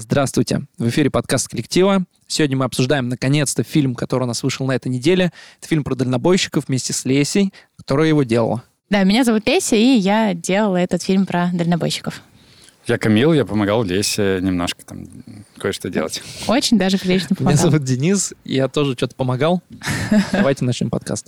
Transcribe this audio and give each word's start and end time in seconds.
Здравствуйте. 0.00 0.62
В 0.78 0.88
эфире 0.88 1.10
подкаст 1.10 1.48
коллектива. 1.48 2.06
Сегодня 2.26 2.56
мы 2.56 2.64
обсуждаем, 2.64 3.10
наконец-то, 3.10 3.62
фильм, 3.62 3.94
который 3.94 4.22
у 4.22 4.26
нас 4.26 4.42
вышел 4.42 4.66
на 4.66 4.72
этой 4.72 4.88
неделе. 4.88 5.30
Это 5.58 5.68
фильм 5.68 5.84
про 5.84 5.94
дальнобойщиков 5.94 6.68
вместе 6.68 6.94
с 6.94 7.04
Лесей, 7.04 7.52
которая 7.76 8.08
его 8.08 8.22
делала. 8.22 8.64
Да, 8.88 9.04
меня 9.04 9.24
зовут 9.24 9.46
Леся, 9.46 9.76
и 9.76 9.98
я 9.98 10.32
делала 10.32 10.78
этот 10.78 11.02
фильм 11.02 11.26
про 11.26 11.50
дальнобойщиков. 11.52 12.22
Я 12.86 12.96
Камил, 12.96 13.34
я 13.34 13.44
помогал 13.44 13.84
Лесе 13.84 14.38
немножко 14.40 14.86
там 14.86 15.06
кое-что 15.58 15.90
делать. 15.90 16.22
Очень 16.46 16.78
даже 16.78 16.96
прилично 16.96 17.36
помогал. 17.36 17.52
Меня 17.52 17.70
зовут 17.70 17.84
Денис, 17.84 18.32
я 18.46 18.68
тоже 18.68 18.94
что-то 18.94 19.14
помогал. 19.14 19.62
Давайте 20.32 20.64
начнем 20.64 20.88
подкаст. 20.88 21.26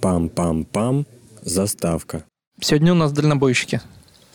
Пам-пам-пам. 0.00 1.04
Заставка. 1.42 2.24
Сегодня 2.62 2.92
у 2.92 2.96
нас 2.96 3.12
дальнобойщики. 3.12 3.82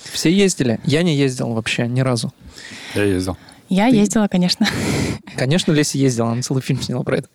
Все 0.04 0.32
ездили? 0.32 0.80
Я 0.86 1.04
не 1.04 1.16
ездил 1.16 1.50
вообще 1.54 1.88
ни 1.88 2.02
разу. 2.02 2.32
Я 2.96 3.04
ездил. 3.04 3.38
Я 3.70 3.90
Ты- 3.90 3.96
ездила, 3.98 4.28
конечно. 4.28 4.68
Конечно, 5.38 5.72
Леся 5.72 5.98
ездила, 5.98 6.32
она 6.32 6.42
целый 6.42 6.62
фильм 6.62 6.82
сняла 6.82 7.04
про 7.04 7.18
это. 7.18 7.30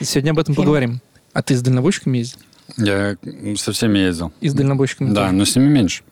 Сегодня 0.00 0.32
об 0.32 0.38
этом 0.38 0.54
Фильм. 0.54 0.64
поговорим. 0.64 1.00
А 1.32 1.42
ты 1.42 1.56
с 1.56 1.62
дальнобойщиками 1.62 2.18
ездил? 2.18 2.38
Я 2.76 3.16
со 3.56 3.72
всеми 3.72 3.98
ездил. 3.98 4.32
И 4.40 4.48
с 4.48 4.54
дальнобойщиками 4.54 5.12
Да, 5.14 5.22
тоже? 5.26 5.32
но 5.34 5.44
с 5.44 5.56
ними 5.56 5.68
меньше. 5.68 6.02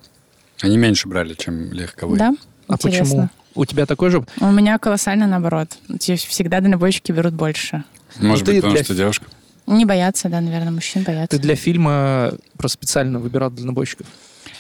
Они 0.63 0.77
меньше 0.79 1.09
брали, 1.09 1.35
чем 1.35 1.73
легковые. 1.73 2.19
Да? 2.19 2.35
А 2.69 2.77
почему? 2.77 2.91
Интересно. 2.93 3.31
У 3.55 3.65
тебя 3.67 3.87
такой 3.87 4.11
же? 4.11 4.25
У 4.41 4.51
меня 4.51 4.79
колоссально 4.79 5.27
наоборот. 5.27 5.77
Те- 6.01 6.17
Всегда 6.17 6.61
дальнобойщики 6.61 7.13
берут 7.13 7.35
больше. 7.35 7.85
Может 8.17 8.47
Ну, 8.47 8.47
ты 8.47 8.53
быть, 8.53 8.57
потому 8.63 8.75
для- 8.75 8.85
что 8.85 8.95
девушка. 8.95 9.27
Не 9.67 9.85
боятся, 9.85 10.29
да, 10.29 10.41
наверное, 10.41 10.71
мужчин 10.73 11.03
боятся. 11.03 11.37
Ты 11.37 11.43
для 11.43 11.57
фильма 11.57 12.33
просто 12.57 12.77
специально 12.79 13.19
выбирал 13.19 13.51
дальнобойщиков? 13.51 14.07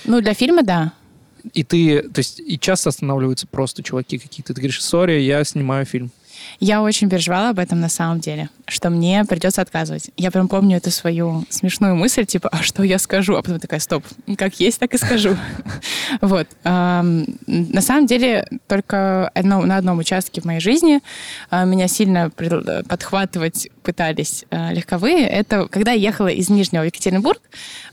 Ну, 0.04 0.20
для 0.20 0.34
фильма, 0.34 0.62
да. 0.62 0.92
И 1.52 1.62
ты, 1.62 2.02
то 2.02 2.20
есть, 2.20 2.40
и 2.40 2.58
часто 2.58 2.88
останавливаются 2.88 3.46
просто 3.46 3.82
чуваки 3.82 4.18
какие-то. 4.18 4.54
Ты 4.54 4.60
говоришь, 4.60 4.82
сори, 4.82 5.20
я 5.20 5.44
снимаю 5.44 5.84
фильм. 5.84 6.10
Я 6.60 6.82
очень 6.82 7.08
переживала 7.08 7.50
об 7.50 7.58
этом 7.58 7.80
на 7.80 7.88
самом 7.88 8.20
деле, 8.20 8.48
что 8.66 8.90
мне 8.90 9.24
придется 9.24 9.62
отказывать. 9.62 10.10
Я 10.16 10.30
прям 10.30 10.48
помню 10.48 10.76
эту 10.76 10.90
свою 10.90 11.44
смешную 11.48 11.96
мысль, 11.96 12.24
типа, 12.24 12.48
а 12.50 12.62
что 12.62 12.82
я 12.82 12.98
скажу? 12.98 13.36
А 13.36 13.42
потом 13.42 13.60
такая, 13.60 13.80
стоп, 13.80 14.04
как 14.36 14.60
есть, 14.60 14.78
так 14.78 14.94
и 14.94 14.98
скажу. 14.98 15.36
Вот. 16.20 16.46
На 16.64 17.80
самом 17.80 18.06
деле, 18.06 18.46
только 18.66 19.30
на 19.34 19.76
одном 19.76 19.98
участке 19.98 20.40
в 20.40 20.44
моей 20.44 20.60
жизни 20.60 21.00
а, 21.50 21.64
меня 21.64 21.88
сильно 21.88 22.30
подхватывать 22.30 23.68
пытались 23.82 24.44
а, 24.50 24.72
легковые. 24.72 25.26
Это 25.26 25.66
когда 25.68 25.92
я 25.92 26.08
ехала 26.08 26.28
из 26.28 26.48
Нижнего 26.48 26.82
в 26.82 26.86
Екатеринбург 26.86 27.40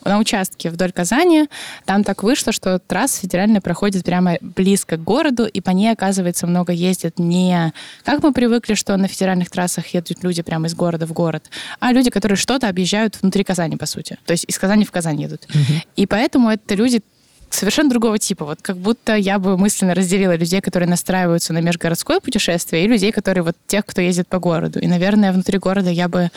на 0.04 0.20
участке 0.20 0.70
вдоль 0.70 0.92
Казани. 0.92 1.48
Там 1.86 2.04
так 2.04 2.24
вышло, 2.24 2.52
что 2.52 2.80
трасса 2.80 3.22
федеральная 3.22 3.62
проходит 3.62 4.04
прямо 4.04 4.38
близко 4.42 4.98
к 4.98 5.04
городу, 5.04 5.46
и 5.46 5.62
по 5.62 5.72
ней, 5.72 5.92
оказывается, 5.92 6.48
много 6.48 6.72
ездят 6.74 7.20
не 7.20 7.74
как 8.04 8.24
мы 8.24 8.34
привыкли, 8.34 8.51
что 8.74 8.98
на 8.98 9.08
федеральных 9.08 9.50
трассах 9.50 9.88
едут 9.94 10.24
люди 10.24 10.42
прямо 10.42 10.68
из 10.68 10.76
города 10.76 11.06
в 11.06 11.14
город, 11.14 11.50
а 11.80 11.92
люди, 11.94 12.10
которые 12.10 12.36
что-то 12.38 12.68
объезжают 12.68 13.18
внутри 13.22 13.44
Казани, 13.44 13.78
по 13.78 13.86
сути. 13.86 14.18
То 14.26 14.32
есть 14.34 14.46
из 14.48 14.58
Казани 14.60 14.86
в 14.86 14.92
Казань 14.92 15.22
едут. 15.22 15.48
И 15.96 16.06
поэтому 16.06 16.50
это 16.50 16.76
люди 16.76 17.02
совершенно 17.50 17.90
другого 17.90 18.18
типа. 18.18 18.46
Вот 18.46 18.62
как 18.62 18.78
будто 18.78 19.16
я 19.16 19.38
бы 19.40 19.58
мысленно 19.58 19.94
разделила 19.94 20.36
людей, 20.36 20.62
которые 20.62 20.88
настраиваются 20.90 21.54
на 21.54 21.60
межгородское 21.62 22.20
путешествие, 22.20 22.86
и 22.86 22.88
людей, 22.88 23.12
которые 23.12 23.44
вот 23.44 23.56
тех, 23.68 23.86
кто 23.86 24.02
ездит 24.02 24.28
по 24.28 24.40
городу. 24.40 24.80
И, 24.80 24.88
наверное, 24.88 25.32
внутри 25.34 25.58
города 25.60 25.90
я 25.90 26.08
бы 26.08 26.30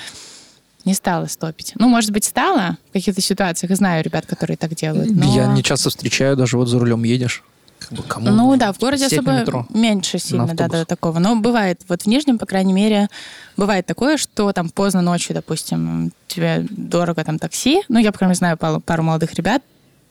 не 0.85 0.93
стала 0.93 1.27
стопить. 1.27 1.73
Ну, 1.77 1.89
может 1.89 2.11
быть, 2.11 2.25
стала 2.25 2.77
в 2.91 2.93
каких-то 2.93 3.21
ситуациях. 3.23 3.75
Знаю 3.77 4.05
ребят, 4.05 4.27
которые 4.27 4.57
так 4.57 4.75
делают. 4.75 5.11
но- 5.11 5.35
Я 5.35 5.47
не 5.47 5.63
часто 5.63 5.89
встречаю, 5.89 6.37
даже 6.37 6.57
вот 6.59 6.69
за 6.69 6.79
рулем 6.79 7.05
едешь. 7.05 7.43
Как 7.89 7.99
бы 7.99 8.03
кому? 8.03 8.31
Ну 8.31 8.57
да, 8.57 8.73
в 8.73 8.79
городе 8.79 9.07
особо 9.07 9.67
меньше 9.71 10.19
сильно, 10.19 10.55
да, 10.55 10.69
да, 10.69 10.85
такого. 10.85 11.19
Но 11.19 11.37
бывает, 11.37 11.83
вот 11.89 12.03
в 12.03 12.07
Нижнем, 12.07 12.39
по 12.39 12.47
крайней 12.47 12.73
мере, 12.73 13.09
бывает 13.57 13.87
такое, 13.87 14.17
что 14.17 14.53
там 14.53 14.71
поздно 14.71 15.03
ночью, 15.03 15.35
допустим, 15.35 16.13
тебе 16.29 16.67
дорого 16.71 17.25
там 17.25 17.39
такси. 17.39 17.83
Ну, 17.89 17.99
я, 17.99 18.13
по 18.13 18.19
крайней 18.19 18.31
мере, 18.31 18.39
знаю 18.39 18.57
пару, 18.57 18.81
пару 18.81 19.03
молодых 19.03 19.35
ребят, 19.35 19.63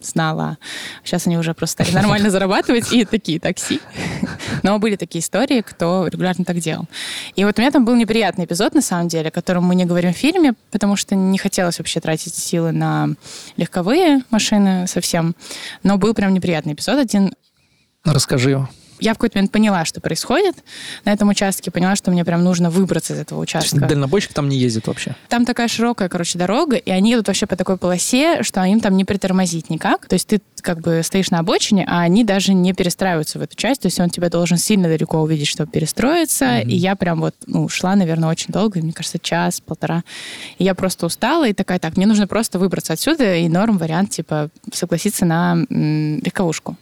знала. 0.06 0.58
Сейчас 1.04 1.28
они 1.28 1.38
уже 1.38 1.54
просто 1.54 1.84
стали 1.84 1.96
нормально 1.96 2.30
зарабатывать, 2.32 2.92
и 2.92 3.06
такие 3.06 3.40
такси. 3.40 3.80
Но 4.62 4.80
были 4.80 4.96
такие 4.96 5.22
истории, 5.22 5.62
кто 5.62 6.08
регулярно 6.08 6.46
так 6.46 6.60
делал. 6.60 6.86
И 7.36 7.46
вот 7.46 7.58
у 7.58 7.62
меня 7.62 7.72
там 7.72 7.86
был 7.86 7.96
неприятный 7.96 8.46
эпизод, 8.46 8.74
на 8.74 8.82
самом 8.82 9.08
деле, 9.08 9.30
о 9.30 9.32
котором 9.32 9.64
мы 9.64 9.76
не 9.76 9.86
говорим 9.86 10.14
в 10.14 10.18
фильме, 10.18 10.54
потому 10.72 10.96
что 10.96 11.16
не 11.16 11.38
хотелось 11.38 11.80
вообще 11.80 12.00
тратить 12.00 12.36
силы 12.36 12.72
на 12.72 13.10
легковые 13.58 14.24
машины 14.30 14.88
совсем. 14.88 15.36
Но 15.84 15.98
был 15.98 16.14
прям 16.14 16.34
неприятный 16.34 16.74
эпизод 16.74 17.00
один 17.00 17.34
Расскажи 18.04 18.68
я 19.04 19.12
в 19.14 19.18
какой-то 19.18 19.38
момент 19.38 19.52
поняла, 19.52 19.86
что 19.86 20.00
происходит 20.00 20.56
на 21.04 21.12
этом 21.12 21.28
участке, 21.28 21.72
поняла, 21.72 21.96
что 21.96 22.10
мне 22.12 22.24
прям 22.24 22.44
нужно 22.44 22.70
выбраться 22.70 23.14
из 23.14 23.20
этого 23.20 23.40
То 23.42 23.44
участка. 23.44 23.82
дальнобойщик 23.82 24.34
там 24.34 24.48
не 24.48 24.58
ездит 24.58 24.88
вообще. 24.88 25.16
Там 25.28 25.46
такая 25.46 25.68
широкая, 25.68 26.08
короче, 26.10 26.40
дорога, 26.40 26.78
и 26.78 26.90
они 26.90 27.12
едут 27.12 27.28
вообще 27.28 27.46
по 27.46 27.56
такой 27.56 27.78
полосе, 27.78 28.44
что 28.44 28.64
им 28.64 28.80
там 28.80 28.96
не 28.96 29.04
притормозить 29.04 29.70
никак. 29.70 30.08
То 30.08 30.14
есть 30.14 30.28
ты 30.28 30.42
как 30.62 30.80
бы 30.80 31.02
стоишь 31.04 31.32
на 31.32 31.40
обочине, 31.40 31.86
а 31.88 32.00
они 32.02 32.24
даже 32.24 32.54
не 32.54 32.74
перестраиваются 32.74 33.40
в 33.40 33.42
эту 33.42 33.58
часть. 33.58 33.82
То 33.82 33.88
есть 33.88 34.00
он 34.00 34.10
тебя 34.10 34.30
должен 34.30 34.58
сильно 34.58 34.88
далеко 34.88 35.20
увидеть, 35.20 35.48
чтобы 35.48 35.70
перестроиться. 35.72 36.60
И 36.60 36.76
я 36.76 36.96
прям 36.96 37.20
вот 37.20 37.36
ну, 37.46 37.68
шла, 37.68 37.96
наверное, 37.96 38.30
очень 38.30 38.54
долго, 38.54 38.80
мне 38.80 38.94
кажется, 38.94 39.20
час, 39.20 39.60
полтора. 39.60 40.04
И 40.60 40.64
я 40.64 40.74
просто 40.76 41.06
устала 41.06 41.48
и 41.48 41.54
такая, 41.54 41.80
так, 41.80 41.98
мне 41.98 42.06
нужно 42.06 42.28
просто 42.28 42.58
выбраться 42.60 42.94
отсюда, 42.94 43.36
и 43.36 43.50
норм 43.50 43.78
вариант, 43.78 44.12
типа, 44.12 44.50
согласиться 44.72 45.26
на 45.26 45.66
м, 45.70 46.20
легковушку. 46.20 46.78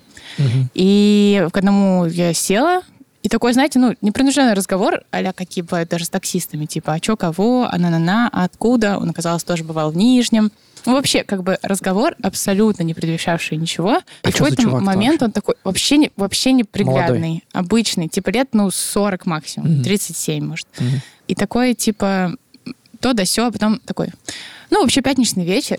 И 0.74 1.48
к 1.52 1.58
одному 1.58 2.06
я 2.06 2.34
села, 2.34 2.82
и 3.24 3.30
такой, 3.30 3.54
знаете, 3.54 3.78
ну, 3.78 3.96
непринужденный 4.02 4.54
разговор, 4.54 5.02
а 5.12 5.34
какие 5.34 5.64
бывают 5.64 5.90
даже 5.90 6.06
с 6.06 6.10
таксистами, 6.10 6.66
типа, 6.66 6.94
а 6.94 7.00
чё, 7.00 7.16
кого, 7.16 7.68
а 7.72 7.78
на-на-на, 7.78 8.30
а 8.34 8.46
откуда? 8.46 8.98
Он, 8.98 9.10
оказалось, 9.10 9.44
тоже 9.44 9.64
бывал 9.64 9.92
в 9.92 9.98
Нижнем. 9.98 10.52
Ну, 10.88 10.94
вообще, 10.94 11.24
как 11.24 11.44
бы 11.44 11.60
разговор 11.62 12.16
абсолютно 12.24 12.82
не 12.82 12.96
предвещавший 12.96 13.58
ничего. 13.58 14.00
А 14.24 14.30
и 14.30 14.32
в 14.32 14.36
какой-то 14.36 14.68
момент 14.68 15.22
он 15.22 15.32
такой 15.32 15.54
вообще 15.64 15.98
не, 15.98 16.12
вообще 16.18 16.54
не 16.54 16.64
приглядный, 16.64 17.30
Молодой. 17.30 17.44
обычный, 17.54 18.08
типа 18.08 18.30
лет, 18.32 18.50
ну, 18.54 18.72
40 18.72 19.28
максимум, 19.28 19.72
Мгм. 19.72 19.84
37, 19.84 20.44
может. 20.44 20.68
Мгм. 20.80 21.02
И 21.28 21.36
такой, 21.36 21.76
типа, 21.76 22.36
то 23.00 23.14
да 23.14 23.26
сё, 23.26 23.46
а 23.48 23.52
потом 23.52 23.80
такой, 23.86 24.10
ну, 24.72 24.82
вообще 24.82 25.02
пятничный 25.02 25.46
вечер, 25.46 25.78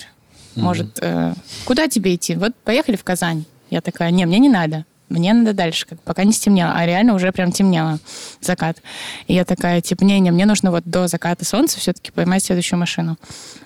может, 0.54 0.98
э, 1.00 1.34
куда 1.64 1.88
тебе 1.88 2.14
идти? 2.14 2.36
Вот 2.36 2.54
поехали 2.62 2.94
в 2.94 3.02
Казань. 3.02 3.44
Я 3.72 3.80
такая, 3.80 4.10
не, 4.10 4.26
мне 4.26 4.38
не 4.38 4.50
надо. 4.50 4.84
Мне 5.08 5.32
надо 5.32 5.54
дальше, 5.54 5.86
как, 5.86 5.98
пока 6.02 6.24
не 6.24 6.32
стемнело. 6.32 6.72
А 6.74 6.84
реально 6.84 7.14
уже 7.14 7.32
прям 7.32 7.52
темнело 7.52 8.00
закат. 8.42 8.82
И 9.28 9.32
я 9.32 9.46
такая, 9.46 9.80
типа, 9.80 10.04
не, 10.04 10.20
не, 10.20 10.30
мне 10.30 10.44
нужно 10.44 10.70
вот 10.70 10.84
до 10.84 11.08
заката 11.08 11.46
солнца 11.46 11.80
все-таки 11.80 12.12
поймать 12.12 12.44
следующую 12.44 12.78
машину. 12.78 13.16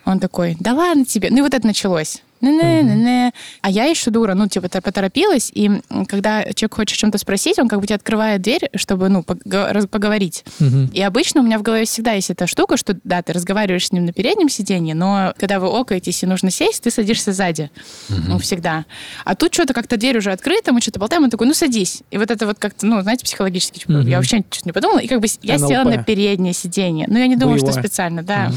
Он 0.04 0.20
такой, 0.20 0.56
да 0.60 0.74
ладно 0.74 1.04
тебе. 1.04 1.28
Ну 1.32 1.38
и 1.38 1.40
вот 1.40 1.54
это 1.54 1.66
началось. 1.66 2.22
Не-не-не-не. 2.40 3.32
А 3.62 3.70
я 3.70 3.84
еще 3.84 4.10
дура, 4.10 4.34
ну, 4.34 4.46
типа, 4.48 4.68
тор- 4.68 4.82
поторопилась, 4.82 5.50
и 5.54 5.70
когда 6.08 6.42
человек 6.52 6.74
хочет 6.74 6.96
о 6.96 7.00
чем-то 7.00 7.18
спросить, 7.18 7.58
он 7.58 7.68
как 7.68 7.80
бы 7.80 7.86
тебе 7.86 7.96
открывает 7.96 8.42
дверь, 8.42 8.70
чтобы, 8.74 9.08
ну, 9.08 9.22
поговорить. 9.22 10.44
Мгм. 10.58 10.86
И 10.92 11.00
обычно 11.02 11.40
у 11.40 11.44
меня 11.44 11.58
в 11.58 11.62
голове 11.62 11.84
всегда 11.84 12.12
есть 12.12 12.30
эта 12.30 12.46
штука, 12.46 12.76
что 12.76 12.96
да, 13.04 13.22
ты 13.22 13.32
разговариваешь 13.32 13.86
с 13.86 13.92
ним 13.92 14.04
на 14.04 14.12
переднем 14.12 14.48
сиденье, 14.48 14.94
но 14.94 15.34
когда 15.38 15.60
вы 15.60 15.68
окаетесь 15.68 16.22
и 16.22 16.26
нужно 16.26 16.50
сесть, 16.50 16.82
ты 16.82 16.90
садишься 16.90 17.32
сзади. 17.32 17.70
Ну, 18.08 18.38
всегда. 18.38 18.84
А 19.24 19.34
тут 19.34 19.54
что-то 19.54 19.74
как-то 19.74 19.96
дверь 19.96 20.18
уже 20.18 20.32
открыта, 20.32 20.72
мы 20.72 20.80
что-то 20.80 21.00
болтаем, 21.00 21.24
он 21.24 21.30
такой, 21.30 21.46
ну, 21.46 21.54
садись. 21.54 22.02
И 22.10 22.18
вот 22.18 22.30
это 22.30 22.46
вот 22.46 22.58
как-то, 22.58 22.86
ну, 22.86 23.00
знаете, 23.02 23.24
психологически, 23.24 23.80
типа, 23.80 23.92
я 24.02 24.16
вообще 24.18 24.44
что-то 24.50 24.68
не 24.68 24.72
подумала, 24.72 24.98
и 24.98 25.06
как 25.06 25.20
бы 25.20 25.26
я 25.42 25.58
НЛП. 25.58 25.68
села 25.68 25.84
на 25.84 26.02
переднее 26.02 26.52
сиденье. 26.52 27.06
Но 27.08 27.18
я 27.18 27.26
не 27.26 27.36
думаю, 27.36 27.58
что 27.58 27.72
специально, 27.72 28.22
да. 28.22 28.50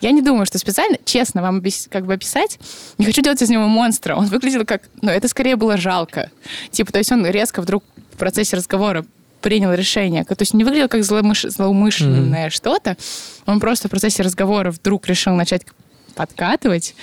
Я 0.00 0.10
не 0.12 0.22
думаю, 0.22 0.46
что 0.46 0.58
специально. 0.58 0.96
Честно 1.04 1.42
вам 1.42 1.62
как 1.90 2.06
бы 2.06 2.14
описать, 2.14 2.58
не 2.98 3.06
хочу 3.10 3.22
делать 3.22 3.42
из 3.42 3.50
него 3.50 3.66
монстра. 3.66 4.14
Он 4.14 4.26
выглядел 4.26 4.64
как... 4.64 4.82
Ну, 5.02 5.10
это 5.10 5.26
скорее 5.26 5.56
было 5.56 5.76
жалко. 5.76 6.30
Типа, 6.70 6.92
то 6.92 6.98
есть 6.98 7.10
он 7.10 7.26
резко 7.26 7.60
вдруг 7.60 7.82
в 8.12 8.16
процессе 8.16 8.56
разговора 8.56 9.04
принял 9.40 9.72
решение. 9.72 10.24
То 10.24 10.36
есть 10.38 10.54
не 10.54 10.62
выглядел 10.62 10.88
как 10.88 11.00
злоумыш- 11.00 11.50
злоумышленное 11.50 12.50
что-то. 12.50 12.96
Он 13.46 13.58
просто 13.58 13.88
в 13.88 13.90
процессе 13.90 14.22
разговора 14.22 14.70
вдруг 14.70 15.08
решил 15.08 15.34
начать 15.34 15.62
подкатывать. 16.14 16.94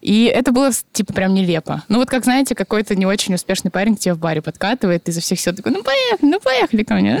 И 0.00 0.24
это 0.24 0.52
было, 0.52 0.70
типа, 0.92 1.12
прям 1.12 1.34
нелепо. 1.34 1.82
Ну, 1.88 1.98
вот 1.98 2.08
как, 2.08 2.24
знаете, 2.24 2.54
какой-то 2.54 2.94
не 2.94 3.06
очень 3.06 3.34
успешный 3.34 3.70
парень 3.70 3.96
к 3.96 4.00
тебе 4.00 4.14
в 4.14 4.18
баре 4.18 4.42
подкатывает, 4.42 5.08
изо 5.08 5.20
всех 5.20 5.40
сил 5.40 5.54
такой, 5.54 5.72
ну, 5.72 5.82
поехали, 5.82 6.30
ну, 6.30 6.40
поехали 6.40 6.82
ко 6.82 6.94
мне. 6.94 7.20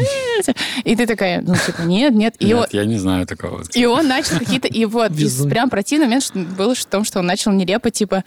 И 0.84 0.96
ты 0.96 1.06
такая, 1.06 1.40
ну, 1.42 1.54
типа, 1.54 1.82
нет, 1.82 2.14
нет. 2.14 2.34
И 2.38 2.52
он- 2.52 2.60
Нет, 2.60 2.74
я 2.74 2.84
не 2.84 2.98
знаю 2.98 3.26
такого. 3.26 3.62
и 3.74 3.84
он 3.86 4.08
начал 4.08 4.38
какие-то... 4.38 4.68
И 4.68 4.84
вот, 4.84 5.12
и 5.12 5.28
прям 5.48 5.70
противный 5.70 6.06
момент 6.06 6.24
что 6.24 6.38
был 6.38 6.74
в 6.74 6.84
том, 6.86 7.04
что 7.04 7.20
он 7.20 7.26
начал 7.26 7.52
нелепо, 7.52 7.90
типа, 7.90 8.24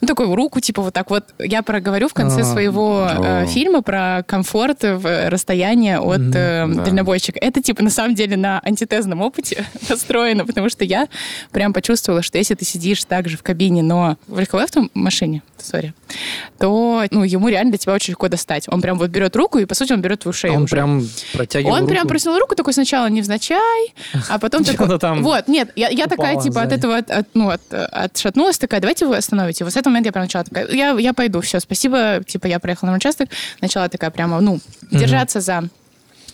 ну, 0.00 0.06
такой 0.08 0.32
руку, 0.34 0.60
типа, 0.60 0.82
вот 0.82 0.94
так 0.94 1.10
вот. 1.10 1.24
Я 1.38 1.62
проговорю 1.62 2.08
в 2.08 2.14
конце 2.14 2.40
А, 2.40 2.44
своего 2.44 3.08
э, 3.10 3.46
фильма 3.46 3.82
про 3.82 4.22
комфорт 4.26 4.82
в 4.82 5.06
э, 5.06 5.28
расстояние 5.28 5.98
от 6.00 6.20
э, 6.20 6.66
да. 6.66 6.84
дальнобойщика. 6.84 7.38
Это, 7.40 7.62
типа, 7.62 7.82
на 7.82 7.90
самом 7.90 8.14
деле 8.14 8.36
на 8.36 8.60
антитезном 8.60 9.20
опыте 9.20 9.64
построено, 9.88 10.46
потому 10.46 10.68
что 10.68 10.84
я 10.84 11.08
прям 11.50 11.72
почувствовала, 11.72 12.22
что 12.22 12.38
если 12.38 12.54
ты 12.54 12.64
сидишь 12.64 13.04
также 13.04 13.36
в 13.36 13.42
кабине 13.42 13.79
машине, 13.82 13.94
но 13.94 14.16
в 14.26 14.38
легковой 14.38 14.64
автомашине, 14.64 15.42
сори, 15.58 15.94
то 16.58 17.04
ну, 17.10 17.24
ему 17.24 17.48
реально 17.48 17.72
до 17.72 17.78
тебя 17.78 17.94
очень 17.94 18.12
легко 18.12 18.28
достать. 18.28 18.66
Он 18.68 18.80
прям 18.80 18.98
вот 18.98 19.10
берет 19.10 19.34
руку, 19.36 19.58
и, 19.58 19.64
по 19.64 19.74
сути, 19.74 19.92
он 19.92 20.00
берет 20.00 20.20
твою 20.20 20.32
шею 20.32 20.54
Он 20.54 20.62
уже. 20.64 20.70
прям 20.76 21.02
протягивал 21.32 21.72
Он 21.74 21.80
руку. 21.80 21.92
прям 21.92 22.08
протянул 22.08 22.38
руку 22.38 22.54
такой 22.54 22.72
сначала 22.72 23.08
невзначай, 23.08 23.94
а 24.28 24.38
потом 24.38 24.64
такой... 24.64 24.98
Там 24.98 25.22
Вот, 25.22 25.48
нет, 25.48 25.70
я, 25.76 25.88
я 25.88 26.06
такая, 26.06 26.40
типа, 26.40 26.62
от 26.62 26.72
этого 26.72 26.96
от- 26.98 27.10
от- 27.10 27.28
ну, 27.34 27.50
от- 27.50 27.72
отшатнулась, 27.72 28.58
такая, 28.58 28.80
давайте 28.80 29.06
вы 29.06 29.16
остановите. 29.16 29.64
Вот 29.64 29.72
с 29.72 29.76
этого 29.76 29.92
момента 29.92 30.08
я 30.08 30.12
прям 30.12 30.24
начала 30.24 30.44
такая, 30.44 30.68
я, 30.72 30.90
я 30.98 31.12
пойду, 31.14 31.40
все, 31.40 31.60
спасибо, 31.60 32.22
типа, 32.26 32.46
я 32.46 32.58
проехала 32.58 32.90
на 32.90 32.96
участок, 32.96 33.28
начала 33.60 33.88
такая 33.88 34.10
прямо, 34.10 34.40
ну, 34.40 34.60
держаться 34.90 35.40
за... 35.40 35.68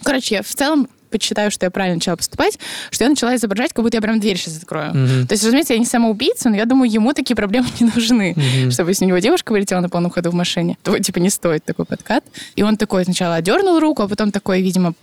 Короче, 0.02 0.36
я 0.36 0.42
в 0.42 0.46
целом 0.48 0.88
почитаю, 1.10 1.50
что 1.50 1.66
я 1.66 1.70
правильно 1.70 1.96
начала 1.96 2.16
поступать, 2.16 2.58
что 2.90 3.04
я 3.04 3.10
начала 3.10 3.36
изображать, 3.36 3.72
как 3.72 3.84
будто 3.84 3.96
я 3.96 4.00
прям 4.00 4.20
дверь 4.20 4.36
сейчас 4.36 4.56
открою. 4.58 4.90
Мгм. 4.94 5.26
То 5.26 5.32
есть, 5.32 5.44
разумеется, 5.44 5.72
я 5.74 5.78
не 5.78 5.86
самоубийца, 5.86 6.50
но 6.50 6.56
я 6.56 6.64
думаю, 6.64 6.90
ему 6.90 7.12
такие 7.12 7.36
проблемы 7.36 7.66
не 7.80 7.90
нужны. 7.94 8.34
Мгм. 8.36 8.70
Чтобы 8.70 8.90
если 8.90 9.04
у 9.04 9.08
него 9.08 9.18
девушка 9.18 9.52
вылетела 9.52 9.80
на 9.80 9.88
полном 9.88 10.10
ходу 10.10 10.30
в 10.30 10.34
машине, 10.34 10.76
то, 10.82 10.98
типа, 10.98 11.18
не 11.18 11.30
стоит 11.30 11.64
такой 11.64 11.84
подкат. 11.84 12.24
И 12.54 12.62
он 12.62 12.76
такой 12.76 13.04
сначала 13.04 13.36
одернул 13.36 13.80
руку, 13.80 14.02
а 14.02 14.08
потом 14.08 14.30
такой, 14.30 14.62
видимо, 14.62 14.94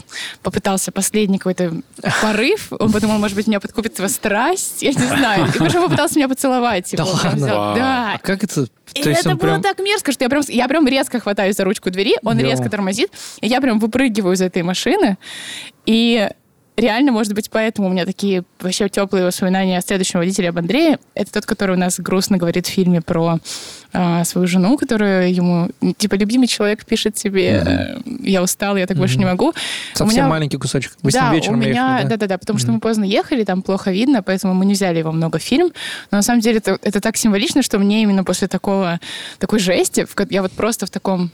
попытался 0.41 0.91
последний 0.91 1.37
какой-то 1.37 1.73
порыв. 2.21 2.67
Он 2.71 2.91
подумал, 2.91 3.17
может 3.19 3.35
быть, 3.35 3.47
меня 3.47 3.59
подкупит 3.59 3.97
его 3.97 4.07
страсть. 4.07 4.81
Я 4.81 4.91
не 4.91 5.07
знаю. 5.07 5.47
И 5.47 5.51
причем 5.59 5.83
попытался 5.83 6.15
меня 6.15 6.27
поцеловать. 6.27 6.85
Типа, 6.85 7.03
Да 7.03 7.11
ладно? 7.11 7.47
Да. 7.47 8.13
А 8.15 8.17
как 8.19 8.43
это? 8.43 8.67
И 8.93 8.99
это 9.01 9.29
было 9.29 9.37
прям... 9.37 9.61
так 9.61 9.79
мерзко, 9.79 10.11
что 10.11 10.23
я 10.23 10.29
прям, 10.29 10.43
я 10.47 10.67
прям 10.67 10.87
резко 10.87 11.19
хватаюсь 11.19 11.55
за 11.55 11.63
ручку 11.63 11.89
двери, 11.89 12.15
он 12.23 12.37
Йоу. 12.37 12.49
резко 12.49 12.69
тормозит, 12.69 13.11
и 13.41 13.47
я 13.47 13.61
прям 13.61 13.79
выпрыгиваю 13.79 14.33
из 14.33 14.41
этой 14.41 14.63
машины. 14.63 15.17
И 15.85 16.29
реально, 16.77 17.11
может 17.11 17.33
быть, 17.33 17.49
поэтому 17.49 17.87
у 17.87 17.91
меня 17.91 18.05
такие 18.05 18.43
вообще 18.59 18.89
теплые 18.89 19.25
воспоминания 19.25 19.77
о 19.77 19.81
следующем 19.81 20.19
водителе, 20.19 20.49
об 20.49 20.57
Андрее. 20.57 20.97
Это 21.13 21.31
тот, 21.31 21.45
который 21.45 21.75
у 21.75 21.79
нас 21.79 21.99
грустно 21.99 22.37
говорит 22.37 22.67
в 22.67 22.69
фильме 22.69 23.01
про 23.01 23.39
а, 23.91 24.23
свою 24.23 24.47
жену, 24.47 24.77
которую 24.77 25.33
ему, 25.33 25.69
типа, 25.97 26.15
любимый 26.15 26.47
человек 26.47 26.85
пишет 26.85 27.13
тебе, 27.15 27.63
э, 27.65 27.97
я 28.23 28.41
устал, 28.41 28.75
я 28.75 28.87
так 28.87 28.97
больше 28.97 29.17
не 29.17 29.25
могу. 29.25 29.49
У 29.49 29.97
Совсем 29.97 30.23
меня- 30.23 30.27
маленький 30.27 30.57
кусочек. 30.57 30.93
Вы 31.03 31.11
с 31.11 31.13
ним 31.13 31.23
да, 31.23 31.33
вечером 31.33 31.55
у 31.55 31.57
меня, 31.57 31.97
ехали, 31.97 32.09
да, 32.09 32.17
да, 32.17 32.27
да, 32.27 32.37
потому 32.37 32.57
что 32.57 32.71
мы 32.71 32.79
поздно 32.79 33.03
ехали, 33.03 33.43
там 33.43 33.61
плохо 33.61 33.91
видно, 33.91 34.23
поэтому 34.23 34.53
мы 34.53 34.65
не 34.65 34.73
взяли 34.73 34.99
его 34.99 35.11
много 35.11 35.37
в 35.37 35.43
фильм. 35.43 35.71
Но 36.11 36.17
на 36.17 36.21
самом 36.23 36.41
деле 36.41 36.57
это, 36.57 36.79
это 36.81 37.01
так 37.01 37.17
символично, 37.17 37.61
что 37.61 37.77
мне 37.77 38.01
именно 38.01 38.23
после 38.23 38.47
такого 38.47 38.99
такой 39.37 39.59
жести, 39.59 40.07
я 40.29 40.41
вот 40.41 40.51
просто 40.51 40.85
в 40.85 40.89
таком 40.89 41.31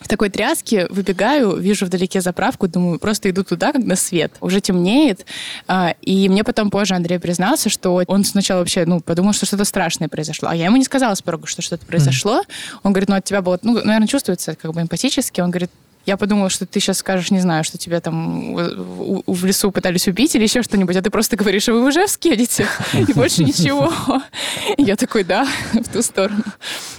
в 0.00 0.08
такой 0.08 0.30
тряске 0.30 0.86
выбегаю, 0.90 1.56
вижу 1.56 1.86
вдалеке 1.86 2.20
заправку, 2.20 2.68
думаю, 2.68 2.98
просто 2.98 3.30
иду 3.30 3.44
туда, 3.44 3.72
когда 3.72 3.96
свет. 3.96 4.32
Уже 4.40 4.60
темнеет. 4.60 5.26
А, 5.68 5.94
И 6.00 6.28
мне 6.28 6.42
потом 6.42 6.70
позже 6.70 6.94
Андрей 6.94 7.18
признался, 7.18 7.68
что 7.68 8.02
он 8.06 8.24
сначала 8.24 8.60
вообще, 8.60 8.84
ну, 8.86 9.00
подумал, 9.00 9.32
что 9.32 9.46
что-то 9.46 9.64
страшное 9.64 10.08
произошло. 10.08 10.48
А 10.48 10.56
я 10.56 10.66
ему 10.66 10.76
не 10.76 10.84
сказала 10.84 11.14
с 11.14 11.22
порога, 11.22 11.46
что 11.46 11.62
что-то 11.62 11.86
произошло. 11.86 12.42
Он 12.82 12.92
говорит, 12.92 13.08
ну, 13.08 13.16
от 13.16 13.24
тебя 13.24 13.42
было, 13.42 13.58
ну, 13.62 13.74
наверное, 13.74 14.08
чувствуется 14.08 14.56
как 14.56 14.72
бы 14.72 14.80
эмпатически. 14.80 15.40
Он 15.40 15.50
говорит, 15.50 15.70
я 16.06 16.16
подумала, 16.16 16.50
что 16.50 16.66
ты 16.66 16.80
сейчас 16.80 16.98
скажешь, 16.98 17.30
не 17.30 17.40
знаю, 17.40 17.62
что 17.62 17.78
тебя 17.78 18.00
там 18.00 18.54
в, 18.54 19.22
в- 19.26 19.44
лесу 19.44 19.70
пытались 19.70 20.08
убить 20.08 20.34
или 20.34 20.42
еще 20.42 20.62
что-нибудь, 20.62 20.96
а 20.96 21.02
ты 21.02 21.10
просто 21.10 21.36
говоришь, 21.36 21.68
а 21.68 21.72
вы 21.72 21.84
в 21.84 21.90
Ижевск 21.90 22.24
едете? 22.24 22.66
И 22.94 23.12
больше 23.12 23.44
ничего. 23.44 23.92
Я 24.78 24.96
такой, 24.96 25.24
да, 25.24 25.46
в 25.72 25.88
ту 25.92 26.02
сторону. 26.02 26.42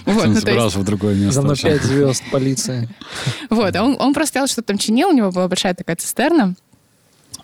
Вот, 0.06 0.26
ну, 0.26 0.34
забрался 0.34 0.78
в 0.78 0.84
другое 0.84 1.14
место. 1.14 1.32
За 1.32 1.42
мной 1.42 1.56
звезд 1.56 2.22
полиция. 2.30 2.88
вот, 3.50 3.74
а 3.74 3.82
он, 3.84 3.96
он 3.98 4.14
просто 4.14 4.28
стоял, 4.32 4.46
что-то 4.46 4.68
там 4.68 4.78
чинил, 4.78 5.08
у 5.08 5.12
него 5.12 5.30
была 5.30 5.48
большая 5.48 5.74
такая 5.74 5.96
цистерна. 5.96 6.54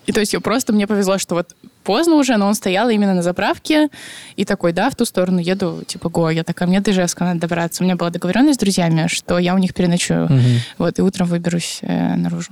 И 0.05 0.11
то 0.11 0.19
есть 0.21 0.33
я 0.33 0.39
просто 0.39 0.73
мне 0.73 0.87
повезло, 0.87 1.17
что 1.17 1.35
вот 1.35 1.55
поздно 1.89 2.17
уже, 2.17 2.37
но 2.37 2.45
он 2.47 2.53
стоял 2.53 2.87
именно 2.89 3.15
на 3.15 3.23
заправке 3.23 3.89
и 4.35 4.45
такой, 4.45 4.73
да, 4.73 4.91
в 4.91 4.95
ту 4.95 5.05
сторону 5.05 5.39
еду, 5.39 5.81
типа, 5.87 6.09
го, 6.09 6.29
я 6.29 6.43
такая, 6.43 6.69
мне 6.69 6.81
до 6.81 6.91
Ижевска 6.91 7.23
надо 7.23 7.39
добраться. 7.39 7.81
У 7.81 7.83
меня 7.83 7.95
была 7.95 8.11
договоренность 8.11 8.59
с 8.59 8.63
друзьями, 8.63 9.07
что 9.07 9.39
я 9.39 9.55
у 9.55 9.57
них 9.57 9.73
переночую. 9.73 10.25
Мгм. 10.25 10.43
Вот, 10.77 10.99
и 10.99 11.01
утром 11.01 11.25
выберусь 11.25 11.79
э, 11.81 12.15
наружу. 12.15 12.51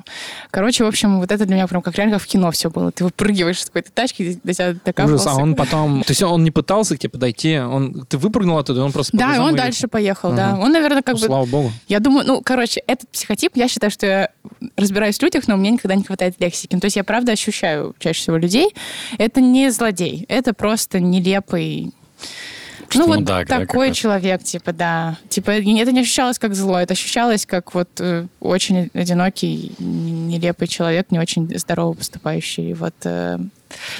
Короче, 0.49 0.85
в 0.85 0.87
общем, 0.87 1.19
вот 1.19 1.31
это 1.31 1.45
для 1.45 1.53
меня 1.53 1.67
прям 1.67 1.83
как 1.83 1.95
реально 1.97 2.15
как 2.15 2.23
в 2.23 2.25
кино 2.25 2.49
все 2.49 2.71
было. 2.71 2.91
Ты 2.91 3.03
выпрыгиваешь 3.03 3.59
из 3.59 3.65
какой-то 3.65 3.91
тачки, 3.91 4.39
до 4.43 4.53
тебя 4.55 4.69
Ужас, 4.69 4.81
докапывался. 4.83 5.29
а 5.29 5.35
он 5.35 5.53
потом... 5.53 6.01
То 6.01 6.11
есть 6.13 6.23
он 6.23 6.43
не 6.43 6.49
пытался 6.49 6.95
к 6.95 6.99
тебе 6.99 7.11
подойти, 7.11 7.59
он... 7.59 8.07
ты 8.09 8.17
выпрыгнул 8.17 8.57
оттуда, 8.57 8.83
он 8.83 8.91
просто... 8.91 9.15
Да, 9.15 9.35
он 9.39 9.55
дальше 9.55 9.87
поехал, 9.87 10.33
да. 10.33 10.57
Он, 10.59 10.71
наверное, 10.71 11.03
как 11.03 11.13
Ну, 11.13 11.21
бы... 11.21 11.27
Слава 11.27 11.45
богу. 11.45 11.71
Я 11.87 11.99
думаю, 11.99 12.25
ну, 12.25 12.41
короче, 12.43 12.81
этот 12.87 13.07
психотип, 13.11 13.51
я 13.55 13.67
считаю, 13.67 13.91
что 13.91 14.07
я 14.07 14.29
разбираюсь 14.77 15.19
в 15.19 15.21
людях, 15.21 15.47
но 15.47 15.53
у 15.53 15.57
меня 15.59 15.69
никогда 15.69 15.93
не 15.93 16.03
хватает 16.03 16.33
лексики. 16.39 16.73
Ну, 16.73 16.79
то 16.79 16.85
есть 16.85 16.95
я 16.95 17.03
правда 17.03 17.33
ощущаю 17.33 17.93
чаще 17.99 18.19
всего 18.21 18.37
людей. 18.37 18.73
Это 19.19 19.26
не 19.35 19.69
злодей, 19.71 20.25
это 20.29 20.53
просто 20.53 20.99
нелепый... 20.99 21.91
Что 22.89 22.99
ну, 22.99 23.07
вот 23.07 23.23
да, 23.25 23.43
такой 23.43 23.91
человек, 23.91 24.43
типа, 24.43 24.71
да. 24.71 25.17
Типа, 25.27 25.51
это 25.51 25.63
не 25.91 25.99
ощущалось 25.99 26.39
как 26.39 26.55
зло, 26.55 26.79
это 26.79 26.93
ощущалось 26.93 27.45
как 27.45 27.73
вот 27.73 27.89
э, 27.99 28.27
очень 28.39 28.89
одинокий, 28.93 29.73
нелепый 29.77 30.69
человек, 30.69 31.11
не 31.11 31.19
очень 31.19 31.51
здорово 31.59 31.93
поступающий. 31.93 32.73
Вот, 32.75 32.93
э. 33.03 33.39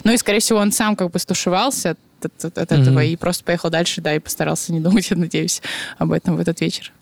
Ну 0.05 0.11
и, 0.13 0.17
скорее 0.17 0.39
всего, 0.39 0.59
он 0.59 0.71
сам 0.71 0.95
как 0.95 1.11
бы 1.11 1.19
стушевался 1.19 1.97
от, 2.21 2.45
от- 2.45 2.57
от 2.57 2.71
этого 2.71 2.99
Мгм. 2.99 3.01
и 3.01 3.15
просто 3.17 3.43
поехал 3.43 3.69
дальше, 3.69 3.99
да, 3.99 4.15
и 4.15 4.19
постарался 4.19 4.71
не 4.71 4.79
думать, 4.87 5.09
я 5.09 5.17
надеюсь, 5.17 5.61
об 5.97 6.13
этом 6.13 6.37
в 6.37 6.39
этот 6.39 6.61
вечер. 6.61 6.93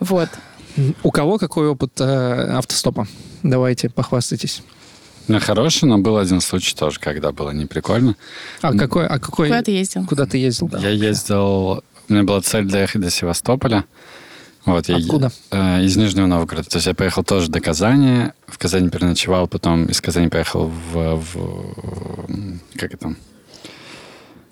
Вот. 0.00 0.30
У 1.02 1.10
кого 1.10 1.36
какой 1.38 1.68
опыт 1.68 2.00
э, 2.00 2.04
автостопа? 2.04 3.06
Давайте, 3.42 3.90
похвастайтесь. 3.90 4.62
У 5.28 5.32
меня 5.32 5.40
хороший, 5.40 5.84
но 5.84 5.98
был 5.98 6.16
один 6.16 6.40
случай 6.40 6.74
тоже, 6.74 6.98
когда 6.98 7.32
было 7.32 7.50
не 7.50 7.66
прикольно. 7.66 8.16
А 8.62 8.72
какой... 8.72 9.06
А 9.06 9.18
какой... 9.18 9.48
Куда 9.48 9.62
ты 9.62 9.72
ездил? 9.72 10.06
Куда 10.06 10.24
ты 10.26 10.38
ездил? 10.38 10.68
да? 10.68 10.78
Я 10.78 10.88
ездил... 10.88 11.84
У 12.08 12.12
меня 12.12 12.22
была 12.22 12.40
цель 12.40 12.64
доехать 12.64 13.02
до 13.02 13.10
Севастополя. 13.10 13.84
Вот, 14.64 14.88
я 14.88 14.96
Откуда? 14.96 15.30
э, 15.50 15.84
из 15.84 15.96
Нижнего 15.98 16.26
Новгорода. 16.26 16.68
То 16.68 16.76
есть 16.78 16.86
я 16.86 16.94
поехал 16.94 17.22
тоже 17.24 17.50
до 17.50 17.60
Казани. 17.60 18.32
В 18.46 18.56
Казани 18.56 18.88
переночевал, 18.88 19.46
потом 19.48 19.84
из 19.86 20.00
Казани 20.00 20.28
поехал 20.28 20.72
в... 20.92 21.16
в- 21.16 22.58
как 22.76 22.94
это? 22.94 23.14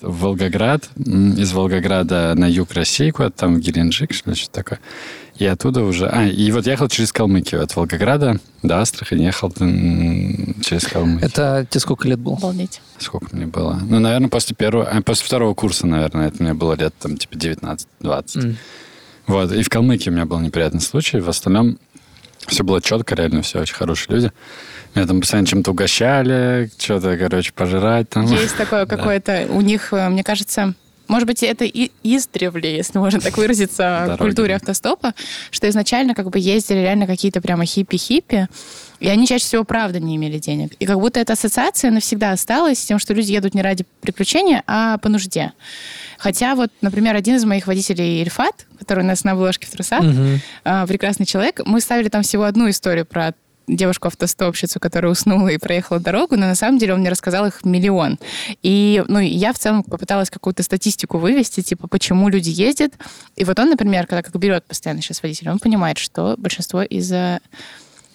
В 0.00 0.20
Волгоград. 0.20 0.88
Из 0.96 1.52
Волгограда 1.52 2.34
на 2.34 2.46
юг 2.46 2.72
России, 2.72 3.10
куда-то 3.10 3.36
там 3.38 3.56
в 3.56 3.60
Геленджик, 3.60 4.12
что 4.12 4.30
ли, 4.30 4.36
что-то 4.36 4.52
такое. 4.52 4.80
И 5.38 5.44
оттуда 5.44 5.82
уже... 5.82 6.06
А, 6.06 6.26
и 6.26 6.50
вот 6.50 6.66
ехал 6.66 6.88
через 6.88 7.12
Калмыкию. 7.12 7.62
От 7.62 7.76
Волгограда 7.76 8.40
до 8.62 8.80
Астрахани 8.80 9.24
ехал 9.24 9.52
через 9.52 10.86
Калмыкию. 10.86 11.28
Это 11.28 11.66
тебе 11.68 11.80
сколько 11.80 12.08
лет 12.08 12.18
было? 12.18 12.36
Обалдеть. 12.36 12.80
Сколько 12.98 13.34
мне 13.36 13.46
было? 13.46 13.78
Ну, 13.88 13.98
наверное, 13.98 14.28
после 14.28 14.56
первого... 14.56 14.86
а, 14.86 15.02
после 15.02 15.26
второго 15.26 15.54
курса, 15.54 15.86
наверное, 15.86 16.28
это 16.28 16.42
мне 16.42 16.54
было 16.54 16.74
лет, 16.74 16.94
там, 16.98 17.16
типа, 17.16 17.34
19-20. 17.34 17.86
М. 18.36 18.56
Вот, 19.26 19.52
и 19.52 19.62
в 19.62 19.68
Калмыкии 19.68 20.08
у 20.08 20.12
меня 20.12 20.24
был 20.24 20.40
неприятный 20.40 20.80
случай. 20.80 21.20
В 21.20 21.28
остальном 21.28 21.78
все 22.46 22.62
было 22.62 22.80
четко, 22.80 23.14
реально 23.14 23.42
все 23.42 23.60
очень 23.60 23.74
хорошие 23.74 24.14
люди. 24.14 24.32
Меня 24.96 25.06
там 25.06 25.20
постоянно 25.20 25.46
чем-то 25.46 25.72
угощали, 25.72 26.70
что-то, 26.78 27.18
короче, 27.18 27.52
пожрать 27.52 28.08
там. 28.08 28.24
Есть 28.24 28.56
такое 28.56 28.86
какое-то 28.86 29.46
у 29.50 29.60
них, 29.60 29.92
э, 29.92 30.08
мне 30.08 30.24
кажется, 30.24 30.74
может 31.06 31.28
быть, 31.28 31.42
это 31.42 31.66
и 31.66 31.90
издревле, 32.02 32.76
если 32.76 32.98
можно 32.98 33.20
так 33.20 33.36
выразиться, 33.36 34.14
в 34.14 34.16
культуре 34.16 34.56
автостопа, 34.56 35.14
что 35.50 35.68
изначально 35.68 36.14
как 36.14 36.30
бы 36.30 36.38
ездили 36.38 36.78
реально 36.78 37.06
какие-то 37.06 37.40
прямо 37.42 37.64
хиппи-хиппи, 37.64 38.48
и 38.98 39.08
они 39.08 39.26
чаще 39.26 39.44
всего 39.44 39.64
правда 39.64 40.00
не 40.00 40.16
имели 40.16 40.38
денег. 40.38 40.72
И 40.78 40.86
как 40.86 40.98
будто 40.98 41.20
эта 41.20 41.34
ассоциация 41.34 41.90
навсегда 41.90 42.32
осталась 42.32 42.78
с 42.78 42.84
тем, 42.84 42.98
что 42.98 43.12
люди 43.12 43.32
едут 43.32 43.54
не 43.54 43.62
ради 43.62 43.84
приключения, 44.00 44.62
а 44.66 44.98
по 44.98 45.08
нужде. 45.08 45.52
Хотя 46.18 46.54
вот, 46.54 46.70
например, 46.80 47.14
один 47.14 47.36
из 47.36 47.44
моих 47.44 47.66
водителей 47.66 48.22
Ильфат, 48.22 48.66
который 48.78 49.04
у 49.04 49.06
нас 49.06 49.24
на 49.24 49.34
выложке 49.34 49.66
в 49.66 49.70
трусах, 49.70 50.02
а, 50.64 50.86
прекрасный 50.86 51.26
человек. 51.26 51.60
Мы 51.66 51.80
ставили 51.82 52.08
там 52.08 52.22
всего 52.22 52.44
одну 52.44 52.70
историю 52.70 53.04
про 53.04 53.34
девушку-автостопщицу, 53.66 54.80
которая 54.80 55.12
уснула 55.12 55.48
и 55.48 55.58
проехала 55.58 56.00
дорогу, 56.00 56.36
но 56.36 56.46
на 56.46 56.54
самом 56.54 56.78
деле 56.78 56.94
он 56.94 57.00
мне 57.00 57.10
рассказал 57.10 57.46
их 57.46 57.64
миллион. 57.64 58.18
И 58.62 59.04
ну, 59.08 59.18
я 59.18 59.52
в 59.52 59.58
целом 59.58 59.82
попыталась 59.82 60.30
какую-то 60.30 60.62
статистику 60.62 61.18
вывести, 61.18 61.62
типа, 61.62 61.88
почему 61.88 62.28
люди 62.28 62.50
ездят. 62.50 62.92
И 63.36 63.44
вот 63.44 63.58
он, 63.58 63.70
например, 63.70 64.06
когда 64.06 64.22
как 64.22 64.36
берет 64.36 64.64
постоянно 64.64 65.02
сейчас 65.02 65.22
водителя, 65.22 65.52
он 65.52 65.58
понимает, 65.58 65.98
что 65.98 66.34
большинство 66.38 66.82
из-за 66.82 67.40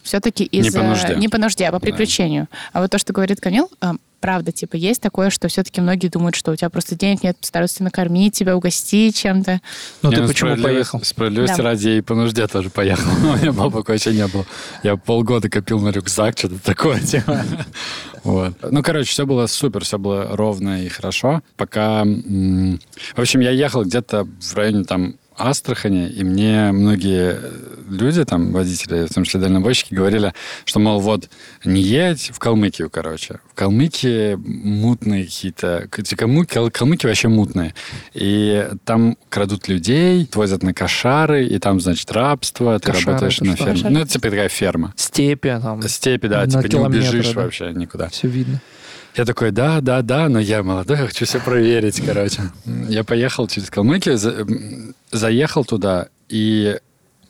все-таки 0.03 0.43
из-за... 0.45 0.79
по 0.79 0.85
нужде. 0.85 1.15
Не 1.15 1.27
по 1.29 1.37
нужде, 1.37 1.65
а 1.65 1.71
по 1.71 1.79
Да. 1.79 1.85
приключению. 1.85 2.47
А 2.73 2.81
вот 2.81 2.89
то, 2.91 2.97
что 2.97 3.13
говорит 3.13 3.39
Камил, 3.39 3.69
а, 3.81 3.93
правда, 4.21 4.51
типа, 4.53 4.75
есть 4.77 5.01
такое, 5.01 5.29
что 5.31 5.47
все-таки 5.49 5.81
многие 5.81 6.07
думают, 6.07 6.35
что 6.35 6.51
у 6.51 6.55
тебя 6.55 6.69
просто 6.69 6.95
денег 6.95 7.23
нет, 7.23 7.35
стараются 7.41 7.77
тебя 7.77 7.85
накормить, 7.85 8.33
тебя 8.33 8.55
угостить 8.55 9.17
чем-то. 9.17 9.59
Ну 10.01 10.09
Не, 10.11 10.15
ты 10.17 10.27
почему 10.27 10.51
справедливости- 10.51 10.63
поехал? 10.63 11.03
Справедливости 11.03 11.57
Да. 11.57 11.63
ради 11.63 11.87
я 11.89 11.97
и 11.97 12.01
по 12.01 12.15
нужде 12.15 12.47
тоже 12.47 12.69
поехал. 12.69 13.09
У 13.33 13.37
меня 13.37 13.51
бабок 13.51 13.89
вообще 13.89 14.13
не 14.13 14.27
было. 14.27 14.45
Я 14.83 14.95
полгода 14.95 15.49
копил 15.49 15.79
на 15.79 15.89
рюкзак, 15.89 16.37
что-то 16.37 16.59
такое. 16.59 16.99
типа. 17.01 17.43
Вот. 18.23 18.53
Ну, 18.69 18.83
короче, 18.83 19.09
все 19.09 19.25
было 19.25 19.47
супер, 19.47 19.83
все 19.83 19.97
было 19.97 20.35
ровно 20.35 20.83
и 20.85 20.87
хорошо. 20.89 21.41
Пока... 21.57 22.03
В 22.05 23.19
общем, 23.19 23.39
я 23.39 23.49
ехал 23.51 23.83
где-то 23.83 24.27
в 24.39 24.53
районе 24.55 24.83
там 24.83 25.15
Астрахани, 25.37 26.07
и 26.09 26.23
мне 26.23 26.71
многие 26.71 27.39
люди, 27.89 28.23
там, 28.25 28.51
водители, 28.51 29.05
в 29.05 29.13
том 29.13 29.23
числе 29.23 29.39
дальнобойщики, 29.39 29.93
говорили, 29.93 30.33
что, 30.65 30.79
мол, 30.79 30.99
вот 30.99 31.29
не 31.65 31.81
едь 31.81 32.31
в 32.33 32.39
Калмыкию, 32.39 32.89
короче. 32.89 33.39
В 33.51 33.55
Калмыкии 33.55 34.35
мутные 34.35 35.25
какие-то... 35.25 35.87
Калмыки, 35.89 36.69
Калмыки 36.69 37.05
вообще 37.05 37.27
мутные. 37.27 37.73
И 38.13 38.69
там 38.85 39.17
крадут 39.29 39.67
людей, 39.67 40.29
возят 40.33 40.63
на 40.63 40.73
кошары, 40.73 41.45
и 41.45 41.59
там, 41.59 41.79
значит, 41.79 42.11
рабство, 42.11 42.79
ты 42.79 42.91
Кошары 42.91 43.05
работаешь 43.07 43.39
на 43.41 43.55
ферме. 43.55 43.73
Кошары? 43.73 43.93
Ну, 43.93 43.99
это 43.99 44.09
типа 44.09 44.29
такая 44.29 44.49
ферма. 44.49 44.93
Степи 44.95 45.59
там. 45.61 45.81
Степи, 45.87 46.27
да, 46.27 46.45
На 46.45 46.47
типа 46.47 46.67
не 46.67 46.79
убежишь 46.79 47.33
да. 47.33 47.41
вообще 47.41 47.71
никуда. 47.73 48.09
Все 48.09 48.27
видно. 48.27 48.61
Я 49.15 49.25
такой, 49.25 49.51
да, 49.51 49.81
да, 49.81 50.01
да, 50.01 50.29
но 50.29 50.39
я 50.39 50.63
молодой, 50.63 50.97
я 50.97 51.05
хочу 51.07 51.25
все 51.25 51.39
проверить, 51.39 52.01
короче. 52.05 52.43
Я 52.87 53.03
поехал 53.03 53.47
через 53.47 53.69
Калмыкию, 53.69 54.17
за- 54.17 54.47
заехал 55.11 55.65
туда, 55.65 56.07
и 56.29 56.77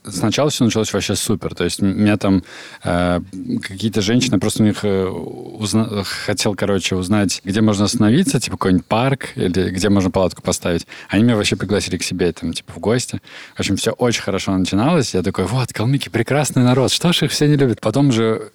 сначала 0.03 0.49
все 0.51 0.63
началось 0.65 0.93
вообще 0.93 1.15
супер. 1.15 1.55
То 1.55 1.63
есть 1.63 1.81
меня 1.81 2.17
там 2.17 2.43
э, 2.83 3.19
какие-то 3.61 4.01
женщины, 4.01 4.39
просто 4.39 4.61
у 4.63 4.65
них 4.67 4.83
э, 4.83 5.05
узна- 5.05 6.03
хотел, 6.03 6.53
короче, 6.55 6.95
узнать, 6.95 7.41
где 7.43 7.61
можно 7.61 7.85
остановиться, 7.85 8.39
типа 8.39 8.57
какой-нибудь 8.57 8.85
парк, 8.85 9.29
или 9.35 9.69
где 9.71 9.89
можно 9.89 10.11
палатку 10.11 10.41
поставить. 10.43 10.85
Они 11.09 11.23
меня 11.23 11.35
вообще 11.35 11.55
пригласили 11.55 11.97
к 11.97 12.03
себе, 12.03 12.31
там, 12.31 12.53
типа, 12.53 12.73
в 12.73 12.79
гости. 12.79 13.21
В 13.55 13.59
общем, 13.59 13.75
все 13.77 13.91
очень 13.91 14.21
хорошо 14.21 14.55
начиналось. 14.55 15.13
Я 15.15 15.23
такой, 15.23 15.45
вот, 15.45 15.73
калмыки 15.73 16.09
прекрасный 16.09 16.63
народ, 16.63 16.91
что 16.91 17.11
ж 17.11 17.23
их 17.23 17.31
все 17.31 17.47
не 17.47 17.55
любят. 17.55 17.81
Потом 17.81 18.11
же 18.11 18.51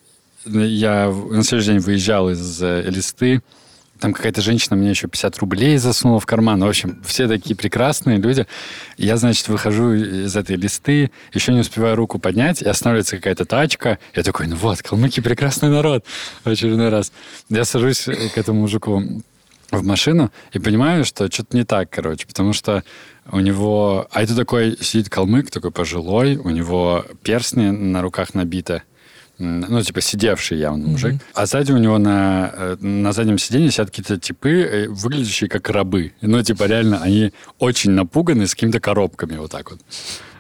я 0.46 1.10
на 1.10 1.42
следующий 1.42 1.72
день 1.72 1.80
выезжал 1.80 2.30
из 2.30 2.62
э, 2.62 2.88
Элисты, 2.88 3.42
там 4.00 4.12
какая-то 4.12 4.42
женщина 4.42 4.76
мне 4.76 4.90
еще 4.90 5.08
50 5.08 5.38
рублей 5.38 5.78
засунула 5.78 6.20
в 6.20 6.26
карман. 6.26 6.62
В 6.62 6.68
общем, 6.68 7.02
все 7.04 7.28
такие 7.28 7.56
прекрасные 7.56 8.18
люди. 8.18 8.46
Я, 8.98 9.16
значит, 9.16 9.48
выхожу 9.48 9.94
из 9.94 10.36
этой 10.36 10.56
листы, 10.56 11.10
еще 11.32 11.52
не 11.52 11.60
успеваю 11.60 11.96
руку 11.96 12.18
поднять, 12.18 12.60
и 12.60 12.68
останавливается 12.68 13.16
какая-то 13.16 13.46
тачка. 13.46 13.98
Я 14.14 14.22
такой, 14.22 14.48
ну 14.48 14.56
вот, 14.56 14.82
калмыки 14.82 15.20
прекрасный 15.20 15.70
народ. 15.70 16.04
В 16.44 16.48
очередной 16.48 16.90
раз. 16.90 17.10
Я 17.48 17.64
сажусь 17.64 18.06
э, 18.08 18.28
к 18.28 18.36
этому 18.36 18.60
мужику 18.60 19.02
в 19.70 19.84
машину 19.84 20.30
и 20.52 20.58
понимаю, 20.58 21.04
что 21.04 21.30
что-то 21.30 21.56
не 21.56 21.64
так, 21.64 21.90
короче, 21.90 22.26
потому 22.26 22.52
что 22.52 22.84
у 23.32 23.40
него... 23.40 24.06
А 24.12 24.22
это 24.22 24.36
такой 24.36 24.76
сидит 24.80 25.08
калмык, 25.08 25.50
такой 25.50 25.70
пожилой, 25.70 26.36
у 26.36 26.50
него 26.50 27.04
перстни 27.22 27.70
на 27.70 28.02
руках 28.02 28.34
набиты. 28.34 28.82
Ну, 29.38 29.82
типа, 29.82 30.00
сидевший 30.00 30.58
явно 30.58 30.88
мужик. 30.88 31.20
А 31.34 31.46
сзади 31.46 31.72
у 31.72 31.76
него 31.76 31.98
на, 31.98 32.50
э, 32.54 32.76
на 32.80 33.12
заднем 33.12 33.38
сиденье 33.38 33.70
сидят 33.70 33.90
какие-то 33.90 34.18
типы, 34.18 34.50
э, 34.50 34.88
выглядящие 34.88 35.50
как 35.50 35.68
рабы. 35.68 36.12
Ну, 36.22 36.42
типа, 36.42 36.64
реально, 36.64 37.02
они 37.02 37.32
очень 37.58 37.90
напуганы 37.90 38.46
с 38.46 38.54
какими-то 38.54 38.80
коробками 38.80 39.36
вот 39.36 39.50
так 39.50 39.70
вот. 39.70 39.80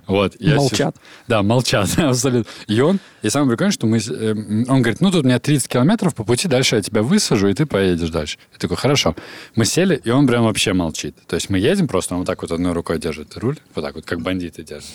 Вот. 0.06 0.36
я 0.38 0.54
Молчат. 0.54 0.94
сижу- 0.94 1.02
да, 1.28 1.42
молчат, 1.42 1.90
абсолютно. 1.98 2.50
И 2.68 2.80
он, 2.80 3.00
и 3.22 3.28
самое 3.28 3.50
прикольное, 3.50 3.72
что 3.72 3.86
мы, 3.86 3.98
э, 3.98 4.32
он 4.68 4.80
говорит, 4.82 5.00
ну, 5.00 5.10
тут 5.10 5.24
у 5.24 5.26
меня 5.26 5.38
30 5.40 5.68
километров 5.68 6.14
по 6.14 6.24
пути, 6.24 6.48
дальше 6.48 6.76
я 6.76 6.82
тебя 6.82 7.02
высажу, 7.02 7.48
и 7.48 7.54
ты 7.54 7.66
поедешь 7.66 8.10
дальше. 8.10 8.38
Я 8.52 8.58
такой, 8.58 8.76
хорошо. 8.76 9.16
Мы 9.56 9.64
сели, 9.64 10.00
и 10.02 10.10
он 10.10 10.26
прям 10.26 10.44
вообще 10.44 10.72
молчит. 10.72 11.16
То 11.26 11.34
есть 11.34 11.50
мы 11.50 11.58
едем 11.58 11.88
просто, 11.88 12.14
он 12.14 12.20
вот 12.20 12.26
так 12.26 12.40
вот 12.42 12.52
одной 12.52 12.72
рукой 12.72 12.98
держит 12.98 13.36
руль, 13.36 13.58
вот 13.74 13.82
так 13.82 13.94
вот, 13.96 14.04
как 14.06 14.20
бандиты 14.20 14.62
держат. 14.62 14.90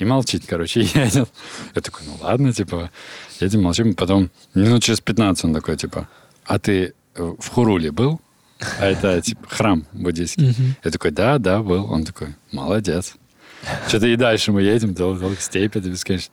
И 0.00 0.04
молчит, 0.04 0.44
короче, 0.48 0.80
и 0.80 0.84
едет. 0.84 1.28
Я 1.74 1.82
такой, 1.82 2.02
ну 2.06 2.16
ладно, 2.20 2.52
типа, 2.52 2.90
едем, 3.38 3.62
молчим. 3.62 3.94
Потом 3.94 4.30
минут 4.54 4.82
через 4.82 5.00
15 5.00 5.44
он 5.44 5.54
такой, 5.54 5.76
типа, 5.76 6.08
а 6.46 6.58
ты 6.58 6.94
э, 7.14 7.34
в 7.38 7.48
Хуруле 7.48 7.92
был? 7.92 8.20
А 8.78 8.86
это, 8.86 9.20
типа, 9.20 9.46
храм 9.48 9.86
буддийский. 9.92 10.54
Я 10.82 10.90
такой, 10.90 11.10
да, 11.10 11.38
да, 11.38 11.62
был. 11.62 11.90
Он 11.92 12.04
такой, 12.04 12.28
молодец. 12.50 13.14
Что-то 13.88 14.06
и 14.06 14.16
дальше 14.16 14.52
мы 14.52 14.62
едем, 14.62 14.94
долго, 14.94 15.34
степи, 15.38 15.78
это 15.78 15.90
бесконечно. 15.90 16.32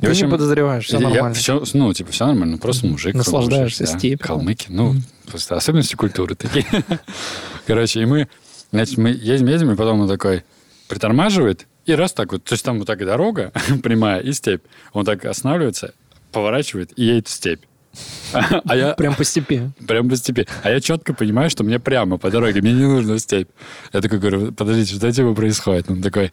И, 0.00 0.06
Ты 0.06 0.16
не 0.16 0.28
подозреваешь, 0.28 0.86
все 0.86 0.98
я- 0.98 1.08
нормально. 1.08 1.34
всё- 1.34 1.62
ну, 1.74 1.92
типа, 1.92 2.10
все 2.12 2.26
нормально, 2.26 2.56
просто 2.58 2.86
мужик. 2.86 3.14
Наслаждаешься 3.14 3.84
да, 3.84 3.98
степью. 3.98 4.26
Калмыки, 4.26 4.66
ну, 4.70 4.94
просто 5.26 5.54
особенности 5.54 5.94
культуры 5.96 6.34
такие. 6.34 6.64
Короче, 7.66 8.00
и 8.00 8.06
мы, 8.06 8.28
значит, 8.72 8.96
мы 8.96 9.10
едем, 9.10 9.46
едем, 9.46 9.70
и 9.70 9.76
потом 9.76 10.00
он 10.00 10.08
такой 10.08 10.44
притормаживает, 10.88 11.66
и 11.86 11.94
раз 11.94 12.12
так 12.12 12.32
вот, 12.32 12.44
то 12.44 12.54
есть 12.54 12.64
там 12.64 12.78
вот 12.78 12.86
так 12.86 13.00
и 13.00 13.04
дорога 13.04 13.52
прямая, 13.82 14.20
и 14.20 14.32
степь. 14.32 14.62
Он 14.92 15.04
так 15.04 15.24
останавливается, 15.24 15.94
поворачивает 16.30 16.92
и 16.96 17.04
едет 17.04 17.28
в 17.28 17.30
степь. 17.30 17.62
А 18.32 18.76
я, 18.76 18.94
Прям 18.94 19.14
по 19.14 19.24
степи. 19.24 19.70
Прям 19.86 20.08
по 20.08 20.16
степи. 20.16 20.46
А 20.62 20.70
я 20.70 20.80
четко 20.80 21.12
понимаю, 21.12 21.50
что 21.50 21.64
мне 21.64 21.78
прямо 21.78 22.16
по 22.18 22.30
дороге, 22.30 22.62
мне 22.62 22.72
не 22.72 22.86
нужно 22.86 23.14
в 23.14 23.18
степь. 23.18 23.48
Я 23.92 24.00
такой 24.00 24.18
говорю, 24.18 24.52
подождите, 24.52 24.94
что 24.94 25.12
типа 25.12 25.34
происходит? 25.34 25.90
Он 25.90 26.00
такой, 26.00 26.32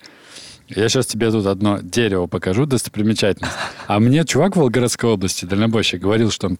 я 0.69 0.87
сейчас 0.87 1.07
тебе 1.07 1.31
тут 1.31 1.47
одно 1.47 1.79
дерево 1.81 2.27
покажу, 2.27 2.65
достопримечательность. 2.65 3.55
А 3.87 3.99
мне 3.99 4.23
чувак 4.23 4.55
в 4.55 4.59
Волгоградской 4.59 5.09
области, 5.09 5.45
дальнобойщик, 5.45 6.01
говорил, 6.01 6.31
что 6.31 6.55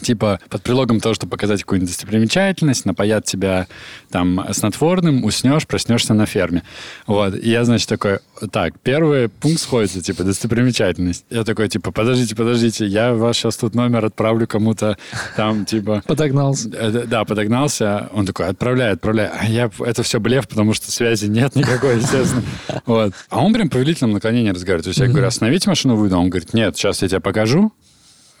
типа 0.00 0.40
под 0.48 0.62
предлогом 0.62 1.00
того, 1.00 1.14
чтобы 1.14 1.30
показать 1.30 1.62
какую-нибудь 1.62 1.90
достопримечательность, 1.90 2.84
напоят 2.84 3.24
тебя 3.24 3.66
там 4.10 4.44
снотворным, 4.52 5.24
уснешь, 5.24 5.66
проснешься 5.66 6.14
на 6.14 6.26
ферме. 6.26 6.62
Вот. 7.06 7.34
И 7.34 7.50
я, 7.50 7.64
значит, 7.64 7.88
такой, 7.88 8.20
так, 8.50 8.74
первый 8.80 9.28
пункт 9.28 9.60
сходится, 9.60 10.02
типа, 10.02 10.24
достопримечательность. 10.24 11.24
Я 11.30 11.44
такой, 11.44 11.68
типа, 11.68 11.92
подождите, 11.92 12.34
подождите, 12.34 12.86
я 12.86 13.14
ваш 13.14 13.36
сейчас 13.36 13.56
тут 13.56 13.74
номер 13.74 14.04
отправлю 14.04 14.46
кому-то 14.46 14.96
там, 15.36 15.64
типа, 15.64 16.02
Подогнался. 16.06 16.70
Э, 16.72 17.04
да, 17.06 17.24
подогнался. 17.24 18.08
Он 18.12 18.26
такой, 18.26 18.46
отправляй, 18.46 18.92
отправляй. 18.92 19.28
А 19.28 19.46
я, 19.46 19.70
это 19.80 20.02
все 20.02 20.20
блеф, 20.20 20.48
потому 20.48 20.72
что 20.72 20.90
связи 20.90 21.26
нет 21.26 21.54
никакой, 21.56 21.96
естественно. 21.96 22.42
Вот. 22.86 23.12
А 23.28 23.44
он 23.44 23.52
прям 23.52 23.68
повелительном 23.68 24.12
наклонении 24.12 24.50
разговаривает. 24.50 24.84
То 24.84 24.90
есть 24.90 25.00
я 25.00 25.06
говорю, 25.06 25.26
остановите 25.26 25.68
машину, 25.68 25.96
выйду. 25.96 26.16
А 26.16 26.18
Он 26.18 26.30
говорит, 26.30 26.54
нет, 26.54 26.76
сейчас 26.76 27.02
я 27.02 27.08
тебе 27.08 27.20
покажу. 27.20 27.72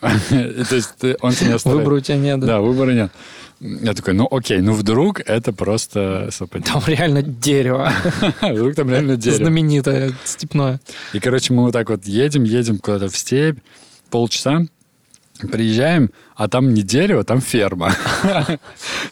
То 0.00 0.74
есть 0.74 0.94
он 1.20 1.32
тебя 1.32 1.48
не 1.48 1.54
оставляет. 1.54 1.84
Выбора 1.84 1.94
у 1.96 2.00
тебя 2.00 2.16
нет. 2.16 2.40
да? 2.40 2.60
Выбора 2.60 2.92
нет. 2.92 3.12
Я 3.60 3.94
такой, 3.94 4.12
ну 4.12 4.28
окей, 4.30 4.60
ну 4.60 4.72
вдруг 4.72 5.20
это 5.20 5.52
просто 5.52 6.28
совпадение. 6.30 6.74
Там 6.74 6.82
реально 6.86 7.22
дерево. 7.22 7.90
Вдруг 8.42 8.74
там 8.74 8.90
реально 8.90 9.16
дерево. 9.16 9.38
Знаменитое, 9.38 10.12
степное. 10.24 10.78
И, 11.14 11.20
короче, 11.20 11.54
мы 11.54 11.62
вот 11.62 11.72
так 11.72 11.88
вот 11.88 12.04
едем, 12.04 12.44
едем 12.44 12.78
куда-то 12.78 13.08
в 13.08 13.16
степь, 13.16 13.58
полчаса, 14.10 14.66
приезжаем, 15.38 16.10
а 16.34 16.48
там 16.48 16.74
не 16.74 16.82
дерево, 16.82 17.24
там 17.24 17.40
ферма. 17.40 17.94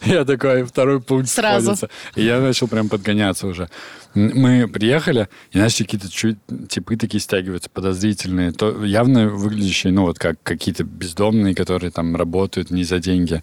Я 0.04 0.25
такой, 0.25 0.64
второй 0.64 1.00
пункт 1.00 1.28
Сразу. 1.28 1.75
И 2.14 2.25
я 2.25 2.40
начал 2.40 2.69
прям 2.69 2.88
подгоняться 2.88 3.47
уже. 3.47 3.69
Мы 4.14 4.69
приехали, 4.69 5.28
и 5.52 5.59
начали 5.59 5.85
какие-то 5.85 6.11
чуть 6.11 6.38
типы 6.69 6.97
такие 6.97 7.21
стягиваются, 7.21 7.71
подозрительные, 7.71 8.52
то 8.52 8.85
явно 8.85 9.28
выглядящие, 9.28 9.93
ну, 9.93 10.02
вот 10.02 10.19
как 10.19 10.37
какие-то 10.43 10.85
бездомные, 10.85 11.54
которые 11.54 11.90
там 11.90 12.14
работают 12.14 12.71
не 12.71 12.85
за 12.85 12.99
деньги. 12.99 13.43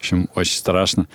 В 0.00 0.02
общем, 0.02 0.30
очень 0.34 0.56
страшно. 0.56 1.06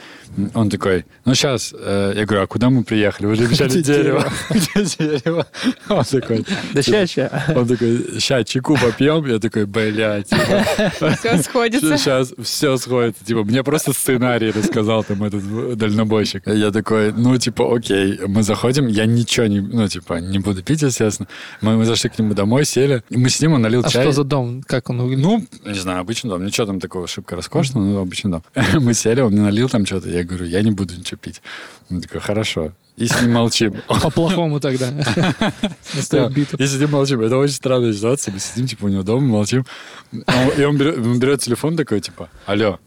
Он 0.54 0.70
такой, 0.70 1.06
ну, 1.25 1.34
сейчас. 1.34 1.72
Я 1.74 2.24
говорю, 2.25 2.44
а 2.44 2.48
куда 2.48 2.70
мы 2.70 2.84
приехали? 2.84 3.25
Вы 3.25 3.36
же 3.36 3.46
обещали 3.46 3.82
дерево. 3.82 4.32
Где 4.51 4.86
дерево? 4.86 5.48
Он 5.89 6.04
такой, 6.04 6.46
Да 6.72 6.84
ща, 6.84 7.08
ща. 7.08 7.46
он 7.56 7.68
такой, 7.68 8.20
ща, 8.20 8.44
чеку 8.44 8.77
попьем. 8.77 9.25
Я 9.25 9.39
такой, 9.39 9.65
блядь. 9.65 10.27
Все 11.20 11.38
сходится. 11.42 11.98
Сейчас 11.98 12.32
все 12.44 12.77
сходится. 12.77 13.25
Типа, 13.25 13.44
мне 13.44 13.63
просто 13.63 13.92
сценарий 13.92 14.51
рассказал 14.51 15.04
там 15.04 15.24
этот 15.24 15.77
дальнобойщик. 15.80 16.44
Я 16.46 16.70
такой, 16.70 17.12
ну, 17.12 17.36
типа, 17.39 17.75
окей. 17.75 18.20
Мы 18.27 18.44
заходим, 18.44 18.86
я 18.86 19.08
ничего 19.08 19.48
не, 19.48 19.62
ну, 19.62 19.88
типа, 19.88 20.20
не 20.20 20.38
буду 20.38 20.62
пить, 20.62 20.84
естественно. 20.84 21.27
Мы, 21.62 21.75
мы 21.75 21.86
зашли 21.86 22.12
к 22.12 22.20
нему 22.20 22.36
домой, 22.36 22.65
сели. 22.65 23.01
И 23.10 23.18
мы 23.18 23.30
с 23.32 23.42
ним, 23.42 23.54
он 23.54 23.63
налил 23.63 23.82
А 23.84 23.89
чай. 23.89 24.04
что 24.04 24.12
за 24.12 24.24
дом? 24.24 24.62
Как 24.62 24.92
он 24.92 25.01
выглядит? 25.01 25.24
Ну, 25.25 25.44
не 25.65 25.80
знаю, 25.80 26.01
обычный 26.01 26.30
дом. 26.30 26.46
Ничего 26.46 26.68
там 26.68 26.80
такого 26.80 27.08
шибко 27.08 27.36
роскошного, 27.36 27.84
но 27.84 28.00
обычный 28.01 28.30
дом. 28.30 28.44
Мы 28.82 28.94
сели, 28.94 29.22
он 29.22 29.32
мне 29.32 29.41
налил 29.41 29.70
там 29.70 29.86
что-то. 29.86 30.10
Я 30.10 30.24
говорю, 30.24 30.46
я 30.46 30.62
не 30.62 30.72
буду 30.72 30.96
ничего 30.96 31.17
пить. 31.17 31.41
Он 31.89 32.01
такой, 32.01 32.20
хорошо. 32.20 32.74
И 32.98 33.08
с 33.08 33.22
ним 33.22 33.34
молчим. 33.34 33.82
По-плохому 33.88 34.60
тогда. 34.60 34.91
Настоит 35.94 36.32
битва. 36.32 36.58
И 36.58 36.67
сидим 36.67 36.91
молчим. 36.91 37.22
Это 37.22 37.38
очень 37.38 37.55
странная 37.55 37.94
ситуация. 37.94 38.34
Мы 38.34 38.39
сидим, 38.39 38.67
типа, 38.67 38.86
у 38.86 38.88
него 38.89 39.03
дома, 39.03 39.27
молчим. 39.27 39.65
И 40.12 40.63
он 40.63 40.77
берет, 40.77 40.98
он 40.98 41.20
берет 41.20 41.41
телефон 41.41 41.75
такой, 41.75 42.00
типа, 42.00 42.29
алло, 42.46 42.79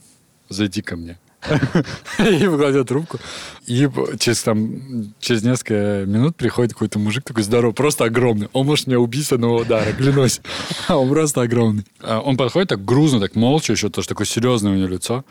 зайди 0.49 0.83
ко 0.83 0.97
мне. 0.97 1.19
И 2.19 2.47
кладет 2.47 2.89
трубку. 2.89 3.19
И 3.67 3.89
через, 4.19 4.43
там, 4.43 5.13
через 5.21 5.43
несколько 5.45 6.05
минут 6.07 6.37
приходит 6.37 6.73
какой-то 6.73 6.99
мужик 6.99 7.25
такой 7.25 7.43
здоровый, 7.45 7.75
просто 7.75 8.05
огромный. 8.05 8.49
Он 8.53 8.67
может 8.67 8.87
меня 8.87 8.99
убить 8.99 9.27
с 9.27 9.33
одного 9.33 9.59
удара, 9.59 9.93
клянусь. 9.93 10.41
Он 10.89 11.09
просто 11.09 11.43
огромный. 11.43 11.85
А 12.01 12.21
Он 12.21 12.37
подходит 12.37 12.71
так 12.71 12.85
грузно, 12.85 13.21
так 13.21 13.37
молча, 13.37 13.73
еще 13.73 13.89
тоже 13.89 14.09
такое 14.09 14.27
серьезное 14.27 14.73
у 14.73 14.75
него 14.75 14.89
лицо. 14.89 15.25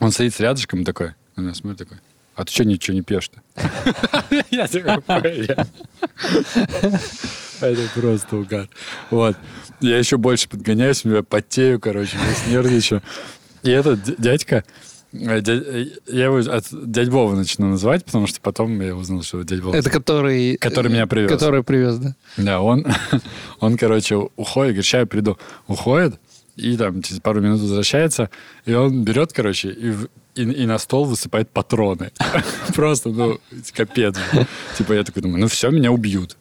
Он 0.00 0.10
стоит 0.10 0.34
с 0.34 0.40
рядышком 0.40 0.84
такой, 0.84 1.12
на 1.36 1.42
меня 1.42 1.54
смотрит 1.54 1.78
такой, 1.78 1.98
а 2.34 2.44
ты 2.44 2.52
что 2.52 2.64
ничего 2.64 2.94
не 2.94 3.02
пьешь-то? 3.02 3.40
Я 4.50 4.66
такой. 4.66 5.48
Это 7.60 7.88
просто 7.94 8.36
угар. 8.36 8.68
Вот. 9.10 9.36
Я 9.80 9.98
еще 9.98 10.16
больше 10.16 10.48
подгоняюсь, 10.48 11.04
я 11.04 11.22
потею, 11.22 11.78
короче, 11.78 12.16
весь 12.16 12.46
нервничаю. 12.46 13.02
И 13.62 13.70
этот 13.70 14.18
дядька, 14.18 14.64
Э, 15.12 15.42
э, 15.44 15.86
Я 16.06 16.24
его 16.26 16.38
от 16.38 16.66
дядь 16.70 17.08
Вова 17.08 17.34
начну 17.34 17.68
называть, 17.68 18.04
потому 18.04 18.26
что 18.26 18.40
потом 18.40 18.80
я 18.80 18.94
узнал, 18.94 19.22
что 19.22 19.42
дядь 19.42 19.60
Вова. 19.60 19.74
Это 19.74 19.90
который... 19.90 20.56
Который 20.56 20.90
меня 20.90 21.06
привез. 21.06 21.30
Который 21.30 21.64
привез, 21.64 21.96
да. 21.96 22.14
Да, 22.36 22.60
он, 22.60 22.86
он, 23.60 23.76
короче, 23.76 24.16
уходит, 24.16 24.74
говорит, 24.74 24.84
сейчас 24.84 25.00
я 25.00 25.06
приду. 25.06 25.38
Уходит, 25.66 26.20
и 26.60 26.76
там 26.76 27.02
через 27.02 27.20
пару 27.20 27.40
минут 27.40 27.60
возвращается, 27.60 28.30
и 28.66 28.74
он 28.74 29.04
берет, 29.04 29.32
короче, 29.32 29.70
и, 29.70 29.94
и, 30.34 30.42
и 30.42 30.66
на 30.66 30.78
стол 30.78 31.04
высыпает 31.04 31.50
патроны. 31.50 32.12
Просто, 32.74 33.08
ну, 33.10 33.38
капец. 33.74 34.16
Типа 34.76 34.92
я 34.92 35.04
такой 35.04 35.22
думаю, 35.22 35.40
ну 35.40 35.48
все, 35.48 35.70
меня 35.70 35.90
убьют. 35.90 36.36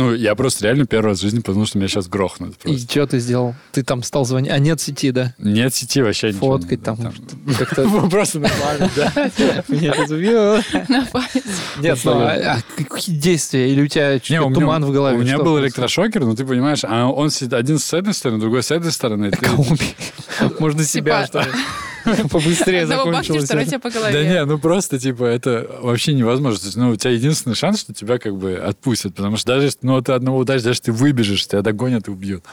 Ну, 0.00 0.14
я 0.14 0.34
просто 0.34 0.64
реально 0.64 0.86
первый 0.86 1.08
раз 1.10 1.18
в 1.18 1.22
жизни 1.22 1.40
подумал, 1.40 1.66
что 1.66 1.76
меня 1.76 1.88
сейчас 1.88 2.08
грохнут. 2.08 2.54
И 2.64 2.68
Просто. 2.68 2.90
что 2.90 3.06
ты 3.06 3.18
сделал? 3.18 3.54
Ты 3.72 3.82
там 3.82 4.02
стал 4.02 4.24
звонить. 4.24 4.50
А 4.50 4.58
нет 4.58 4.80
сети, 4.80 5.10
да? 5.10 5.34
Нет 5.38 5.74
сети 5.74 6.00
вообще 6.00 6.28
ничего. 6.28 6.58
Фоткать 6.58 6.82
там. 6.82 6.96
Как-то... 7.58 7.86
Просто 8.10 8.38
нормально, 8.40 8.90
да. 8.96 9.12
Меня 9.68 9.92
разубило. 9.92 10.62
На 10.88 11.04
палец. 11.04 11.44
Нет, 11.80 11.98
ну, 12.04 12.12
а 12.20 12.56
а 12.78 12.82
какие 12.82 13.14
действия? 13.16 13.70
Или 13.70 13.82
у 13.82 13.86
тебя 13.88 14.14
меня- 14.14 14.40
туман 14.54 14.84
в 14.86 14.90
голове? 14.90 15.18
У 15.18 15.20
меня 15.20 15.34
Что 15.34 15.44
был 15.44 15.60
электрошокер, 15.60 16.24
ну 16.24 16.34
ты 16.34 16.46
понимаешь, 16.46 16.80
а 16.82 17.06
он 17.08 17.30
сидит 17.30 17.52
один 17.52 17.78
с 17.78 17.92
этой 17.92 18.14
стороны, 18.14 18.40
другой 18.40 18.62
с 18.62 18.70
этой 18.70 18.90
стороны. 18.92 19.30
и? 19.30 20.60
Можно 20.60 20.82
себя, 20.84 21.26
что 21.26 21.42
Типа- 21.42 21.50
ли? 21.52 21.58
Побыстрее 22.30 22.86
закончилось. 22.86 23.44
второй 23.44 23.64
тебе 23.66 23.78
по 23.78 23.90
Да 23.90 23.98
голове. 24.00 24.28
не, 24.28 24.44
ну 24.44 24.58
просто, 24.58 24.98
типа, 24.98 25.24
это 25.24 25.68
вообще 25.82 26.12
невозможно. 26.14 26.58
То 26.58 26.66
есть, 26.66 26.76
ну, 26.76 26.90
у 26.90 26.96
тебя 26.96 27.10
единственный 27.12 27.54
шанс, 27.54 27.80
что 27.80 27.92
тебя 27.94 28.18
как 28.18 28.36
бы 28.36 28.54
отпустят, 28.56 29.14
потому 29.14 29.36
что 29.36 29.54
даже, 29.54 29.70
ну, 29.82 29.96
от 29.96 30.08
одного 30.08 30.38
удара, 30.38 30.60
даже 30.60 30.80
ты 30.80 30.92
выбежишь, 30.92 31.46
тебя 31.46 31.62
догонят 31.62 32.08
и 32.08 32.10
убьют. 32.10 32.44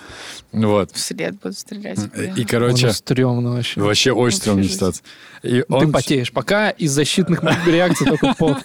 Вот. 0.52 0.92
Вслед 0.92 1.36
будут 1.42 1.58
стрелять. 1.58 2.00
И, 2.36 2.44
короче, 2.46 2.88
Ну, 2.88 2.94
стрёмно 2.94 3.52
вообще. 3.52 3.82
вообще 3.82 4.12
очень 4.12 4.38
стрёмная 4.38 4.68
ситуация. 4.68 5.04
Ты 5.42 5.64
потеешь. 5.92 6.32
Пока 6.32 6.70
из 6.72 6.92
защитных 6.92 7.42
реакций 7.68 8.08
только 8.08 8.34
пот. 8.38 8.58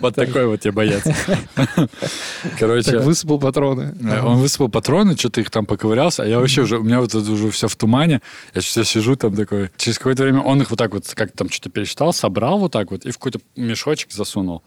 вот 0.00 0.14
такой 0.14 0.46
вот 0.46 0.60
тебе 0.60 0.72
боец. 0.72 1.04
Короче, 2.58 2.92
Так 2.92 3.02
высыпал 3.04 3.38
патроны. 3.38 3.94
Он 4.24 4.38
высыпал 4.38 4.68
патроны, 4.68 5.16
что-то 5.16 5.40
их 5.40 5.50
там 5.50 5.66
поковырялся, 5.66 6.22
а 6.22 6.26
я 6.26 6.38
вообще 6.38 6.62
уже, 6.62 6.78
у 6.78 6.82
меня 6.82 7.00
вот 7.00 7.14
это 7.14 7.30
уже 7.30 7.50
все 7.50 7.68
в 7.68 7.76
тумане. 7.76 8.20
Я 8.54 8.60
сейчас 8.60 8.88
сижу 8.88 9.16
там 9.16 9.34
такой. 9.36 9.70
Через 9.78 9.98
какое-то 9.98 10.24
время 10.24 10.40
он 10.40 10.60
их 10.60 10.70
вот 10.70 10.78
так 10.78 10.92
вот, 10.92 11.06
как 11.14 11.32
там 11.32 11.48
что-то 11.48 11.70
пересчитал, 11.70 12.12
собрал 12.12 12.58
вот 12.58 12.72
так 12.72 12.90
вот 12.90 13.06
и 13.06 13.10
в 13.12 13.18
какой-то 13.18 13.40
мешочек 13.56 14.10
засунул. 14.10 14.62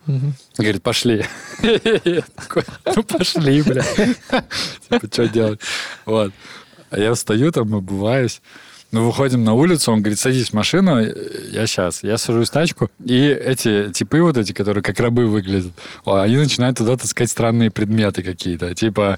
Говорит, 0.58 0.82
пошли. 0.82 1.26
Ну 2.96 3.04
пошли, 3.04 3.62
бля. 3.62 3.84
Типа, 4.90 5.08
что 5.12 5.28
делать? 5.28 5.60
Вот. 6.06 6.32
А 6.90 7.00
я 7.00 7.14
встаю 7.14 7.52
там, 7.52 7.76
обуваюсь. 7.76 8.42
Мы 8.92 9.06
выходим 9.06 9.44
на 9.46 9.54
улицу, 9.54 9.94
он 9.94 10.00
говорит, 10.02 10.20
садись 10.20 10.50
в 10.50 10.54
машину, 10.54 11.00
я 11.00 11.66
сейчас. 11.66 12.04
Я 12.04 12.18
сажусь 12.18 12.50
в 12.50 12.52
тачку, 12.52 12.90
и 13.04 13.28
эти 13.28 13.90
типы 13.92 14.22
вот 14.22 14.38
эти, 14.38 14.52
которые 14.52 14.84
как 14.84 15.00
рабы 15.00 15.28
выглядят, 15.28 15.72
они 16.06 16.36
начинают 16.36 16.78
туда 16.78 16.98
таскать 16.98 17.30
странные 17.30 17.72
предметы 17.72 18.22
какие-то. 18.22 18.76
Типа, 18.76 19.18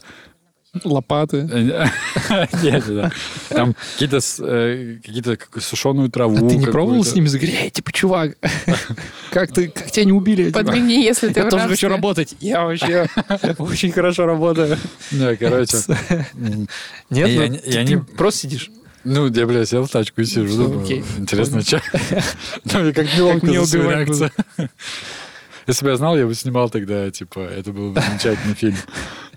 Лопаты. 0.83 1.43
нет, 2.63 2.83
да. 2.87 3.11
Там 3.49 3.75
какие-то 3.93 4.19
э, 4.39 4.97
какие-то 5.05 5.37
как- 5.37 5.61
сушеную 5.61 6.09
траву. 6.09 6.35
А 6.35 6.49
ты 6.49 6.55
не 6.55 6.65
пробовал 6.65 7.03
с 7.03 7.13
ними 7.13 7.27
заговорить? 7.27 7.59
Эй, 7.61 7.69
типа, 7.69 7.91
чувак, 7.91 8.37
как 9.31 9.51
ты, 9.53 9.67
как 9.67 9.91
тебя 9.91 10.05
не 10.05 10.13
убили? 10.13 10.45
Типа, 10.47 10.63
Подмигни, 10.63 11.03
если 11.03 11.29
ты 11.29 11.41
Я 11.41 11.49
тоже 11.49 11.67
хочу 11.67 11.87
работать. 11.89 12.35
Я 12.39 12.63
вообще 12.65 13.07
очень 13.59 13.91
хорошо 13.91 14.25
работаю. 14.25 14.77
Да, 15.11 15.35
короче. 15.35 15.77
Нет, 16.33 16.67
Я 17.11 17.47
ну, 17.47 17.83
не- 17.83 17.85
ты- 17.85 17.99
просто 18.17 18.39
сидишь. 18.41 18.71
Ну, 19.03 19.27
я, 19.27 19.45
бля, 19.45 19.65
сел 19.65 19.85
в 19.85 19.89
тачку 19.91 20.21
и 20.21 20.25
сижу. 20.25 20.55
Думаю, 20.57 20.83
окей. 20.83 21.03
Интересно, 21.17 21.61
что? 21.61 21.81
Ну, 22.65 22.93
как 22.93 23.05
неловко 23.17 23.65
за 23.65 23.77
реакцию. 23.77 24.31
Если 25.67 25.85
бы 25.85 25.91
я 25.91 25.97
знал, 25.97 26.17
я 26.17 26.25
бы 26.25 26.33
снимал 26.35 26.69
тогда, 26.69 27.09
типа, 27.11 27.39
это 27.39 27.71
был 27.71 27.91
бы 27.91 28.01
замечательный 28.01 28.55
фильм. 28.55 28.75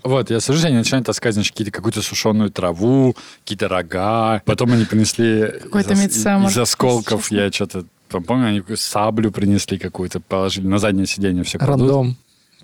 Вот, 0.07 0.29
я 0.29 0.39
сажусь, 0.39 0.63
они 0.63 0.77
начинают 0.77 1.05
таскать, 1.05 1.33
значит, 1.33 1.51
какие-то, 1.51 1.71
какую-то 1.71 2.01
сушеную 2.01 2.49
траву, 2.49 3.15
какие-то 3.43 3.67
рога. 3.67 4.41
Потом 4.45 4.71
они 4.71 4.85
принесли 4.85 5.41
из, 5.47 6.25
из 6.25 6.57
осколков, 6.57 7.31
я 7.31 7.51
что-то, 7.51 7.85
помню, 8.09 8.47
они 8.47 8.63
саблю 8.75 9.31
принесли 9.31 9.77
какую-то, 9.77 10.19
положили 10.21 10.65
на 10.65 10.77
заднее 10.79 11.07
сиденье, 11.07 11.43
все 11.43 11.59
кладут. 11.59 11.89
Рандом 11.89 12.17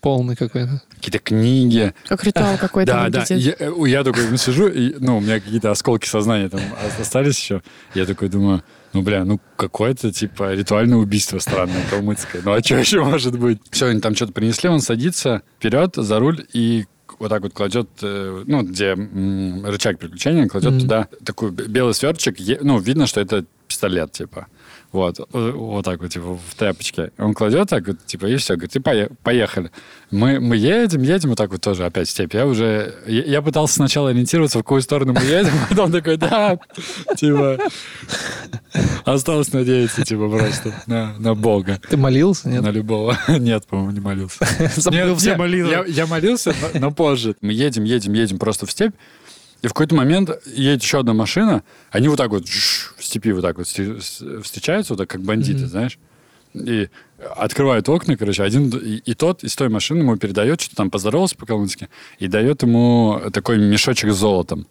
полный 0.03 0.35
какой-то. 0.35 0.81
Какие-то 0.95 1.19
книги. 1.19 1.93
Как 2.07 2.23
ритуал 2.25 2.57
какой-то 2.57 2.91
Да, 2.91 3.09
да. 3.09 3.35
Я, 3.35 3.53
э, 3.57 3.71
я 3.87 4.03
такой 4.03 4.27
ну, 4.29 4.37
сижу, 4.37 4.67
и, 4.67 4.93
ну, 4.99 5.17
у 5.17 5.21
меня 5.21 5.39
какие-то 5.39 5.71
осколки 5.71 6.05
сознания 6.05 6.49
там 6.49 6.59
остались 6.99 7.39
еще. 7.39 7.63
Я 7.95 8.05
такой 8.05 8.27
думаю, 8.27 8.63
ну, 8.91 9.01
бля, 9.01 9.23
ну, 9.23 9.39
какое-то, 9.55 10.11
типа, 10.11 10.53
ритуальное 10.53 10.97
убийство 10.97 11.39
странное, 11.39 11.81
калмыцкое. 11.89 12.41
Ну, 12.43 12.51
а 12.51 12.61
что 12.61 12.75
еще 12.75 13.01
может 13.01 13.39
быть? 13.39 13.59
Все, 13.71 13.87
они 13.87 14.01
там 14.01 14.13
что-то 14.13 14.33
принесли, 14.33 14.69
он 14.69 14.81
садится 14.81 15.41
вперед 15.57 15.95
за 15.95 16.19
руль 16.19 16.45
и 16.51 16.85
вот 17.19 17.29
так 17.29 17.41
вот 17.43 17.53
кладет, 17.53 17.87
э, 18.01 18.43
ну, 18.45 18.63
где 18.63 18.93
рычаг 18.93 19.99
переключения, 19.99 20.47
кладет 20.47 20.71
Мгм. 20.71 20.79
туда 20.81 21.07
такой 21.23 21.51
белый 21.51 21.93
сверточек. 21.93 22.37
Ну, 22.61 22.79
видно, 22.79 23.07
что 23.07 23.21
это 23.21 23.45
пистолет, 23.67 24.11
типа. 24.11 24.47
Вот, 24.93 25.19
э, 25.19 25.51
вот 25.55 25.83
так 25.83 26.01
вот, 26.01 26.11
типа, 26.11 26.37
в 26.37 26.55
тряпочке. 26.55 27.11
Он 27.17 27.33
кладет 27.33 27.67
так 27.67 27.87
вот, 27.87 28.05
типа, 28.05 28.27
и 28.27 28.35
все, 28.37 28.53
говорит, 28.53 28.75
и 28.75 28.79
пое- 28.79 29.11
поехали. 29.23 29.71
Мы, 30.11 30.39
мы 30.39 30.55
едем, 30.55 31.01
едем, 31.01 31.29
вот 31.29 31.37
так 31.39 31.49
вот 31.49 31.61
тоже 31.61 31.83
опять 31.85 32.07
степь. 32.07 32.35
Я 32.35 32.45
уже, 32.45 32.93
я, 33.07 33.23
я 33.23 33.41
пытался 33.41 33.73
сначала 33.73 34.11
ориентироваться, 34.11 34.59
в 34.59 34.61
какую 34.61 34.83
сторону 34.83 35.13
мы 35.13 35.21
едем, 35.21 35.51
потом 35.69 35.91
такой, 35.91 36.17
да, 36.17 36.59
типа, 37.17 37.57
осталось 39.03 39.51
надеяться, 39.51 40.05
типа, 40.05 40.29
просто 40.29 40.73
на, 40.85 41.17
на 41.17 41.33
Бога. 41.33 41.81
Ты 41.89 41.97
молился, 41.97 42.47
нет? 42.47 42.61
На 42.61 42.69
любого. 42.69 43.17
Нет, 43.27 43.65
по-моему, 43.65 43.91
не 43.91 43.99
молился. 43.99 44.45
Забыл 44.75 45.15
все 45.15 45.35
молитвы. 45.35 45.85
Я, 45.87 46.05
молился, 46.05 46.53
но 46.75 46.91
позже. 46.91 47.35
Мы 47.41 47.53
едем, 47.53 47.83
едем, 47.83 48.13
едем 48.13 48.37
просто 48.37 48.67
в 48.67 48.71
степь. 48.71 48.93
И 49.63 49.67
в 49.67 49.69
какой-то 49.69 49.95
момент 49.95 50.29
едет 50.45 50.83
еще 50.83 50.99
одна 50.99 51.13
машина, 51.13 51.63
они 51.89 52.09
вот 52.09 52.17
так 52.17 52.31
вот 52.31 52.47
в 52.47 53.03
степи 53.03 53.31
вот 53.31 53.41
так 53.41 53.57
вот 53.57 53.65
встречаются, 53.65 54.93
вот 54.93 54.97
так 54.97 55.09
как 55.09 55.21
бандиты, 55.21 55.67
знаешь. 55.67 55.97
И 56.53 56.89
открывают 57.37 57.87
окна, 57.87 58.17
короче, 58.17 58.43
один 58.43 58.69
и, 58.69 58.97
и 58.97 59.13
тот 59.13 59.43
из 59.45 59.55
той 59.55 59.69
машины 59.69 59.99
ему 59.99 60.17
передает, 60.17 60.59
что 60.59 60.75
там 60.75 60.91
поздоровался 60.91 61.37
по-калмыцки, 61.37 61.87
и 62.19 62.27
дает 62.27 62.61
ему 62.61 63.21
такой 63.31 63.57
мешочек 63.57 64.11
с 64.11 64.17
золотом. 64.17 64.67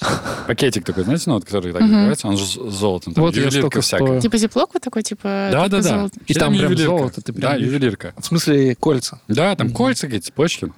Пакетик 0.46 0.84
такой, 0.86 1.04
знаете, 1.04 1.24
ну, 1.26 1.34
вот, 1.34 1.44
который 1.44 1.72
так 1.72 1.82
открывается, 1.82 2.26
он 2.26 2.38
же 2.38 2.46
с 2.46 2.54
золотом. 2.54 3.12
Там 3.12 3.24
Вот 3.24 3.36
ювелирка 3.36 3.82
всякая. 3.82 4.06
стою. 4.06 4.20
Типа 4.22 4.38
зиплок 4.38 4.70
вот 4.72 4.82
такой, 4.82 5.02
типа... 5.02 5.50
Да, 5.52 5.68
только 5.68 5.70
да, 5.70 5.82
да. 5.82 5.98
золото. 5.98 6.20
И 6.26 6.32
там 6.32 6.56
прям 6.56 6.76
золото, 6.78 7.20
ты 7.20 7.32
прям 7.34 7.52
Да, 7.52 7.56
ювелирка. 7.56 8.14
В 8.16 8.24
смысле 8.24 8.74
кольца. 8.74 9.20
Да, 9.28 9.54
там 9.54 9.70
кольца 9.70 10.06
какие-то, 10.06 10.26
цепочки. 10.26 10.72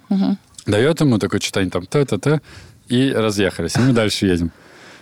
Дает 0.65 1.01
ему 1.01 1.17
такое 1.19 1.39
что-то, 1.39 1.59
они 1.61 1.69
там 1.69 1.85
то-то-то, 1.85 2.41
и 2.87 3.11
разъехались. 3.11 3.75
И 3.75 3.79
мы 3.79 3.93
дальше 3.93 4.25
едем. 4.25 4.51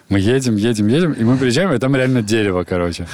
Мы 0.10 0.20
едем, 0.20 0.56
едем, 0.56 0.88
едем, 0.88 1.14
и 1.14 1.24
мы 1.24 1.38
приезжаем, 1.38 1.72
и 1.74 1.78
там 1.80 1.96
реально 1.96 2.22
дерево, 2.22 2.64
короче. 2.64 3.08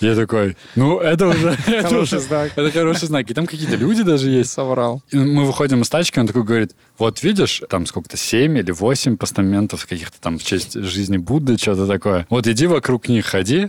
Я 0.00 0.16
такой, 0.16 0.56
ну, 0.74 0.98
это 0.98 1.28
уже... 1.28 1.56
это 1.68 1.98
уже- 1.98 2.18
знак. 2.18 2.50
Это 2.56 2.72
хороший 2.72 3.06
знак. 3.06 3.30
И 3.30 3.34
там 3.34 3.46
какие-то 3.46 3.76
люди 3.76 4.02
даже 4.02 4.28
есть. 4.28 4.50
Соврал. 4.50 5.00
И 5.12 5.16
мы 5.16 5.44
выходим 5.44 5.82
из 5.82 5.88
тачки, 5.88 6.18
он 6.18 6.26
такой 6.26 6.42
говорит, 6.42 6.72
вот 6.98 7.22
видишь, 7.22 7.62
там 7.70 7.86
сколько-то, 7.86 8.16
семь 8.16 8.58
или 8.58 8.72
восемь 8.72 9.16
постаментов 9.16 9.86
каких-то 9.86 10.20
там 10.20 10.38
в 10.38 10.44
честь 10.44 10.74
жизни 10.74 11.18
Будды, 11.18 11.56
что-то 11.56 11.86
такое. 11.86 12.26
Вот 12.30 12.48
иди 12.48 12.66
вокруг 12.66 13.08
них 13.08 13.26
ходи, 13.26 13.68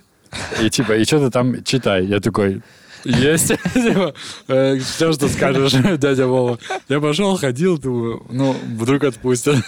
и 0.59 0.71
типа, 0.71 0.93
и 0.93 1.03
что-то 1.05 1.29
там 1.29 1.63
читай. 1.63 2.03
Я 2.05 2.19
такой, 2.19 2.63
есть. 3.05 3.47
Типа, 3.73 4.13
э, 4.47 4.79
Все, 4.79 5.13
что 5.13 5.27
скажешь, 5.27 5.73
дядя 5.97 6.27
Вова. 6.27 6.59
Я 6.89 6.99
пошел, 6.99 7.37
ходил, 7.37 7.77
думаю, 7.77 8.25
ну, 8.29 8.55
вдруг 8.77 9.03
отпустят. 9.03 9.57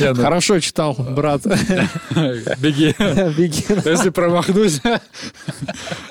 Ну, 0.00 0.14
Хорошо 0.16 0.58
читал, 0.58 0.94
брат. 0.94 1.42
Беги. 2.58 2.94
Беги. 3.38 3.64
Если 3.84 4.10
промахнусь... 4.10 4.80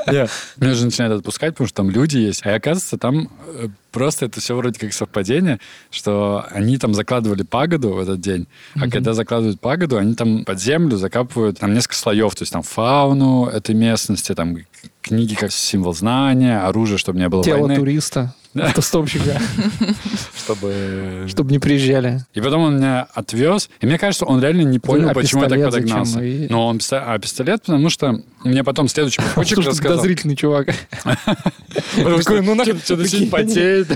Нет. 0.08 0.30
Меня 0.58 0.74
же 0.74 0.86
начинают 0.86 1.20
отпускать, 1.20 1.54
потому 1.54 1.68
что 1.68 1.78
там 1.78 1.90
люди 1.90 2.18
есть. 2.18 2.46
А 2.46 2.56
оказывается, 2.56 2.98
там 2.98 3.30
э, 3.46 3.68
просто 3.94 4.26
это 4.26 4.42
все 4.42 4.56
вроде 4.56 4.80
как 4.80 4.92
совпадение, 4.92 5.60
что 5.92 6.46
они 6.50 6.78
там 6.78 6.94
закладывали 6.94 7.44
пагоду 7.44 7.94
в 7.94 8.00
этот 8.00 8.20
день, 8.20 8.48
а 8.76 8.90
когда 8.90 9.14
закладывают 9.14 9.62
пагоду, 9.62 9.98
они 9.98 10.16
там 10.16 10.44
под 10.44 10.60
землю 10.62 10.98
закапывают 10.98 11.60
там 11.60 11.74
несколько 11.74 11.96
слоев, 11.96 12.36
то 12.36 12.42
есть 12.42 12.52
там 12.52 12.64
фауну 12.64 13.46
этой 13.46 13.76
местности, 13.76 14.34
там 14.34 14.58
книги 15.04 15.36
как 15.36 15.52
символ 15.52 15.94
знания, 15.94 16.60
оружие, 16.62 16.98
чтобы 16.98 17.20
не 17.20 17.30
было 17.30 17.44
Тело 17.44 17.60
войны. 17.60 17.76
туриста. 17.76 18.34
Автостопщика, 18.56 19.40
чтобы... 20.38 21.26
чтобы 21.30 21.52
не 21.52 21.60
приезжали. 21.60 22.26
И 22.34 22.42
потом 22.42 22.64
он 22.64 22.78
меня 22.78 23.08
отвез, 23.14 23.70
и 23.82 23.86
мне 23.86 23.98
кажется, 23.98 24.26
он 24.26 24.42
реально 24.42 24.62
не 24.62 24.80
понял, 24.80 25.10
А 25.10 25.14
почему 25.14 25.44
я 25.44 25.50
так 25.50 25.64
подогнался. 25.64 26.22
И- 26.22 26.48
Но 26.50 26.68
он 26.68 26.80
а 26.92 27.18
пистолет, 27.20 27.62
потому 27.64 27.90
что 27.90 28.22
мне 28.44 28.64
потом 28.64 28.88
следующий 28.88 29.22
попутчик 29.36 29.60
рассказал. 29.60 29.98
подозрительный 29.98 30.36
чувак. 30.36 30.68
Потому 31.96 32.22
что 32.22 32.42
ну 32.42 32.56
нахуй, 32.56 32.78
что-то 32.80 33.08
сильно 33.08 33.32
потеет. 33.32 33.88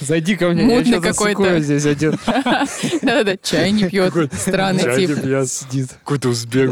Зайди 0.00 0.36
ко 0.36 0.48
мне, 0.50 0.62
я 0.62 0.76
Мутный 0.78 1.00
какой-то. 1.00 1.60
здесь 1.60 1.86
один. 1.86 2.18
Да-да-да, 2.26 3.36
чай 3.42 3.70
не 3.72 3.88
пьет. 3.88 4.12
Странный 4.32 4.82
Чай 4.82 5.06
тип. 5.06 5.16
не 5.16 5.22
пьет. 5.22 5.48
Сидит. 5.48 5.88
Какой-то 6.04 6.28
узбек. 6.30 6.70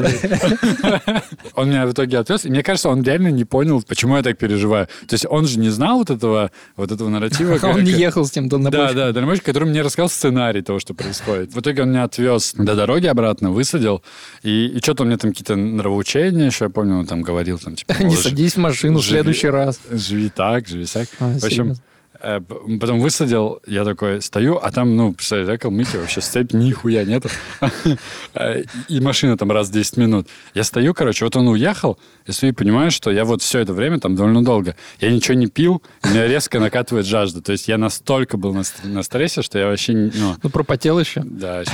Он 1.55 1.71
меня 1.71 1.87
в 1.87 1.93
итоге 1.93 2.19
отвез, 2.19 2.45
и 2.45 2.51
мне 2.51 2.63
кажется, 2.63 2.89
он 2.89 3.03
реально 3.03 3.29
не 3.29 3.45
понял, 3.45 3.83
почему 3.83 4.17
я 4.17 4.23
так 4.23 4.39
переживаю. 4.39 4.87
То 5.07 5.15
есть 5.15 5.27
он 5.29 5.47
же 5.47 5.59
не 5.59 5.69
знал 5.71 5.99
вот 5.99 6.11
этого, 6.11 6.50
вот 6.77 6.91
этого 6.93 7.09
нарратива. 7.09 7.59
А 7.63 7.67
Он 7.69 7.83
не 7.85 7.93
ехал 7.93 8.25
с 8.25 8.31
тем 8.31 8.49
Да, 8.49 8.57
дальнобойщиком. 8.59 8.97
да, 8.97 9.13
дальнобойщик, 9.13 9.45
который 9.45 9.69
мне 9.69 9.83
рассказал 9.83 10.09
сценарий 10.09 10.63
того, 10.63 10.79
что 10.79 10.95
происходит. 10.95 11.53
В 11.55 11.61
итоге 11.61 11.83
он 11.83 11.91
меня 11.91 12.05
отвез 12.05 12.55
до 12.57 12.75
дороги 12.75 13.07
обратно, 13.07 13.51
высадил, 13.51 14.03
и, 14.43 14.67
и 14.67 14.79
что-то 14.79 15.03
у 15.03 15.07
меня 15.07 15.17
там 15.19 15.31
какие-то 15.33 15.57
нравоучения 15.57 16.47
еще, 16.47 16.65
я 16.67 16.71
помню, 16.71 16.99
он 16.99 17.07
там 17.07 17.23
говорил, 17.23 17.59
там, 17.59 17.75
типа, 17.77 17.95
Не 18.01 18.15
«О, 18.15 18.19
садись 18.19 18.55
в 18.55 18.59
машину 18.59 18.99
в 19.01 19.05
следующий 19.05 19.49
раз. 19.49 19.81
живи 19.91 20.29
так, 20.29 20.67
живи 20.69 20.87
так. 20.87 21.09
А, 21.19 21.39
в 21.39 21.45
общем, 21.45 21.75
потом 22.21 23.01
высадил, 23.01 23.61
я 23.67 23.85
такой 23.85 24.21
стою, 24.23 24.57
а 24.63 24.71
там, 24.71 24.95
ну, 24.97 25.13
представляете, 25.13 25.53
да, 25.53 25.59
Калмыкия, 25.59 26.01
вообще 26.01 26.21
степь 26.21 26.53
нихуя 26.53 27.05
нету. 27.05 27.29
Э, 28.35 28.63
И 28.89 29.01
машина 29.01 29.37
там 29.37 29.51
раз 29.51 29.69
в 29.69 29.73
10 29.73 29.97
минут. 29.97 30.29
Я 30.55 30.65
стою, 30.65 30.95
короче, 30.95 31.25
вот 31.25 31.35
он 31.37 31.49
уехал, 31.49 31.99
я 32.27 32.33
стою 32.35 32.53
и 32.53 32.55
понимаю, 32.57 32.91
что 32.91 33.11
я 33.11 33.25
вот 33.25 33.43
все 33.43 33.59
это 33.61 33.73
время 33.73 33.99
там 33.99 34.15
довольно 34.17 34.45
долго. 34.45 34.77
Я 35.01 35.11
ничего 35.11 35.35
не 35.35 35.47
пил, 35.49 35.83
и 36.05 36.09
меня 36.09 36.27
резко 36.27 36.61
накатывает 36.61 37.07
жажда. 37.07 37.41
То 37.43 37.53
есть 37.53 37.69
я 37.69 37.79
настолько 37.79 38.37
был 38.37 38.53
на, 38.55 38.63
на 38.85 39.03
стрессе, 39.03 39.43
что 39.43 39.59
я 39.59 39.67
вообще, 39.67 39.93
ну, 40.15 40.37
Ну, 40.43 40.51
пропотел 40.51 40.99
еще. 41.01 41.23
да, 41.25 41.61
ещё. 41.61 41.73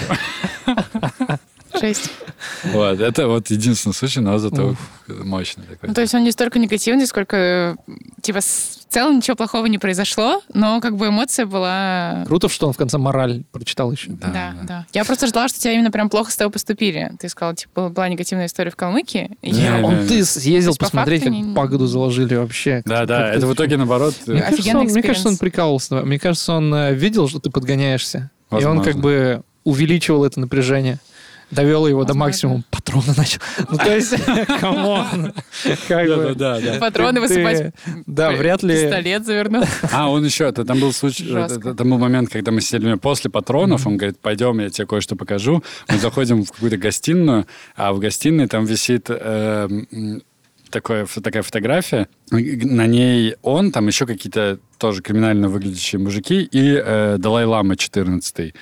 Жесть. 1.80 2.10
Вот, 2.64 3.00
это 3.00 3.28
вот 3.28 3.50
единственный 3.50 3.92
случай, 3.92 4.20
но 4.20 4.38
зато 4.38 4.76
мощный 5.08 5.64
такой. 5.64 5.88
Ну, 5.88 5.94
то 5.94 6.00
есть 6.00 6.14
он 6.14 6.24
не 6.24 6.30
столько 6.30 6.58
негативный, 6.58 7.06
сколько, 7.06 7.36
э, 7.36 7.76
типа, 8.22 8.40
целом 8.96 9.16
ничего 9.16 9.36
плохого 9.36 9.66
не 9.66 9.76
произошло, 9.76 10.40
но 10.54 10.80
как 10.80 10.96
бы 10.96 11.08
эмоция 11.08 11.44
была... 11.44 12.24
Круто, 12.26 12.48
что 12.48 12.66
он 12.66 12.72
в 12.72 12.78
конце 12.78 12.96
мораль 12.96 13.42
прочитал 13.52 13.92
еще. 13.92 14.08
Да, 14.10 14.54
да, 14.62 14.86
Я 14.94 15.04
просто 15.04 15.26
ждала, 15.26 15.48
что 15.48 15.60
тебя 15.60 15.72
именно 15.72 15.90
прям 15.90 16.08
плохо 16.08 16.30
с 16.32 16.36
тобой 16.36 16.52
поступили. 16.52 17.12
Ты 17.20 17.28
сказал, 17.28 17.54
типа, 17.54 17.90
была 17.90 18.08
негативная 18.08 18.46
история 18.46 18.70
в 18.70 18.76
Калмыкии. 18.76 19.36
Не, 19.42 19.50
я- 19.50 19.80
Он 19.84 20.06
ты 20.06 20.24
съездил 20.24 20.70
есть 20.70 20.78
по 20.78 20.86
посмотреть, 20.86 21.24
как 21.24 21.32
факту 21.32 21.46
не- 21.48 21.54
пагоду 21.54 21.86
заложили 21.86 22.36
вообще. 22.36 22.82
Да, 22.86 23.00
Как- 23.00 23.08
да, 23.08 23.18
как 23.28 23.36
это 23.36 23.46
в 23.46 23.52
итоге 23.54 23.76
наоборот... 23.76 24.14
Мне 24.26 24.38
э, 24.38 24.40
кажется, 24.40 24.60
Офигенный 24.62 24.86
он, 24.86 24.92
мне 24.92 25.02
кажется, 25.02 25.28
он 25.28 25.36
прикалывался. 25.36 25.94
Мне 25.96 26.18
кажется, 26.18 26.52
он 26.54 26.74
э, 26.74 26.94
видел, 26.94 27.28
что 27.28 27.38
ты 27.38 27.50
подгоняешься. 27.50 28.30
И 28.50 28.54
он 28.54 28.60
Возможно. 28.78 28.84
как 28.84 29.00
бы 29.02 29.42
увеличивал 29.64 30.24
это 30.24 30.40
напряжение. 30.40 30.98
Довел 31.50 31.86
его 31.86 32.02
до 32.02 32.08
Возможно. 32.08 32.24
максимума. 32.26 32.62
Патроны 32.70 33.14
начал. 33.16 33.40
Ну, 33.70 33.78
то 33.78 33.94
есть, 33.94 34.14
come 34.60 35.01
on. 35.01 35.32
Да, 35.88 36.34
да, 36.34 36.60
да. 36.60 36.78
Патроны 36.80 37.20
высыпать. 37.20 37.72
Да, 38.06 38.32
вряд 38.32 38.62
ли... 38.62 38.74
Пистолет 38.84 39.24
завернул. 39.24 39.64
А, 39.92 40.10
он 40.10 40.24
еще, 40.24 40.44
это, 40.48 40.64
там 40.64 40.80
был 40.80 40.92
случай, 40.92 41.24
там 41.76 41.90
был 41.90 41.98
момент, 41.98 42.30
когда 42.30 42.50
мы 42.50 42.60
сидели 42.60 42.94
после 42.94 43.30
патронов, 43.30 43.86
он 43.86 43.96
говорит, 43.96 44.18
пойдем, 44.18 44.58
я 44.60 44.70
тебе 44.70 44.86
кое-что 44.86 45.14
покажу. 45.16 45.62
Мы 45.88 45.98
заходим 45.98 46.44
в 46.44 46.50
какую-то 46.50 46.76
гостиную, 46.78 47.46
а 47.76 47.92
в 47.92 47.98
гостиной 48.00 48.48
там 48.48 48.64
висит 48.64 49.06
э, 49.08 49.68
м, 49.92 50.22
такое, 50.76 51.06
такая 51.06 51.42
фотография. 51.42 52.06
На 52.30 52.86
ней 52.86 53.36
он, 53.42 53.72
там 53.72 53.86
еще 53.86 54.06
какие-то 54.06 54.58
тоже 54.78 55.00
криминально 55.00 55.48
выглядящие 55.48 55.98
мужики 55.98 56.42
и 56.42 56.82
э, 56.84 57.16
Далай-Лама 57.18 57.76
14 57.76 58.54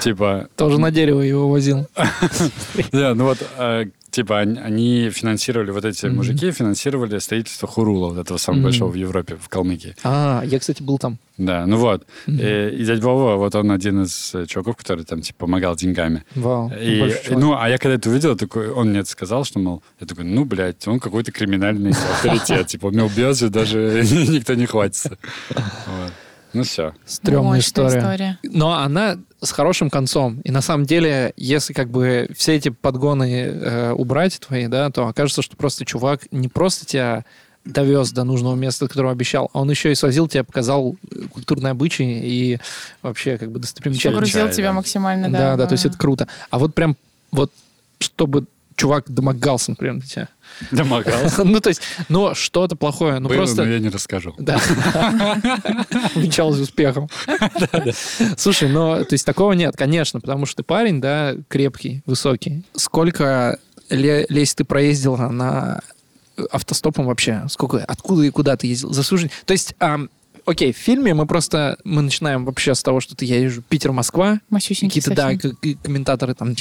Типа, 0.00 0.48
Тоже 0.56 0.80
на 0.80 0.90
дерево 0.90 1.20
его 1.20 1.48
возил. 1.48 1.86
да, 2.92 3.14
ну 3.14 3.24
вот, 3.26 3.38
э, 3.58 3.86
типа, 4.16 4.38
они, 4.38 5.10
финансировали, 5.10 5.70
вот 5.70 5.84
эти 5.84 6.06
мужики 6.06 6.50
финансировали 6.50 7.18
строительство 7.18 7.68
Хурула, 7.68 8.08
вот 8.08 8.18
этого 8.18 8.38
самого 8.38 8.62
большого 8.64 8.90
в 8.90 8.94
Европе, 8.94 9.36
в 9.38 9.48
Калмыкии. 9.50 9.94
А, 10.04 10.42
я, 10.46 10.58
кстати, 10.58 10.82
был 10.82 10.98
там. 10.98 11.18
Да, 11.36 11.66
ну 11.66 11.76
вот. 11.76 12.06
Мгм. 12.26 12.40
И, 12.40 12.82
и 12.82 13.00
Вова, 13.00 13.36
вот 13.36 13.54
он 13.54 13.70
один 13.70 14.04
из 14.04 14.34
э, 14.34 14.46
чуваков, 14.46 14.76
который 14.76 15.04
там, 15.04 15.20
типа, 15.20 15.40
помогал 15.40 15.76
деньгами. 15.76 16.24
Вау. 16.34 16.72
И, 16.80 17.12
ну, 17.28 17.54
а 17.58 17.68
я 17.68 17.76
когда 17.76 17.96
это 17.96 18.08
увидел, 18.08 18.36
такой, 18.36 18.70
он 18.70 18.88
мне 18.88 19.00
это 19.00 19.10
сказал, 19.10 19.44
что, 19.44 19.58
мол, 19.58 19.82
я 20.00 20.06
такой, 20.06 20.24
ну, 20.24 20.46
блядь, 20.46 20.88
он 20.88 20.98
какой-то 20.98 21.30
криминальный 21.32 21.90
авторитет. 22.12 22.68
Типа, 22.68 22.86
у 22.86 22.90
него 22.90 23.10
бьется, 23.14 23.50
даже 23.50 24.02
никто 24.28 24.54
не 24.54 24.64
хватится. 24.64 25.18
Ну, 26.56 26.62
все. 26.64 26.94
Стрёмная 27.04 27.56
Мощная 27.56 27.88
история. 27.88 28.38
Но 28.42 28.72
она 28.72 29.18
с 29.40 29.50
хорошим 29.52 29.90
концом. 29.90 30.40
И 30.40 30.50
на 30.50 30.62
самом 30.62 30.86
деле, 30.86 31.32
если 31.36 31.72
как 31.72 31.90
бы 31.90 32.28
все 32.36 32.54
эти 32.54 32.70
подгоны 32.70 33.32
э, 33.32 33.92
убрать 33.92 34.40
твои, 34.40 34.66
да, 34.66 34.90
то 34.90 35.06
окажется, 35.06 35.42
что 35.42 35.56
просто 35.56 35.84
чувак 35.84 36.22
не 36.30 36.48
просто 36.48 36.86
тебя 36.86 37.24
довез 37.64 38.12
до 38.12 38.24
нужного 38.24 38.54
места, 38.54 38.88
которого 38.88 39.12
обещал, 39.12 39.50
а 39.52 39.60
он 39.60 39.70
еще 39.70 39.90
и 39.90 39.94
свозил 39.94 40.28
тебя, 40.28 40.44
показал 40.44 40.96
э, 41.10 41.22
культурные 41.32 41.72
обычаи 41.72 42.20
и 42.24 42.58
вообще 43.02 43.38
как 43.38 43.50
бы 43.50 43.58
достопримечательности. 43.58 44.32
Погрузил 44.32 44.56
тебя 44.56 44.68
да. 44.68 44.74
максимально, 44.74 45.30
да. 45.30 45.38
Да, 45.38 45.56
да, 45.56 45.66
то 45.66 45.72
есть 45.72 45.84
это 45.84 45.98
круто. 45.98 46.28
А 46.50 46.58
вот 46.58 46.74
прям 46.74 46.96
вот 47.32 47.52
чтобы 47.98 48.46
чувак 48.76 49.04
домогался, 49.08 49.72
например, 49.72 49.96
до 49.96 50.06
тебя. 50.06 50.28
Домогался. 50.70 51.44
Ну, 51.56 51.60
то 51.60 51.70
есть, 51.70 51.80
но 52.08 52.34
что-то 52.34 52.76
плохое. 52.76 53.18
Ну, 53.18 53.28
Было, 53.28 53.38
просто... 53.38 53.64
но 53.64 53.70
я 53.70 53.78
не 53.78 53.88
расскажу. 53.88 54.34
Да. 54.38 54.60
Увенчалась 56.14 56.60
успехом. 56.60 57.08
Слушай, 58.36 58.68
но 58.68 59.02
то 59.04 59.14
есть 59.14 59.24
такого 59.24 59.52
нет, 59.52 59.76
конечно, 59.76 60.20
потому 60.20 60.46
что 60.46 60.58
ты 60.58 60.62
парень, 60.62 61.00
да, 61.00 61.34
крепкий, 61.48 62.02
высокий. 62.06 62.64
Сколько 62.74 63.58
ле- 63.90 64.26
лезь 64.28 64.54
ты 64.54 64.64
проездил 64.64 65.16
на 65.16 65.80
автостопом 66.50 67.06
вообще? 67.06 67.44
Сколько, 67.48 67.78
откуда 67.78 68.22
и 68.22 68.30
куда 68.30 68.56
ты 68.56 68.66
ездил? 68.66 68.92
Заслужен... 68.92 69.30
То 69.46 69.52
есть, 69.52 69.74
окей, 70.46 70.72
в 70.72 70.76
фильме 70.76 71.12
мы 71.14 71.26
просто, 71.26 71.76
мы 71.84 72.02
начинаем 72.02 72.44
вообще 72.44 72.74
с 72.74 72.82
того, 72.82 73.00
что 73.00 73.14
ты 73.14 73.24
я 73.24 73.40
езжу 73.40 73.62
Питер-Москва, 73.62 74.40
какие-то, 74.50 75.14
да, 75.14 75.32
комментаторы 75.82 76.34
там, 76.34 76.54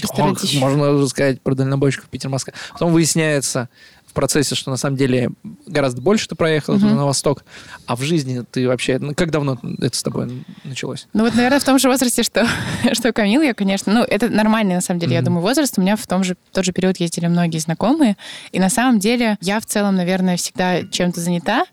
можно 0.59 0.91
уже 0.91 1.07
сказать 1.07 1.41
про 1.41 1.55
дальнобойщиков 1.55 2.09
Питер-Москва. 2.09 2.53
Потом 2.73 2.91
выясняется 2.91 3.69
в 4.07 4.13
процессе, 4.13 4.55
что 4.55 4.71
на 4.71 4.77
самом 4.77 4.95
деле 4.97 5.29
гораздо 5.65 6.01
больше 6.01 6.27
ты 6.27 6.35
проехал 6.35 6.73
Мгм. 6.75 6.81
туда 6.83 6.95
на 6.95 7.05
восток, 7.05 7.43
а 7.85 7.95
в 7.95 8.01
жизни 8.01 8.43
ты 8.49 8.67
вообще... 8.67 8.97
Ну, 8.97 9.13
как 9.13 9.29
давно 9.29 9.59
это 9.81 9.97
с 9.97 10.03
тобой 10.03 10.45
началось? 10.63 11.07
Ну 11.13 11.23
вот, 11.25 11.35
наверное, 11.35 11.59
в 11.59 11.63
том 11.63 11.77
же 11.79 11.89
возрасте, 11.89 12.23
что, 12.23 12.47
что 12.93 13.11
Камил, 13.13 13.41
я, 13.41 13.53
конечно, 13.53 13.93
ну, 13.93 14.01
это 14.03 14.29
нормальный, 14.29 14.75
на 14.75 14.81
самом 14.81 14.99
деле, 14.99 15.13
я 15.13 15.19
Мгм. 15.21 15.25
думаю, 15.25 15.41
возраст. 15.43 15.77
У 15.77 15.81
меня 15.81 15.95
в 15.95 16.05
том 16.07 16.23
же, 16.23 16.35
тот 16.51 16.65
же 16.65 16.71
период 16.71 16.97
ездили 16.97 17.27
многие 17.27 17.59
знакомые. 17.59 18.17
И 18.51 18.59
на 18.59 18.69
самом 18.69 18.99
деле 18.99 19.37
я 19.41 19.59
в 19.59 19.65
целом, 19.65 19.95
наверное, 19.95 20.37
всегда 20.37 20.83
чем-то 20.83 21.19
занята. 21.21 21.65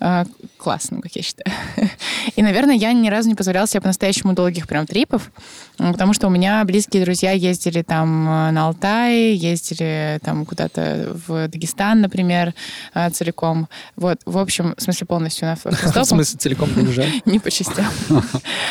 э, 0.00 0.24
классно, 0.58 1.00
как 1.00 1.12
я 1.16 1.22
считаю. 1.22 1.50
И, 2.36 2.42
наверное, 2.42 2.74
я 2.74 2.92
ни 2.92 3.08
разу 3.08 3.28
не 3.28 3.34
позволяла 3.34 3.66
себе 3.66 3.80
по-настоящему 3.80 4.34
долгих 4.34 4.66
прям 4.68 4.86
трипов, 4.86 5.30
потому 5.78 6.12
что 6.12 6.26
у 6.26 6.30
меня 6.30 6.62
близкие 6.64 7.04
друзья 7.04 7.30
ездили 7.30 7.80
там 7.82 8.28
э, 8.28 8.50
на 8.50 8.66
Алтай, 8.66 9.32
ездили 9.34 10.18
там 10.22 10.44
куда-то 10.44 11.16
в 11.26 11.48
Дагестан, 11.48 12.02
например, 12.02 12.52
э, 12.92 13.08
целиком. 13.10 13.68
Вот, 13.96 14.20
в 14.26 14.36
общем, 14.36 14.74
в 14.76 14.82
смысле 14.82 15.06
полностью 15.06 15.46
на 15.48 15.56
В 15.56 15.64
автостопом. 15.66 16.04
смысле, 16.04 16.38
целиком 16.38 16.74
доезжать? 16.74 17.24
Не 17.26 17.38
по 17.38 17.50
частям. 17.50 17.86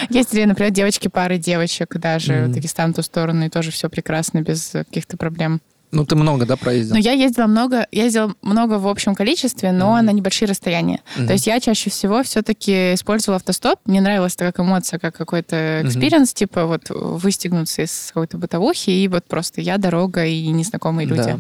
Ездили, 0.10 0.44
например, 0.44 0.72
девочки, 0.72 1.08
пары 1.08 1.38
девочек 1.40 1.73
даже 2.00 2.34
Мгм. 2.34 2.52
в 2.52 2.54
Дагестан, 2.56 2.94
в 2.94 2.96
ту 2.96 3.02
сторону, 3.02 3.46
и 3.46 3.50
тоже 3.50 3.72
все 3.72 3.90
прекрасно, 3.90 4.42
без 4.42 4.70
каких-то 4.72 5.18
проблем. 5.18 5.62
Ну, 5.94 6.06
ты 6.06 6.16
много, 6.16 6.46
да, 6.46 6.56
проездил? 6.58 6.96
Но 6.96 7.00
я 7.00 7.12
ездила 7.14 7.46
много, 7.48 7.88
я 7.92 8.04
ездила 8.06 8.34
много 8.42 8.74
в 8.80 8.88
общем 8.88 9.16
количестве, 9.16 9.72
но 9.72 9.96
Мгм. 9.96 10.06
на 10.06 10.10
небольшие 10.12 10.48
расстояния. 10.50 11.00
Мгм. 11.16 11.28
То 11.28 11.34
есть 11.34 11.48
я 11.48 11.60
чаще 11.60 11.90
всего 11.90 12.24
все-таки 12.24 12.94
использовала 12.96 13.38
автостоп. 13.38 13.80
Мне 13.86 14.02
нравилась 14.02 14.34
это 14.36 14.46
как 14.46 14.60
эмоция, 14.60 15.00
как 15.00 15.16
какой-то 15.16 15.82
experience, 15.84 16.34
типа 16.34 16.66
вот 16.66 16.90
выстегнуться 16.90 17.84
из 17.84 18.08
какой-то 18.14 18.38
бытовухи, 18.38 18.90
и 18.90 19.08
вот 19.08 19.26
просто 19.26 19.62
я, 19.62 19.78
дорога 19.78 20.26
и 20.26 20.48
незнакомые 20.48 21.08
люди. 21.08 21.24
Да. 21.24 21.40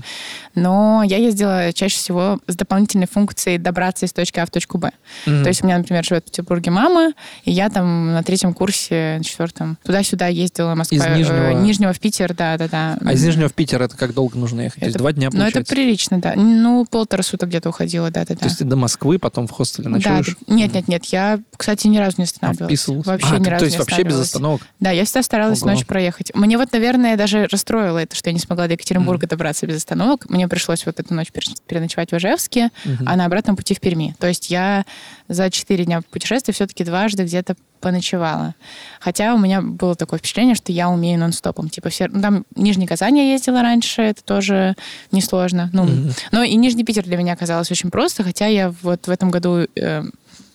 Но 0.55 1.03
я 1.03 1.17
ездила 1.17 1.73
чаще 1.73 1.97
всего 1.97 2.39
с 2.47 2.55
дополнительной 2.55 3.07
функцией 3.07 3.57
добраться 3.57 4.05
из 4.05 4.13
точки 4.13 4.39
А 4.39 4.45
в 4.45 4.51
точку 4.51 4.77
Б. 4.77 4.91
Мгм. 5.25 5.43
То 5.43 5.49
есть 5.49 5.63
у 5.63 5.65
меня, 5.65 5.77
например, 5.79 6.03
живет 6.05 6.23
в 6.23 6.25
Петербурге 6.31 6.71
мама, 6.71 7.13
и 7.43 7.51
я 7.51 7.69
там 7.69 8.13
на 8.13 8.23
третьем 8.23 8.53
курсе, 8.53 9.15
на 9.17 9.23
четвертом, 9.23 9.77
туда-сюда 9.83 10.27
ездила, 10.27 10.75
Москва, 10.75 10.97
Из 10.97 11.17
Нижнего? 11.17 11.51
э, 11.51 11.53
Нижнего 11.55 11.93
в 11.93 11.99
Питер, 11.99 12.33
да-да-да. 12.33 12.97
А 13.03 13.13
из 13.13 13.23
Нижнего 13.23 13.49
в 13.49 13.53
Питер 13.53 13.81
это 13.81 13.97
как 13.97 14.13
долго 14.13 14.37
нужно 14.43 14.61
ехать? 14.61 14.79
То 14.79 14.85
есть 14.85 14.95
Это- 14.95 14.99
два 15.03 15.11
дня, 15.13 15.29
Ну, 15.31 15.37
это 15.37 15.37
получается? 15.45 15.73
прилично, 15.75 16.19
да. 16.21 16.33
Ну, 16.35 16.85
полтора 16.85 17.23
суток 17.23 17.49
где-то 17.49 17.69
уходило, 17.69 18.11
да-да-да. 18.11 18.39
То 18.39 18.45
есть 18.45 18.59
ты 18.59 18.63
до 18.65 18.75
Москвы, 18.75 19.17
потом 19.19 19.47
в 19.47 19.51
хостеле 19.51 19.85
Да, 19.85 19.89
ночуешь? 19.89 20.35
да. 20.47 20.53
нет, 20.55 20.73
нет, 20.73 20.87
нет, 20.87 21.05
я, 21.05 21.39
кстати, 21.57 21.87
ни 21.87 21.97
разу 21.97 22.15
не 22.17 22.23
А, 22.23 22.25
останавливалась. 22.25 22.69
вписывался? 22.79 23.09
Вообще 23.09 23.27
А, 23.35 23.39
ни 23.39 23.47
разу 23.47 23.59
То 23.59 23.65
есть 23.65 23.75
не 23.77 23.79
вообще 23.79 24.03
без 24.03 24.19
остановок? 24.19 24.61
Да, 24.79 24.91
я 24.91 25.05
всегда 25.05 25.23
старалась 25.23 25.61
Ого. 25.61 25.71
ночь 25.71 25.85
проехать. 25.85 26.31
Мне 26.35 26.57
вот, 26.57 26.71
наверное, 26.71 27.17
даже 27.17 27.47
расстроило 27.49 27.97
это, 27.97 28.15
что 28.15 28.29
я 28.29 28.33
не 28.33 28.39
смогла 28.39 28.67
до 28.67 28.73
Екатеринбурга 28.73 29.27
добраться 29.27 29.65
без 29.65 29.77
остановок. 29.77 30.29
Мне 30.29 30.47
пришлось 30.47 30.85
вот 30.85 30.99
эту 30.99 31.13
ночь 31.13 31.31
пере- 31.31 31.53
переночевать 31.67 32.11
в 32.11 32.17
Ижевске, 32.17 32.69
Мгм. 32.85 33.07
а 33.07 33.15
на 33.15 33.25
обратном 33.25 33.55
пути 33.55 33.73
в 33.73 33.79
Перми. 33.79 34.15
То 34.19 34.27
есть 34.27 34.49
я 34.49 34.85
за 35.29 35.49
четыре 35.49 35.85
дня 35.85 36.01
путешествия 36.11 36.53
все-таки 36.53 36.83
дважды 36.83 37.23
где-то 37.23 37.55
поночевала. 37.83 38.55
Хотя 39.01 39.35
у 39.35 39.37
меня 39.37 39.61
было 39.61 39.93
такое 39.95 40.17
впечатление, 40.19 40.55
что 40.55 40.71
я 40.71 40.89
умею 40.89 41.19
нон-стопом. 41.19 41.69
Типа 41.69 41.89
все... 41.89 42.07
ну, 42.07 42.21
там 42.21 42.45
Нижний 42.55 42.87
Казань 42.87 43.17
я 43.17 43.33
ездила 43.33 43.61
раньше, 43.61 44.01
это 44.01 44.23
тоже 44.23 44.75
несложно. 45.11 45.69
Ну, 45.73 45.83
Мгм. 45.83 46.13
но 46.31 46.43
и 46.43 46.55
Нижний 46.55 46.85
Питер 46.85 47.03
для 47.03 47.17
меня 47.17 47.35
казалось 47.35 47.69
очень 47.71 47.91
просто, 47.91 48.23
хотя 48.23 48.47
я 48.47 48.73
вот 48.81 49.07
в 49.07 49.09
этом 49.11 49.31
году 49.31 49.67
э, 49.75 50.03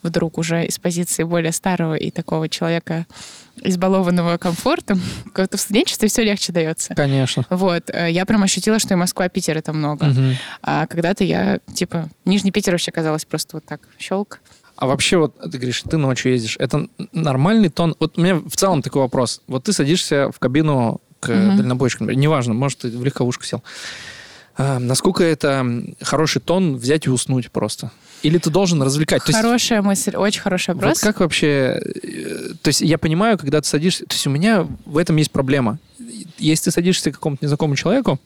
вдруг 0.03 0.38
уже 0.38 0.64
из 0.64 0.79
позиции 0.79 1.23
более 1.25 1.53
старого 1.53 1.95
и 1.95 2.11
такого 2.11 2.49
человека, 2.49 3.07
избалованного 3.62 4.38
комфортом, 4.38 5.01
как-то 5.35 5.57
в 5.57 5.61
студенчестве 5.61 6.09
все 6.09 6.25
легче 6.25 6.53
дается. 6.53 6.95
Конечно. 6.95 7.45
Вот, 7.51 7.91
э, 7.91 8.11
я 8.11 8.25
прям 8.25 8.43
ощутила, 8.43 8.79
что 8.79 8.95
и 8.95 8.97
Москва, 8.97 9.29
Питер 9.29 9.59
это 9.59 9.73
много. 9.73 10.07
Мгм. 10.07 10.37
А 10.62 10.87
когда-то 10.87 11.25
я, 11.25 11.59
типа, 11.75 12.09
Нижний 12.25 12.53
Питер 12.53 12.73
вообще 12.73 12.91
казалось 12.91 13.25
просто 13.25 13.57
вот 13.57 13.67
так, 13.67 13.81
щелк. 13.99 14.41
А 14.81 14.87
вообще, 14.87 15.17
вот 15.17 15.37
ты 15.41 15.59
говоришь, 15.59 15.83
ты 15.83 15.97
ночью 15.97 16.31
ездишь. 16.33 16.57
Это 16.61 16.87
нормальный 17.12 17.69
тон? 17.69 17.97
Вот 17.99 18.17
у 18.17 18.21
меня 18.23 18.37
в 18.37 18.55
целом 18.57 18.81
такой 18.81 19.03
вопрос. 19.03 19.43
Вот 19.49 19.64
ты 19.64 19.73
садишься 19.73 20.31
в 20.31 20.38
кабину 20.38 21.01
к 21.19 21.29
Мгм. 21.35 21.57
дальнобойщику, 21.57 22.05
например, 22.05 22.23
неважно, 22.23 22.55
может, 22.55 22.79
ты 22.79 22.88
в 22.97 23.05
легковушку 23.05 23.43
сел. 23.45 23.62
А, 24.57 24.79
насколько 24.79 25.25
это 25.25 25.67
хороший 26.01 26.41
тон 26.41 26.77
взять 26.77 27.07
и 27.07 27.11
уснуть 27.11 27.51
просто? 27.51 27.91
Или 28.23 28.38
ты 28.38 28.51
должен 28.51 28.81
развлекать? 28.83 29.25
То 29.25 29.31
есть, 29.31 29.41
Хорошая 29.41 29.83
мысль, 29.83 30.14
очень 30.17 30.41
хороший 30.43 30.75
вот 30.75 30.83
вопрос. 30.83 31.01
как 31.01 31.19
вообще... 31.21 31.81
э, 31.83 32.51
То 32.62 32.69
есть 32.69 32.81
я 32.81 32.99
понимаю, 32.99 33.37
когда 33.37 33.61
ты 33.61 33.67
садишься... 33.69 34.05
То 34.07 34.14
есть 34.14 34.27
у 34.29 34.31
меня 34.31 34.67
в 34.87 34.97
этом 34.97 35.17
есть 35.17 35.31
проблема. 35.33 35.79
Если 36.38 36.67
ты 36.67 36.71
садишься 36.71 37.11
к 37.11 37.14
какому-то 37.14 37.45
незнакомому 37.45 37.75
человеку, 37.77 38.19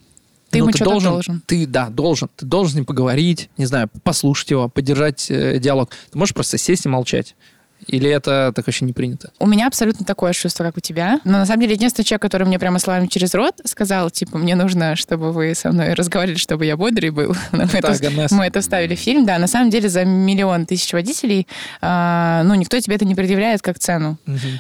Ты 0.53 0.59
ну, 0.59 0.67
ему 0.67 0.77
что-то 0.77 1.01
должен. 1.01 1.43
Ты, 1.47 1.67
да, 1.67 1.89
должен. 1.89 2.29
Ты 2.37 2.45
должен 2.45 2.73
с 2.73 2.75
ним 2.77 2.85
поговорить, 2.85 3.49
не 3.57 3.65
знаю, 3.65 3.89
послушать 4.03 4.51
его, 4.51 4.69
поддержать 4.69 5.31
э, 5.31 5.59
диалог. 5.59 5.89
Ты 6.11 6.19
можешь 6.19 6.35
просто 6.35 6.59
сесть 6.59 6.85
и 6.85 6.91
молчать. 6.91 7.35
Или 7.87 8.09
это 8.11 8.53
так 8.55 8.67
вообще 8.67 8.85
не 8.85 8.93
принято? 8.93 9.31
У 9.39 9.47
меня 9.47 9.67
абсолютно 9.67 10.05
такое 10.05 10.33
чувство, 10.33 10.65
как 10.65 10.77
у 10.77 10.81
тебя. 10.81 11.21
Но 11.25 11.33
на 11.39 11.47
самом 11.47 11.61
деле 11.63 11.75
единственный 11.75 12.05
человек, 12.05 12.23
который 12.23 12.47
мне 12.47 12.59
прямо 12.59 12.79
словами 12.79 13.07
через 13.07 13.35
рот 13.35 13.61
сказал, 13.65 14.11
типа, 14.11 14.39
мне 14.39 14.55
нужно, 14.55 14.97
чтобы 14.97 15.33
вы 15.33 15.55
со 15.55 15.71
мной 15.73 15.95
разговаривали, 15.95 16.39
чтобы 16.39 16.67
я 16.67 16.77
бодрый 16.77 17.11
был. 17.11 17.35
Мы 17.53 17.65
это, 17.65 17.83
Так, 17.83 18.01
Ганесса. 18.01 18.35
мы 18.35 18.45
это 18.47 18.61
вставили 18.61 18.95
в 18.95 18.99
фильм. 18.99 19.25
Да, 19.27 19.39
на 19.39 19.47
самом 19.47 19.71
деле 19.71 19.89
за 19.89 20.05
миллион 20.05 20.67
тысяч 20.67 20.93
водителей, 20.93 21.47
а, 21.81 22.43
ну, 22.45 22.55
никто 22.55 22.79
тебе 22.81 22.97
это 22.97 23.05
не 23.05 23.15
предъявляет 23.15 23.63
как 23.63 23.79
цену. 23.79 24.19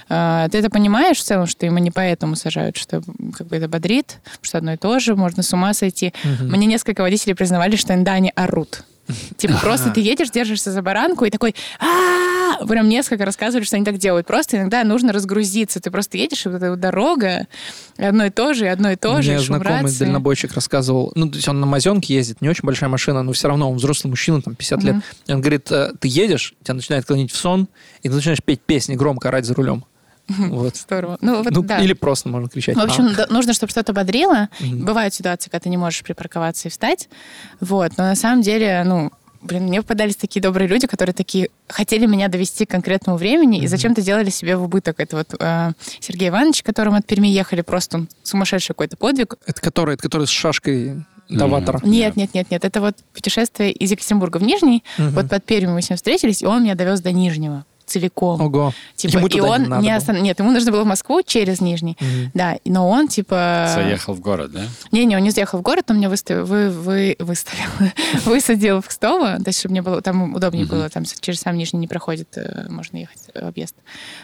А, 0.08 0.48
ты 0.48 0.58
это 0.58 0.70
понимаешь 0.70 1.18
в 1.18 1.22
целом, 1.22 1.46
что 1.46 1.66
ему 1.66 1.78
не 1.78 1.90
поэтому 1.90 2.36
сажают, 2.36 2.76
что 2.76 3.02
как 3.36 3.46
бы 3.46 3.56
это 3.56 3.68
бодрит, 3.68 4.18
что 4.40 4.58
одно 4.58 4.72
и 4.74 4.76
то 4.76 4.98
же, 4.98 5.14
можно 5.16 5.42
с 5.42 5.52
ума 5.52 5.74
сойти. 5.74 6.12
Мне 6.40 6.66
несколько 6.66 7.02
водителей 7.02 7.34
признавали, 7.34 7.76
что 7.76 7.94
иногда 7.94 8.12
они 8.12 8.32
орут. 8.34 8.84
Типа 9.36 9.54
просто 9.60 9.90
ты 9.90 10.00
едешь, 10.00 10.30
держишься 10.30 10.70
за 10.70 10.82
баранку 10.82 11.24
и 11.24 11.30
такой! 11.30 11.54
Прям 12.68 12.88
несколько 12.88 13.24
рассказывали, 13.24 13.64
что 13.64 13.76
они 13.76 13.84
так 13.84 13.98
делают. 13.98 14.26
Просто 14.26 14.58
иногда 14.58 14.84
нужно 14.84 15.12
разгрузиться. 15.12 15.80
Ты 15.80 15.90
просто 15.90 16.18
едешь, 16.18 16.46
и 16.46 16.48
вот 16.48 16.56
эта 16.62 16.76
дорога, 16.76 17.46
и 17.98 18.04
одно 18.04 18.26
и 18.26 18.30
то 18.30 18.54
же, 18.54 18.66
и 18.66 18.68
одно 18.68 18.90
и 18.92 18.96
то 18.96 19.20
же, 19.22 19.32
Мне 19.32 19.40
знакомый 19.40 19.92
дальнобойщик 19.98 20.52
рассказывал, 20.52 21.12
ну, 21.14 21.28
то 21.28 21.36
есть 21.36 21.48
он 21.48 21.60
на 21.60 21.66
Мазенке 21.66 22.14
ездит, 22.14 22.40
не 22.40 22.48
очень 22.48 22.64
большая 22.64 22.88
машина, 22.88 23.22
но 23.22 23.32
все 23.32 23.48
равно 23.48 23.70
он 23.70 23.76
взрослый 23.76 24.10
мужчина, 24.10 24.40
там, 24.42 24.54
50 24.54 24.82
лет. 24.84 24.96
И 25.26 25.32
он 25.32 25.40
говорит, 25.40 25.70
э, 25.72 25.92
ты 25.98 26.08
едешь, 26.08 26.54
тебя 26.62 26.74
начинает 26.74 27.04
клонить 27.04 27.32
в 27.32 27.36
сон, 27.36 27.68
и 28.02 28.08
ты 28.08 28.14
начинаешь 28.14 28.42
петь 28.42 28.60
песни, 28.60 28.94
громко 28.94 29.28
орать 29.28 29.46
за 29.46 29.54
рулем. 29.54 29.84
Вот. 30.28 30.76
Здорово. 30.76 31.18
Ну, 31.20 31.42
вот 31.42 31.52
Ну, 31.52 31.62
да. 31.62 31.78
Или 31.78 31.92
просто 31.92 32.28
можно 32.28 32.48
кричать. 32.48 32.76
В 32.76 32.80
общем, 32.80 33.08
«А». 33.18 33.32
нужно, 33.32 33.52
чтобы 33.52 33.70
что-то 33.70 33.92
бодрило. 33.92 34.48
Мгм. 34.60 34.84
Бывают 34.84 35.14
ситуации, 35.14 35.50
когда 35.50 35.64
ты 35.64 35.68
не 35.68 35.76
можешь 35.76 36.02
припарковаться 36.02 36.68
и 36.68 36.70
встать. 36.70 37.08
Вот. 37.60 37.92
Но 37.96 38.04
на 38.04 38.14
самом 38.14 38.42
деле, 38.42 38.82
ну, 38.84 39.10
блин, 39.42 39.64
мне 39.64 39.82
попадались 39.82 40.16
такие 40.16 40.40
добрые 40.40 40.68
люди, 40.68 40.86
которые 40.86 41.14
такие 41.14 41.50
хотели 41.68 42.06
меня 42.06 42.28
довести 42.28 42.64
к 42.64 42.70
конкретному 42.70 43.18
времени 43.18 43.62
и 43.62 43.66
зачем-то 43.66 44.00
делали 44.02 44.30
себе 44.30 44.56
в 44.56 44.62
убыток. 44.62 45.00
Это 45.00 45.16
вот 45.16 45.34
э, 45.38 45.72
Сергей 46.00 46.28
Иванович, 46.28 46.62
которым 46.62 46.94
от 46.94 47.06
Перми 47.06 47.28
ехали, 47.28 47.62
просто 47.62 47.98
он 47.98 48.08
сумасшедший 48.22 48.68
какой-то 48.68 48.96
подвиг. 48.96 49.36
Это 49.46 49.60
который, 49.60 49.94
это 49.94 50.02
который 50.02 50.26
с 50.26 50.30
шашкой 50.30 51.04
до. 51.28 51.46
Нет, 51.82 52.16
нет, 52.16 52.34
нет, 52.34 52.50
нет. 52.50 52.64
Это 52.64 52.80
вот 52.80 52.96
путешествие 53.14 53.72
из 53.72 53.90
Екатеринбурга 53.90 54.38
в 54.38 54.42
Нижний. 54.42 54.84
Мгм. 54.98 55.10
Вот 55.10 55.28
под 55.28 55.44
Пермью 55.44 55.74
мы 55.74 55.82
с 55.82 55.90
ним 55.90 55.96
встретились, 55.96 56.42
и 56.42 56.46
он 56.46 56.62
меня 56.62 56.74
довез 56.74 57.00
до 57.00 57.12
Нижнего 57.12 57.64
целиком. 57.92 58.40
Ого. 58.40 58.72
Типа, 58.96 59.18
Ему 59.18 59.26
и 59.26 59.40
он 59.40 59.62
не 59.62 59.68
надо 59.68 59.82
не 59.82 59.88
было. 59.90 59.96
остан- 59.98 60.20
Нет, 60.22 60.38
ему 60.38 60.50
нужно 60.50 60.72
было 60.72 60.82
в 60.82 60.86
Москву 60.86 61.22
через 61.22 61.60
Нижний. 61.60 61.96
Мгм. 62.00 62.30
Да, 62.34 62.56
но 62.64 62.88
он 62.88 63.08
типа... 63.08 63.70
Заехал 63.74 64.14
в 64.14 64.20
город, 64.20 64.52
да? 64.52 64.62
Не-не, 64.90 65.16
он 65.16 65.22
не 65.22 65.30
заехал 65.30 65.58
в 65.58 65.62
город, 65.62 65.86
он 65.90 65.98
меня 65.98 66.08
выставил, 66.08 66.44
вы, 66.44 66.70
вы, 66.70 67.16
выставил, 67.18 67.70
высадил 68.24 68.80
в 68.80 68.88
Кстово, 68.88 69.36
то 69.38 69.48
есть, 69.48 69.58
чтобы 69.58 69.72
мне 69.72 69.82
было 69.82 70.00
там 70.02 70.34
удобнее 70.34 70.66
было, 70.66 70.88
там 70.88 71.04
через 71.04 71.40
сам 71.40 71.56
Нижний 71.56 71.80
не 71.80 71.88
проходит, 71.88 72.28
э, 72.36 72.66
можно 72.68 72.96
ехать 72.96 73.18
э, 73.34 73.40
объезд. 73.40 73.74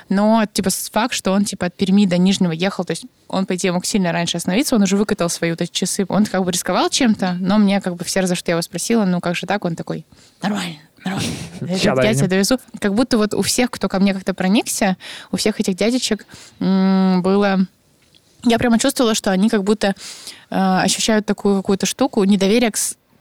Но, 0.09 0.45
типа, 0.53 0.71
факт, 0.93 1.15
что 1.15 1.33
он, 1.33 1.45
типа, 1.45 1.67
от 1.67 1.77
Перми 1.77 2.07
до 2.07 2.17
Нижнего 2.19 2.53
ехал, 2.53 2.85
то 2.85 2.93
есть 2.93 3.05
он, 3.29 3.45
по 3.47 3.55
идее, 3.57 3.73
мог 3.73 3.85
сильно 3.85 4.13
раньше 4.13 4.37
остановиться, 4.39 4.75
он 4.77 4.83
уже 4.83 4.97
выкатал 4.97 5.29
свои 5.29 5.51
вот 5.51 5.61
эти 5.61 5.71
часы, 5.71 6.07
он 6.09 6.25
как 6.25 6.45
бы 6.45 6.51
рисковал 6.51 6.89
чем-то, 6.89 7.37
но 7.41 7.59
мне 7.59 7.81
как 7.81 7.95
бы 7.97 8.05
все 8.05 8.27
за 8.27 8.35
что 8.35 8.51
я 8.51 8.55
его 8.55 8.63
спросила, 8.63 9.05
ну, 9.05 9.21
как 9.21 9.37
же 9.37 9.47
так, 9.47 9.65
он 9.65 9.77
такой, 9.77 10.07
нормально, 10.43 10.77
Я, 11.61 12.15
тебя 12.15 12.27
довезу. 12.29 12.59
Как 12.81 12.95
будто 12.95 13.19
вот 13.19 13.35
у 13.35 13.43
всех, 13.43 13.71
кто 13.71 13.89
ко 13.89 13.99
мне 13.99 14.15
как-то 14.15 14.35
проникся, 14.35 14.97
у 15.33 15.37
всех 15.37 15.61
этих 15.61 15.75
дядечек 15.75 16.27
было 16.61 17.67
я 18.45 18.59
прямо 18.59 18.79
чувствовала, 18.79 19.15
что 19.15 19.31
они 19.33 19.49
как 19.49 19.65
будто 19.65 19.89
э, 19.89 19.95
ощущают 20.51 21.27
такую 21.27 21.57
какую-то 21.57 21.87
штуку, 21.87 22.23
недоверие 22.25 22.71
к, 22.71 22.79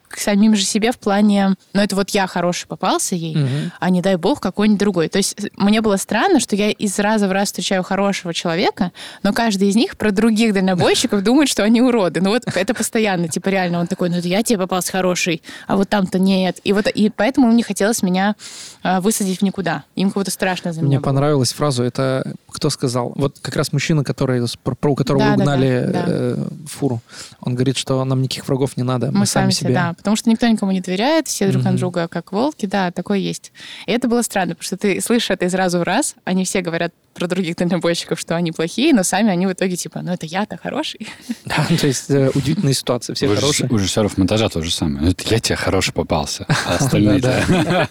к 0.08 0.18
самим 0.20 0.56
же 0.56 0.64
себе 0.64 0.92
в 0.92 0.98
плане, 0.98 1.56
ну 1.74 1.82
это 1.82 1.96
вот 1.96 2.10
я 2.12 2.28
хороший 2.28 2.68
попался 2.68 3.16
ей, 3.16 3.36
Мгм. 3.36 3.72
а 3.80 3.90
не 3.90 4.02
дай 4.02 4.16
бог 4.16 4.40
какой-нибудь 4.40 4.80
другой. 4.80 5.10
То 5.10 5.18
есть 5.18 5.36
э, 5.44 5.50
мне 5.58 5.82
было 5.82 5.98
странно, 5.98 6.40
что 6.40 6.56
я 6.56 6.70
из 6.72 6.98
раза 7.00 7.28
в 7.28 7.32
раз 7.32 7.48
встречаю 7.50 7.84
хорошего 7.84 8.34
человека, 8.34 8.92
но 9.24 9.34
каждый 9.34 9.68
из 9.70 9.76
них 9.76 9.98
про 9.98 10.12
других 10.12 10.54
дальнобойщиков 10.54 11.22
думает, 11.24 11.50
что 11.50 11.64
они 11.64 11.82
уроды. 11.82 12.22
Ну 12.22 12.30
вот 12.30 12.44
это 12.56 12.74
постоянно, 12.74 13.28
типа 13.28 13.50
реально 13.50 13.80
он 13.80 13.88
такой, 13.88 14.10
ну 14.10 14.18
я 14.18 14.44
тебе 14.44 14.60
попался 14.60 14.92
хороший, 14.92 15.42
а 15.68 15.76
вот 15.78 15.90
там-то 15.90 16.20
нет. 16.20 16.60
И 16.64 16.74
вот 16.74 16.88
и 16.88 17.10
поэтому 17.10 17.50
им 17.50 17.56
не 17.56 17.64
хотелось 17.64 18.02
меня 18.02 18.36
э, 18.84 19.00
высадить 19.02 19.40
в 19.40 19.42
никуда. 19.44 19.84
Им 19.96 20.10
будто 20.10 20.32
страшно 20.32 20.72
за 20.74 20.80
меня 20.82 20.88
Мне 20.88 20.98
было. 21.00 21.04
понравилась 21.06 21.54
фраза, 21.54 21.84
это 21.84 22.34
кто 22.52 22.70
сказал? 22.70 23.14
Вот 23.16 23.38
как 23.42 23.56
раз 23.56 23.72
мужчина, 23.74 24.04
который, 24.04 24.42
про, 24.64 24.76
про 24.76 24.96
которого 24.96 25.24
Да, 25.26 25.34
угнали 25.34 25.84
да, 25.88 25.92
да. 25.92 26.06
э, 26.08 26.48
фуру. 26.68 27.02
Он 27.42 27.54
говорит, 27.56 27.78
что 27.78 28.04
нам 28.06 28.22
никаких 28.22 28.48
врагов 28.48 28.78
не 28.78 28.84
надо, 28.84 29.12
мы, 29.12 29.20
Мы 29.20 29.26
сами 29.26 29.52
себе, 29.52 29.74
да. 29.74 29.96
Потому 29.98 30.16
что 30.16 30.30
никто 30.30 30.48
никому 30.48 30.72
не 30.72 30.80
доверяет, 30.82 31.28
все 31.28 31.50
друг 31.52 31.64
на 31.64 31.72
Мгм. 31.72 31.80
друга 31.80 32.08
как 32.08 32.32
волки, 32.32 32.66
да, 32.66 32.92
такое 32.92 33.18
есть. 33.18 33.52
И 33.88 33.92
это 33.92 34.08
было 34.08 34.22
странно, 34.22 34.56
потому 34.56 34.64
что 34.66 34.78
ты 34.78 35.02
слышишь 35.02 35.32
это 35.32 35.46
из 35.46 35.54
раза 35.54 35.80
в 35.80 35.84
раз, 35.84 36.16
они 36.24 36.46
все 36.46 36.62
говорят 36.62 36.94
про 37.14 37.28
других 37.28 37.56
дальнобойщиков, 37.56 38.20
что 38.20 38.36
они 38.36 38.52
плохие, 38.52 38.94
но 38.94 39.02
сами 39.04 39.32
они 39.32 39.48
в 39.48 39.52
итоге 39.54 39.76
типа, 39.76 40.02
ну 40.04 40.14
это 40.14 40.26
я-то 40.26 40.58
хороший. 40.58 41.08
Да, 41.46 41.66
то 41.80 41.88
есть 41.88 42.10
э, 42.10 42.30
удивительная 42.36 42.74
ситуация, 42.74 43.16
все 43.16 43.28
хорошие. 43.28 43.70
у 43.70 43.78
режиссеров 43.78 44.18
монтажа 44.18 44.50
то 44.50 44.62
же 44.62 44.72
самое. 44.72 45.02
Ну, 45.06 45.10
это 45.12 45.24
я 45.34 45.40
тебе 45.40 45.56
хороший 45.56 45.94
попался, 45.94 46.46
а 46.48 46.76
остальные. 46.80 47.22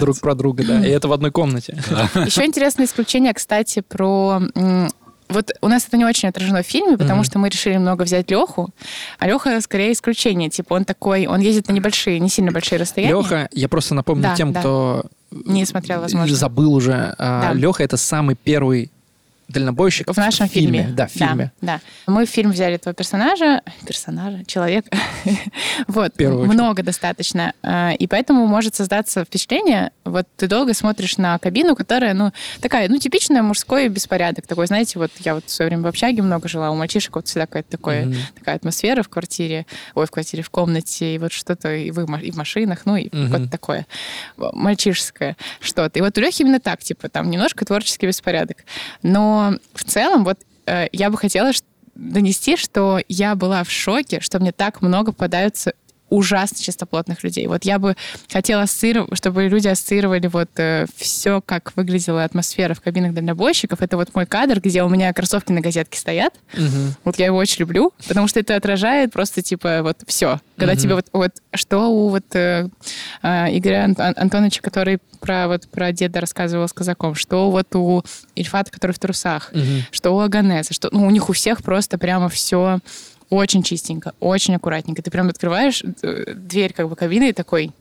Друг 0.00 0.20
про 0.20 0.34
друга, 0.34 0.64
да. 0.64 0.86
И 0.86 0.90
это 0.90 1.08
в 1.08 1.12
одной 1.12 1.30
комнате. 1.30 1.78
Еще 2.14 2.44
интересное 2.44 2.86
исключение, 2.86 3.32
кстати, 3.34 3.80
про... 3.80 4.42
Вот 5.28 5.50
у 5.60 5.68
нас 5.68 5.86
это 5.86 5.96
не 5.96 6.04
очень 6.04 6.28
отражено 6.28 6.62
в 6.62 6.66
фильме, 6.66 6.96
потому 6.96 7.16
Мгм. 7.20 7.24
что 7.24 7.38
мы 7.38 7.48
решили 7.48 7.76
много 7.76 8.02
взять 8.02 8.30
Леху, 8.30 8.70
а 9.18 9.26
Леха 9.26 9.60
скорее 9.60 9.92
исключение. 9.92 10.50
Типа 10.50 10.74
он 10.74 10.84
такой, 10.84 11.26
он 11.26 11.40
ездит 11.40 11.68
на 11.68 11.72
небольшие, 11.72 12.20
не 12.20 12.28
сильно 12.28 12.52
большие 12.52 12.78
расстояния. 12.78 13.14
Леха, 13.16 13.48
я 13.52 13.68
просто 13.68 13.94
напомню 13.94 14.22
Да, 14.24 14.36
тем, 14.36 14.52
да. 14.52 14.60
кто 14.60 15.04
Не 15.30 15.64
смотрел, 15.66 16.00
возможно. 16.00 16.34
забыл 16.36 16.74
уже. 16.74 17.14
Да. 17.18 17.52
Леха 17.54 17.82
это 17.82 17.96
самый 17.96 18.36
первый 18.36 18.90
дальнобойщик 19.48 20.12
В 20.12 20.16
нашем 20.16 20.48
фильме. 20.48 20.88
Да, 20.92 21.06
в 21.06 21.10
фильме. 21.10 21.52
Да, 21.60 21.80
Мы 22.06 22.26
в 22.26 22.28
фильм 22.28 22.50
взяли 22.50 22.74
этого 22.76 22.94
персонажа, 22.94 23.62
персонажа, 23.86 24.44
человека. 24.44 24.88
вот, 25.86 26.12
В 26.14 26.16
первую 26.16 26.42
очередь. 26.42 26.54
много 26.54 26.82
достаточно. 26.82 27.52
А, 27.62 27.92
И 27.92 28.06
поэтому 28.06 28.46
может 28.46 28.74
создаться 28.74 29.24
впечатление, 29.24 29.90
вот 30.04 30.26
ты 30.36 30.46
долго 30.48 30.74
смотришь 30.74 31.16
на 31.18 31.38
кабину, 31.38 31.76
которая, 31.76 32.14
ну, 32.14 32.32
такая, 32.60 32.88
ну, 32.88 32.98
типичная 32.98 33.42
мужской 33.42 33.88
беспорядок. 33.88 34.46
Такой, 34.46 34.66
знаете, 34.66 34.98
вот 34.98 35.10
я 35.20 35.34
вот 35.34 35.44
в 35.46 35.50
свое 35.50 35.68
время 35.68 35.82
в 35.82 35.86
общаге 35.86 36.22
много 36.22 36.48
жила, 36.48 36.70
у 36.70 36.76
мальчишек 36.76 37.14
вот 37.16 37.26
всегда 37.28 37.46
какая-то 37.46 37.70
такое, 37.70 38.06
Мгм. 38.06 38.16
такая 38.38 38.56
атмосфера 38.56 39.02
в 39.02 39.08
квартире, 39.08 39.66
ой, 39.94 40.06
в 40.06 40.10
квартире, 40.10 40.42
в 40.42 40.50
комнате, 40.50 41.14
и 41.14 41.18
вот 41.18 41.32
что-то 41.32 41.74
и 41.74 41.90
в, 41.90 42.00
и 42.20 42.30
в 42.30 42.36
машинах, 42.36 42.80
ну, 42.84 42.96
и 42.96 43.08
Мгм. 43.14 43.28
вот 43.30 43.50
такое 43.50 43.86
мальчишеское 44.36 45.36
что-то. 45.60 45.98
И 45.98 46.02
вот 46.02 46.16
у 46.16 46.20
Лехи 46.20 46.42
именно 46.42 46.60
так, 46.60 46.80
типа, 46.82 47.08
там 47.08 47.30
немножко 47.30 47.64
творческий 47.64 48.06
беспорядок. 48.06 48.58
Но 49.02 49.35
в 49.74 49.84
целом, 49.84 50.24
вот 50.24 50.38
э, 50.66 50.86
я 50.92 51.10
бы 51.10 51.18
хотела, 51.18 51.52
донести, 51.94 52.56
что 52.56 53.00
я 53.08 53.34
была 53.34 53.64
в 53.64 53.70
шоке, 53.70 54.20
что 54.20 54.38
мне 54.38 54.52
так 54.52 54.82
много 54.82 55.12
попадаются 55.12 55.72
ужасно 56.08 56.58
чистоплотных 56.62 57.24
людей. 57.24 57.46
Вот 57.46 57.64
я 57.64 57.78
бы 57.78 57.96
хотела 58.30 58.62
ассоциировать, 58.62 59.16
чтобы 59.16 59.48
люди 59.48 59.68
ассоциировали 59.68 60.26
вот 60.28 60.50
э, 60.56 60.86
все, 60.96 61.40
как 61.40 61.72
выглядела 61.76 62.24
атмосфера 62.24 62.74
в 62.74 62.80
кабинах 62.80 63.12
дальнобойщиков. 63.12 63.82
Это 63.82 63.96
вот 63.96 64.14
мой 64.14 64.26
кадр, 64.26 64.60
где 64.60 64.82
у 64.82 64.88
меня 64.88 65.12
кроссовки 65.12 65.50
на 65.52 65.60
газетке 65.60 65.98
стоят. 65.98 66.34
Мгм. 66.54 66.94
Вот 67.04 67.18
я 67.18 67.26
его 67.26 67.36
очень 67.36 67.60
люблю, 67.60 67.92
потому 68.06 68.28
что 68.28 68.38
это 68.40 68.54
отражает 68.56 69.12
просто 69.12 69.42
типа 69.42 69.80
вот 69.82 69.98
все. 70.06 70.40
Когда 70.56 70.72
Мгм. 70.74 70.82
тебе 70.82 70.94
вот, 70.94 71.06
вот 71.12 71.32
что 71.54 71.88
у 71.88 72.08
вот 72.10 72.24
э, 72.34 72.68
э, 73.22 73.56
Игоря 73.58 73.84
Ан- 73.84 73.96
Ан- 73.98 74.14
Антоновича, 74.16 74.62
который 74.62 74.98
про 75.20 75.48
вот 75.48 75.68
про 75.68 75.92
деда 75.92 76.20
рассказывал 76.20 76.68
с 76.68 76.72
казаком, 76.72 77.14
что 77.14 77.50
вот 77.50 77.74
у 77.74 78.04
Ильфата, 78.36 78.70
который 78.70 78.92
в 78.92 78.98
трусах, 78.98 79.50
Мгм. 79.52 79.84
что 79.90 80.12
у 80.12 80.20
Аганеса, 80.20 80.72
что 80.72 80.88
ну, 80.92 81.06
у 81.06 81.10
них 81.10 81.28
у 81.28 81.32
всех 81.32 81.62
просто 81.62 81.98
прямо 81.98 82.28
все 82.28 82.78
очень 83.30 83.62
чистенько, 83.62 84.12
очень 84.20 84.54
аккуратненько. 84.54 85.02
Ты 85.02 85.10
прям 85.10 85.28
открываешь 85.28 85.82
э, 86.02 86.34
дверь 86.34 86.72
как 86.72 86.88
бы 86.88 86.96
кабины 86.96 87.30
и 87.30 87.32
такой, 87.32 87.72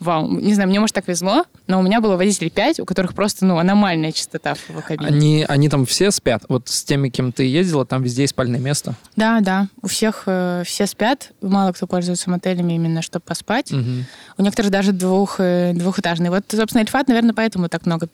вау, 0.00 0.28
не 0.28 0.54
знаю, 0.54 0.68
мне, 0.68 0.80
может, 0.80 0.94
так 0.94 1.08
везло, 1.08 1.44
но 1.66 1.78
у 1.78 1.82
меня 1.82 2.00
было 2.00 2.16
водителей 2.16 2.50
5, 2.50 2.80
у 2.80 2.84
которых 2.84 3.14
просто, 3.14 3.44
ну, 3.44 3.58
аномальная 3.58 4.12
чистота 4.12 4.54
в 4.54 4.82
кабине. 4.82 5.06
Они, 5.06 5.44
они 5.48 5.68
там 5.68 5.86
все 5.86 6.10
спят. 6.10 6.44
Вот 6.48 6.68
с 6.68 6.84
теми, 6.84 7.08
кем 7.08 7.32
ты 7.32 7.44
ездила, 7.44 7.84
там 7.84 8.02
везде 8.02 8.22
есть 8.22 8.32
спальное 8.32 8.60
место. 8.60 8.94
Да, 9.16 9.40
да, 9.40 9.68
у 9.82 9.86
всех 9.86 10.24
э, 10.26 10.62
все 10.64 10.86
спят, 10.86 11.32
мало 11.40 11.72
кто 11.72 11.86
пользуется 11.86 12.30
мотелями 12.30 12.74
именно, 12.74 13.02
чтобы 13.02 13.24
поспать. 13.24 13.72
Мгм. 13.72 14.06
У 14.36 14.42
некоторых 14.42 14.70
даже 14.70 14.92
двух, 14.92 15.36
э, 15.38 15.72
двухэтажные. 15.74 16.30
Вот, 16.30 16.44
собственно, 16.50 16.82
Эльфат, 16.82 17.08
наверное, 17.08 17.34
поэтому 17.34 17.68
так 17.68 17.86
много 17.86 18.08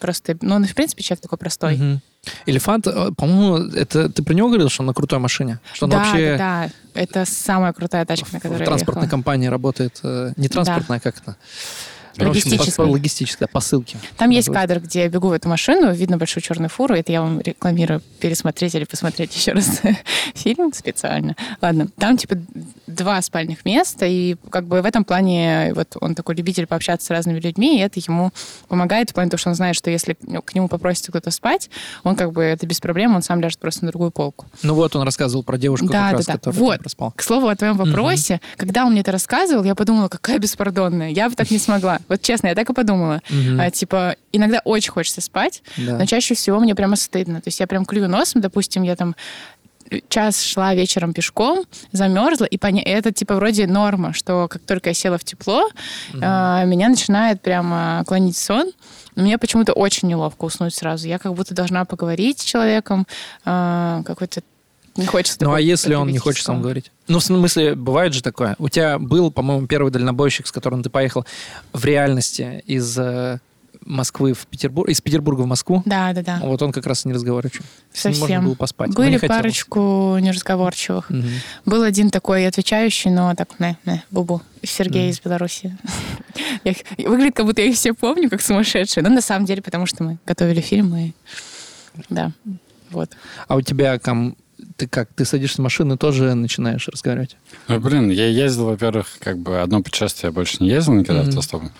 просто... 0.00 0.36
Ну, 0.40 0.56
он, 0.56 0.64
в 0.64 0.74
принципе, 0.74 1.02
человек 1.02 1.22
такой 1.22 1.38
простой. 1.38 1.76
Мгм. 1.76 2.00
Элефант, 2.46 2.86
э, 2.86 3.10
по-моему, 3.16 3.56
это 3.74 4.08
ты 4.08 4.22
про 4.22 4.34
него 4.34 4.48
говорил, 4.48 4.68
что 4.68 4.82
он 4.82 4.86
на 4.86 4.94
крутой 4.94 5.18
машине? 5.18 5.58
Что 5.72 5.86
он 5.86 5.90
да, 5.90 5.98
вообще 5.98 6.36
да, 6.38 6.68
да. 6.94 7.00
Это 7.00 7.24
самая 7.24 7.72
крутая 7.72 8.04
тачка, 8.04 8.28
на 8.32 8.38
в 8.38 8.42
которой 8.42 8.60
я 8.60 8.64
транспортной 8.66 9.04
ехала. 9.04 9.10
компании 9.10 9.46
работает. 9.48 10.00
э, 10.02 10.32
Не 10.36 10.48
транспортная, 10.48 10.98
а 10.98 11.00
как 11.00 11.16
это? 11.18 11.36
Логистическая. 12.18 12.86
По- 12.86 12.90
Логистическая, 12.90 13.48
посылки. 13.48 13.96
Там 14.16 14.30
есть 14.30 14.52
кадр, 14.52 14.80
где 14.80 15.02
я 15.02 15.08
бегу 15.08 15.28
в 15.28 15.32
эту 15.32 15.48
машину, 15.48 15.92
видно 15.92 16.16
большую 16.18 16.42
черную 16.42 16.68
фуру. 16.70 16.94
Это 16.94 17.12
я 17.12 17.22
вам 17.22 17.40
рекламирую 17.40 18.00
пересмотреть 18.20 18.74
или 18.74 18.84
посмотреть 18.84 19.34
еще 19.36 19.52
раз 19.52 19.80
фильм 20.34 20.72
специально. 20.72 21.36
Ладно, 21.60 21.88
там 21.98 22.16
типа 22.16 22.36
два 22.86 23.20
спальных 23.22 23.64
места, 23.64 24.06
и 24.06 24.36
как 24.50 24.66
бы 24.66 24.82
в 24.82 24.84
этом 24.84 25.04
плане 25.04 25.72
вот 25.74 25.96
он 26.00 26.14
такой 26.14 26.34
любитель 26.34 26.66
пообщаться 26.66 27.06
с 27.06 27.10
разными 27.10 27.38
людьми, 27.40 27.78
и 27.78 27.80
это 27.80 28.00
ему 28.00 28.32
помогает 28.68 29.10
в 29.10 29.14
плане 29.14 29.30
того, 29.30 29.38
что 29.38 29.50
он 29.50 29.54
знает, 29.54 29.76
что 29.76 29.90
если 29.90 30.14
к 30.44 30.54
нему 30.54 30.68
попросится 30.68 31.10
кто-то 31.12 31.30
спать, 31.30 31.70
он 32.04 32.16
как 32.16 32.32
бы 32.32 32.42
это 32.42 32.66
без 32.66 32.80
проблем, 32.80 33.14
он 33.14 33.22
сам 33.22 33.40
ляжет 33.40 33.58
просто 33.58 33.84
на 33.84 33.90
другую 33.90 34.10
полку. 34.10 34.46
Ну 34.62 34.74
вот 34.74 34.94
он 34.96 35.02
рассказывал 35.02 35.42
про 35.42 35.58
девушку, 35.58 35.86
Да, 35.86 35.92
как 35.92 36.10
да, 36.12 36.16
раз, 36.18 36.26
да. 36.26 36.32
которая 36.34 36.58
Вот. 36.60 36.70
там 36.74 36.78
проспала. 36.80 37.12
К 37.16 37.22
слову 37.22 37.48
о 37.48 37.56
твоем 37.56 37.76
вопросе, 37.76 38.40
когда 38.56 38.84
он 38.84 38.92
мне 38.92 39.00
это 39.02 39.12
рассказывал, 39.12 39.64
я 39.64 39.74
подумала, 39.74 40.08
какая 40.08 40.38
беспардонная. 40.38 41.10
Я 41.10 41.28
бы 41.28 41.34
так 41.36 41.50
не 41.50 41.58
смогла. 41.58 42.00
Вот 42.08 42.22
честно, 42.22 42.48
я 42.48 42.54
так 42.54 42.68
и 42.70 42.72
подумала. 42.74 43.20
Мгм. 43.30 43.60
А, 43.60 43.70
типа, 43.70 44.16
иногда 44.32 44.60
очень 44.64 44.90
хочется 44.92 45.20
спать, 45.20 45.62
Да. 45.76 45.98
но 45.98 46.06
чаще 46.06 46.34
всего 46.34 46.58
мне 46.60 46.74
прямо 46.74 46.96
стыдно. 46.96 47.40
То 47.40 47.48
есть 47.48 47.60
я 47.60 47.66
прям 47.66 47.84
клюю 47.84 48.08
носом, 48.08 48.40
допустим, 48.40 48.82
я 48.82 48.96
там 48.96 49.14
час 50.10 50.42
шла 50.42 50.74
вечером 50.74 51.14
пешком, 51.14 51.64
замерзла, 51.92 52.44
и 52.44 52.58
поня- 52.58 52.82
это 52.84 53.10
типа 53.10 53.36
вроде 53.36 53.66
норма, 53.66 54.12
что 54.12 54.46
как 54.48 54.60
только 54.62 54.90
я 54.90 54.94
села 54.94 55.16
в 55.16 55.24
тепло, 55.24 55.68
а, 56.20 56.64
меня 56.64 56.88
начинает 56.90 57.40
прямо 57.40 58.04
клонить 58.06 58.36
сон. 58.36 58.70
Но 59.14 59.22
мне 59.24 59.38
почему-то 59.38 59.72
очень 59.72 60.08
неловко 60.08 60.44
уснуть 60.44 60.74
сразу. 60.74 61.08
Я 61.08 61.18
как 61.18 61.32
будто 61.34 61.54
должна 61.54 61.84
поговорить 61.86 62.40
с 62.40 62.44
человеком, 62.44 63.06
а, 63.46 64.02
какой-то 64.04 64.42
не 64.98 65.06
хочется. 65.06 65.38
Ну, 65.40 65.52
а 65.54 65.60
если 65.60 65.94
он 65.94 66.08
не 66.08 66.18
хочет 66.18 66.44
сам 66.44 66.60
говорить? 66.62 66.90
Ну, 67.06 67.18
в 67.18 67.24
смысле, 67.24 67.74
бывает 67.74 68.12
же 68.14 68.22
такое. 68.22 68.54
У 68.58 68.68
тебя 68.68 68.98
был, 68.98 69.30
по-моему, 69.30 69.66
первый 69.66 69.90
дальнобойщик, 69.90 70.46
с 70.46 70.52
которым 70.52 70.82
ты 70.82 70.90
поехал 70.90 71.24
в 71.72 71.84
реальности 71.84 72.62
из 72.66 72.98
э, 72.98 73.38
Москвы 73.84 74.34
в 74.34 74.46
Петербург, 74.46 74.88
из 74.90 75.00
Петербурга 75.00 75.42
в 75.42 75.46
Москву. 75.46 75.82
Да, 75.86 76.12
да, 76.12 76.22
да. 76.22 76.40
Вот 76.42 76.60
он 76.62 76.72
как 76.72 76.86
раз 76.86 77.04
не 77.04 77.12
разговаривал. 77.14 77.52
С 77.92 78.04
ним 78.04 78.12
можно 78.14 78.20
Совсем. 78.26 78.44
было 78.44 78.54
поспать. 78.54 78.88
но 78.90 78.94
Были 78.96 79.10
не 79.12 79.18
хотелось. 79.18 79.40
парочку 79.42 80.18
неразговорчивых. 80.20 81.08
Мгм. 81.10 81.28
Был 81.64 81.82
один 81.84 82.10
такой 82.10 82.46
отвечающий, 82.46 83.10
но 83.10 83.34
так, 83.34 83.58
не, 83.60 83.78
не, 83.86 84.02
бубу. 84.10 84.42
Сергей 84.62 85.04
Мгм. 85.04 85.10
из 85.12 85.20
Беларуси. 85.20 85.78
Их- 86.64 86.78
Выглядит, 86.98 87.36
как 87.36 87.46
будто 87.46 87.62
я 87.62 87.68
их 87.68 87.76
все 87.76 87.94
помню, 87.94 88.28
как 88.28 88.42
сумасшедшие. 88.42 89.02
Но 89.02 89.10
на 89.10 89.20
самом 89.22 89.46
деле, 89.46 89.62
потому 89.62 89.86
что 89.86 90.02
мы 90.04 90.18
готовили 90.26 90.60
фильм, 90.60 90.94
и... 90.96 91.12
Да, 92.10 92.32
вот. 92.90 93.10
А 93.46 93.56
у 93.56 93.60
тебя 93.60 93.98
там 93.98 94.36
ты 94.78 94.86
как, 94.86 95.12
ты 95.12 95.24
садишься 95.24 95.60
в 95.60 95.64
машину 95.64 95.96
и 95.96 95.98
тоже 95.98 96.32
начинаешь 96.34 96.86
разговаривать? 96.88 97.36
Ну, 97.66 97.80
блин, 97.80 98.10
я 98.10 98.28
ездил, 98.28 98.66
во-первых, 98.66 99.08
как 99.18 99.36
бы 99.36 99.60
одно 99.60 99.82
путешествие 99.82 100.28
я 100.28 100.32
больше 100.32 100.58
не 100.60 100.68
ездил 100.70 100.94
никогда 100.94 101.22
Мгм. 101.22 101.30
автостопом. 101.30 101.72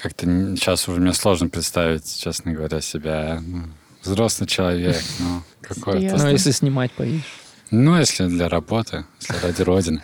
Как-то 0.00 0.24
сейчас 0.26 0.88
уже 0.88 1.00
мне 1.00 1.12
сложно 1.12 1.48
представить, 1.48 2.20
честно 2.20 2.52
говоря, 2.52 2.80
себя 2.80 3.42
ну, 3.44 3.64
взрослый 4.04 4.48
человек, 4.48 5.02
ну, 5.18 5.42
какой-то. 5.60 6.16
Ну, 6.16 6.28
если 6.28 6.52
снимать 6.52 6.92
поедешь. 6.92 7.24
Ну, 7.72 7.98
если 7.98 8.28
для 8.28 8.48
работы, 8.48 9.04
если 9.20 9.44
ради 9.44 9.62
Родины 9.62 10.02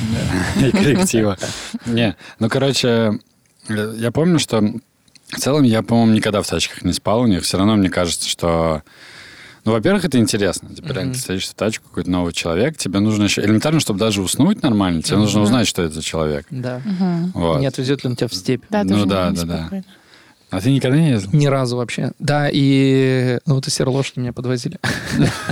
и 0.60 0.70
коллектива. 0.70 1.36
Не, 1.84 2.16
ну, 2.38 2.48
короче, 2.48 3.18
э, 3.68 3.94
я 3.98 4.12
помню, 4.12 4.38
что 4.38 4.62
в 5.26 5.36
целом 5.38 5.64
я, 5.64 5.82
по-моему, 5.82 6.12
никогда 6.12 6.42
в 6.42 6.46
тачках 6.46 6.84
не 6.84 6.92
спал 6.92 7.22
у 7.22 7.26
них. 7.26 7.42
Все 7.42 7.58
равно 7.58 7.74
мне 7.74 7.90
кажется, 7.90 8.28
что... 8.28 8.82
Ну, 9.64 9.72
во-первых, 9.72 10.04
это 10.04 10.18
интересно. 10.18 10.74
Типа, 10.74 10.88
реально, 10.88 11.10
Мгм. 11.10 11.12
ты 11.14 11.20
садишься 11.20 11.52
в 11.52 11.54
тачку, 11.54 11.88
какой-то 11.88 12.10
новый 12.10 12.32
человек, 12.32 12.76
тебе 12.76 12.98
нужно 12.98 13.24
еще... 13.24 13.42
Элементарно, 13.42 13.78
чтобы 13.78 14.00
даже 14.00 14.20
уснуть 14.20 14.60
нормально, 14.62 15.02
тебе 15.02 15.18
нужно 15.18 15.38
Мгм. 15.40 15.44
узнать, 15.44 15.68
что 15.68 15.82
это 15.82 15.94
за 15.94 16.02
человек. 16.02 16.46
Да. 16.50 16.80
Мгм. 16.84 17.30
Вот. 17.34 17.60
Не 17.60 17.66
отвезет 17.66 18.02
ли 18.02 18.10
он 18.10 18.16
тебя 18.16 18.26
в 18.28 18.34
степь? 18.34 18.64
Да, 18.70 18.82
Ну 18.82 18.90
тоже 18.90 19.06
да, 19.06 19.30
не 19.30 19.36
да, 19.36 19.44
да. 19.70 19.82
А 20.52 20.60
ты 20.60 20.70
никогда 20.70 20.98
не 20.98 21.10
ездил? 21.10 21.30
Ни 21.32 21.46
разу 21.46 21.76
вообще. 21.78 22.12
Да, 22.18 22.48
и 22.52 23.38
ну 23.46 23.54
вот 23.56 23.66
и 23.66 23.70
серолошади 23.70 24.20
меня 24.20 24.32
подвозили. 24.32 24.78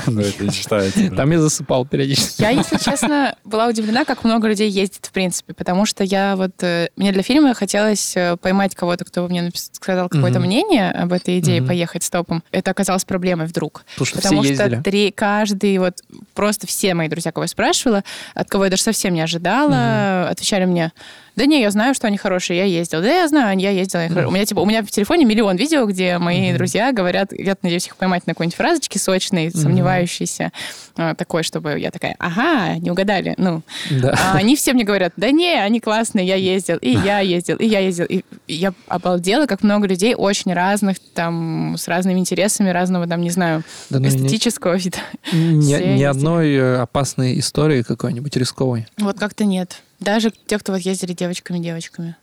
Ну, 0.06 0.20
это 0.22 0.44
не 0.44 0.50
считается. 0.50 1.10
Там 1.10 1.30
я 1.30 1.40
засыпал 1.40 1.86
периодически. 1.86 2.40
Я, 2.42 2.50
если 2.50 2.78
честно, 2.78 3.34
была 3.44 3.66
удивлена, 3.68 4.04
как 4.04 4.24
много 4.24 4.48
людей 4.48 4.68
ездит, 4.70 5.06
в 5.06 5.12
принципе, 5.12 5.52
потому 5.54 5.86
что 5.86 6.02
я 6.04 6.36
вот... 6.36 6.52
э, 6.62 6.88
Мне 6.96 7.12
для 7.12 7.22
фильма 7.22 7.54
хотелось 7.54 8.16
э, 8.16 8.36
поймать 8.40 8.74
кого-то, 8.74 9.04
кто 9.04 9.26
мне 9.28 9.50
сказал 9.54 10.08
какое-то 10.08 10.40
мнение 10.40 10.90
об 10.90 11.12
этой 11.12 11.38
идее 11.38 11.62
поехать 11.62 12.02
стопом. 12.02 12.42
Это 12.50 12.70
оказалось 12.70 13.04
проблемой 13.04 13.46
вдруг. 13.46 13.84
Потому 13.96 14.42
что 14.44 14.82
три, 14.82 15.10
каждый, 15.12 15.78
вот 15.78 16.02
просто 16.34 16.66
все 16.66 16.94
мои 16.94 17.08
друзья, 17.08 17.32
кого 17.32 17.44
я 17.44 17.48
спрашивала, 17.48 18.02
от 18.34 18.48
кого 18.48 18.64
я 18.64 18.70
даже 18.70 18.82
совсем 18.82 19.14
не 19.14 19.20
ожидала, 19.20 20.28
отвечали 20.28 20.64
мне, 20.64 20.92
да 21.40 21.46
не, 21.46 21.62
я 21.62 21.70
знаю, 21.70 21.94
что 21.94 22.06
они 22.06 22.18
хорошие, 22.18 22.58
я 22.58 22.64
ездил. 22.66 23.00
Да, 23.00 23.08
я 23.08 23.26
знаю, 23.26 23.58
я 23.58 23.70
ездила. 23.70 24.02
хоро-». 24.08 24.26
У 24.28 24.30
меня 24.30 24.44
типа, 24.44 24.60
у 24.60 24.66
меня 24.66 24.82
в 24.82 24.90
телефоне 24.90 25.24
миллион 25.24 25.56
видео, 25.56 25.86
где 25.86 26.18
мои 26.18 26.48
Мгм. 26.48 26.58
друзья 26.58 26.92
говорят, 26.92 27.32
я 27.32 27.56
надеюсь 27.62 27.86
их 27.86 27.96
поймать 27.96 28.26
на 28.26 28.34
какой-нибудь 28.34 28.56
фразочке 28.56 28.98
сочной, 28.98 29.50
сомневающейся, 29.50 30.52
а, 30.96 31.14
такой, 31.14 31.42
чтобы 31.42 31.78
я 31.78 31.90
такая, 31.90 32.14
ага, 32.18 32.76
не 32.78 32.90
угадали, 32.90 33.34
ну. 33.38 33.62
Да. 33.90 34.14
А 34.32 34.36
они 34.36 34.54
все 34.54 34.74
мне 34.74 34.84
говорят, 34.84 35.14
да 35.16 35.30
не, 35.30 35.54
они 35.58 35.80
классные, 35.80 36.26
я 36.26 36.34
ездил, 36.34 36.76
и 36.76 36.90
я 36.90 37.20
ездил, 37.20 37.56
и 37.56 37.66
я 37.66 37.78
ездил. 37.78 38.04
И 38.06 38.22
я 38.46 38.74
обалдела, 38.86 39.46
как 39.46 39.62
много 39.62 39.86
людей 39.86 40.14
очень 40.14 40.52
разных, 40.52 40.98
там, 41.14 41.76
с 41.78 41.88
разными 41.88 42.18
интересами, 42.18 42.68
разного, 42.68 43.06
там, 43.06 43.22
не 43.22 43.30
знаю, 43.30 43.62
Да 43.88 43.98
ну, 43.98 44.08
эстетического 44.08 44.74
вида. 44.76 44.98
ни, 45.32 45.96
ни 45.98 46.02
одной 46.02 46.54
э, 46.54 46.76
опасной 46.76 47.38
истории 47.38 47.82
какой-нибудь 47.82 48.36
рисковой. 48.36 48.86
Вот 48.98 49.18
как-то 49.18 49.44
нет. 49.46 49.80
Даже 50.00 50.32
те, 50.46 50.58
кто 50.58 50.72
вот 50.72 50.80
ездили 50.80 51.12
девочками-девочками. 51.12 52.16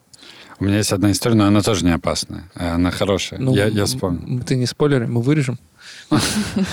У 0.60 0.66
меня 0.66 0.78
есть 0.78 0.92
одна 0.92 1.12
история, 1.12 1.36
но 1.36 1.46
она 1.46 1.62
тоже 1.62 1.86
не 1.86 1.92
опасная. 1.94 2.50
Она 2.56 2.90
хорошая. 2.90 3.40
Ну, 3.40 3.54
я, 3.56 3.68
я 3.68 3.86
вспомнил. 3.86 4.42
Ты 4.44 4.56
не 4.56 4.66
спойлери, 4.66 5.06
мы 5.06 5.22
вырежем. 5.22 5.60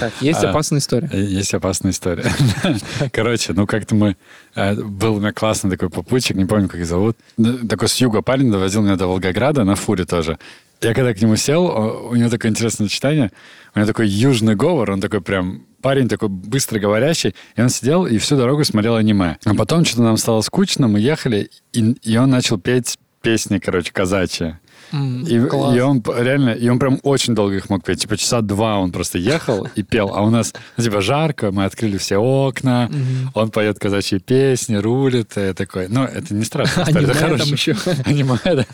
Так, 0.00 0.12
есть 0.20 0.42
А. 0.42 0.50
опасная 0.50 0.78
история. 0.78 1.08
Есть 1.12 1.52
опасная 1.54 1.92
история. 1.92 2.24
Короче, 3.12 3.52
ну 3.52 3.66
как-то 3.66 3.94
мы... 3.94 4.16
э, 4.54 4.74
Был 4.74 5.16
у 5.16 5.20
меня 5.20 5.32
классный 5.32 5.70
такой 5.70 5.90
попутчик, 5.90 6.36
не 6.36 6.46
помню, 6.46 6.68
как 6.68 6.80
их 6.80 6.86
зовут. 6.86 7.16
Д- 7.36 7.66
Такой 7.68 7.88
с 7.88 7.96
юга 7.96 8.22
парень 8.22 8.50
довозил 8.50 8.82
меня 8.82 8.96
до 8.96 9.06
Волгограда 9.06 9.64
на 9.64 9.76
фуре 9.76 10.04
тоже. 10.04 10.38
Я 10.80 10.94
когда 10.94 11.14
к 11.14 11.20
нему 11.20 11.36
сел, 11.36 11.64
у 12.10 12.14
него 12.16 12.28
такое 12.30 12.50
интересное 12.50 12.88
сочетание. 12.88 13.30
У 13.74 13.78
него 13.78 13.86
такой 13.86 14.08
южный 14.08 14.54
говор, 14.54 14.90
он 14.90 15.00
такой 15.00 15.20
прям 15.20 15.66
парень 15.82 16.08
такой 16.08 16.28
быстро 16.28 16.78
говорящий, 16.78 17.34
и 17.56 17.60
он 17.60 17.68
сидел 17.68 18.06
и 18.06 18.18
всю 18.18 18.36
дорогу 18.36 18.64
смотрел 18.64 18.96
аниме. 18.96 19.36
А 19.44 19.54
потом 19.54 19.84
что-то 19.84 20.02
нам 20.02 20.16
стало 20.16 20.40
скучно, 20.42 20.88
мы 20.88 21.00
ехали, 21.00 21.50
и, 21.72 21.92
и 22.02 22.16
он 22.16 22.30
начал 22.30 22.58
петь 22.58 22.96
песни, 23.20 23.58
короче, 23.58 23.92
казачьи. 23.92 24.56
И, 24.94 25.34
и 25.34 25.80
он 25.80 26.02
реально, 26.16 26.50
и 26.50 26.68
он 26.68 26.78
прям 26.78 27.00
очень 27.02 27.34
долго 27.34 27.56
их 27.56 27.68
мог 27.70 27.82
петь. 27.84 28.00
Типа 28.02 28.16
часа 28.16 28.40
два 28.42 28.78
он 28.78 28.92
просто 28.92 29.18
ехал 29.18 29.66
и 29.74 29.82
пел. 29.82 30.12
А 30.14 30.22
у 30.22 30.30
нас, 30.30 30.54
ну, 30.76 30.84
типа, 30.84 31.00
жарко, 31.00 31.50
мы 31.50 31.64
открыли 31.64 31.96
все 31.98 32.16
окна, 32.18 32.88
Мгм. 32.90 33.30
он 33.34 33.50
поет 33.50 33.78
казачьи 33.78 34.18
песни, 34.18 34.76
рулит, 34.76 35.36
и 35.36 35.52
такой. 35.52 35.88
Ну, 35.88 36.04
это 36.04 36.34
не 36.34 36.44
страшно. 36.44 36.84
Аниме 36.84 37.00
это 37.02 37.12
там 37.18 37.28
хорошо. 37.30 37.52
еще. 37.52 37.76
Аниме, 38.04 38.38
да. 38.44 38.64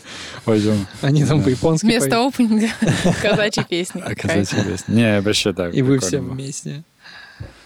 Пойдем. 0.45 0.85
Они 1.01 1.23
там 1.25 1.39
Да. 1.39 1.45
по-японски 1.45 1.85
Вместо 1.85 2.09
поют. 2.11 2.33
опенинга 2.35 2.67
казачьи 3.21 3.63
песни. 3.67 4.03
А 4.05 4.13
казачьи 4.15 4.63
песни. 4.63 4.93
Не, 4.93 5.21
вообще 5.21 5.53
так. 5.53 5.73
И 5.73 5.81
вы 5.81 5.99
все 5.99 6.19
вместе. 6.19 6.83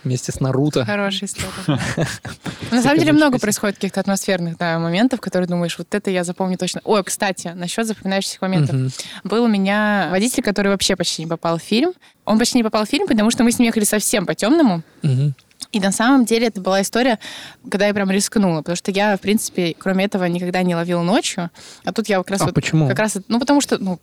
Вместе 0.04 0.32
с 0.32 0.40
Наруто. 0.40 0.86
Хорошая 0.86 1.28
история. 1.28 1.80
На 2.72 2.82
самом 2.82 3.00
деле 3.00 3.12
много 3.12 3.40
происходит 3.40 3.76
каких-то 3.78 4.00
атмосферных 4.02 4.60
моментов, 4.60 5.20
которые 5.20 5.48
думаешь, 5.48 5.78
вот 5.78 5.94
это 5.94 6.12
я 6.12 6.24
запомню 6.24 6.58
точно. 6.58 6.82
Ой, 6.84 7.04
кстати, 7.04 7.50
насчет 7.56 7.88
запоминающихся 7.88 8.38
моментов. 8.42 8.94
Был 9.24 9.44
у 9.44 9.48
меня 9.48 10.08
водитель, 10.12 10.44
который 10.44 10.70
вообще 10.70 10.96
почти 10.96 11.24
не 11.24 11.28
попал 11.28 11.58
в 11.58 11.62
фильм. 11.62 11.94
Он 12.26 12.40
почти 12.40 12.58
не 12.58 12.64
попал 12.64 12.86
в 12.86 12.90
фильм, 12.90 13.08
потому 13.08 13.32
что 13.32 13.44
мы 13.44 13.52
с 13.52 13.60
ним 13.60 13.68
ехали 13.68 13.84
совсем 13.84 14.26
по 14.26 14.36
темному. 14.36 14.84
Мгм. 15.02 15.36
И 15.72 15.80
на 15.80 15.92
самом 15.92 16.26
деле 16.26 16.48
это 16.48 16.62
была 16.62 16.82
история, 16.82 17.20
когда 17.70 17.88
я 17.88 17.94
прям 17.94 18.10
рискнула, 18.10 18.60
потому 18.60 18.76
что 18.76 18.92
я, 18.92 19.18
в 19.18 19.20
принципе, 19.20 19.76
кроме 19.78 20.06
этого, 20.06 20.26
никогда 20.26 20.64
не 20.64 20.76
ловила 20.76 21.02
ночью. 21.02 21.50
А 21.84 21.92
тут 21.92 22.08
я 22.08 22.18
как 22.18 22.32
раз 22.32 22.42
А 22.42 22.46
вот... 22.46 22.54
почему? 22.54 22.88
Как 22.88 23.00
раз, 23.00 23.18
ну, 23.28 23.40
потому 23.40 23.62
что, 23.62 23.78
ну, 23.78 24.00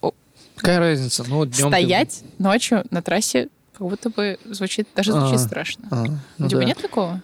о, 0.00 0.12
Какая 0.56 0.78
разница? 0.78 1.24
Ну, 1.26 1.44
днем 1.46 1.54
ты- 1.54 1.68
стоять 1.68 2.22
ночью 2.38 2.84
на 2.90 3.02
трассе 3.02 3.48
как 3.76 3.86
будто 3.88 4.10
бы 4.10 4.38
звучит, 4.50 4.88
даже 4.94 5.12
звучит 5.12 5.36
А, 5.36 5.38
страшно. 5.38 5.84
А, 5.90 6.04
Ну, 6.38 6.48
типа, 6.48 6.60
да. 6.60 6.64
нет 6.66 6.78
такого? 6.80 7.20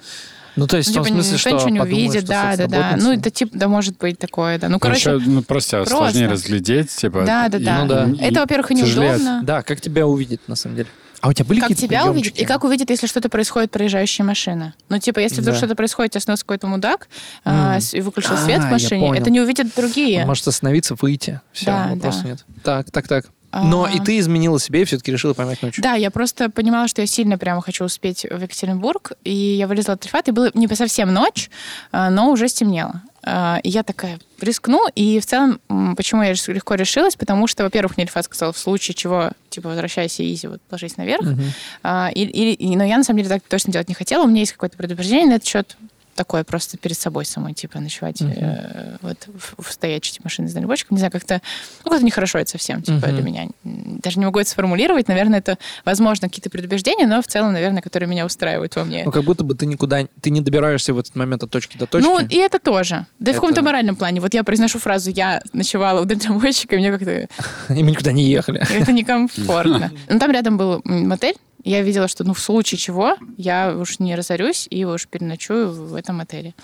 Ну, 0.57 0.66
то 0.66 0.76
есть, 0.76 0.88
Ну, 0.88 0.94
в 0.94 0.96
том 0.96 1.05
типа, 1.07 1.14
смысле, 1.22 1.38
что 1.38 1.51
ничего 1.51 1.68
не 1.68 1.80
увидит, 1.80 2.22
что 2.24 2.26
да, 2.28 2.57
да, 2.57 2.66
да. 2.66 2.94
Ну, 2.96 3.12
это 3.12 3.30
типа, 3.30 3.57
да, 3.57 3.68
может 3.68 3.96
быть 3.98 4.18
такое, 4.18 4.59
да. 4.59 4.66
Ну, 4.68 4.74
Ну, 4.74 4.78
короче, 4.80 5.11
еще, 5.12 5.18
ну, 5.24 5.42
просто 5.42 5.76
просто. 5.78 5.96
сложнее 5.96 6.26
разглядеть, 6.28 6.90
типа. 6.90 7.22
да, 7.24 7.48
да, 7.48 7.59
и- 7.59 7.64
да. 7.64 7.82
Ну 7.84 7.88
да. 7.88 8.05
и 8.11 8.18
Это, 8.30 8.40
во-первых, 8.40 8.72
и 8.72 8.74
тяжелее. 8.76 9.11
неудобно. 9.12 9.40
Да, 9.44 9.62
как 9.62 9.80
тебя 9.80 10.07
увидит, 10.07 10.40
на 10.48 10.57
самом 10.57 10.76
деле. 10.76 10.88
А 11.20 11.28
у 11.28 11.32
тебя 11.34 11.44
были 11.44 11.61
Как 11.61 11.68
какие-то 11.68 11.86
тебя 11.86 12.05
увидит, 12.07 12.32
приемчики? 12.32 12.42
и 12.42 12.46
как 12.46 12.64
увидит, 12.64 12.88
если 12.90 13.07
что-то 13.07 13.28
происходит, 13.28 13.70
проезжающая 13.70 14.24
машина. 14.24 14.72
Ну, 14.88 14.98
типа, 14.98 15.18
если 15.20 15.40
вдруг 15.42 15.55
Да. 15.55 15.59
что-то 15.59 15.74
происходит, 15.76 16.16
остановился 16.16 16.44
какой-то 16.44 16.66
мудак 16.66 17.09
а, 17.44 17.78
с- 17.78 17.92
и 17.94 18.01
выключил 18.01 18.32
А, 18.34 18.36
свет 18.38 18.61
в 18.64 18.70
машине, 18.70 19.12
это 19.16 19.30
не 19.30 19.40
увидят 19.40 19.68
другие. 19.76 20.22
Он 20.22 20.26
может 20.28 20.48
остановиться, 20.48 20.94
выйти. 21.01 21.40
Все, 21.53 21.66
Да, 21.66 21.88
вопросов 21.90 22.22
да. 22.22 22.28
нет. 22.30 22.44
Так, 22.64 22.90
так, 22.90 23.07
так. 23.07 23.26
Но 23.53 23.84
А, 23.84 23.90
и 23.90 23.98
ты 24.01 24.18
изменила 24.18 24.61
себе 24.61 24.82
и 24.82 24.84
все-таки 24.84 25.11
решила 25.12 25.34
поймать 25.34 25.61
ночью. 25.62 25.82
Да, 25.82 25.94
я 25.94 26.11
просто 26.11 26.51
понимала, 26.51 26.86
что 26.88 27.01
я 27.03 27.07
сильно 27.07 27.36
прямо 27.38 27.61
хочу 27.62 27.84
успеть 27.84 28.24
в 28.30 28.40
Екатеринбург, 28.42 29.12
и 29.24 29.32
я 29.32 29.66
вылезла 29.66 29.94
от 29.94 30.01
Трифата, 30.01 30.30
и 30.30 30.34
было 30.34 30.51
не 30.55 30.68
совсем 30.68 31.12
ночь, 31.12 31.51
а, 31.92 32.11
но 32.11 32.30
уже 32.30 32.48
стемнело. 32.48 33.03
А, 33.22 33.59
И 33.62 33.68
я 33.68 33.82
такая 33.82 34.18
рискну, 34.40 34.86
и 34.94 35.20
в 35.20 35.26
целом, 35.26 35.61
почему 35.96 36.22
я 36.22 36.32
легко 36.32 36.74
решилась, 36.74 37.16
потому 37.16 37.46
что, 37.46 37.64
во-первых, 37.64 37.96
мне 37.96 38.05
Ильфат 38.07 38.24
сказал, 38.24 38.53
в 38.53 38.59
случае 38.59 38.94
чего, 38.94 39.32
типа, 39.51 39.68
возвращайся, 39.70 40.22
изи, 40.22 40.46
вот, 40.46 40.61
ложись 40.70 40.96
наверх. 40.96 41.22
Мгм. 41.26 41.42
А, 41.82 42.11
и- 42.14 42.24
и- 42.24 42.76
но 42.76 42.84
я, 42.84 42.96
на 42.96 43.05
самом 43.05 43.18
деле, 43.18 43.28
так 43.28 43.42
точно 43.48 43.72
делать 43.72 43.88
не 43.88 43.94
хотела. 43.94 44.24
У 44.24 44.28
меня 44.28 44.40
есть 44.40 44.53
какое-то 44.53 44.76
предупреждение 44.76 45.26
на 45.26 45.34
этот 45.34 45.46
счет, 45.48 45.76
такое 46.21 46.45
просто 46.45 46.77
перед 46.77 46.99
собой 46.99 47.25
самой, 47.25 47.55
типа, 47.55 47.81
ночевать 47.81 48.21
Мгм. 48.21 48.33
э, 48.37 48.97
вот 49.01 49.27
в, 49.27 49.62
в 49.62 49.73
стоячей 49.73 50.12
типа, 50.12 50.25
машине 50.27 50.49
с 50.49 50.53
дальнобойщиком. 50.53 50.97
Не 50.97 50.99
знаю, 50.99 51.11
как-то, 51.11 51.41
ну, 51.85 51.91
как-то 51.91 52.05
нехорошо 52.05 52.39
это 52.39 52.51
совсем, 52.51 52.83
типа, 52.83 53.07
Мгм. 53.07 53.14
для 53.16 53.23
меня. 53.23 53.49
Даже 53.64 54.18
не 54.18 54.27
могу 54.27 54.39
это 54.39 54.51
сформулировать. 54.51 55.09
Наверное, 55.09 55.39
это, 55.39 55.57
возможно, 55.87 56.29
какие-то 56.29 56.51
предубеждения, 56.51 57.07
но 57.07 57.23
в 57.23 57.27
целом, 57.27 57.53
наверное, 57.55 57.81
которые 57.81 58.07
меня 58.07 58.27
устраивают 58.27 58.77
во 58.77 58.85
мне. 58.85 59.03
Ну, 59.07 59.12
как 59.12 59.25
будто 59.25 59.45
бы 59.45 59.55
ты 59.55 59.64
никуда, 59.64 60.07
ты 60.21 60.29
не 60.31 60.43
добираешься 60.43 60.93
в 60.93 60.99
этот 60.99 61.16
момент 61.16 61.43
от 61.43 61.51
точки 61.51 61.79
до 61.79 61.87
точки. 61.87 62.05
Ну, 62.07 62.21
и 62.21 62.37
это 62.37 62.59
тоже. 62.59 63.07
Да 63.18 63.31
и 63.31 63.35
в 63.35 63.37
Это- 63.37 63.41
каком-то 63.41 63.62
моральном 63.62 63.97
плане. 63.97 64.21
Вот 64.21 64.35
я 64.35 64.45
произношу 64.45 64.79
фразу 64.79 65.11
«я 65.11 65.41
ночевала 65.55 66.03
у 66.03 66.05
дальнобойщика», 66.05 66.77
и 66.77 66.79
мне 66.79 66.91
как-то 66.93 67.11
И 67.75 67.83
мы 67.83 67.93
никуда 67.93 68.12
не 68.12 68.25
ехали. 68.25 68.61
это 68.71 68.93
некомфортно. 68.93 69.91
Ну, 70.11 70.18
там 70.18 70.31
рядом 70.33 70.59
был 70.59 70.83
мотель. 70.85 71.37
Я 71.65 71.83
видела, 71.83 72.09
что, 72.09 72.25
ну, 72.25 72.35
в 72.35 72.41
случае 72.41 72.79
чего, 72.79 73.17
я 73.37 73.77
уж 73.77 73.99
не 73.99 74.15
разорюсь 74.15 74.67
и 74.71 74.85
уж 74.85 75.07
переночую 75.07 75.71
в 75.71 75.95
этом 75.95 76.21
отеле. 76.21 76.55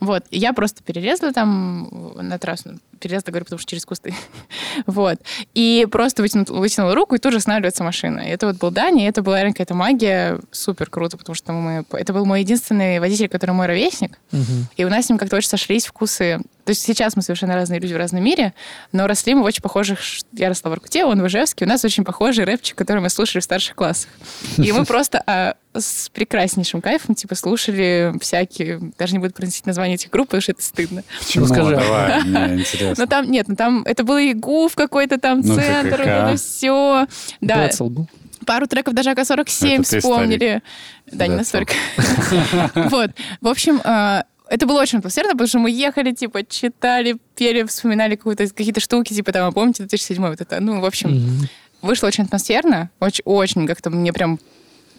Вот. 0.00 0.24
И 0.30 0.38
я 0.38 0.52
просто 0.52 0.82
перелезла 0.82 1.32
там 1.32 1.88
на 2.16 2.38
трассу. 2.38 2.78
Перелезла, 2.98 3.30
говорю, 3.30 3.44
потому 3.44 3.58
что 3.58 3.70
через 3.70 3.84
кусты. 3.84 4.14
вот. 4.86 5.18
И 5.54 5.86
просто 5.90 6.22
вытянула, 6.22 6.58
вытянула 6.58 6.94
руку, 6.94 7.14
и 7.14 7.18
тут 7.18 7.32
же 7.32 7.38
останавливается 7.38 7.84
машина. 7.84 8.20
И 8.20 8.30
это 8.30 8.46
вот 8.46 8.56
был 8.56 8.70
Дани, 8.70 9.04
и 9.04 9.08
это 9.08 9.22
была 9.22 9.36
реально 9.36 9.52
какая-то 9.52 9.74
магия. 9.74 10.40
Супер 10.50 10.88
круто, 10.88 11.18
потому 11.18 11.34
что 11.34 11.52
мы... 11.52 11.84
Это 11.92 12.12
был 12.12 12.24
мой 12.24 12.40
единственный 12.40 12.98
водитель, 12.98 13.28
который 13.28 13.52
мой 13.52 13.66
ровесник. 13.66 14.18
Мгм. 14.32 14.68
И 14.76 14.84
у 14.84 14.88
нас 14.88 15.06
с 15.06 15.08
ним 15.10 15.18
как-то 15.18 15.36
очень 15.36 15.48
сошлись 15.48 15.86
вкусы. 15.86 16.40
То 16.64 16.70
есть 16.70 16.82
сейчас 16.82 17.16
мы 17.16 17.22
совершенно 17.22 17.54
разные 17.54 17.80
люди 17.80 17.92
в 17.92 17.96
разном 17.96 18.22
мире, 18.22 18.54
но 18.92 19.06
росли 19.06 19.34
мы 19.34 19.42
в 19.42 19.44
очень 19.44 19.62
похожих... 19.62 20.00
Я 20.32 20.48
росла 20.48 20.70
в 20.70 20.74
Иркуте, 20.74 21.04
он 21.04 21.20
в 21.20 21.26
Ижевске. 21.26 21.66
У 21.66 21.68
нас 21.68 21.84
очень 21.84 22.04
похожий 22.04 22.44
рэпчик, 22.44 22.76
который 22.76 23.00
мы 23.00 23.10
слушали 23.10 23.40
в 23.40 23.44
старших 23.44 23.74
классах. 23.74 24.10
И 24.56 24.72
мы 24.72 24.84
просто 24.86 25.22
а, 25.26 25.56
с 25.74 26.08
прекраснейшим 26.10 26.80
кайфом 26.80 27.14
типа 27.14 27.34
слушали 27.34 28.12
всякие... 28.20 28.92
Даже 28.98 29.12
не 29.12 29.18
буду 29.18 29.32
произносить 29.32 29.66
название 29.66 29.94
этих 29.94 30.10
групп, 30.10 30.28
потому 30.28 30.40
что 30.40 30.52
это 30.52 30.62
стыдно. 30.62 31.04
Почему? 31.18 31.46
скажи. 31.46 31.76
Давай, 31.76 32.22
мне 32.24 32.60
интересно. 32.60 33.04
Но 33.04 33.06
там, 33.06 33.30
нет, 33.30 33.48
ну 33.48 33.56
там 33.56 33.82
это 33.84 34.02
был 34.04 34.16
и 34.16 34.32
гуф 34.32 34.74
какой-то 34.74 35.18
там, 35.18 35.40
Ну, 35.40 35.54
центр, 35.54 35.98
вот 35.98 36.08
это 36.08 36.36
все. 36.36 37.06
Да, 37.40 37.66
Децл 37.66 37.88
был. 37.88 38.08
пару 38.46 38.66
треков 38.66 38.94
даже 38.94 39.10
АК-47 39.10 39.74
Это 39.80 39.90
ты 39.90 40.00
вспомнили. 40.00 40.62
Да, 41.10 41.26
не 41.26 41.36
настолько. 41.36 41.74
Вот. 42.74 43.10
В 43.40 43.48
общем, 43.48 43.80
э, 43.84 44.22
это 44.48 44.66
было 44.66 44.80
очень 44.80 44.98
атмосферно, 44.98 45.32
потому 45.32 45.46
что 45.46 45.58
мы 45.60 45.70
ехали, 45.70 46.12
типа, 46.12 46.44
читали, 46.44 47.16
пели, 47.36 47.62
вспоминали 47.62 48.16
какие-то 48.16 48.80
штуки, 48.80 49.14
типа, 49.14 49.32
там, 49.32 49.48
а 49.48 49.52
помните, 49.52 49.84
2007 49.84 50.26
вот 50.26 50.40
это. 50.40 50.58
Ну, 50.60 50.80
в 50.80 50.84
общем, 50.84 51.48
вышло 51.82 52.08
очень 52.08 52.24
атмосферно, 52.24 52.90
очень, 52.98 53.22
очень 53.24 53.66
как-то 53.66 53.90
мне 53.90 54.12
прям 54.12 54.40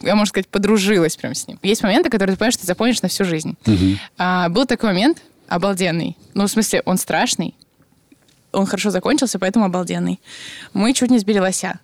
я, 0.04 0.16
можно 0.16 0.28
сказать, 0.30 0.48
подружилась 0.48 1.16
прям 1.16 1.34
с 1.36 1.48
ним. 1.48 1.60
Есть 1.64 1.84
моменты, 1.84 2.10
которые 2.10 2.36
ты 2.36 2.40
понимаешь, 2.40 2.54
что 2.54 2.62
ты 2.62 2.68
запомнишь 2.68 3.02
на 3.02 3.10
всю 3.10 3.26
жизнь. 3.26 3.56
Мгм. 3.66 4.00
А, 4.18 4.50
был 4.50 4.66
такой 4.66 4.90
момент 4.90 5.22
обалденный. 5.48 6.18
Ну, 6.34 6.46
в 6.48 6.52
смысле, 6.52 6.82
он 6.86 6.98
страшный. 6.98 7.56
Он 8.52 8.66
хорошо 8.66 8.90
закончился, 8.90 9.40
поэтому 9.40 9.66
обалденный. 9.66 10.20
Мы 10.74 10.94
чуть 10.94 11.10
не 11.10 11.20
сбили 11.20 11.40
лося. 11.40 11.80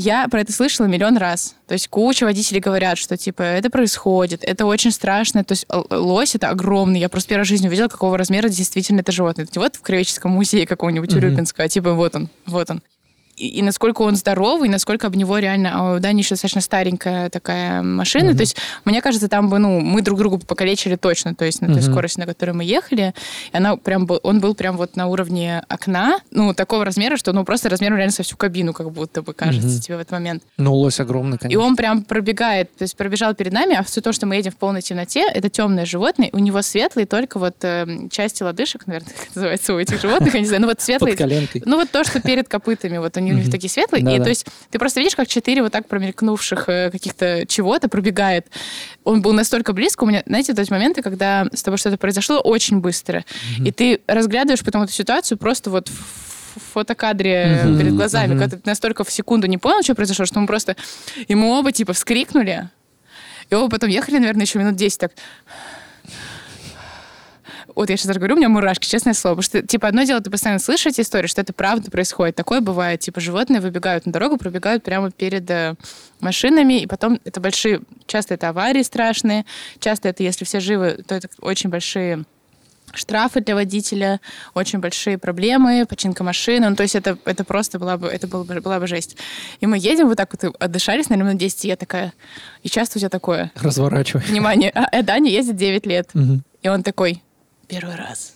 Я 0.00 0.28
про 0.28 0.42
это 0.42 0.52
слышала 0.52 0.86
миллион 0.86 1.16
раз. 1.16 1.56
То 1.66 1.72
есть 1.72 1.88
куча 1.88 2.22
водителей 2.22 2.60
говорят, 2.60 2.98
что 2.98 3.16
типа 3.16 3.42
это 3.42 3.68
происходит, 3.68 4.44
это 4.44 4.64
очень 4.64 4.92
страшно. 4.92 5.42
То 5.42 5.52
есть 5.52 5.66
лось 5.90 6.36
это 6.36 6.50
огромный. 6.50 7.00
Я 7.00 7.08
просто 7.08 7.30
первый 7.30 7.40
раз 7.40 7.48
в 7.48 7.50
жизни 7.50 7.66
увидела, 7.66 7.88
какого 7.88 8.16
размера 8.16 8.48
действительно 8.48 9.00
это 9.00 9.10
животное. 9.10 9.48
Вот 9.56 9.74
в 9.74 9.80
Кривеческом 9.80 10.30
музее 10.30 10.66
какого-нибудь 10.68 11.10
Мгм. 11.10 11.18
Урюпинского, 11.18 11.64
а 11.64 11.68
типа 11.68 11.94
вот 11.94 12.14
он, 12.14 12.28
вот 12.46 12.70
он. 12.70 12.80
И, 13.38 13.58
и 13.58 13.62
насколько 13.62 14.02
он 14.02 14.16
здоровый, 14.16 14.68
насколько 14.68 15.06
об 15.06 15.16
него 15.16 15.38
реально... 15.38 15.94
У 15.96 15.98
Дани 16.00 16.20
еще 16.20 16.30
достаточно 16.30 16.60
старенькая 16.60 17.30
такая 17.30 17.82
машина. 17.82 18.28
Мгм. 18.30 18.36
То 18.36 18.42
есть, 18.42 18.56
мне 18.84 19.00
кажется, 19.02 19.28
там 19.28 19.48
бы, 19.48 19.58
ну, 19.58 19.80
мы 19.80 20.02
друг 20.02 20.18
другу 20.18 20.38
покалечили 20.38 20.96
точно, 20.96 21.34
то 21.34 21.44
есть 21.44 21.60
на 21.60 21.68
той 21.68 21.82
Мгм. 21.82 21.92
скорости, 21.92 22.18
на 22.20 22.26
которой 22.26 22.50
мы 22.52 22.64
ехали. 22.64 23.14
И 23.52 23.56
она 23.56 23.76
прям, 23.76 24.06
был- 24.06 24.20
он 24.22 24.40
был 24.40 24.54
прям 24.54 24.76
вот 24.76 24.96
на 24.96 25.06
уровне 25.06 25.62
окна, 25.68 26.18
ну, 26.30 26.54
такого 26.54 26.84
размера, 26.84 27.16
что, 27.16 27.32
ну, 27.32 27.44
просто 27.44 27.68
размером 27.68 27.96
реально 27.96 28.12
со 28.12 28.22
всю 28.22 28.36
кабину, 28.36 28.72
как 28.72 28.90
будто 28.90 29.22
бы 29.22 29.32
кажется 29.34 29.68
Мгм. 29.68 29.80
тебе 29.80 29.96
в 29.96 30.00
этот 30.00 30.12
момент. 30.12 30.42
Ну, 30.56 30.74
лось 30.74 31.00
огромный, 31.00 31.36
И 31.36 31.40
конечно. 31.40 31.62
он 31.64 31.76
прям 31.76 32.02
пробегает, 32.02 32.74
то 32.76 32.82
есть 32.82 32.96
пробежал 32.96 33.34
перед 33.34 33.52
нами, 33.52 33.74
а 33.76 33.82
все 33.82 34.00
то, 34.00 34.12
что 34.12 34.26
мы 34.26 34.36
едем 34.36 34.52
в 34.52 34.56
полной 34.56 34.82
темноте, 34.82 35.24
это 35.32 35.48
темное 35.48 35.84
животное, 35.86 36.30
у 36.32 36.38
него 36.38 36.62
светлые 36.62 37.06
только 37.06 37.38
вот 37.38 37.56
э, 37.62 37.86
части 38.10 38.42
лодыжек, 38.42 38.86
наверное, 38.86 39.12
как 39.26 39.34
называется 39.36 39.74
у 39.74 39.78
этих 39.78 40.00
животных, 40.00 40.34
я 40.34 40.40
не 40.40 40.46
знаю, 40.46 40.62
ну 40.62 40.68
вот 40.68 40.80
светлые, 40.80 41.16
ну 41.64 41.76
вот 41.76 41.90
то, 41.90 42.04
что 42.04 42.20
перед 42.20 42.48
копытами, 42.48 42.98
вот 42.98 43.16
они 43.30 43.40
у 43.40 43.42
них 43.42 43.50
такие 43.50 43.70
светлые, 43.70 44.02
и 44.02 44.04
Да-да. 44.04 44.24
то 44.24 44.28
есть 44.30 44.46
ты 44.70 44.78
просто 44.78 45.00
видишь, 45.00 45.16
как 45.16 45.28
четыре 45.28 45.62
вот 45.62 45.72
так 45.72 45.86
промелькнувших 45.88 46.68
э, 46.68 46.90
каких-то 46.90 47.44
чего-то 47.46 47.88
пробегает. 47.88 48.46
Он 49.04 49.22
был 49.22 49.32
настолько 49.32 49.72
близко, 49.72 50.04
у 50.04 50.06
меня, 50.06 50.22
знаете, 50.26 50.52
вот 50.52 50.58
эти 50.60 50.70
моменты, 50.70 51.02
когда 51.02 51.46
с 51.52 51.62
тобой 51.62 51.78
что-то 51.78 51.96
произошло 51.98 52.40
очень 52.40 52.80
быстро, 52.80 53.24
и 53.64 53.70
ты 53.72 54.00
разглядываешь 54.06 54.64
потом 54.64 54.82
эту 54.82 54.92
ситуацию 54.92 55.38
просто 55.38 55.70
вот 55.70 55.88
в 55.88 56.60
фотокадре 56.72 57.60
Мгм. 57.64 57.78
перед 57.78 57.94
глазами, 57.94 58.32
Мгм. 58.34 58.38
когда 58.40 58.56
ты 58.56 58.62
настолько 58.68 59.04
в 59.04 59.10
секунду 59.12 59.46
не 59.46 59.58
понял, 59.58 59.82
что 59.82 59.94
произошло, 59.94 60.24
что 60.26 60.40
мы 60.40 60.46
просто... 60.46 60.76
И 61.28 61.34
мы 61.34 61.56
оба, 61.58 61.70
типа, 61.72 61.92
вскрикнули, 61.92 62.68
и 63.50 63.54
оба 63.54 63.68
потом 63.70 63.88
ехали, 63.90 64.18
наверное, 64.18 64.44
еще 64.44 64.58
минут 64.58 64.74
10 64.76 64.98
так... 64.98 65.12
Вот 67.78 67.90
я 67.90 67.96
сейчас 67.96 68.08
даже 68.08 68.18
говорю, 68.18 68.34
у 68.34 68.38
меня 68.38 68.48
мурашки, 68.48 68.88
честное 68.88 69.14
слово. 69.14 69.36
Потому 69.36 69.44
что, 69.44 69.62
типа, 69.62 69.86
одно 69.86 70.02
дело, 70.02 70.20
ты 70.20 70.30
постоянно 70.30 70.58
слышишь 70.58 70.86
эти 70.86 71.02
истории, 71.02 71.28
что 71.28 71.42
это 71.42 71.52
правда 71.52 71.92
происходит. 71.92 72.34
Такое 72.34 72.60
бывает. 72.60 72.98
Типа, 72.98 73.20
животные 73.20 73.60
выбегают 73.60 74.04
на 74.04 74.10
дорогу, 74.10 74.36
пробегают 74.36 74.82
прямо 74.82 75.12
перед 75.12 75.48
э, 75.48 75.76
машинами, 76.18 76.80
и 76.80 76.88
потом 76.88 77.20
это 77.24 77.38
большие... 77.38 77.82
Часто 78.08 78.34
это 78.34 78.48
аварии 78.48 78.82
страшные, 78.82 79.44
часто 79.78 80.08
это, 80.08 80.24
если 80.24 80.44
все 80.44 80.58
живы, 80.58 81.04
то 81.06 81.14
это 81.14 81.28
очень 81.40 81.70
большие 81.70 82.24
штрафы 82.94 83.42
для 83.42 83.54
водителя, 83.54 84.20
очень 84.54 84.80
большие 84.80 85.16
проблемы, 85.16 85.86
починка 85.88 86.24
машины. 86.24 86.70
Ну, 86.70 86.74
то 86.74 86.82
есть 86.82 86.96
это, 86.96 87.16
это 87.26 87.44
просто 87.44 87.78
была 87.78 87.96
бы, 87.96 88.08
это 88.08 88.26
была 88.26 88.42
бы, 88.42 88.60
была 88.60 88.80
бы 88.80 88.88
жесть. 88.88 89.16
И 89.60 89.66
мы 89.66 89.78
едем 89.78 90.08
вот 90.08 90.16
так 90.16 90.32
вот, 90.32 90.52
отдышались, 90.58 91.10
наверное, 91.10 91.28
минут 91.28 91.40
10, 91.42 91.64
и 91.64 91.68
я 91.68 91.76
такая... 91.76 92.12
И 92.64 92.68
часто 92.68 92.98
у 92.98 93.00
тебя 93.00 93.08
такое... 93.08 93.52
Разворачивай. 93.54 94.24
Внимание, 94.24 94.72
а, 94.74 94.88
э, 94.90 95.04
Даня 95.04 95.30
ездит 95.30 95.54
9 95.54 95.86
лет. 95.86 96.10
Мгм. 96.14 96.42
И 96.62 96.68
он 96.68 96.82
такой, 96.82 97.22
первый 97.68 97.94
раз. 97.94 98.34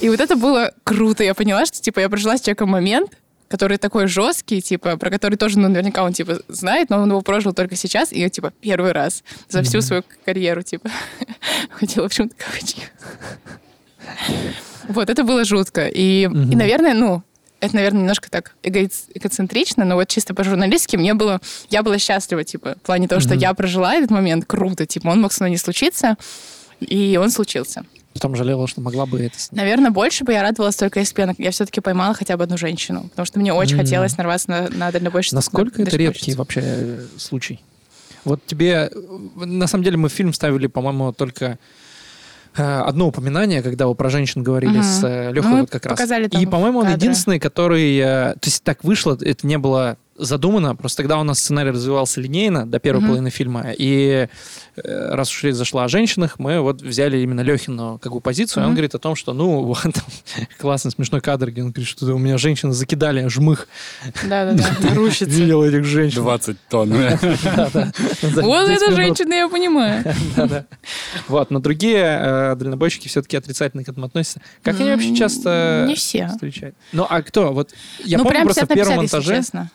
И 0.00 0.08
вот 0.08 0.20
это 0.20 0.36
было 0.36 0.72
круто. 0.84 1.24
Я 1.24 1.34
поняла, 1.34 1.64
что, 1.64 1.80
типа, 1.80 2.00
я 2.00 2.08
прожила 2.08 2.36
с 2.36 2.42
человеком 2.42 2.68
момент, 2.68 3.16
который 3.48 3.78
такой 3.78 4.06
жесткий, 4.06 4.60
типа, 4.60 4.98
про 4.98 5.10
который 5.10 5.36
тоже, 5.36 5.58
ну, 5.58 5.68
наверняка 5.68 6.04
он, 6.04 6.12
типа, 6.12 6.40
знает, 6.48 6.90
но 6.90 6.98
он 6.98 7.08
его 7.08 7.22
прожил 7.22 7.54
только 7.54 7.76
сейчас, 7.76 8.12
и, 8.12 8.28
типа, 8.28 8.52
первый 8.60 8.92
раз 8.92 9.24
за 9.48 9.62
всю 9.62 9.80
свою 9.80 10.04
карьеру, 10.24 10.62
типа. 10.62 10.90
Хотела 11.70 12.08
почему-то 12.08 12.34
кавычки. 12.36 12.82
Вот, 14.88 15.08
это 15.08 15.24
было 15.24 15.44
жутко. 15.44 15.86
И, 15.86 16.24
и, 16.24 16.56
наверное, 16.56 16.92
ну, 16.92 17.22
это, 17.60 17.74
наверное, 17.74 18.00
немножко 18.00 18.30
так 18.30 18.54
эго- 18.62 18.90
эгоцентрично, 19.14 19.84
но 19.84 19.96
вот 19.96 20.08
чисто 20.08 20.34
по-журналистски 20.34 20.96
мне 20.96 21.14
было... 21.14 21.40
Я 21.70 21.82
была 21.82 21.98
счастлива, 21.98 22.44
типа, 22.44 22.76
в 22.82 22.86
плане 22.86 23.08
того, 23.08 23.20
что 23.20 23.34
я 23.34 23.52
прожила 23.54 23.94
этот 23.94 24.10
момент 24.10 24.44
круто. 24.46 24.86
Типа, 24.86 25.08
он 25.08 25.22
мог 25.22 25.32
со 25.32 25.42
мной 25.42 25.52
не 25.52 25.56
случиться, 25.56 26.16
и 26.80 27.18
он 27.20 27.30
случился. 27.30 27.84
Потом 28.18 28.36
жалела, 28.36 28.66
что 28.66 28.80
могла 28.80 29.06
бы 29.06 29.20
это 29.20 29.38
снять. 29.38 29.52
Наверное, 29.60 29.90
больше 29.90 30.24
бы 30.24 30.32
я 30.32 30.42
радовалась 30.42 30.76
только 30.76 31.00
если 31.00 31.14
бы 31.14 31.22
я, 31.22 31.34
я 31.38 31.50
все-таки 31.50 31.80
поймала 31.80 32.14
хотя 32.14 32.36
бы 32.36 32.44
одну 32.44 32.56
женщину. 32.58 33.04
Потому 33.10 33.26
что 33.26 33.38
мне 33.38 33.52
очень 33.52 33.76
Мгм. 33.76 33.84
хотелось 33.84 34.16
нарваться 34.16 34.50
на, 34.50 34.68
на 34.70 34.90
дальнобойщицу. 34.92 35.34
Насколько 35.36 35.80
на 35.82 35.86
это 35.88 35.96
редкий 35.96 36.34
вообще 36.34 36.60
э, 36.64 37.06
случай? 37.16 37.60
Вот 38.24 38.44
тебе... 38.46 38.90
э, 38.92 39.44
На 39.44 39.66
самом 39.66 39.84
деле 39.84 39.96
мы 39.96 40.08
в 40.08 40.12
фильм 40.12 40.32
ставили, 40.32 40.66
по-моему, 40.66 41.12
только 41.12 41.58
э, 42.56 42.62
одно 42.62 43.06
упоминание, 43.08 43.62
когда 43.62 43.86
вы 43.86 43.94
про 43.94 44.10
женщин 44.10 44.42
говорили 44.42 44.78
Мгм. 44.78 44.82
с 44.82 45.30
Лехой 45.32 45.50
Ну, 45.50 45.60
вот 45.60 45.70
как 45.70 45.86
раз. 45.86 46.00
И, 46.32 46.46
по-моему, 46.46 46.80
он 46.80 46.86
кадры. 46.86 46.98
единственный, 47.00 47.38
который... 47.38 48.00
То 48.00 48.38
есть 48.44 48.62
так 48.64 48.84
вышло, 48.84 49.16
это 49.20 49.46
не 49.46 49.58
было 49.58 49.96
задумано, 50.18 50.74
просто 50.76 50.98
тогда 50.98 51.18
у 51.18 51.22
нас 51.22 51.38
сценарий 51.38 51.70
развивался 51.70 52.20
линейно 52.20 52.66
до 52.66 52.78
первой 52.78 52.98
Мгм. 52.98 53.06
половины 53.08 53.30
фильма, 53.30 53.66
и 53.76 54.28
э, 54.76 55.14
раз 55.14 55.30
уж 55.30 55.42
речь 55.44 55.54
зашла 55.54 55.84
о 55.84 55.88
женщинах, 55.88 56.38
мы 56.38 56.60
вот 56.60 56.82
взяли 56.82 57.18
именно 57.18 57.40
Лехину 57.40 57.98
как 58.02 58.12
бы 58.12 58.20
позицию, 58.20 58.64
и 58.64 58.66
он 58.66 58.72
говорит 58.72 58.94
о 58.94 58.98
том, 58.98 59.14
что, 59.16 59.32
ну, 59.32 59.62
вот, 59.64 59.78
классный 60.58 60.90
смешной 60.90 61.20
кадр, 61.20 61.50
где 61.50 61.62
он 61.62 61.70
говорит, 61.70 61.88
что 61.88 62.06
у 62.14 62.18
меня 62.18 62.36
женщины 62.38 62.72
закидали 62.72 63.26
жмых, 63.28 63.68
Да-да-да, 64.28 64.66
рушится. 64.94 65.26
видел 65.26 65.62
этих 65.62 65.84
женщин. 65.84 66.22
20 66.22 66.56
тонн. 66.68 66.92
Вот 66.92 68.68
10 68.68 68.76
эта 68.82 68.90
минут. 68.90 68.96
женщина, 68.96 69.34
я 69.34 69.48
понимаю. 69.48 70.04
Вот, 71.28 71.50
но 71.50 71.60
другие 71.60 72.04
э, 72.20 72.56
дальнобойщики 72.56 73.08
все-таки 73.08 73.36
отрицательно 73.36 73.84
к 73.84 73.88
этому 73.88 74.06
относятся. 74.06 74.40
Как 74.62 74.78
они 74.80 74.90
вообще 74.90 75.14
часто 75.14 75.84
Не 75.88 75.94
все. 75.94 76.28
встречают? 76.28 76.74
Ну, 76.92 77.06
а 77.08 77.22
кто? 77.22 77.52
Вот 77.52 77.70
я 78.04 78.18
ну, 78.18 78.24
помню 78.24 78.44
просто 78.44 78.64
в 78.64 78.68
50 78.68 78.68
на 78.68 78.74
первом 78.74 79.02
50, 79.02 79.02
если 79.02 79.16
монтаже, 79.16 79.36
честно. 79.42 79.70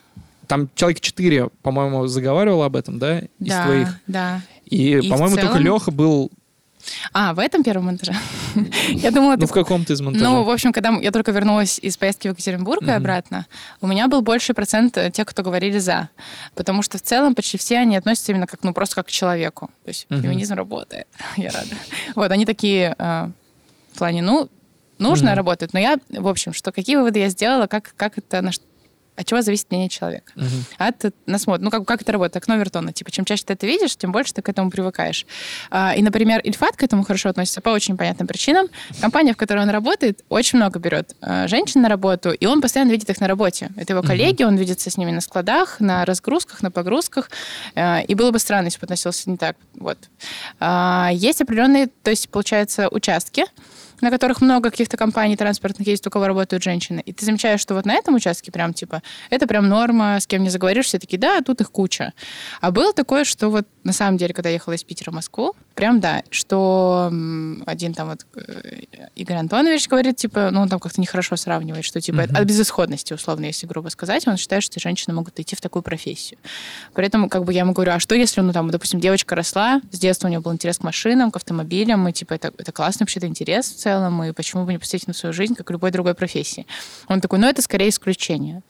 Там 0.48 0.70
человек 0.76 1.00
4, 1.00 1.50
по-моему, 1.62 2.08
заговаривал 2.08 2.64
об 2.64 2.76
этом, 2.76 3.00
да, 3.00 3.20
из 3.20 3.28
Да, 3.40 3.66
твоих. 3.66 4.00
да. 4.08 4.42
И, 4.66 4.94
И 4.98 5.10
по-моему, 5.10 5.36
только 5.36 5.48
целом- 5.54 5.64
Леха 5.64 5.92
был, 5.92 6.32
А, 7.14 7.34
в 7.34 7.40
этом 7.40 7.64
первом 7.64 7.86
монтаже? 7.86 8.14
Я 8.90 9.12
думала, 9.12 9.36
ну, 9.36 9.38
ты 9.42 9.46
в 9.48 9.52
каком-то 9.52 9.94
из 9.94 10.02
монтажей. 10.02 10.28
Ну, 10.28 10.44
в 10.44 10.50
общем, 10.50 10.74
когда 10.74 10.90
я 10.90 11.12
только 11.12 11.32
вернулась 11.32 11.80
из 11.80 11.96
поездки 11.96 12.28
в 12.28 12.32
Екатеринбург 12.32 12.84
и 12.84 12.92
обратно, 12.92 13.46
у 13.80 13.88
меня 13.88 14.10
был 14.10 14.22
больший 14.22 14.54
процент 14.54 14.98
э, 14.98 15.10
тех, 15.10 15.26
кто 15.26 15.44
говорили 15.44 15.78
«за». 15.80 16.10
Потому 16.56 16.82
что 16.82 16.98
в 16.98 17.02
целом 17.02 17.36
почти 17.36 17.58
все 17.58 17.78
они 17.78 17.96
относятся 17.96 18.34
именно 18.34 18.48
как, 18.48 18.64
ну, 18.64 18.74
просто 18.74 18.96
как 18.96 19.08
к 19.08 19.12
человеку. 19.12 19.70
То 19.86 19.90
есть 19.90 20.08
феминизм 20.10 20.56
работает. 20.56 21.08
Я 21.38 21.52
рада. 21.52 21.70
Вот, 22.16 22.30
они 22.32 22.46
такие 22.46 22.96
э, 23.00 23.30
в 23.94 23.98
плане, 23.98 24.22
ну, 24.22 24.50
нужно 25.00 25.36
работать. 25.36 25.72
Но 25.74 25.80
я, 25.80 25.98
в 26.10 26.28
общем, 26.28 26.52
что 26.54 26.72
какие 26.74 26.98
выводы 26.98 27.20
я 27.20 27.30
сделала, 27.30 27.68
как, 27.68 27.94
как 27.96 28.18
это, 28.18 28.42
на 28.42 28.52
что- 28.52 28.66
от 29.16 29.26
чего 29.26 29.42
зависит 29.42 29.70
мнение 29.70 29.90
человека. 29.90 30.32
Мгм. 30.36 30.66
От 30.78 31.14
насмотр. 31.26 31.62
Ну, 31.64 31.70
как, 31.70 31.86
как 31.86 32.02
это 32.02 32.12
работает? 32.12 32.38
Окно 32.38 32.56
Вертона. 32.56 32.94
Типа, 32.94 33.12
чем 33.12 33.26
чаще 33.26 33.44
ты 33.46 33.54
это 33.54 33.68
видишь, 33.68 33.96
тем 33.96 34.12
больше 34.12 34.34
ты 34.34 34.42
к 34.42 34.50
этому 34.50 34.72
привыкаешь. 34.72 35.26
А, 35.70 35.94
и, 35.96 36.02
например, 36.02 36.42
Ильфат 36.44 36.76
к 36.76 36.84
этому 36.84 37.04
хорошо 37.04 37.30
относится 37.30 37.62
по 37.62 37.70
очень 37.70 37.96
понятным 37.96 38.28
причинам. 38.28 38.68
Компания, 39.02 39.34
в 39.34 39.38
которой 39.38 39.64
он 39.64 39.70
работает, 39.70 40.24
очень 40.30 40.58
много 40.58 40.80
берет 40.80 41.16
а, 41.22 41.48
женщин 41.48 41.82
на 41.82 41.90
работу, 41.90 42.32
и 42.32 42.46
он 42.46 42.62
постоянно 42.62 42.92
видит 42.92 43.10
их 43.10 43.20
на 43.20 43.28
работе. 43.28 43.70
Это 43.78 43.94
его 43.94 44.02
коллеги, 44.02 44.44
он 44.44 44.56
видится 44.56 44.90
с 44.90 44.98
ними 44.98 45.12
на 45.12 45.22
складах, 45.22 45.80
на 45.80 46.06
разгрузках, 46.06 46.62
на 46.64 46.72
погрузках. 46.72 47.30
А, 47.76 48.02
и 48.02 48.16
было 48.16 48.32
бы 48.32 48.40
странно, 48.40 48.66
если 48.66 48.80
бы 48.80 48.86
относился 48.86 49.30
не 49.30 49.38
так. 49.38 49.56
Вот. 49.76 49.98
А, 50.60 51.10
есть 51.14 51.42
определенные, 51.42 51.88
то 51.88 52.10
есть, 52.10 52.30
получается, 52.30 52.90
участки, 52.90 53.46
на 54.04 54.12
которых 54.12 54.42
много 54.42 54.70
каких-то 54.70 54.98
компаний 54.98 55.38
транспортных 55.38 55.88
есть, 55.88 56.06
у 56.06 56.10
кого 56.10 56.28
работают 56.28 56.62
женщины. 56.62 57.02
И 57.06 57.14
ты 57.14 57.26
замечаешь, 57.26 57.62
что 57.62 57.74
вот 57.74 57.86
на 57.86 57.94
этом 57.94 58.16
участке 58.16 58.52
прям 58.52 58.74
типа, 58.74 59.02
это 59.30 59.48
прям 59.48 59.70
норма, 59.70 60.20
с 60.20 60.28
кем 60.28 60.44
не 60.44 60.50
заговоришь, 60.50 60.88
все 60.88 61.00
такие, 61.00 61.18
да, 61.18 61.42
тут 61.42 61.62
их 61.62 61.72
куча. 61.72 62.14
А 62.60 62.72
было 62.72 62.94
такое, 62.94 63.24
что 63.24 63.50
вот 63.50 63.66
на 63.84 63.94
самом 63.94 64.18
деле, 64.18 64.34
когда 64.34 64.50
я 64.50 64.54
ехала 64.56 64.74
из 64.74 64.84
Питера 64.84 65.12
в 65.12 65.14
Москву, 65.14 65.56
прям 65.76 66.00
да, 66.00 66.24
что 66.30 67.08
один 67.66 67.94
там 67.94 68.10
вот 68.10 68.26
э, 68.36 68.82
Игорь 69.16 69.38
Антонович 69.38 69.88
говорит, 69.88 70.18
типа, 70.18 70.50
ну 70.52 70.62
он 70.62 70.70
там 70.70 70.80
как-то 70.80 71.02
нехорошо 71.02 71.36
сравнивает, 71.36 71.86
что 71.86 72.00
типа 72.02 72.24
Мгм. 72.24 72.36
от 72.36 72.44
безысходности, 72.46 73.14
условно, 73.14 73.46
если 73.46 73.66
грубо 73.68 73.90
сказать, 73.90 74.28
он 74.28 74.38
считает, 74.38 74.64
что 74.64 74.80
женщины 74.80 75.14
могут 75.14 75.40
идти 75.40 75.56
в 75.56 75.62
такую 75.62 75.84
профессию. 75.84 76.40
При 76.94 77.06
этом 77.06 77.30
как 77.30 77.44
бы 77.44 77.54
я 77.54 77.62
ему 77.62 77.74
говорю, 77.74 77.92
а 77.94 78.00
что 78.00 78.16
если, 78.16 78.42
ну 78.42 78.54
там, 78.54 78.70
допустим, 78.70 79.00
девочка 79.00 79.36
росла, 79.36 79.82
с 79.92 80.00
детства 80.00 80.28
у 80.28 80.30
нее 80.30 80.40
был 80.40 80.54
интерес 80.54 80.78
к 80.78 80.84
машинам, 80.84 81.32
к 81.32 81.36
автомобилям, 81.36 82.08
и 82.08 82.14
типа 82.14 82.34
это, 82.34 82.54
это 82.58 82.72
классный 82.72 83.04
вообще-то 83.04 83.28
интерес 83.28 83.66
в 83.72 83.76
целом, 83.78 84.24
и 84.24 84.32
почему 84.32 84.66
бы 84.66 84.72
не 84.74 84.80
посвятить 84.80 85.08
на 85.08 85.14
свою 85.14 85.34
жизнь, 85.34 85.56
как 85.56 85.70
любой 85.72 85.92
другой 85.92 86.14
профессии. 86.14 86.66
Он 87.08 87.22
такой, 87.22 87.40
ну 87.40 87.48
это 87.48 87.62
скорее 87.62 87.90
исключение. 87.90 88.62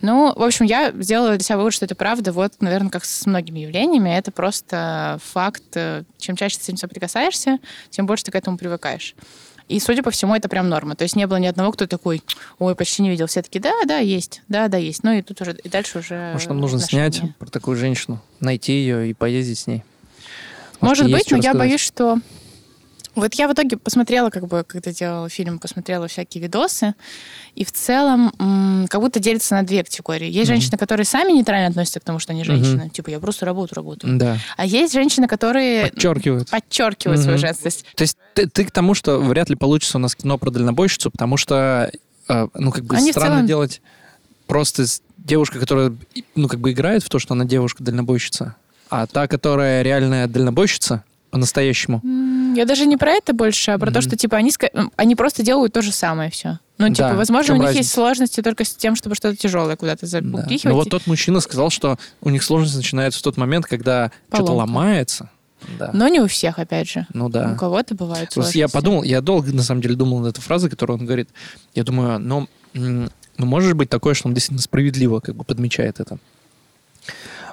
Ну, 0.00 0.32
в 0.34 0.42
общем, 0.42 0.64
я 0.66 0.92
сделала 0.92 1.30
для 1.36 1.40
себя 1.40 1.56
вывод, 1.58 1.72
что 1.74 1.84
это 1.84 1.94
правда, 1.94 2.32
вот, 2.32 2.54
наверное, 2.60 2.90
как 2.90 3.04
с 3.04 3.26
многими 3.26 3.60
явлениями, 3.60 4.10
это 4.10 4.30
просто 4.30 5.18
факт. 5.24 5.62
э, 5.74 6.04
Чем 6.18 6.36
чаще 6.36 6.56
ты 6.58 6.64
с 6.64 6.68
этим 6.68 6.78
соприкасаешься, 6.78 7.58
тем 7.90 8.06
больше 8.06 8.24
ты 8.24 8.30
к 8.32 8.34
этому 8.34 8.56
привыкаешь. 8.58 9.14
И, 9.68 9.78
судя 9.78 10.02
по 10.02 10.10
всему, 10.10 10.34
это 10.34 10.48
прям 10.48 10.68
норма. 10.68 10.96
То 10.96 11.04
есть 11.04 11.14
не 11.14 11.26
было 11.28 11.36
ни 11.36 11.46
одного, 11.46 11.70
кто 11.72 11.86
такой, 11.86 12.22
ой, 12.58 12.74
почти 12.74 13.02
не 13.02 13.10
видел. 13.10 13.26
Все 13.26 13.40
таки 13.40 13.60
да, 13.60 13.72
да, 13.86 13.98
есть, 13.98 14.42
да, 14.48 14.66
да, 14.68 14.78
есть. 14.78 15.04
Ну 15.04 15.12
и 15.12 15.22
тут 15.22 15.40
уже, 15.42 15.52
и 15.62 15.68
дальше 15.68 16.00
уже 16.00 16.30
Может, 16.32 16.48
нам 16.48 16.58
нужно 16.60 16.78
отношения. 16.78 17.12
снять 17.12 17.36
про 17.36 17.46
такую 17.48 17.76
женщину, 17.76 18.20
найти 18.40 18.72
ее 18.72 19.10
и 19.10 19.14
поездить 19.14 19.58
с 19.60 19.66
ней. 19.68 19.84
Может 20.80 21.06
есть 21.06 21.18
быть, 21.18 21.30
но 21.30 21.36
я 21.36 21.50
рассказать? 21.50 21.58
боюсь, 21.58 21.80
что... 21.80 22.18
Вот 23.16 23.34
я 23.34 23.48
в 23.48 23.52
итоге 23.52 23.76
посмотрела, 23.76 24.30
как 24.30 24.46
бы, 24.46 24.62
когда 24.64 24.92
делала 24.92 25.28
фильм, 25.28 25.58
посмотрела 25.58 26.06
всякие 26.06 26.42
видосы, 26.42 26.94
и 27.56 27.64
в 27.64 27.72
целом 27.72 28.32
м, 28.38 28.86
как 28.88 29.00
будто 29.00 29.18
делится 29.18 29.54
на 29.56 29.62
две 29.64 29.82
категории. 29.82 30.26
Есть 30.28 30.48
Мгм. 30.48 30.60
женщины, 30.60 30.78
которые 30.78 31.04
сами 31.04 31.32
нейтрально 31.32 31.68
относятся 31.68 31.98
к 32.00 32.04
тому, 32.04 32.20
что 32.20 32.32
они 32.32 32.44
женщины. 32.44 32.88
Типа, 32.88 33.10
я 33.10 33.18
просто 33.18 33.46
работаю, 33.46 33.76
работаю. 33.76 34.16
Да. 34.16 34.38
А 34.56 34.64
есть 34.64 34.92
женщины, 34.94 35.26
которые 35.26 35.88
Подчеркивают. 35.90 36.48
подчеркивают 36.50 37.20
свою 37.20 37.36
Мгм. 37.36 37.46
женственность. 37.46 37.84
То 37.96 38.02
есть 38.02 38.16
ты, 38.34 38.46
ты 38.48 38.64
к 38.64 38.70
тому, 38.70 38.94
что 38.94 39.18
вряд 39.18 39.50
ли 39.50 39.56
получится 39.56 39.98
у 39.98 40.00
нас 40.00 40.14
кино 40.14 40.38
про 40.38 40.50
дальнобойщицу, 40.50 41.10
потому 41.10 41.36
что, 41.36 41.90
э, 42.28 42.48
ну, 42.54 42.70
как 42.70 42.84
бы 42.84 42.94
Они 42.96 43.10
странно 43.10 43.34
целом- 43.36 43.46
делать 43.48 43.82
просто 44.46 44.84
девушка, 45.18 45.58
которая, 45.58 45.92
ну, 46.36 46.46
как 46.48 46.60
бы 46.60 46.70
играет 46.70 47.02
в 47.02 47.08
то, 47.08 47.18
что 47.18 47.34
она 47.34 47.44
девушка-дальнобойщица, 47.44 48.54
а 48.88 49.06
та, 49.06 49.26
которая 49.26 49.82
реальная 49.82 50.26
дальнобойщица 50.28 51.02
по-настоящему. 51.30 52.00
М, 52.02 52.39
Я 52.54 52.64
даже 52.64 52.86
не 52.86 52.96
про 52.96 53.12
это 53.12 53.32
больше, 53.32 53.72
а 53.72 53.78
про 53.78 53.90
то, 53.90 54.00
что 54.00 54.16
типа 54.16 54.36
они, 54.36 54.52
они 54.96 55.16
просто 55.16 55.42
делают 55.42 55.72
то 55.72 55.82
же 55.82 55.92
самое 55.92 56.30
все. 56.30 56.58
Ну, 56.78 56.88
типа, 56.88 57.10
Да, 57.10 57.14
возможно, 57.14 57.54
у 57.54 57.56
них 57.56 57.66
разница? 57.66 57.80
есть 57.82 57.92
сложности 57.92 58.40
только 58.42 58.64
с 58.64 58.74
тем, 58.74 58.96
чтобы 58.96 59.14
что-то 59.14 59.36
тяжелое 59.36 59.76
куда-то 59.76 60.02
Да. 60.02 60.06
запихивать. 60.06 60.64
Но 60.64 60.74
вот 60.74 60.88
тот 60.88 61.06
мужчина 61.06 61.40
сказал, 61.40 61.68
что 61.70 61.98
у 62.22 62.30
них 62.30 62.42
сложность 62.42 62.76
начинается 62.76 63.20
в 63.20 63.22
тот 63.22 63.36
момент, 63.36 63.66
когда 63.66 64.10
что-то 64.32 64.52
ломается. 64.52 65.30
Да. 65.78 65.90
Но 65.92 66.08
не 66.08 66.20
у 66.20 66.26
всех, 66.26 66.58
опять 66.58 66.88
же. 66.88 67.06
Ну 67.12 67.28
да. 67.28 67.52
У 67.52 67.56
кого-то 67.56 67.94
бывают 67.94 68.30
Просто 68.32 68.56
я 68.58 68.66
сложности. 68.66 68.74
подумал, 68.74 69.02
я 69.02 69.20
долго, 69.20 69.52
на 69.52 69.62
самом 69.62 69.82
деле, 69.82 69.94
думал 69.94 70.20
над 70.20 70.30
этой 70.36 70.40
фразой, 70.40 70.70
которую 70.70 70.98
он 70.98 71.04
говорит. 71.04 71.28
Я 71.74 71.84
думаю, 71.84 72.18
ну, 72.18 72.48
ну, 72.72 73.10
может 73.36 73.74
быть 73.74 73.90
такое, 73.90 74.14
что 74.14 74.28
он 74.28 74.34
действительно 74.34 74.62
справедливо 74.62 75.20
как 75.20 75.34
бы 75.36 75.44
подмечает 75.44 76.00
это. 76.00 76.16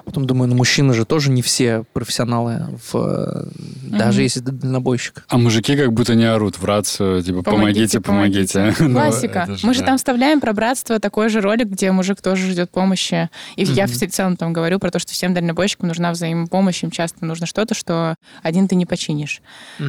Потом 0.08 0.26
думаю, 0.26 0.48
ну, 0.48 0.54
мужчины 0.56 0.94
же 0.94 1.04
тоже 1.04 1.30
не 1.30 1.42
все 1.42 1.84
профессионалы, 1.92 2.78
в, 2.90 2.96
э, 2.96 3.44
даже 3.82 4.22
если 4.22 4.40
ты 4.40 4.52
дальнобойщик. 4.52 5.24
А 5.28 5.36
мужики 5.36 5.76
как 5.76 5.92
будто 5.92 6.14
не 6.14 6.24
орут 6.24 6.58
в 6.58 6.64
рацию, 6.64 7.22
типа, 7.22 7.42
помогите, 7.42 8.00
помогите. 8.00 8.74
Ну, 8.80 8.94
Классика. 8.94 9.46
это 9.50 9.66
Мы 9.66 9.74
же 9.74 9.80
да. 9.80 9.86
там 9.86 9.98
вставляем 9.98 10.40
про 10.40 10.54
братство 10.54 10.98
такой 10.98 11.28
же 11.28 11.42
ролик, 11.42 11.66
где 11.68 11.92
мужик 11.92 12.22
тоже 12.22 12.50
ждет 12.50 12.70
помощи. 12.70 13.28
И 13.56 13.64
я 13.64 13.84
Мгм. 13.84 13.92
в 13.92 14.08
целом 14.08 14.36
там 14.38 14.52
говорю 14.54 14.78
про 14.78 14.90
то, 14.90 14.98
что 14.98 15.12
всем 15.12 15.34
дальнобойщикам 15.34 15.88
нужна 15.88 16.10
взаимопомощь, 16.10 16.82
им 16.82 16.90
часто 16.90 17.26
нужно 17.26 17.44
что-то, 17.46 17.74
что 17.74 18.14
один 18.42 18.66
ты 18.66 18.76
не 18.76 18.86
починишь. 18.86 19.42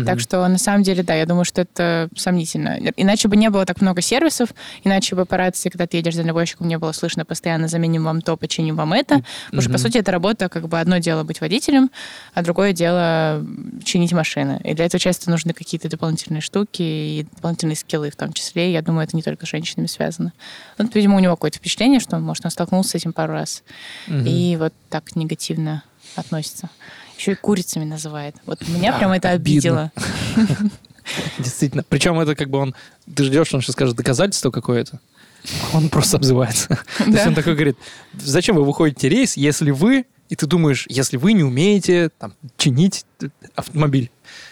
Так 0.06 0.20
что, 0.20 0.46
на 0.48 0.58
самом 0.58 0.84
деле, 0.84 1.02
да, 1.04 1.14
я 1.16 1.26
думаю, 1.26 1.46
что 1.46 1.62
это 1.62 2.10
сомнительно. 2.16 2.78
Иначе 2.98 3.30
бы 3.30 3.38
не 3.38 3.50
было 3.50 3.66
так 3.66 3.80
много 3.82 4.02
сервисов, 4.02 4.50
иначе 4.84 5.16
бы 5.16 5.26
по 5.26 5.38
рации, 5.38 5.70
когда 5.70 5.88
ты 5.88 5.98
едешь 5.98 6.14
с 6.14 6.18
дальнобойщиком, 6.18 6.68
не 6.68 6.78
было 6.78 6.92
слышно 6.92 7.24
постоянно 7.24 7.70
«заменим 7.70 8.04
вам 8.04 8.22
то, 8.22 8.36
починим 8.36 8.76
вам 8.76 8.92
это». 8.94 9.24
Потому 9.46 9.62
что, 9.62 9.72
по 9.72 9.78
сути, 9.78 9.98
это 9.98 10.09
работа, 10.12 10.50
как 10.50 10.68
бы 10.68 10.80
одно 10.80 10.98
дело 10.98 11.24
быть 11.24 11.42
водителем, 11.42 11.90
а 12.34 12.42
другое 12.42 12.74
дело 12.74 13.46
чинить 13.84 14.12
машины. 14.14 14.60
И 14.64 14.74
для 14.74 14.86
этого 14.86 15.00
часто 15.00 15.30
нужны 15.30 15.54
какие-то 15.54 15.90
дополнительные 15.90 16.42
штуки 16.42 16.82
и 16.82 17.28
дополнительные 17.36 17.76
скиллы 17.76 18.10
в 18.12 18.16
том 18.16 18.34
числе. 18.34 18.70
И 18.70 18.74
Я 18.74 18.82
думаю, 18.82 19.06
это 19.06 19.16
не 19.16 19.24
только 19.24 19.46
с 19.46 19.50
женщинами 19.50 19.88
связано. 19.88 20.34
Вот, 20.78 20.94
видимо, 20.96 21.18
у 21.18 21.20
него 21.20 21.36
какое-то 21.36 21.58
впечатление, 21.58 22.00
что, 22.00 22.18
может, 22.20 22.46
он 22.46 22.52
столкнулся 22.52 22.92
с 22.92 22.96
этим 22.96 23.14
пару 23.14 23.34
раз. 23.34 23.64
Мгм. 24.08 24.26
И 24.26 24.56
вот 24.58 24.74
так 24.90 25.16
негативно 25.16 25.84
относится. 26.16 26.70
Еще 27.18 27.34
и 27.34 27.36
курицами 27.36 27.86
называет. 27.86 28.36
Вот 28.46 28.66
меня 28.68 28.96
А, 28.96 28.98
прям 28.98 29.12
это 29.12 29.30
обидело. 29.30 29.92
Действительно. 31.38 31.84
Причем 31.88 32.20
это 32.20 32.36
как 32.36 32.50
бы 32.50 32.60
он... 32.60 32.76
Ты 33.14 33.26
ждешь, 33.26 33.54
он 33.54 33.62
сейчас 33.62 33.74
скажет 33.74 33.96
доказательство 33.96 34.52
какое-то. 34.52 35.00
Он 35.74 35.90
просто 35.90 36.18
обзывается. 36.18 36.68
То 36.98 37.06
есть 37.06 37.28
он 37.28 37.36
такой 37.36 37.54
говорит, 37.56 37.78
зачем 38.14 38.56
вы 38.56 38.64
выходите 38.66 39.10
рейс, 39.10 39.38
если 39.38 39.72
вы... 39.72 40.06
И 40.30 40.36
ты 40.36 40.46
думаешь, 40.46 40.86
если 40.90 41.18
вы 41.18 41.34
не 41.34 41.44
умеете 41.44 42.10
там, 42.20 42.34
чинить 42.58 43.04
автомобиль. 43.56 44.12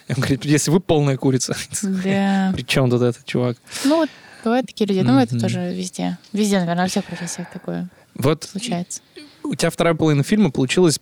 Он 0.09 0.15
говорит, 0.15 0.43
если 0.43 0.71
вы 0.71 0.79
полная 0.79 1.17
курица. 1.17 1.55
Да. 1.83 2.51
При 2.55 2.63
чем 2.63 2.89
тут 2.89 3.01
этот 3.03 3.25
чувак? 3.25 3.57
Ну, 3.85 3.97
вот 3.97 4.09
Бывают 4.43 4.67
такие 4.67 4.87
люди. 4.87 4.99
Ну, 5.01 5.19
это 5.19 5.37
тоже 5.37 5.73
везде. 5.75 6.17
Везде, 6.31 6.59
наверное, 6.59 6.85
во 6.85 6.89
всех 6.89 7.03
профессиях 7.03 7.51
такое 7.51 7.89
Вот 8.15 8.45
случается. 8.45 9.01
у 9.43 9.53
тебя 9.55 9.69
вторая 9.69 9.93
половина 9.93 10.23
фильма 10.23 10.51
получилась 10.51 10.99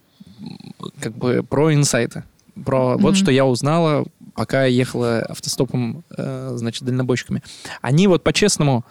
как 1.00 1.16
бы 1.16 1.44
про 1.44 1.74
инсайты. 1.74 2.24
Про 2.66 2.98
вот 2.98 3.12
Мгм. 3.12 3.16
что 3.16 3.32
я 3.32 3.46
узнала, 3.46 4.06
пока 4.34 4.62
я 4.66 4.68
ехала 4.76 5.20
автостопом, 5.20 6.04
э, 6.18 6.54
значит, 6.56 6.84
дальнобойщиками. 6.84 7.44
Они 7.82 8.08
вот 8.08 8.24
по-честному, 8.24 8.84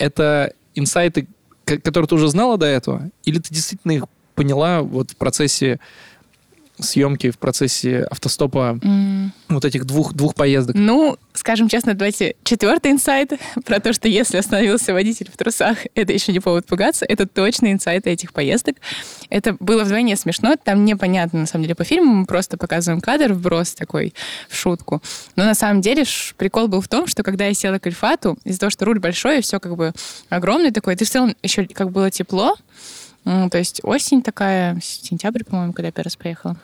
это 0.00 0.54
инсайты, 0.74 1.28
которые 1.64 2.08
ты 2.08 2.14
уже 2.16 2.28
знала 2.28 2.58
до 2.58 2.66
этого? 2.66 3.10
Или 3.24 3.38
ты 3.38 3.54
действительно 3.54 3.92
их 3.92 4.04
поняла 4.34 4.80
вот 4.80 5.10
в 5.10 5.16
процессе 5.16 5.78
съемки, 6.82 7.30
в 7.30 7.38
процессе 7.38 8.02
автостопа 8.10 8.78
М, 8.82 9.32
вот 9.48 9.64
этих 9.64 9.84
двух, 9.84 10.12
двух 10.14 10.34
поездок? 10.34 10.76
Ну, 10.76 11.16
скажем 11.32 11.68
честно, 11.68 11.94
давайте 11.94 12.36
четвертый 12.44 12.92
инсайт 12.92 13.32
про 13.64 13.80
то, 13.80 13.92
что 13.92 14.08
если 14.08 14.36
остановился 14.38 14.92
водитель 14.92 15.30
в 15.32 15.36
трусах, 15.36 15.78
это 15.94 16.12
еще 16.12 16.32
не 16.32 16.40
повод 16.40 16.66
пугаться. 16.66 17.04
Это 17.04 17.26
точно 17.26 17.72
инсайты 17.72 18.10
этих 18.10 18.32
поездок. 18.32 18.76
Это 19.28 19.56
было 19.60 19.84
вдвойне 19.84 20.16
смешно. 20.16 20.56
Там 20.62 20.84
непонятно, 20.84 21.40
на 21.40 21.46
самом 21.46 21.64
деле, 21.64 21.74
по 21.74 21.84
фильму. 21.84 22.12
Мы 22.12 22.26
просто 22.26 22.56
показываем 22.56 23.00
кадр, 23.00 23.32
вброс 23.32 23.74
такой 23.74 24.14
в 24.48 24.56
шутку. 24.56 25.02
Но 25.36 25.44
на 25.44 25.54
самом 25.54 25.80
деле 25.80 26.04
прикол 26.36 26.68
был 26.68 26.80
в 26.80 26.88
том, 26.88 27.06
что 27.06 27.22
когда 27.22 27.46
я 27.46 27.54
села 27.54 27.78
к 27.78 27.86
Альфату, 27.86 28.38
из-за 28.44 28.60
того, 28.60 28.70
что 28.70 28.84
руль 28.84 28.98
большой, 28.98 29.38
и 29.38 29.42
все 29.42 29.60
как 29.60 29.76
бы 29.76 29.92
огромный 30.28 30.70
такой, 30.70 30.96
ты 30.96 31.04
в 31.04 31.10
целом 31.10 31.36
еще 31.42 31.66
как 31.66 31.90
было 31.90 32.10
тепло, 32.10 32.56
то 33.24 33.58
есть 33.58 33.80
осень 33.82 34.22
такая, 34.22 34.78
сентябрь, 34.82 35.44
по-моему, 35.44 35.72
когда 35.72 35.88
я 35.88 35.92
первый 35.92 36.06
раз 36.06 36.16
поехала. 36.16 36.56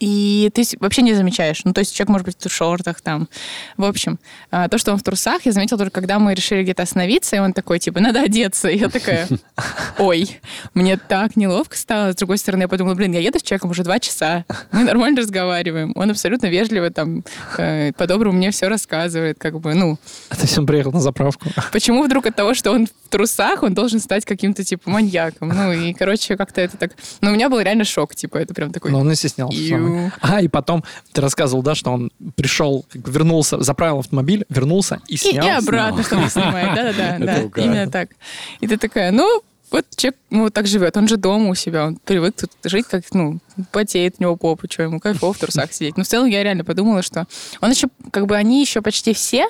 И 0.00 0.50
ты 0.54 0.64
вообще 0.80 1.02
не 1.02 1.14
замечаешь. 1.14 1.62
Ну, 1.64 1.72
то 1.72 1.80
есть 1.80 1.94
человек 1.94 2.10
может 2.10 2.26
быть 2.26 2.36
в 2.38 2.52
шортах 2.52 3.00
там. 3.00 3.28
В 3.76 3.84
общем, 3.84 4.18
а, 4.50 4.68
то, 4.68 4.78
что 4.78 4.92
он 4.92 4.98
в 4.98 5.02
трусах, 5.02 5.46
я 5.46 5.52
заметила 5.52 5.78
только, 5.78 6.00
когда 6.00 6.18
мы 6.18 6.34
решили 6.34 6.62
где-то 6.62 6.82
остановиться, 6.82 7.36
и 7.36 7.38
он 7.38 7.52
такой, 7.52 7.78
типа, 7.78 8.00
надо 8.00 8.22
одеться. 8.22 8.68
И 8.68 8.78
я 8.78 8.88
такая, 8.88 9.28
ой, 9.98 10.40
мне 10.74 10.96
так 10.96 11.36
неловко 11.36 11.76
стало. 11.76 12.12
С 12.12 12.16
другой 12.16 12.38
стороны, 12.38 12.62
я 12.62 12.68
подумала, 12.68 12.94
блин, 12.94 13.12
я 13.12 13.20
еду 13.20 13.38
с 13.38 13.42
человеком 13.42 13.70
уже 13.70 13.82
два 13.82 13.98
часа. 13.98 14.44
Мы 14.72 14.84
нормально 14.84 15.20
разговариваем. 15.20 15.92
Он 15.94 16.10
абсолютно 16.10 16.46
вежливо 16.46 16.90
там 16.90 17.24
э, 17.58 17.92
по-доброму 17.92 18.36
мне 18.36 18.50
все 18.50 18.68
рассказывает. 18.68 19.38
Как 19.38 19.58
бы, 19.60 19.74
ну, 19.74 19.98
То 20.30 20.42
есть 20.42 20.58
он 20.58 20.66
приехал 20.66 20.92
на 20.92 21.00
заправку. 21.00 21.46
почему 21.72 22.02
вдруг 22.02 22.26
от 22.26 22.36
того, 22.36 22.54
что 22.54 22.72
он 22.72 22.86
в 22.86 23.08
трусах, 23.08 23.62
он 23.62 23.74
должен 23.74 24.00
стать 24.00 24.24
каким-то, 24.24 24.64
типа, 24.64 24.90
маньяком? 24.90 25.48
Ну, 25.48 25.72
и, 25.72 25.92
короче, 25.92 26.36
как-то 26.36 26.60
это 26.60 26.76
так... 26.76 26.92
Ну, 27.20 27.30
у 27.30 27.34
меня 27.34 27.48
был 27.48 27.60
реально 27.60 27.84
шок, 27.84 28.14
типа, 28.14 28.38
это 28.38 28.54
прям 28.54 28.72
такой... 28.72 28.90
Но 28.90 29.00
он 29.00 29.08
не 29.08 29.14
стеснялся. 29.14 29.56
А, 30.20 30.40
и 30.40 30.48
потом 30.48 30.84
ты 31.12 31.20
рассказывал, 31.20 31.62
да, 31.62 31.74
что 31.74 31.90
он 31.92 32.10
пришел, 32.36 32.84
вернулся, 32.92 33.62
заправил 33.62 33.98
автомобиль, 34.00 34.44
вернулся 34.48 35.00
и 35.08 35.14
И, 35.14 35.16
снял. 35.16 35.46
и 35.46 35.50
обратно, 35.50 36.02
что 36.04 36.16
он 36.16 36.28
снимает. 36.28 36.74
Да-да-да, 36.74 37.62
именно 37.62 37.90
так. 37.90 38.10
И 38.60 38.66
ты 38.66 38.76
такая, 38.76 39.10
ну, 39.12 39.42
вот 39.70 39.86
человек 39.96 40.18
ну, 40.30 40.50
так 40.50 40.66
живет, 40.66 40.96
он 40.96 41.08
же 41.08 41.16
дома 41.16 41.48
у 41.50 41.54
себя, 41.54 41.86
он 41.86 41.96
привык 41.96 42.36
тут 42.36 42.50
жить, 42.64 42.86
как, 42.88 43.02
ну, 43.12 43.38
потеет 43.72 44.16
у 44.18 44.22
него 44.22 44.36
попа, 44.36 44.66
что 44.70 44.84
ему 44.84 45.00
кайфово 45.00 45.32
в 45.32 45.38
трусах 45.38 45.72
сидеть. 45.72 45.96
Но 45.96 46.04
в 46.04 46.06
целом 46.06 46.28
я 46.28 46.42
реально 46.44 46.64
подумала, 46.64 47.02
что 47.02 47.26
он 47.60 47.70
еще, 47.70 47.88
как 48.12 48.26
бы 48.26 48.36
они 48.36 48.60
еще 48.60 48.82
почти 48.82 49.14
все 49.14 49.48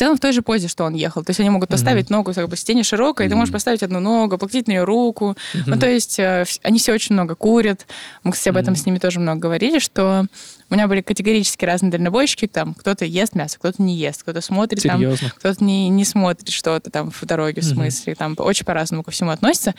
целом 0.00 0.16
в 0.16 0.20
той 0.20 0.32
же 0.32 0.40
позе, 0.40 0.66
что 0.68 0.84
он 0.84 0.94
ехал. 0.94 1.22
То 1.22 1.30
есть 1.30 1.40
они 1.40 1.50
могут 1.50 1.68
поставить 1.68 2.08
ногу, 2.08 2.32
как 2.32 2.48
бы 2.48 2.56
сиденье 2.56 2.84
широкое, 2.84 3.26
и 3.26 3.30
ты 3.30 3.36
можешь 3.36 3.52
поставить 3.52 3.82
одну 3.82 4.00
ногу, 4.00 4.38
покрутить 4.38 4.66
на 4.66 4.72
нее 4.72 4.84
руку. 4.84 5.36
Ну, 5.66 5.78
то 5.78 5.88
есть 5.88 6.18
э, 6.18 6.46
они 6.62 6.78
все 6.78 6.94
очень 6.94 7.14
много 7.14 7.34
курят. 7.34 7.86
Мы, 8.24 8.32
кстати, 8.32 8.48
об 8.48 8.56
этом 8.56 8.76
с 8.76 8.86
ними 8.86 8.98
тоже 8.98 9.20
много 9.20 9.40
говорили, 9.40 9.78
что 9.78 10.24
у 10.70 10.74
меня 10.74 10.86
были 10.86 11.00
категорически 11.00 11.64
разные 11.64 11.90
дальнобойщики. 11.90 12.46
Там 12.46 12.74
кто-то 12.74 13.04
ест 13.04 13.34
мясо, 13.34 13.58
кто-то 13.58 13.82
не 13.82 13.96
ест, 13.96 14.22
кто-то 14.22 14.40
смотрит 14.40 14.82
там 14.82 15.00
кто-то 15.36 15.62
не, 15.64 15.88
не 15.88 16.04
смотрит 16.04 16.48
что-то 16.48 16.90
там 16.90 17.10
в 17.10 17.24
дороге, 17.26 17.60
в 17.60 17.64
смысле, 17.64 18.14
там 18.14 18.34
очень 18.38 18.64
по-разному 18.64 19.02
ко 19.02 19.10
всему 19.10 19.30
относится. 19.30 19.74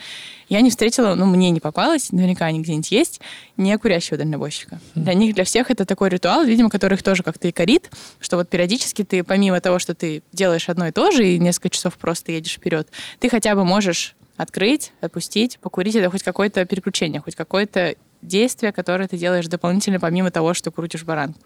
Я 0.48 0.60
не 0.60 0.70
встретила, 0.70 1.14
ну, 1.14 1.24
мне 1.26 1.50
не 1.50 1.60
попалось, 1.60 2.12
наверняка 2.12 2.44
они 2.44 2.60
где-нибудь 2.60 2.90
есть, 2.90 3.20
не 3.56 3.76
курящего 3.78 4.18
дальнобойщика. 4.18 4.80
Для 4.94 5.14
них, 5.14 5.34
для 5.34 5.44
всех 5.44 5.70
это 5.70 5.86
такой 5.86 6.10
ритуал, 6.10 6.44
видимо, 6.44 6.68
который 6.68 6.94
их 6.94 7.02
тоже 7.02 7.22
как-то 7.22 7.48
и 7.48 7.52
корит, 7.52 7.90
что 8.20 8.36
вот 8.36 8.50
периодически 8.50 9.02
ты, 9.02 9.24
помимо 9.24 9.60
того, 9.60 9.78
что 9.78 9.94
ты 9.94 10.22
делаешь 10.32 10.68
одно 10.68 10.88
и 10.88 10.92
то 10.92 11.10
же 11.10 11.26
и 11.26 11.38
несколько 11.38 11.70
часов 11.70 11.96
просто 11.96 12.32
едешь 12.32 12.54
вперед, 12.54 12.88
ты 13.18 13.30
хотя 13.30 13.54
бы 13.54 13.64
можешь 13.64 14.14
открыть, 14.36 14.92
отпустить, 15.00 15.58
покурить. 15.60 15.94
Это 15.94 16.10
хоть 16.10 16.22
какое-то 16.22 16.64
переключение, 16.64 17.20
хоть 17.20 17.34
какое-то 17.34 17.94
действие, 18.22 18.72
которое 18.72 19.08
ты 19.08 19.16
делаешь 19.18 19.46
дополнительно, 19.48 20.00
помимо 20.00 20.30
того, 20.30 20.54
что 20.54 20.70
крутишь 20.70 21.04
баранку. 21.04 21.40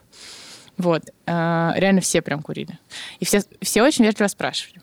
Вот. 0.76 1.02
А, 1.26 1.72
Реально 1.76 2.00
все 2.00 2.22
прям 2.22 2.42
курили. 2.42 2.78
И 3.18 3.24
все, 3.24 3.42
все 3.62 3.82
очень 3.82 4.04
вежливо 4.04 4.28
спрашивали. 4.28 4.80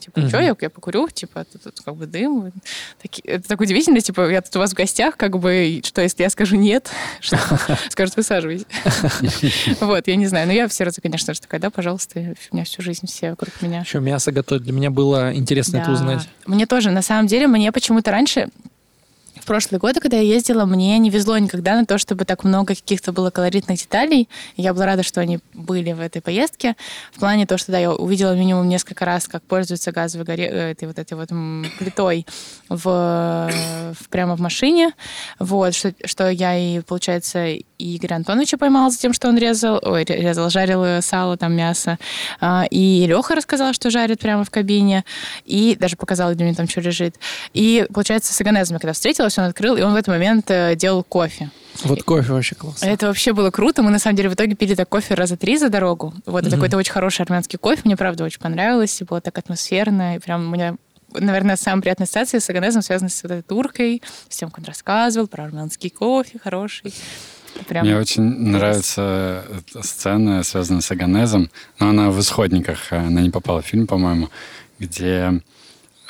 Типа, 0.00 0.26
что, 0.26 0.40
я, 0.40 0.56
я 0.60 0.70
покурю? 0.70 1.08
Типа, 1.08 1.44
тут, 1.44 1.62
тут 1.62 1.80
как 1.80 1.94
бы 1.94 2.06
дым. 2.06 2.52
Таки- 3.00 3.22
это 3.24 3.46
так 3.46 3.60
удивительно, 3.60 4.00
типа, 4.00 4.28
я 4.28 4.40
тут 4.40 4.56
у 4.56 4.58
вас 4.58 4.72
в 4.72 4.74
гостях, 4.74 5.16
как 5.16 5.38
бы, 5.38 5.80
что, 5.84 6.00
если 6.02 6.22
я 6.24 6.30
скажу 6.30 6.56
нет, 6.56 6.90
скажут, 7.90 8.16
высаживайтесь. 8.16 8.66
Вот, 9.80 10.08
я 10.08 10.16
не 10.16 10.26
знаю. 10.26 10.46
Но 10.46 10.52
я 10.52 10.66
в 10.66 10.72
сердце, 10.72 11.00
конечно 11.00 11.34
же, 11.34 11.40
такая, 11.40 11.60
да, 11.60 11.70
пожалуйста, 11.70 12.34
у 12.50 12.54
меня 12.56 12.64
всю 12.64 12.82
жизнь 12.82 13.06
все 13.06 13.30
вокруг 13.30 13.62
меня. 13.62 13.80
Еще 13.80 14.00
мясо 14.00 14.32
готовить. 14.32 14.64
Для 14.64 14.72
меня 14.72 14.90
было 14.90 15.32
интересно 15.34 15.78
это 15.78 15.92
узнать. 15.92 16.28
Мне 16.46 16.66
тоже, 16.66 16.90
на 16.90 17.02
самом 17.02 17.26
деле, 17.26 17.46
мне 17.46 17.70
почему-то 17.70 18.10
раньше, 18.10 18.48
прошлые 19.50 19.80
годы, 19.80 19.98
когда 19.98 20.16
я 20.16 20.22
ездила, 20.22 20.64
мне 20.64 20.96
не 20.98 21.10
везло 21.10 21.36
никогда 21.36 21.74
на 21.74 21.84
то, 21.84 21.98
чтобы 21.98 22.24
так 22.24 22.44
много 22.44 22.76
каких-то 22.76 23.10
было 23.10 23.30
колоритных 23.30 23.80
деталей. 23.80 24.28
Я 24.56 24.72
была 24.72 24.86
рада, 24.86 25.02
что 25.02 25.20
они 25.20 25.40
были 25.54 25.90
в 25.90 25.98
этой 25.98 26.22
поездке. 26.22 26.76
В 27.12 27.18
плане 27.18 27.46
то, 27.46 27.58
что 27.58 27.72
да, 27.72 27.78
я 27.80 27.92
увидела 27.92 28.36
минимум 28.36 28.68
несколько 28.68 29.04
раз, 29.04 29.26
как 29.26 29.42
пользуются 29.42 29.90
газовой 29.90 30.24
горе... 30.24 30.44
э, 30.46 30.70
этой 30.70 30.86
вот 30.86 31.00
этой 31.00 31.14
вот 31.14 31.30
плитой 31.80 32.26
в- 32.68 33.50
прямо 34.08 34.36
в 34.36 34.40
машине. 34.40 34.92
Вот, 35.40 35.74
что, 35.74 35.92
что 36.04 36.30
я 36.30 36.56
и, 36.56 36.78
получается, 36.78 37.56
и 37.80 37.96
Игоря 37.96 38.16
Антоновича 38.16 38.58
поймала 38.58 38.90
за 38.90 38.98
тем, 38.98 39.12
что 39.12 39.28
он 39.28 39.38
резал, 39.38 39.80
ой, 39.82 40.04
ре- 40.04 40.20
резал, 40.20 40.50
жарил 40.50 41.02
сало, 41.02 41.36
там, 41.36 41.54
мясо. 41.54 41.98
А, 42.40 42.64
И 42.70 43.06
Леха 43.06 43.34
рассказал, 43.34 43.72
что 43.72 43.90
жарит 43.90 44.20
прямо 44.20 44.44
в 44.44 44.50
кабине. 44.50 45.04
И 45.46 45.76
даже 45.80 45.96
показал, 45.96 46.32
где 46.34 46.44
него 46.44 46.54
там 46.54 46.68
что 46.68 46.80
лежит. 46.80 47.16
И, 47.54 47.86
получается, 47.92 48.32
с 48.34 48.42
Иганезом 48.42 48.74
я 48.76 48.78
когда 48.80 48.92
встретилась, 48.92 49.38
он 49.38 49.44
открыл, 49.44 49.76
и 49.76 49.82
он 49.82 49.92
в 49.92 49.96
этот 49.96 50.08
момент 50.08 50.50
э, 50.50 50.74
делал 50.76 51.02
кофе. 51.02 51.50
Вот 51.84 52.02
кофе 52.02 52.32
вообще 52.32 52.54
классно. 52.54 52.84
Это 52.86 53.06
вообще 53.06 53.32
было 53.32 53.50
круто. 53.50 53.82
Мы, 53.82 53.90
на 53.90 53.98
самом 53.98 54.16
деле, 54.16 54.28
в 54.28 54.34
итоге 54.34 54.54
пили 54.54 54.74
так 54.74 54.88
кофе 54.88 55.14
раза 55.14 55.36
три 55.36 55.56
за 55.56 55.70
дорогу. 55.70 56.12
Вот, 56.26 56.42
Мгм. 56.42 56.52
какой-то 56.52 56.76
очень 56.76 56.92
хороший 56.92 57.22
армянский 57.22 57.58
кофе. 57.58 57.80
Мне, 57.84 57.96
правда, 57.96 58.24
очень 58.24 58.40
понравилось. 58.40 59.00
И 59.00 59.04
было 59.04 59.20
так 59.20 59.38
атмосферно. 59.38 60.16
И 60.16 60.18
прям 60.18 60.48
у 60.48 60.50
меня 60.54 60.76
наверное, 61.12 61.56
самая 61.56 61.80
приятная 61.82 62.04
ассоциация 62.04 62.38
с 62.38 62.48
Аганезом 62.50 62.82
связана 62.82 63.08
с 63.10 63.20
вот 63.24 63.32
этой 63.32 63.42
туркой, 63.42 64.00
с 64.28 64.36
тем, 64.36 64.48
как 64.50 64.58
он 64.60 64.64
рассказывал 64.66 65.26
про 65.26 65.42
армянский 65.44 65.90
кофе 65.90 66.38
хороший. 66.38 66.94
Прям... 67.68 67.84
Мне 67.84 67.96
очень 67.96 68.22
нравится 68.22 69.44
сцена, 69.80 70.42
связанная 70.42 70.80
с 70.80 70.90
Аганезом, 70.90 71.50
но 71.78 71.90
она 71.90 72.10
в 72.10 72.20
«Исходниках», 72.20 72.92
она 72.92 73.20
не 73.20 73.30
попала 73.30 73.62
в 73.62 73.66
фильм, 73.66 73.86
по-моему, 73.86 74.28
где 74.78 75.40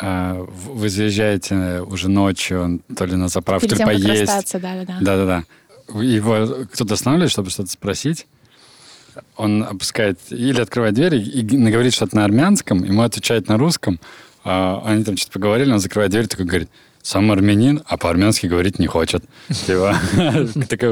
э, 0.00 0.46
вы 0.64 0.88
заезжаете 0.88 1.80
уже 1.80 2.08
ночью, 2.08 2.80
то 2.96 3.04
ли 3.04 3.16
на 3.16 3.28
заправку, 3.28 3.66
Перед 3.66 3.78
тем, 3.78 3.88
как 3.88 3.96
поесть. 3.96 4.20
расстаться, 4.22 4.58
да-да-да. 4.58 4.98
Да-да-да. 5.00 6.00
Его 6.02 6.66
кто-то 6.72 6.94
останавливает, 6.94 7.32
чтобы 7.32 7.50
что-то 7.50 7.70
спросить. 7.70 8.26
Он 9.36 9.64
опускает 9.64 10.20
или 10.30 10.60
открывает 10.60 10.94
дверь 10.94 11.16
и, 11.16 11.40
и 11.40 11.42
говорит 11.42 11.92
что-то 11.92 12.16
на 12.16 12.24
армянском, 12.24 12.84
ему 12.84 13.02
отвечает 13.02 13.48
на 13.48 13.58
русском. 13.58 13.98
А, 14.44 14.82
они 14.84 15.04
там 15.04 15.16
что-то 15.16 15.32
поговорили, 15.32 15.72
он 15.72 15.80
закрывает 15.80 16.12
дверь, 16.12 16.26
такой 16.26 16.46
говорит, 16.46 16.70
сам 17.02 17.30
армянин, 17.32 17.82
а 17.86 17.96
по-армянски 17.96 18.46
говорить 18.46 18.78
не 18.78 18.86
хочет. 18.86 19.24
Типа, 19.48 19.96
такая 20.68 20.90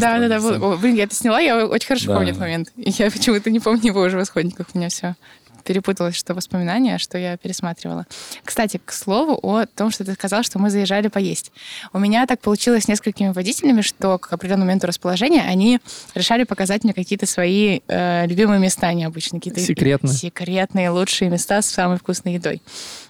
Да, 0.00 0.18
да, 0.18 0.40
да. 0.40 0.76
Блин, 0.76 0.94
я 0.94 1.04
это 1.04 1.14
сняла, 1.14 1.40
я 1.40 1.66
очень 1.66 1.86
хорошо 1.86 2.06
помню 2.14 2.30
этот 2.30 2.40
момент. 2.40 2.72
Я 2.76 3.10
почему-то 3.10 3.50
не 3.50 3.60
помню 3.60 3.86
его 3.86 4.00
уже 4.00 4.18
в 4.18 4.22
исходниках. 4.22 4.68
У 4.72 4.78
меня 4.78 4.88
все 4.88 5.16
перепуталось, 5.62 6.16
что 6.16 6.34
воспоминания, 6.34 6.98
что 6.98 7.18
я 7.18 7.36
пересматривала. 7.36 8.06
Кстати, 8.44 8.80
к 8.84 8.92
слову 8.92 9.38
о 9.42 9.66
том, 9.66 9.90
что 9.90 10.04
ты 10.04 10.12
сказал, 10.14 10.42
что 10.42 10.58
мы 10.58 10.70
заезжали 10.70 11.08
поесть. 11.08 11.52
У 11.92 11.98
меня 11.98 12.26
так 12.26 12.40
получилось 12.40 12.84
с 12.84 12.88
несколькими 12.88 13.30
водителями, 13.30 13.80
что 13.80 14.18
к 14.18 14.32
определенному 14.32 14.66
моменту 14.66 14.86
расположения 14.86 15.42
они 15.42 15.80
решали 16.14 16.44
показать 16.44 16.84
мне 16.84 16.92
какие-то 16.92 17.26
свои 17.26 17.80
э, 17.88 18.26
любимые 18.26 18.60
места 18.60 18.92
необычные. 18.92 19.40
Какие-то 19.40 19.60
Секретные. 19.60 20.12
Секретные, 20.12 20.90
лучшие 20.90 21.30
места 21.30 21.62
с 21.62 21.66
самой 21.66 21.98
вкусной 21.98 22.34
едой. 22.34 22.62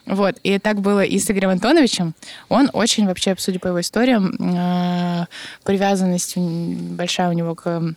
Вот. 0.06 0.36
И 0.42 0.58
так 0.58 0.80
было 0.80 1.04
и 1.04 1.18
с 1.18 1.30
Игорем 1.30 1.50
Антоновичем. 1.50 2.14
Он 2.48 2.70
очень, 2.72 3.06
вообще, 3.06 3.34
судя 3.38 3.58
по 3.58 3.68
его 3.68 3.80
историям, 3.80 4.34
э, 4.38 5.26
привязанность 5.64 6.36
большая 6.36 7.30
у 7.30 7.32
него 7.32 7.54
к 7.54 7.94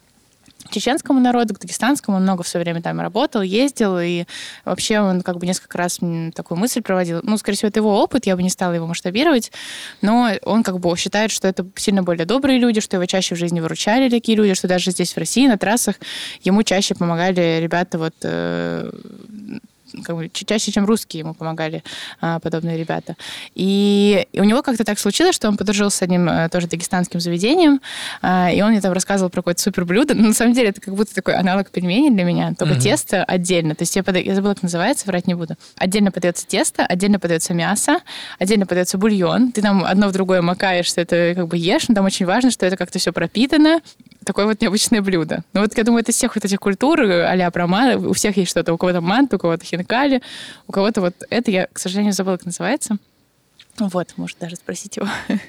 чеченскому 0.70 1.20
народу, 1.20 1.53
к 1.53 1.59
дагестанскому. 1.59 2.18
Он 2.18 2.24
много 2.24 2.43
все 2.43 2.59
время 2.59 2.82
там 2.82 2.99
работал, 2.99 3.41
ездил, 3.41 3.99
и 3.99 4.26
вообще 4.66 4.99
он 4.99 5.22
как 5.22 5.38
бы 5.38 5.45
несколько 5.45 5.78
раз 5.78 5.99
такую 6.36 6.57
мысль 6.57 6.82
проводил. 6.82 7.22
Ну, 7.24 7.38
скорее 7.38 7.57
всего, 7.57 7.70
это 7.70 7.80
его 7.80 8.01
опыт, 8.01 8.26
я 8.26 8.36
бы 8.36 8.43
не 8.43 8.49
стала 8.49 8.74
его 8.74 8.88
масштабировать, 8.88 9.51
но 10.01 10.32
он 10.43 10.64
как 10.64 10.80
бы 10.80 10.95
считает, 10.97 11.32
что 11.32 11.47
это 11.47 11.66
сильно 11.76 12.03
более 12.03 12.26
добрые 12.26 12.59
люди, 12.59 12.82
что 12.82 12.97
его 12.97 13.05
чаще 13.05 13.36
в 13.36 13.38
жизни 13.38 13.59
выручали 13.59 14.09
такие 14.09 14.38
люди, 14.38 14.53
что 14.53 14.68
даже 14.68 14.91
здесь, 14.91 15.14
в 15.14 15.18
России, 15.18 15.47
на 15.47 15.57
трассах, 15.57 15.95
ему 16.43 16.64
чаще 16.64 16.95
помогали 16.95 17.59
ребята 17.61 17.97
вот 17.97 18.14
э, 18.24 18.91
как 20.04 20.16
бы 20.16 20.30
чаще, 20.30 20.72
чем 20.72 20.86
русские 20.86 21.20
ему 21.20 21.34
помогали 21.34 21.84
а, 22.22 22.39
подобные 22.39 22.78
ребята. 22.78 23.16
И, 23.56 24.28
и 24.32 24.39
у 24.39 24.44
него 24.44 24.62
как-то 24.62 24.84
так 24.84 25.00
случилось, 25.00 25.36
что 25.36 25.48
он 25.48 25.58
подружился 25.58 25.98
с 25.98 26.02
одним 26.02 26.28
а, 26.30 26.50
тоже 26.50 26.68
дагестанским 26.68 27.20
заведением, 27.20 27.82
а, 28.22 28.52
и 28.52 28.62
он 28.62 28.72
мне 28.72 28.82
там 28.82 28.94
рассказывал 28.94 29.30
про 29.30 29.41
какое-то 29.41 29.62
супер 29.62 29.86
блюдо. 29.86 30.14
Но 30.14 30.28
на 30.30 30.34
самом 30.34 30.54
деле 30.54 30.70
это 30.70 30.82
как 30.82 30.96
будто 30.96 31.14
такой 31.14 31.36
аналог 31.36 31.70
пельменей 31.70 32.10
для 32.10 32.24
меня, 32.24 32.54
только 32.58 32.76
mm-hmm. 32.76 32.82
тесто 32.82 33.24
отдельно. 33.24 33.76
То 33.76 33.84
есть 33.84 33.96
я, 33.96 34.04
подаю, 34.04 34.26
я 34.26 34.36
забыла, 34.36 34.54
как 34.54 34.64
называется, 34.64 35.06
врать 35.08 35.28
не 35.28 35.34
буду. 35.34 35.56
Отдельно 35.78 36.12
подается 36.12 36.48
тесто, 36.48 36.86
отдельно 36.86 37.20
подается 37.20 37.54
мясо, 37.54 38.00
отдельно 38.39 38.66
подается 38.66 38.98
бульон. 38.98 39.52
Ты 39.52 39.62
там 39.62 39.84
одно 39.84 40.08
в 40.08 40.12
другое 40.12 40.41
макаешь, 40.41 40.88
что 40.88 41.02
это 41.02 41.34
как 41.36 41.48
бы 41.48 41.58
ешь, 41.58 41.88
но 41.88 41.96
там 41.96 42.06
очень 42.06 42.26
важно, 42.26 42.52
что 42.52 42.66
это 42.66 42.78
как-то 42.78 43.00
все 43.00 43.12
пропитано. 43.12 43.82
Такое 44.26 44.45
вот 44.45 44.61
необычное 44.61 45.01
блюдо. 45.01 45.43
Ну 45.53 45.61
вот 45.61 45.78
я 45.78 45.84
думаю, 45.84 46.01
это 46.01 46.11
из 46.11 46.15
всех 46.15 46.36
вот 46.36 46.45
этих 46.45 46.59
культур, 46.59 47.01
а-ля 47.01 47.49
про 47.51 47.65
у 47.97 48.13
всех 48.13 48.38
есть 48.38 48.51
что-то. 48.51 48.74
У 48.74 48.78
кого-то 48.78 49.01
мант, 49.01 49.34
у 49.34 49.38
кого-то 49.38 49.65
хинкали, 49.65 50.21
у 50.67 50.71
кого-то 50.71 51.01
вот 51.01 51.15
это, 51.30 51.51
я, 51.51 51.67
к 51.67 51.80
сожалению, 51.80 52.13
забыла, 52.13 52.38
как 52.38 52.45
называется. 52.45 52.97
Вот, 53.80 54.13
может 54.17 54.38
даже 54.39 54.55
спросить 54.55 54.97
его. 54.97 55.07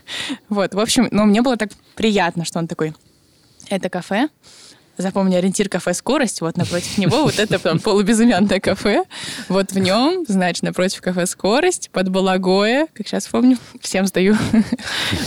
вот, 0.48 0.74
в 0.74 0.80
общем, 0.80 1.08
но 1.10 1.24
мне 1.24 1.42
было 1.42 1.56
так 1.56 1.70
приятно, 1.94 2.44
что 2.44 2.58
он 2.58 2.68
такой, 2.68 2.94
это 3.68 3.88
кафе, 3.90 4.28
запомни 4.96 5.34
ориентир 5.34 5.68
кафе 5.68 5.94
«Скорость», 5.94 6.40
вот 6.40 6.56
напротив 6.56 6.98
него 6.98 7.24
вот 7.24 7.38
это 7.38 7.58
там 7.58 7.78
полубезымянное 7.78 8.60
кафе, 8.60 9.04
вот 9.48 9.72
в 9.72 9.78
нем, 9.78 10.24
значит, 10.28 10.62
напротив 10.62 11.00
кафе 11.00 11.26
«Скорость», 11.26 11.90
под 11.90 12.08
Балагое, 12.08 12.86
как 12.92 13.06
сейчас 13.06 13.26
помню, 13.26 13.58
всем 13.80 14.06
сдаю, 14.06 14.36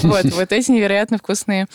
вот, 0.03 0.25
вот 0.25 0.51
эти 0.51 0.71
невероятно 0.71 1.17
вкусные 1.17 1.67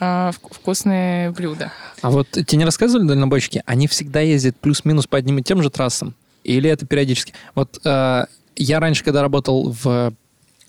э, 0.00 0.30
вкусные 0.32 1.30
блюда. 1.30 1.72
А 2.02 2.10
вот 2.10 2.28
тебе 2.30 2.58
не 2.58 2.64
рассказывали 2.64 3.06
дальнобойщики, 3.06 3.62
они 3.66 3.86
всегда 3.86 4.20
ездят 4.20 4.56
плюс-минус 4.56 5.06
по 5.06 5.18
одним 5.18 5.38
и 5.38 5.42
тем 5.42 5.62
же 5.62 5.70
трассам? 5.70 6.14
Или 6.44 6.70
это 6.70 6.86
периодически? 6.86 7.34
Вот 7.54 7.80
э, 7.84 8.26
я 8.56 8.80
раньше, 8.80 9.04
когда 9.04 9.22
работал 9.22 9.70
в 9.70 10.12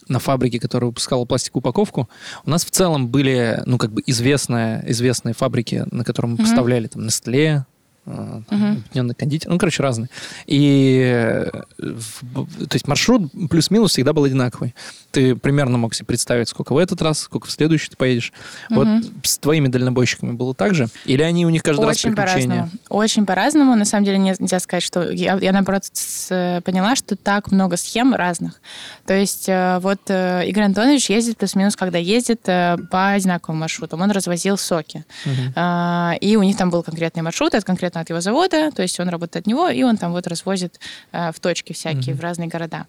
на 0.09 0.19
фабрике, 0.19 0.59
которая 0.59 0.87
выпускала 0.87 1.25
пластиковую 1.25 1.61
упаковку, 1.61 2.09
у 2.45 2.49
нас 2.49 2.65
в 2.65 2.71
целом 2.71 3.07
были, 3.07 3.61
ну, 3.65 3.77
как 3.77 3.91
бы 3.91 4.03
известные, 4.05 4.83
известные 4.87 5.33
фабрики, 5.33 5.85
на 5.91 6.03
которых 6.03 6.31
мы 6.31 6.37
mm-hmm. 6.37 6.43
поставляли 6.43 6.87
там 6.87 7.05
Nestle, 7.05 7.63
Uh 8.09 8.43
-huh. 8.49 9.13
кондитер, 9.13 9.49
ну, 9.49 9.57
короче, 9.57 9.83
разные. 9.83 10.09
И 10.47 11.01
э, 11.05 11.49
то 11.77 12.73
есть 12.73 12.87
маршрут 12.87 13.31
плюс-минус 13.49 13.91
всегда 13.91 14.13
был 14.13 14.23
одинаковый. 14.23 14.73
Ты 15.11 15.35
примерно 15.35 15.77
мог 15.77 15.93
себе 15.93 16.05
представить, 16.05 16.49
сколько 16.49 16.73
в 16.73 16.77
этот 16.77 17.01
раз, 17.01 17.19
сколько 17.19 17.47
в 17.47 17.51
следующий 17.51 17.89
ты 17.89 17.97
поедешь. 17.97 18.33
Uh-huh. 18.69 18.75
Вот 18.75 19.25
с 19.25 19.37
твоими 19.37 19.67
дальнобойщиками 19.67 20.31
было 20.31 20.53
так 20.53 20.75
же? 20.75 20.87
Или 21.05 21.23
они 21.23 21.45
у 21.45 21.49
них 21.49 21.63
каждый 21.63 21.85
Очень 21.85 22.15
раз 22.15 22.25
приключения? 22.25 22.57
По-разному. 22.57 22.71
Очень 22.89 23.25
по-разному. 23.25 23.75
На 23.75 23.85
самом 23.85 24.05
деле 24.05 24.17
нельзя 24.17 24.59
сказать, 24.59 24.83
что... 24.83 25.09
Я, 25.09 25.37
я 25.41 25.51
наоборот, 25.51 25.83
с, 25.91 26.61
поняла, 26.63 26.95
что 26.95 27.15
так 27.15 27.51
много 27.51 27.77
схем 27.77 28.13
разных. 28.13 28.61
То 29.05 29.13
есть 29.13 29.49
э, 29.49 29.79
вот 29.81 29.99
э, 30.07 30.47
Игорь 30.47 30.65
Антонович 30.65 31.09
ездит 31.09 31.37
плюс-минус, 31.37 31.75
когда 31.75 31.97
ездит 31.97 32.41
по 32.41 33.09
одинаковым 33.11 33.59
маршрутам. 33.59 34.01
Он 34.01 34.11
развозил 34.11 34.57
соки. 34.57 35.05
Uh-huh. 35.25 36.17
И 36.19 36.35
у 36.35 36.43
них 36.43 36.57
там 36.57 36.69
был 36.69 36.83
конкретный 36.83 37.23
маршрут, 37.23 37.53
это 37.53 37.65
конкретно 37.99 38.01
от 38.01 38.09
его 38.09 38.21
завода, 38.21 38.71
то 38.71 38.81
есть 38.81 38.99
он 38.99 39.09
работает 39.09 39.43
от 39.43 39.47
него, 39.47 39.69
и 39.69 39.83
он 39.83 39.97
там 39.97 40.11
вот 40.11 40.27
развозит 40.27 40.79
э, 41.11 41.31
в 41.31 41.39
точки 41.39 41.73
всякие, 41.73 42.15
mm-hmm. 42.15 42.17
в 42.17 42.21
разные 42.21 42.49
города. 42.49 42.85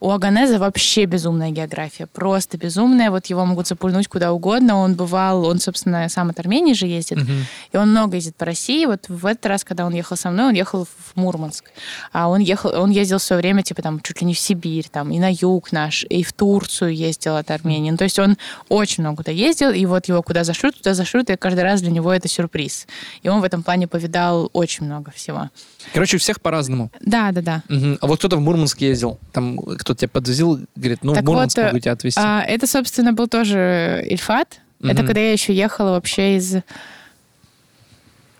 У 0.00 0.10
Аганеза 0.10 0.58
вообще 0.58 1.06
безумная 1.06 1.50
география, 1.50 2.06
просто 2.06 2.58
безумная. 2.58 3.10
Вот 3.10 3.26
его 3.26 3.46
могут 3.46 3.68
запульнуть 3.68 4.08
куда 4.08 4.32
угодно. 4.32 4.76
Он 4.76 4.94
бывал, 4.94 5.46
он, 5.46 5.60
собственно, 5.60 6.08
сам 6.08 6.30
от 6.30 6.38
Армении 6.40 6.74
же 6.74 6.86
ездит, 6.86 7.18
uh-huh. 7.18 7.44
и 7.72 7.76
он 7.76 7.90
много 7.90 8.16
ездит 8.16 8.36
по 8.36 8.44
России. 8.44 8.86
Вот 8.86 9.08
в 9.08 9.24
этот 9.24 9.46
раз, 9.46 9.64
когда 9.64 9.86
он 9.86 9.94
ехал 9.94 10.16
со 10.16 10.30
мной, 10.30 10.48
он 10.48 10.54
ехал 10.54 10.84
в 10.84 11.16
Мурманск. 11.16 11.70
А 12.12 12.28
он 12.28 12.40
ехал, 12.40 12.70
он 12.78 12.90
ездил 12.90 13.18
все 13.18 13.36
время, 13.36 13.62
типа, 13.62 13.82
там, 13.82 14.00
чуть 14.00 14.20
ли 14.20 14.26
не 14.26 14.34
в 14.34 14.38
Сибирь, 14.38 14.88
там, 14.90 15.10
и 15.10 15.18
на 15.18 15.32
юг 15.32 15.72
наш, 15.72 16.04
и 16.04 16.22
в 16.22 16.32
Турцию 16.32 16.94
ездил 16.94 17.36
от 17.36 17.50
Армении. 17.50 17.90
Ну, 17.90 17.96
то 17.96 18.04
есть 18.04 18.18
он 18.18 18.36
очень 18.68 19.02
много 19.02 19.18
куда 19.18 19.32
ездил, 19.32 19.70
и 19.70 19.86
вот 19.86 20.08
его 20.08 20.22
куда 20.22 20.44
зашлют, 20.44 20.76
туда 20.76 20.94
зашлют, 20.94 21.30
и 21.30 21.36
каждый 21.36 21.62
раз 21.62 21.80
для 21.80 21.90
него 21.90 22.12
это 22.12 22.28
сюрприз. 22.28 22.86
И 23.22 23.28
он 23.28 23.40
в 23.40 23.44
этом 23.44 23.62
плане 23.62 23.86
повидал 23.86 24.23
очень 24.32 24.86
много 24.86 25.10
всего. 25.10 25.50
Короче, 25.92 26.16
у 26.16 26.20
всех 26.20 26.40
по-разному. 26.40 26.90
Да, 27.00 27.32
да, 27.32 27.42
да. 27.42 27.62
Угу. 27.68 27.98
А 28.00 28.06
вот 28.06 28.18
кто-то 28.18 28.36
в 28.36 28.40
Мурманск 28.40 28.80
ездил, 28.80 29.18
там 29.32 29.58
кто-то 29.58 29.94
тебя 29.94 30.08
подвозил, 30.08 30.60
говорит, 30.76 31.02
ну, 31.02 31.14
так 31.14 31.22
в 31.22 31.26
Мурманск 31.26 31.56
вот, 31.56 31.66
могу 31.66 31.78
тебя 31.78 31.92
отвезти. 31.92 32.20
А, 32.22 32.42
это, 32.42 32.66
собственно, 32.66 33.12
был 33.12 33.28
тоже 33.28 34.04
Ильфат. 34.08 34.60
Угу. 34.80 34.88
Это 34.88 35.02
когда 35.04 35.20
я 35.20 35.32
еще 35.32 35.54
ехала 35.54 35.90
вообще 35.90 36.36
из 36.36 36.56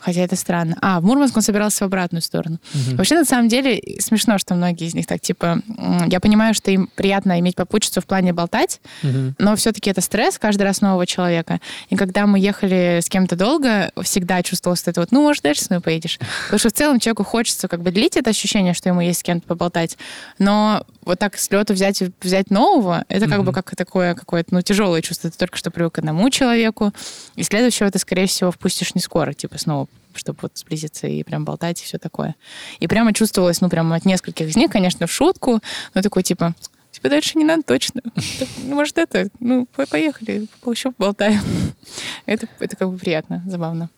Хотя 0.05 0.21
это 0.21 0.35
странно. 0.35 0.77
А, 0.81 0.99
в 0.99 1.03
Мурманск 1.03 1.35
он 1.35 1.41
собирался 1.41 1.83
в 1.83 1.87
обратную 1.87 2.21
сторону. 2.21 2.59
Угу. 2.75 2.97
Вообще, 2.97 3.15
на 3.15 3.25
самом 3.25 3.47
деле, 3.47 3.81
смешно, 3.99 4.37
что 4.37 4.53
многие 4.53 4.85
из 4.85 4.93
них 4.93 5.07
так, 5.07 5.19
типа, 5.19 5.61
я 6.05 6.19
понимаю, 6.19 6.53
что 6.53 6.69
им 6.69 6.91
приятно 6.95 7.39
иметь 7.39 7.55
попутчицу 7.55 8.01
в 8.01 8.05
плане 8.05 8.31
болтать, 8.31 8.81
угу. 9.01 9.33
но 9.39 9.55
все-таки 9.55 9.89
это 9.89 10.01
стресс 10.01 10.37
каждый 10.37 10.61
раз 10.61 10.81
нового 10.81 11.07
человека. 11.07 11.59
И 11.89 11.95
когда 11.95 12.27
мы 12.27 12.37
ехали 12.37 12.99
с 13.01 13.09
кем-то 13.09 13.35
долго, 13.35 13.91
всегда 14.03 14.43
чувствовалось 14.43 14.83
это 14.85 14.99
вот, 14.99 15.11
ну, 15.11 15.23
может, 15.23 15.41
дальше 15.41 15.63
с 15.63 15.69
мной 15.71 15.81
поедешь. 15.81 16.19
Потому 16.43 16.59
что 16.59 16.69
в 16.69 16.73
целом 16.73 16.99
человеку 16.99 17.23
хочется 17.23 17.67
как 17.67 17.81
бы 17.81 17.89
длить 17.89 18.15
это 18.15 18.29
ощущение, 18.29 18.75
что 18.75 18.89
ему 18.89 19.01
есть 19.01 19.21
с 19.21 19.23
кем-то 19.23 19.47
поболтать, 19.47 19.97
но 20.37 20.85
вот 21.05 21.19
так 21.19 21.37
с 21.37 21.49
лету 21.51 21.73
взять, 21.73 22.01
взять 22.21 22.49
нового, 22.49 23.05
это 23.07 23.27
как 23.27 23.39
mm-hmm. 23.39 23.43
бы 23.43 23.53
как 23.53 23.75
такое 23.75 24.15
какое-то, 24.15 24.53
ну, 24.53 24.61
тяжелое 24.61 25.01
чувство. 25.01 25.29
Ты 25.29 25.37
только 25.37 25.57
что 25.57 25.71
привык 25.71 25.93
к 25.93 25.99
одному 25.99 26.29
человеку, 26.29 26.91
и 27.35 27.43
следующего 27.43 27.89
ты, 27.89 27.99
скорее 27.99 28.27
всего, 28.27 28.51
впустишь 28.51 28.95
не 28.95 29.01
скоро, 29.01 29.33
типа, 29.33 29.57
снова 29.57 29.87
чтобы 30.17 30.39
вот 30.43 30.57
сблизиться 30.57 31.07
и 31.07 31.23
прям 31.23 31.43
болтать 31.43 31.81
и 31.81 31.83
все 31.83 31.97
такое. 31.97 32.35
И 32.79 32.87
прямо 32.87 33.13
чувствовалось, 33.13 33.59
ну, 33.59 33.69
прям 33.69 33.91
от 33.91 34.05
нескольких 34.05 34.47
из 34.47 34.55
них, 34.55 34.71
конечно, 34.71 35.07
в 35.07 35.11
шутку, 35.11 35.59
но 35.93 36.01
такой, 36.01 36.23
типа, 36.23 36.55
тебе 36.91 37.09
дальше 37.09 37.37
не 37.37 37.43
надо 37.43 37.63
точно. 37.63 38.01
Ну, 38.63 38.75
может, 38.75 38.97
это, 38.97 39.27
ну, 39.39 39.67
поехали, 39.89 40.47
еще 40.65 40.93
болтаем. 40.97 41.41
Это, 42.25 42.47
это 42.59 42.75
как 42.75 42.89
бы 42.89 42.97
приятно, 42.97 43.43
забавно. 43.45 43.89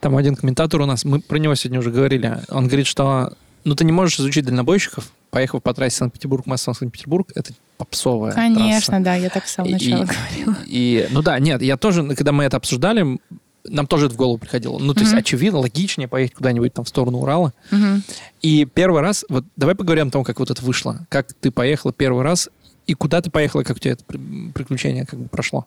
Там 0.00 0.16
один 0.16 0.36
комментатор 0.36 0.80
у 0.80 0.86
нас, 0.86 1.04
мы 1.04 1.20
про 1.20 1.38
него 1.38 1.54
сегодня 1.54 1.80
уже 1.80 1.90
говорили, 1.90 2.38
он 2.48 2.66
говорит, 2.66 2.86
что 2.86 3.32
ну, 3.64 3.74
ты 3.74 3.84
не 3.84 3.92
можешь 3.92 4.18
изучить 4.18 4.44
дальнобойщиков, 4.44 5.12
поехав 5.30 5.62
по 5.62 5.72
трассе 5.74 5.96
Санкт-Петербург, 5.96 6.46
Москва, 6.46 6.74
Санкт-Петербург, 6.74 7.30
это 7.34 7.52
попсовая 7.78 8.32
Конечно, 8.32 9.02
трасса. 9.02 9.04
да, 9.04 9.14
я 9.14 9.30
так 9.30 9.46
с 9.46 9.54
самого 9.54 9.72
начала 9.72 10.04
и, 10.04 10.06
говорила. 10.06 10.56
И, 10.66 11.08
ну 11.10 11.22
да, 11.22 11.38
нет, 11.38 11.62
я 11.62 11.76
тоже, 11.76 12.06
когда 12.14 12.32
мы 12.32 12.44
это 12.44 12.56
обсуждали, 12.56 13.18
нам 13.64 13.86
тоже 13.86 14.06
это 14.06 14.14
в 14.14 14.18
голову 14.18 14.38
приходило. 14.38 14.78
Ну, 14.78 14.92
то 14.92 15.00
mm-hmm. 15.00 15.04
есть, 15.04 15.14
очевидно, 15.14 15.60
логичнее 15.60 16.08
поехать 16.08 16.34
куда-нибудь 16.34 16.74
там 16.74 16.84
в 16.84 16.88
сторону 16.88 17.18
Урала. 17.18 17.52
Mm-hmm. 17.70 18.00
И 18.42 18.64
первый 18.64 19.02
раз, 19.02 19.24
вот 19.28 19.44
давай 19.56 19.74
поговорим 19.74 20.08
о 20.08 20.10
том, 20.10 20.24
как 20.24 20.40
вот 20.40 20.50
это 20.50 20.64
вышло. 20.64 21.06
Как 21.08 21.32
ты 21.32 21.50
поехала 21.50 21.92
первый 21.92 22.24
раз, 22.24 22.50
и 22.86 22.94
куда 22.94 23.20
ты 23.20 23.30
поехала, 23.30 23.62
как 23.62 23.76
у 23.76 23.78
тебя 23.78 23.92
это 23.92 24.04
приключение 24.04 25.06
как 25.06 25.20
бы 25.20 25.28
прошло. 25.28 25.66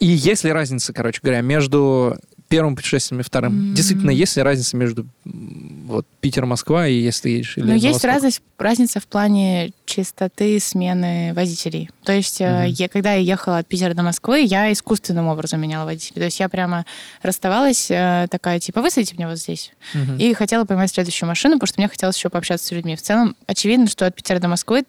И 0.00 0.06
есть 0.06 0.44
ли 0.44 0.52
разница, 0.52 0.92
короче 0.92 1.20
говоря, 1.22 1.40
между 1.40 2.18
первым 2.48 2.76
путешествием 2.76 3.20
и 3.20 3.24
вторым. 3.24 3.52
Mm-hmm. 3.52 3.74
Действительно, 3.74 4.10
есть 4.10 4.36
ли 4.36 4.42
разница 4.42 4.76
между 4.76 5.06
вот, 5.24 6.06
Питер-Москва 6.20 6.86
и 6.86 6.94
если 6.94 7.22
ты 7.22 7.28
едешь? 7.30 7.56
Или 7.56 7.66
ну, 7.66 7.74
есть 7.74 8.04
разница, 8.04 8.40
разница 8.58 9.00
в 9.00 9.06
плане 9.06 9.72
частоты 9.86 10.60
смены 10.60 11.32
водителей. 11.34 11.90
То 12.04 12.12
есть, 12.12 12.40
mm-hmm. 12.40 12.68
я, 12.68 12.88
когда 12.88 13.14
я 13.14 13.20
ехала 13.20 13.58
от 13.58 13.66
Питера 13.66 13.94
до 13.94 14.02
Москвы, 14.02 14.40
я 14.40 14.72
искусственным 14.72 15.28
образом 15.28 15.60
меняла 15.60 15.84
водителей. 15.84 16.20
То 16.20 16.26
есть 16.26 16.40
я 16.40 16.48
прямо 16.48 16.84
расставалась 17.22 17.90
э, 17.90 18.26
такая, 18.30 18.60
типа, 18.60 18.82
высадите 18.82 19.14
меня 19.14 19.28
вот 19.28 19.38
здесь. 19.38 19.72
Mm-hmm. 19.94 20.18
И 20.18 20.34
хотела 20.34 20.64
поймать 20.64 20.90
следующую 20.90 21.28
машину, 21.28 21.54
потому 21.54 21.68
что 21.68 21.80
мне 21.80 21.88
хотелось 21.88 22.16
еще 22.16 22.28
пообщаться 22.28 22.66
с 22.66 22.70
людьми. 22.70 22.96
В 22.96 23.02
целом, 23.02 23.36
очевидно, 23.46 23.86
что 23.88 24.06
от 24.06 24.14
Питера 24.14 24.38
до 24.38 24.48
Москвы 24.48 24.84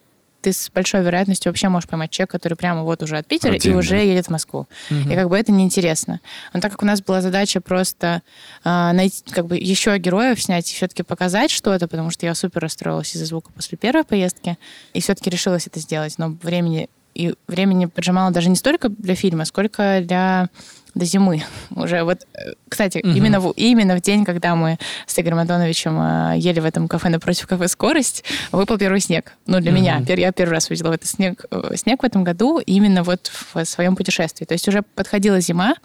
ты 0.46 0.54
с 0.54 0.70
большой 0.70 1.02
вероятностью 1.02 1.50
вообще 1.50 1.70
можешь 1.70 1.90
поймать 1.90 2.12
человека, 2.12 2.34
который 2.34 2.54
прямо 2.54 2.84
вот 2.84 3.02
уже 3.02 3.18
от 3.18 3.26
Питера 3.26 3.54
Один, 3.54 3.74
и 3.74 3.76
уже 3.76 3.96
да. 3.96 4.02
едет 4.02 4.28
в 4.28 4.30
Москву. 4.30 4.68
Угу. 4.92 5.10
И 5.10 5.16
как 5.16 5.28
бы 5.28 5.40
это 5.40 5.52
неинтересно. 5.52 6.20
Но 6.54 6.60
так 6.60 6.72
как 6.72 6.84
у 6.84 6.86
нас 6.86 7.02
была 7.02 7.22
задача 7.22 7.62
просто 7.62 8.22
э, 8.64 8.92
найти, 8.94 9.24
как 9.32 9.48
бы 9.48 9.58
еще 9.58 9.98
героев 9.98 10.40
снять 10.40 10.72
и 10.72 10.76
все-таки 10.76 11.02
показать 11.02 11.50
что-то, 11.50 11.88
потому 11.88 12.12
что 12.12 12.28
я 12.28 12.36
супер 12.36 12.62
расстроилась 12.62 13.16
из-за 13.16 13.26
звука 13.26 13.52
после 13.54 13.76
первой 13.76 14.04
поездки, 14.04 14.60
и 14.94 15.02
все-таки 15.02 15.32
решилась 15.32 15.66
это 15.66 15.80
сделать. 15.80 16.14
Но 16.20 16.30
времени 16.44 16.90
и 17.16 17.34
времени 17.48 17.88
поджимало 17.88 18.30
даже 18.30 18.50
не 18.50 18.56
столько 18.56 18.90
для 18.90 19.16
фильма, 19.16 19.46
сколько 19.46 20.02
для 20.02 20.50
до 20.96 21.06
зимы 21.06 21.44
уже. 21.72 22.04
Вот, 22.04 22.26
э, 22.34 22.54
кстати, 22.70 23.00
угу. 23.00 23.10
именно, 23.10 23.40
в, 23.40 23.52
именно 23.52 23.96
в 23.96 24.02
день, 24.02 24.26
когда 24.26 24.56
мы 24.56 24.80
с 25.06 25.20
Игорем 25.20 25.38
Антоновичем 25.38 26.00
э, 26.00 26.38
ели 26.38 26.60
в 26.60 26.66
этом 26.66 26.88
кафе 26.88 27.10
напротив 27.10 27.48
кафе 27.48 27.68
«Скорость», 27.68 28.24
выпал 28.52 28.78
первый 28.78 29.02
снег. 29.02 29.34
Ну, 29.46 29.60
для 29.60 29.72
угу. 29.72 29.80
меня. 29.80 30.02
Я 30.08 30.32
первый 30.32 30.54
раз 30.54 30.70
увидела 30.70 30.94
этот 30.94 31.08
снег, 31.08 31.46
э, 31.52 31.76
снег 31.76 32.02
в 32.02 32.06
этом 32.06 32.24
году 32.24 32.60
именно 32.60 33.04
вот 33.04 33.32
в 33.54 33.66
своем 33.66 33.96
путешествии. 33.96 34.46
То 34.46 34.54
есть 34.54 34.68
уже 34.68 34.82
подходила 34.82 35.40
зима, 35.42 35.76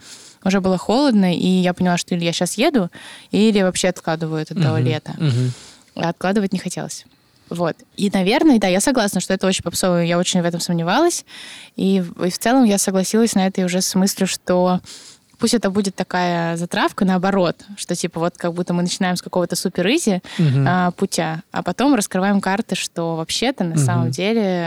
уже 0.45 0.61
было 0.61 0.79
холодно, 0.79 1.37
и 1.37 1.47
я 1.47 1.75
поняла, 1.75 1.99
что 1.99 2.15
или 2.15 2.25
я 2.25 2.33
сейчас 2.33 2.57
еду, 2.57 2.89
или 3.31 3.61
вообще 3.63 3.89
откладываю 3.89 4.41
это 4.41 4.55
до 4.55 4.73
угу. 4.75 4.83
лета. 4.83 5.15
Угу. 5.19 6.03
А 6.03 6.09
откладывать 6.11 6.53
не 6.53 6.59
хотелось. 6.59 7.05
Вот. 7.51 7.77
И, 7.97 8.11
наверное, 8.13 8.59
да, 8.59 8.69
я 8.69 8.81
согласна, 8.81 9.21
что 9.21 9.35
это 9.35 9.47
очень 9.47 9.63
попсово, 9.65 10.03
я 10.03 10.19
очень 10.19 10.41
в 10.41 10.45
этом 10.45 10.61
сомневалась. 10.61 11.25
И, 11.77 11.97
и 11.97 12.31
в 12.31 12.39
целом 12.39 12.65
я 12.65 12.79
согласилась 12.79 13.35
на 13.35 13.47
это 13.47 13.65
уже 13.65 13.81
с 13.81 13.95
мыслью, 13.97 14.27
что 14.29 14.81
пусть 15.39 15.55
это 15.55 15.71
будет 15.71 15.95
такая 15.95 16.57
затравка 16.59 17.07
наоборот, 17.07 17.57
что 17.77 17.95
типа 17.97 18.21
вот 18.21 18.37
как 18.37 18.53
будто 18.53 18.75
мы 18.75 18.83
начинаем 18.83 19.17
с 19.17 19.23
какого-то 19.23 19.57
супер 19.57 19.87
изи 19.89 20.21
Мгм. 20.39 20.67
а, 20.69 20.91
путя, 20.91 21.43
а 21.51 21.63
потом 21.63 21.95
раскрываем 21.95 22.43
карты, 22.43 22.75
что 22.77 23.17
вообще-то 23.17 23.65
на 23.65 23.71
Мгм. 23.77 23.79
самом 23.79 24.11
деле 24.11 24.67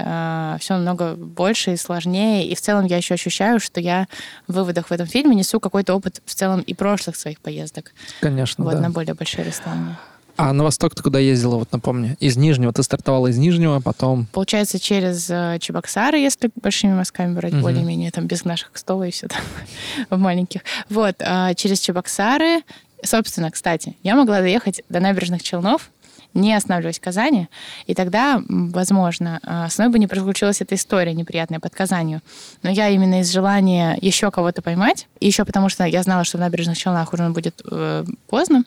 все 0.59 0.73
намного 0.73 1.13
больше 1.15 1.73
и 1.73 1.77
сложнее. 1.77 2.47
И 2.47 2.55
в 2.55 2.59
целом 2.61 2.86
я 2.86 2.97
еще 2.97 3.13
ощущаю, 3.13 3.59
что 3.59 3.79
я 3.79 4.07
в 4.47 4.53
выводах 4.53 4.88
в 4.88 4.91
этом 4.91 5.05
фильме 5.07 5.36
несу 5.36 5.59
какой-то 5.59 5.93
опыт 5.93 6.21
в 6.25 6.34
целом 6.34 6.61
и 6.61 6.73
прошлых 6.73 7.15
своих 7.15 7.39
поездок. 7.39 7.91
Конечно, 8.19 8.63
вот 8.63 8.73
да. 8.73 8.79
на 8.81 8.89
более 8.89 9.13
большие 9.13 9.45
расстояния. 9.45 9.97
А 10.36 10.51
на 10.51 10.63
восток 10.63 10.95
ты 10.95 11.03
куда 11.03 11.19
ездила, 11.19 11.57
вот 11.57 11.71
напомни? 11.71 12.15
Из 12.19 12.38
Нижнего. 12.38 12.73
Ты 12.73 12.81
стартовала 12.84 13.27
из 13.27 13.38
Нижнего, 13.38 13.75
а 13.77 13.81
потом... 13.81 14.25
Получается, 14.31 14.79
через 14.79 15.29
э, 15.29 15.57
Чебоксары, 15.61 16.17
если 16.17 16.49
большими 16.61 16.93
мазками 16.93 17.34
брать, 17.36 17.53
Мгм. 17.53 17.61
более-менее, 17.61 18.09
там 18.11 18.25
без 18.25 18.43
наших 18.43 18.71
кстова 18.71 19.03
и 19.07 19.11
все 19.11 19.27
там 19.27 19.41
в 20.09 20.17
маленьких. 20.17 20.61
Вот, 20.89 21.15
а, 21.19 21.53
через 21.53 21.79
Чебоксары, 21.81 22.61
собственно, 23.03 23.51
кстати, 23.51 23.95
я 24.01 24.15
могла 24.15 24.39
доехать 24.41 24.81
до 24.89 24.99
набережных 24.99 25.43
Челнов, 25.43 25.91
не 26.34 26.55
останавливаясь 26.55 26.97
в 26.97 27.01
Казани, 27.03 27.47
и 27.86 27.93
тогда, 27.93 28.41
возможно, 28.49 29.39
а, 29.43 29.69
со 29.69 29.84
мной 29.84 29.91
бы 29.93 29.99
не 29.99 30.07
приключилась 30.07 30.61
эта 30.61 30.73
история 30.73 31.13
неприятная 31.13 31.59
под 31.59 31.75
Казанью. 31.75 32.21
Но 32.63 32.71
я 32.71 32.89
именно 32.89 33.21
из 33.21 33.31
желания 33.31 33.99
еще 34.01 34.31
кого-то 34.31 34.63
поймать, 34.63 35.07
и 35.19 35.27
еще 35.27 35.45
потому 35.45 35.69
что 35.69 35.84
я 35.86 36.01
знала, 36.01 36.23
что 36.23 36.38
в 36.38 36.41
набережных 36.41 36.75
Челнах 36.75 37.13
уже 37.13 37.29
будет 37.29 37.61
э, 37.69 38.03
поздно, 38.27 38.63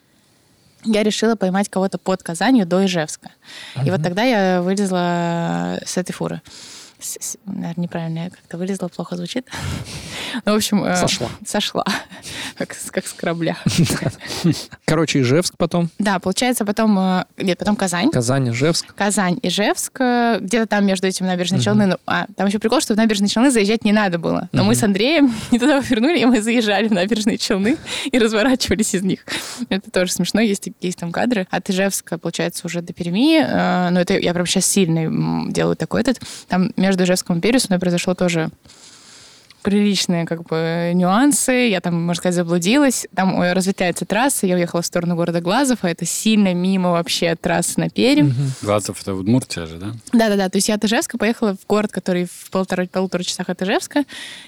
я 0.87 1.03
решила 1.03 1.35
поймать 1.35 1.69
кого-то 1.69 1.97
под 1.97 2.23
Казанью 2.23 2.65
до 2.65 2.85
Ижевска. 2.85 3.31
И 3.83 3.91
вот 3.91 4.03
тогда 4.03 4.23
я 4.23 4.61
вылезла 4.61 5.79
с 5.85 5.97
этой 5.97 6.13
фуры. 6.13 6.41
Наверное, 7.45 7.73
неправильно 7.77 8.19
я 8.25 8.29
как-то 8.29 8.57
вылезла, 8.57 8.87
плохо 8.87 9.15
звучит. 9.15 9.47
Ну, 10.45 10.53
в 10.53 10.55
общем... 10.57 10.83
э, 10.83 10.95
Сошла. 10.97 11.29
Сошла. 11.45 11.85
Как, 12.57 12.73
с- 12.73 12.91
как 12.91 13.07
с 13.07 13.13
корабля. 13.13 13.55
Короче, 14.85 15.21
Ижевск 15.21 15.53
потом. 15.57 15.89
Да, 15.99 16.19
получается, 16.19 16.65
потом... 16.65 16.97
э, 16.99 17.25
Нет, 17.37 17.57
потом 17.57 17.75
Казань. 17.75 18.09
Казань, 18.11 18.49
Ижевск. 18.49 18.93
Казань, 18.95 19.39
Ижевск, 19.41 19.99
э, 20.01 20.39
где-то 20.41 20.67
там 20.67 20.85
между 20.85 21.07
этими 21.07 21.27
набережные 21.27 21.61
Челны. 21.61 21.85
Ну, 21.85 21.97
а, 22.05 22.25
там 22.35 22.47
еще 22.47 22.59
прикол, 22.59 22.81
что 22.81 22.93
в 22.93 22.97
набережные 22.97 23.29
Челны 23.29 23.51
заезжать 23.51 23.85
не 23.85 23.93
надо 23.93 24.19
было. 24.19 24.49
Но 24.51 24.63
мы 24.63 24.75
с 24.75 24.83
Андреем 24.83 25.33
не 25.51 25.59
туда 25.59 25.81
повернули, 25.81 26.19
и 26.19 26.25
мы 26.25 26.41
заезжали 26.41 26.87
в 26.87 26.91
набережные 26.93 27.37
Челны 27.37 27.77
и 28.11 28.19
разворачивались 28.19 28.93
из 28.95 29.03
них. 29.03 29.25
Это 29.69 29.89
тоже 29.91 30.11
смешно, 30.11 30.41
есть, 30.41 30.67
есть 30.81 30.97
там 30.99 31.11
кадры. 31.11 31.47
От 31.51 31.69
Ижевска, 31.69 32.17
получается, 32.17 32.65
уже 32.67 32.81
до 32.81 32.91
Перми. 32.93 33.39
Но 33.91 33.99
это 33.99 34.17
я 34.17 34.33
прям 34.33 34.45
сейчас 34.45 34.65
сильно 34.65 35.51
делаю 35.51 35.75
такой 35.75 36.01
этот. 36.01 36.19
Там 36.47 36.71
между 36.75 36.96
Ижевском 37.01 37.37
и 37.37 37.41
Перью 37.41 37.59
со 37.59 37.67
мной 37.69 37.79
произошло 37.79 38.13
тоже 38.13 38.49
приличные 39.67 40.25
как 40.25 40.43
бы 40.43 40.93
нюансы. 40.95 41.67
Я 41.67 41.81
там, 41.81 41.95
можно 41.95 42.19
сказать, 42.21 42.35
заблудилась. 42.35 43.05
Там 43.13 43.41
разветвляется 43.41 44.05
трасса. 44.05 44.47
Я 44.47 44.55
уехала 44.55 44.81
в 44.81 44.85
сторону 44.85 45.17
города 45.17 45.41
Глазов, 45.41 45.79
а 45.81 45.89
это 45.89 46.05
сильно 46.05 46.53
мимо 46.53 46.91
вообще 46.91 47.35
трассы 47.35 47.77
на 47.77 47.89
Пермь. 47.89 48.31
Глазов 48.61 49.01
это 49.01 49.13
Удмуртия 49.13 49.65
же, 49.65 49.75
да? 49.77 49.87
Да-да-да, 50.13 50.47
то 50.47 50.57
есть 50.57 50.69
я 50.69 50.75
от 50.75 50.85
Ижевска 50.85 51.17
поехала 51.17 51.55
в 51.61 51.67
город, 51.67 51.91
который 51.91 52.25
в 52.25 52.49
полтора, 52.49 52.85
полутора 52.85 53.23
часах 53.23 53.49
от 53.49 53.61
Ижевска, 53.61 54.05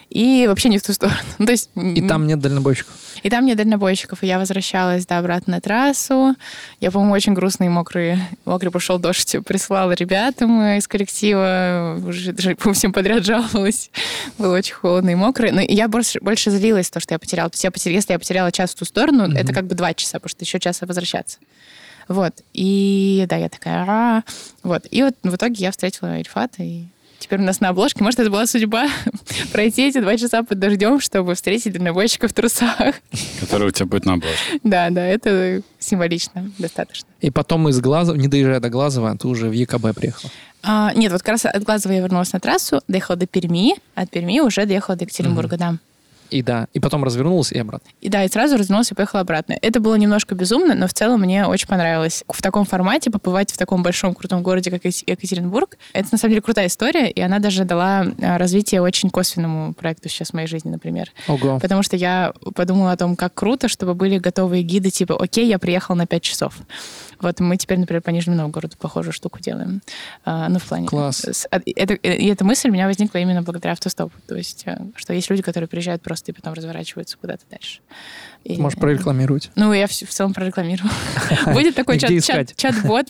и 0.09 0.45
вообще 0.47 0.69
не 0.69 0.77
в 0.77 0.83
ту 0.83 0.93
сторону. 0.93 1.17
Ну, 1.37 1.45
то 1.45 1.51
есть, 1.51 1.69
И 1.75 2.01
там 2.07 2.25
нет 2.27 2.39
дальнобойщиков. 2.39 2.93
и 3.21 3.29
там 3.29 3.45
нет 3.45 3.57
дальнобойщиков, 3.57 4.23
и 4.23 4.27
я 4.27 4.39
возвращалась, 4.39 5.05
да, 5.05 5.19
обратно 5.19 5.55
на 5.55 5.61
трассу. 5.61 6.35
Я, 6.79 6.91
по-моему, 6.91 7.13
очень 7.13 7.33
грустный 7.33 7.67
и 7.67 7.69
мокрый. 7.69 8.17
Мокрый 8.45 8.71
пошел 8.71 8.97
дождь, 8.97 9.35
прислала 9.45 9.91
ребятам 9.91 10.61
из 10.77 10.87
коллектива, 10.87 12.01
уже 12.05 12.33
всем 12.73 12.91
подряд 12.93 13.23
жаловалась. 13.25 13.91
Было 14.37 14.57
очень 14.57 14.73
холодно 14.75 15.11
и 15.11 15.15
мокро. 15.15 15.51
Но 15.51 15.61
я 15.61 15.87
больше, 15.87 16.19
больше 16.21 16.49
злилась, 16.51 16.89
то, 16.89 16.99
что 16.99 17.13
я 17.13 17.19
потеряла. 17.19 17.49
То 17.49 17.55
есть 17.55 17.63
я 17.63 17.71
потеряла, 17.71 17.95
если 17.97 18.13
я 18.13 18.19
потеряла 18.19 18.51
час 18.51 18.71
в 18.71 18.75
ту 18.75 18.85
сторону, 18.85 19.31
это 19.35 19.53
как 19.53 19.65
бы 19.67 19.75
два 19.75 19.93
часа, 19.93 20.19
потому 20.19 20.29
что 20.29 20.43
еще 20.43 20.59
час 20.59 20.81
возвращаться. 20.81 21.37
Вот. 22.07 22.33
И 22.53 23.25
да, 23.29 23.35
я 23.35 23.49
такая, 23.49 23.85
«Ра». 23.85 24.23
вот. 24.63 24.87
И 24.89 25.03
вот 25.03 25.13
в 25.21 25.35
итоге 25.35 25.63
я 25.63 25.71
встретила 25.71 26.17
Ильфата, 26.17 26.63
и 26.63 26.85
теперь 27.19 27.39
у 27.39 27.43
нас 27.43 27.59
на 27.59 27.69
обложке. 27.69 28.03
Может, 28.03 28.19
это 28.19 28.29
была 28.29 28.47
судьба 28.47 28.87
пройти 29.51 29.87
эти 29.87 29.99
два 29.99 30.17
часа 30.17 30.43
под 30.43 30.59
дождем, 30.59 30.99
чтобы 30.99 31.35
встретить 31.35 31.73
дальнобойщика 31.73 32.27
в 32.27 32.33
трусах. 32.33 32.95
Который 33.39 33.67
у 33.67 33.71
тебя 33.71 33.85
будет 33.85 34.05
на 34.05 34.13
обложке. 34.13 34.37
Да, 34.63 34.89
да, 34.89 35.05
это 35.05 35.61
символично 35.79 36.51
достаточно. 36.57 37.07
И 37.21 37.29
потом 37.29 37.67
из 37.69 37.79
Глазова, 37.79 38.15
не 38.15 38.27
доезжая 38.27 38.59
до 38.59 38.69
Глазова, 38.69 39.17
ты 39.17 39.27
уже 39.27 39.49
в 39.49 39.51
ЕКБ 39.51 39.95
приехал. 39.95 40.29
А, 40.61 40.93
нет, 40.93 41.11
вот 41.11 41.21
как 41.21 41.29
раз 41.29 41.45
от 41.45 41.63
Глазова 41.63 41.93
я 41.93 42.01
вернулась 42.01 42.33
на 42.33 42.39
трассу, 42.39 42.81
доехала 42.87 43.17
до 43.17 43.27
Перми, 43.27 43.75
от 43.95 44.09
Перми 44.09 44.41
уже 44.41 44.65
доехала 44.65 44.97
до 44.97 45.05
Екатеринбурга, 45.05 45.57
да. 45.57 45.75
И 46.29 46.41
да, 46.41 46.67
и 46.73 46.79
потом 46.79 47.03
развернулась 47.03 47.51
и 47.51 47.57
обратно. 47.59 47.89
И 48.01 48.09
да, 48.09 48.23
и 48.23 48.27
сразу 48.27 48.57
развернулась 48.57 48.91
и 48.91 48.95
поехала 48.95 49.21
обратно. 49.21 49.57
Это 49.61 49.79
было 49.79 49.95
немножко 49.95 50.35
безумно, 50.35 50.75
но 50.75 50.87
в 50.87 50.93
целом 50.93 51.21
мне 51.21 51.45
очень 51.45 51.67
понравилось. 51.67 52.23
В 52.27 52.41
таком 52.41 52.65
формате 52.65 53.11
побывать 53.11 53.51
в 53.51 53.57
таком 53.57 53.83
большом 53.83 54.13
крутом 54.13 54.43
городе, 54.43 54.71
как 54.71 54.85
Ек- 54.85 55.07
Екатеринбург, 55.07 55.77
это 55.93 56.09
на 56.11 56.17
самом 56.17 56.31
деле 56.31 56.41
крутая 56.41 56.67
история, 56.67 57.09
и 57.09 57.19
она 57.21 57.39
даже 57.39 57.65
дала 57.65 58.05
а, 58.21 58.37
развитие 58.37 58.81
очень 58.81 59.09
косвенному 59.09 59.73
проекту 59.73 60.09
сейчас 60.09 60.29
в 60.29 60.33
моей 60.33 60.47
жизни, 60.47 60.69
например. 60.69 61.11
Ого. 61.27 61.59
Потому 61.59 61.83
что 61.83 61.95
я 61.95 62.33
подумала 62.55 62.91
о 62.91 62.97
том, 62.97 63.15
как 63.15 63.33
круто, 63.33 63.67
чтобы 63.67 63.93
были 63.95 64.17
готовые 64.17 64.63
гиды, 64.63 64.89
типа, 64.89 65.15
окей, 65.21 65.47
я 65.47 65.59
приехал 65.59 65.95
на 65.95 66.05
5 66.05 66.21
часов. 66.21 66.55
Вот 67.21 67.39
мы 67.39 67.57
теперь, 67.57 67.79
например, 67.79 68.01
по 68.01 68.09
Нижнему 68.11 68.37
Новгороду 68.37 68.77
похожую 68.77 69.13
штуку 69.13 69.39
делаем. 69.39 69.81
А, 70.25 70.47
ну, 70.49 70.59
в 70.59 70.65
плане... 70.65 70.87
Класс. 70.87 71.47
это- 71.51 71.93
и 71.93 72.25
эта 72.27 72.45
мысль 72.45 72.69
у 72.69 72.71
меня 72.73 72.85
возникла 72.87 73.17
именно 73.19 73.41
благодаря 73.41 73.73
автостопу. 73.73 74.13
То 74.27 74.35
есть, 74.35 74.63
э, 74.65 74.77
что 74.95 75.13
есть 75.13 75.29
люди, 75.29 75.41
которые 75.41 75.67
приезжают 75.67 76.01
просто 76.01 76.31
и 76.31 76.35
потом 76.35 76.53
разворачиваются 76.53 77.17
куда-то 77.17 77.43
дальше. 77.49 77.81
И- 78.43 78.55
Ты 78.55 78.61
можешь 78.61 78.79
прорекламировать. 78.79 79.51
Ну, 79.55 79.73
я 79.73 79.87
в, 79.87 79.91
в 79.91 80.09
целом 80.09 80.33
прорекламирую. 80.33 80.89
Будет 81.47 81.75
такой 81.75 81.99
чат-бот. 81.99 83.07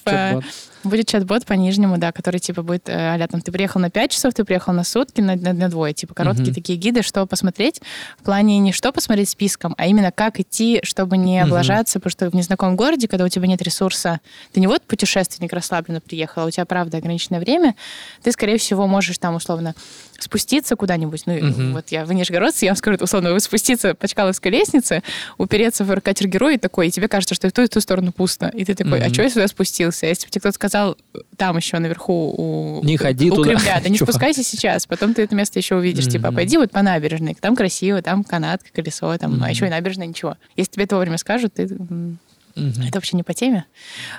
Будет 0.84 1.08
чат-бот 1.08 1.46
по 1.46 1.54
нижнему, 1.54 1.98
да, 1.98 2.14
который 2.14 2.40
типа 2.40 2.64
будет 2.64 2.88
э, 2.88 2.94
а 2.94 3.28
там 3.28 3.42
ты 3.42 3.52
приехал 3.52 3.82
на 3.82 3.90
5 3.90 4.12
часов, 4.12 4.34
ты 4.34 4.46
приехал 4.46 4.72
на 4.72 4.86
сутки, 4.86 5.20
на, 5.20 5.36
на, 5.36 5.52
на 5.52 5.68
двое. 5.68 5.94
Типа 5.94 6.14
короткие 6.14 6.46
Мгм. 6.48 6.54
такие 6.54 6.80
гиды, 6.80 7.02
что 7.02 7.26
посмотреть. 7.26 7.82
В 8.18 8.24
плане 8.24 8.60
не 8.60 8.72
что 8.72 8.94
посмотреть 8.94 9.28
списком, 9.30 9.76
а 9.78 9.88
именно 9.88 10.14
как 10.14 10.40
идти, 10.40 10.80
чтобы 10.84 11.18
не 11.18 11.42
облажаться, 11.42 12.00
потому 12.00 12.12
что 12.12 12.30
в 12.30 12.34
незнакомом 12.34 12.78
городе, 12.78 13.10
когда 13.10 13.26
у 13.26 13.28
тебя 13.28 13.46
нет 13.48 13.62
ресурса, 13.62 14.22
ты 14.54 14.62
не 14.62 14.68
вот 14.68 14.82
путешественник 14.84 15.52
расслабленно 15.52 16.00
приехал, 16.00 16.44
а 16.44 16.46
у 16.46 16.50
тебя, 16.50 16.64
правда, 16.66 16.98
ограниченное 17.00 17.42
время, 17.42 17.76
ты, 18.24 18.32
скорее 18.32 18.58
всего, 18.58 18.88
можешь 18.88 19.18
там 19.18 19.36
условно 19.36 19.76
спуститься 20.20 20.76
куда-нибудь. 20.76 21.24
Ну, 21.26 21.38
и 21.38 21.42
Мгм. 21.42 21.74
вот 21.74 21.90
я 21.90 22.06
в 22.06 22.12
Нижегородце, 22.14 22.66
я 22.66 22.72
вам 22.72 22.78
скажу, 22.78 22.98
условно, 23.02 23.34
вы 23.34 23.40
спуститься 23.40 23.94
по 23.96 24.08
Чкаловской 24.08 24.52
лестнице, 24.52 25.02
упереться 25.38 25.84
в 25.84 26.00
катер 26.02 26.28
герой 26.28 26.58
такой, 26.58 26.88
и 26.88 26.92
тебе 26.92 27.08
кажется, 27.08 27.36
что 27.36 27.48
и 27.48 27.50
в 27.50 27.54
ту, 27.54 27.62
и 27.64 27.66
в 27.66 27.70
ту 27.70 27.80
сторону 27.82 28.12
пусто. 28.12 28.48
И 28.56 28.66
ты 28.66 28.76
такой, 28.76 29.00
а 29.00 29.06
Мгм. 29.06 29.14
что 29.14 29.24
я 29.24 29.30
сюда 29.30 29.48
спустился? 29.48 30.06
А 30.06 30.10
Если 30.10 30.26
бы 30.26 30.32
тебе 30.32 30.40
кто-то 30.42 30.56
сказал, 30.56 30.98
там 31.38 31.58
еще 31.58 31.80
наверху 31.80 32.34
у, 32.38 32.84
Не 32.84 32.98
ходи 32.98 33.32
у 33.32 33.36
туда, 33.36 33.50
Кремля, 33.56 33.80
да 33.82 33.90
не 33.90 33.98
чувак. 33.98 34.12
спускайся 34.14 34.44
сейчас, 34.44 34.86
потом 34.88 35.14
ты 35.14 35.22
это 35.24 35.36
место 35.36 35.60
еще 35.60 35.76
увидишь. 35.76 36.08
Типа, 36.08 36.32
пойди 36.32 36.58
вот 36.58 36.72
по 36.72 36.82
набережной, 36.82 37.36
там 37.40 37.56
красиво, 37.56 38.02
там 38.02 38.24
канат, 38.24 38.62
колесо, 38.74 39.18
там, 39.18 39.34
Мгм. 39.36 39.44
а 39.44 39.50
еще 39.50 39.68
и 39.68 39.70
набережная, 39.70 40.08
ничего. 40.08 40.36
Если 40.56 40.72
тебе 40.74 40.84
это 40.86 40.96
вовремя 40.96 41.18
скажут, 41.18 41.54
ты 41.54 41.68
Мгм. 42.56 42.88
это 42.88 42.98
вообще 42.98 43.16
не 43.16 43.24
по 43.24 43.34
теме. 43.34 43.66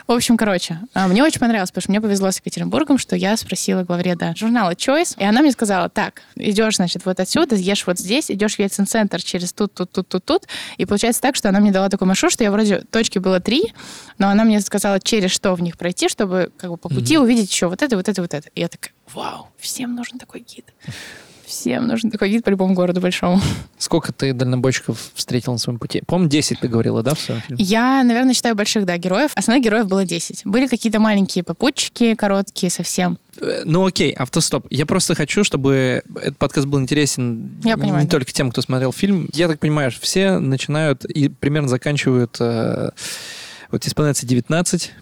В 0.07 0.12
общем, 0.12 0.37
короче, 0.37 0.78
а, 0.95 1.09
мне 1.09 1.22
очень 1.22 1.41
понравилось, 1.41 1.70
потому 1.70 1.83
что 1.83 1.91
мне 1.93 2.01
повезло 2.01 2.31
с 2.31 2.39
Екатеринбургом, 2.39 2.99
что 2.99 3.16
я 3.16 3.37
спросила 3.37 3.83
главреда 3.83 4.35
журнала 4.37 4.72
Choice, 4.72 5.14
и 5.18 5.24
она 5.24 5.43
мне 5.43 5.53
сказала, 5.53 5.89
так, 5.89 6.22
идешь, 6.37 6.76
значит, 6.76 7.05
вот 7.05 7.20
отсюда, 7.20 7.57
ешь 7.57 7.87
вот 7.87 7.99
здесь, 7.99 8.31
идешь 8.31 8.57
в 8.57 8.59
Ельцин-центр 8.59 9.22
через 9.22 9.53
тут, 9.53 9.74
тут, 9.74 9.91
тут, 9.91 10.09
тут, 10.09 10.24
тут. 10.24 10.43
И 10.76 10.85
получается 10.85 11.20
так, 11.20 11.37
что 11.37 11.49
она 11.49 11.61
мне 11.61 11.72
дала 11.72 11.89
такой 11.89 12.07
маршрут, 12.07 12.33
что 12.33 12.45
я 12.45 12.51
вроде, 12.51 12.81
точки 12.91 13.18
было 13.18 13.41
три, 13.41 13.72
но 14.18 14.28
она 14.28 14.45
мне 14.45 14.61
сказала, 14.61 15.01
через 15.01 15.31
что 15.31 15.55
в 15.55 15.62
них 15.62 15.76
пройти, 15.76 16.09
чтобы 16.09 16.53
как 16.57 16.70
бы 16.70 16.76
по 16.76 16.89
пути 16.89 17.18
увидеть 17.18 17.51
еще 17.51 17.68
вот 17.68 17.83
это, 17.83 17.97
вот 17.97 18.09
это, 18.09 18.22
вот 18.22 18.35
это. 18.35 18.49
И 18.55 18.61
я 18.61 18.68
такая, 18.68 18.93
вау, 19.12 19.49
всем 19.59 19.95
нужен 19.95 20.18
такой 20.18 20.41
гид. 20.41 20.66
Всем 21.51 21.88
нужен 21.88 22.12
такой 22.12 22.30
гид 22.30 22.44
по 22.44 22.51
любому 22.51 22.74
городу 22.74 23.01
большому. 23.01 23.40
Сколько 23.76 24.12
ты 24.12 24.32
дальнобойщиков 24.32 25.11
встретил 25.14 25.51
на 25.53 25.59
своем 25.59 25.80
пути? 25.80 26.01
По-моему, 26.07 26.30
10 26.30 26.61
ты 26.61 26.68
говорила, 26.68 27.03
да, 27.03 27.14
в 27.14 27.18
своем 27.18 27.40
фильме? 27.40 27.64
Я, 27.64 28.05
наверное, 28.05 28.34
считаю 28.34 28.55
больших, 28.55 28.84
да, 28.86 28.96
героев. 28.98 29.32
Основных 29.34 29.64
героев 29.64 29.88
было 29.88 30.05
10. 30.05 30.42
Были 30.44 30.68
какие-то 30.68 31.01
маленькие 31.01 31.42
попутчики, 31.42 32.14
короткие 32.14 32.70
совсем. 32.70 33.18
Э, 33.40 33.62
Ну 33.64 33.84
окей, 33.84 34.12
автостоп. 34.12 34.68
Я 34.70 34.86
просто 34.86 35.16
хочу, 35.16 35.42
чтобы 35.42 36.03
этот 36.14 36.38
подкаст 36.38 36.68
был 36.68 36.80
интересен 36.80 37.51
Я 37.64 37.74
не 37.74 37.80
понимаю, 37.80 38.05
да. 38.05 38.11
только 38.11 38.32
тем, 38.32 38.53
кто 38.53 38.62
смотрел 38.62 38.92
фильм. 38.92 39.28
Я 39.32 39.48
так 39.48 39.59
понимаю, 39.59 39.90
все 40.01 40.38
начинают 40.38 41.05
и 41.05 41.28
примерно 41.28 41.68
заканчивают... 41.68 42.36
э, 42.38 42.90
вот 43.72 43.86
исполняется 43.86 44.24
19, 44.24 44.92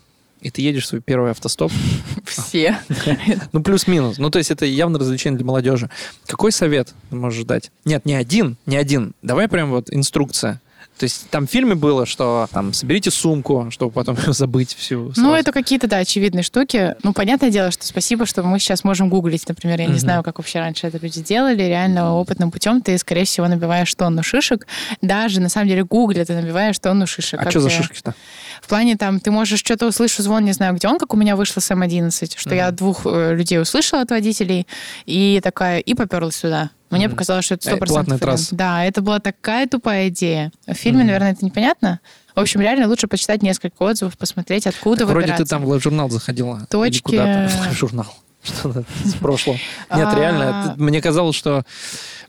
и 0.40 0.50
ты 0.50 0.62
едешь 0.62 0.84
в 0.84 0.86
свой 0.86 1.00
первый 1.00 1.30
автостоп. 1.32 1.72
Все. 2.24 2.78
Ну, 3.52 3.62
плюс-минус. 3.62 4.18
Ну, 4.18 4.30
то 4.30 4.38
есть 4.38 4.50
это 4.50 4.66
явно 4.66 4.98
развлечение 4.98 5.36
для 5.38 5.46
молодежи. 5.46 5.90
Какой 6.26 6.52
совет 6.52 6.94
можешь 7.10 7.44
дать? 7.44 7.70
Нет, 7.84 8.04
не 8.04 8.14
один, 8.14 8.56
не 8.66 8.76
один. 8.76 9.14
Давай 9.22 9.48
прям 9.48 9.70
вот 9.70 9.92
инструкция. 9.92 10.60
То 10.98 11.04
есть 11.04 11.30
там 11.30 11.46
в 11.46 11.50
фильме 11.50 11.74
было, 11.76 12.06
что 12.06 12.48
там 12.52 12.72
соберите 12.72 13.10
сумку, 13.10 13.68
чтобы 13.70 13.92
потом 13.92 14.16
забыть 14.26 14.74
всю. 14.74 15.04
Ну, 15.04 15.12
сразу. 15.14 15.32
это 15.34 15.52
какие-то, 15.52 15.86
да, 15.86 15.98
очевидные 15.98 16.42
штуки. 16.42 16.96
Ну, 17.02 17.12
понятное 17.12 17.50
дело, 17.50 17.70
что 17.70 17.86
спасибо, 17.86 18.26
что 18.26 18.42
мы 18.42 18.58
сейчас 18.58 18.82
можем 18.84 19.08
гуглить, 19.08 19.48
например. 19.48 19.78
Я 19.80 19.86
не 19.86 19.92
Мгм. 19.92 20.00
знаю, 20.00 20.22
как 20.22 20.38
вообще 20.38 20.58
раньше 20.58 20.86
это 20.88 20.98
люди 20.98 21.20
делали. 21.22 21.62
Реально 21.62 22.14
опытным 22.14 22.50
путем 22.50 22.80
ты, 22.82 22.98
скорее 22.98 23.24
всего, 23.24 23.46
набиваешь 23.46 23.94
тонну 23.94 24.22
шишек. 24.22 24.66
Даже, 25.00 25.40
на 25.40 25.48
самом 25.48 25.68
деле, 25.68 25.84
гугля 25.84 26.24
ты 26.24 26.34
набиваешь 26.34 26.78
тонну 26.78 27.06
шишек. 27.06 27.40
А 27.40 27.44
Как 27.44 27.52
что 27.52 27.60
за 27.60 27.70
шишки-то? 27.70 28.14
В 28.60 28.66
плане 28.66 28.96
там, 28.96 29.20
ты 29.20 29.30
можешь 29.30 29.60
что-то 29.60 29.86
услышать, 29.86 30.24
звон, 30.24 30.44
не 30.44 30.52
знаю, 30.52 30.74
где 30.74 30.88
он, 30.88 30.98
как 30.98 31.14
у 31.14 31.16
меня 31.16 31.36
вышло 31.36 31.60
с 31.60 31.70
М11, 31.70 32.32
что 32.36 32.54
я 32.54 32.70
двух 32.72 33.02
э, 33.06 33.34
людей 33.36 33.60
услышала 33.60 34.02
от 34.02 34.10
водителей, 34.10 34.66
и 35.06 35.40
такая, 35.42 35.78
и 35.78 35.94
поперлась 35.94 36.36
сюда. 36.36 36.70
Мне 36.90 37.06
Мгм. 37.06 37.16
показалось, 37.16 37.44
что 37.44 37.54
это 37.54 37.68
Э, 37.70 37.72
100% 37.76 37.86
платная 37.88 38.18
вариант. 38.18 38.22
трасса. 38.22 38.54
Да, 38.54 38.84
это 38.84 39.02
была 39.02 39.18
такая 39.20 39.66
тупая 39.66 40.08
идея. 40.08 40.50
В 40.66 40.74
фильме, 40.74 40.98
Мгм. 41.00 41.06
наверное, 41.08 41.32
это 41.32 41.44
непонятно. 41.44 42.00
В 42.34 42.40
общем, 42.40 42.60
реально 42.60 42.88
лучше 42.88 43.08
почитать 43.08 43.42
несколько 43.42 43.82
отзывов, 43.82 44.16
посмотреть, 44.16 44.66
откуда 44.66 45.00
Так 45.00 45.08
вроде 45.08 45.32
ты 45.34 45.44
там 45.44 45.64
в 45.66 45.80
журнал 45.80 46.08
заходила. 46.08 46.56
Или 46.58 46.64
Точки. 46.66 47.02
куда-то 47.02 47.50
в 47.70 47.72
журнал. 47.78 48.06
Что-то 48.42 48.84
с 49.04 49.14
прошлого. 49.14 49.56
Нет, 49.94 50.08
А. 50.10 50.14
реально, 50.16 50.42
это- 50.42 50.74
мне 50.82 51.02
казалось, 51.02 51.34
что 51.36 51.64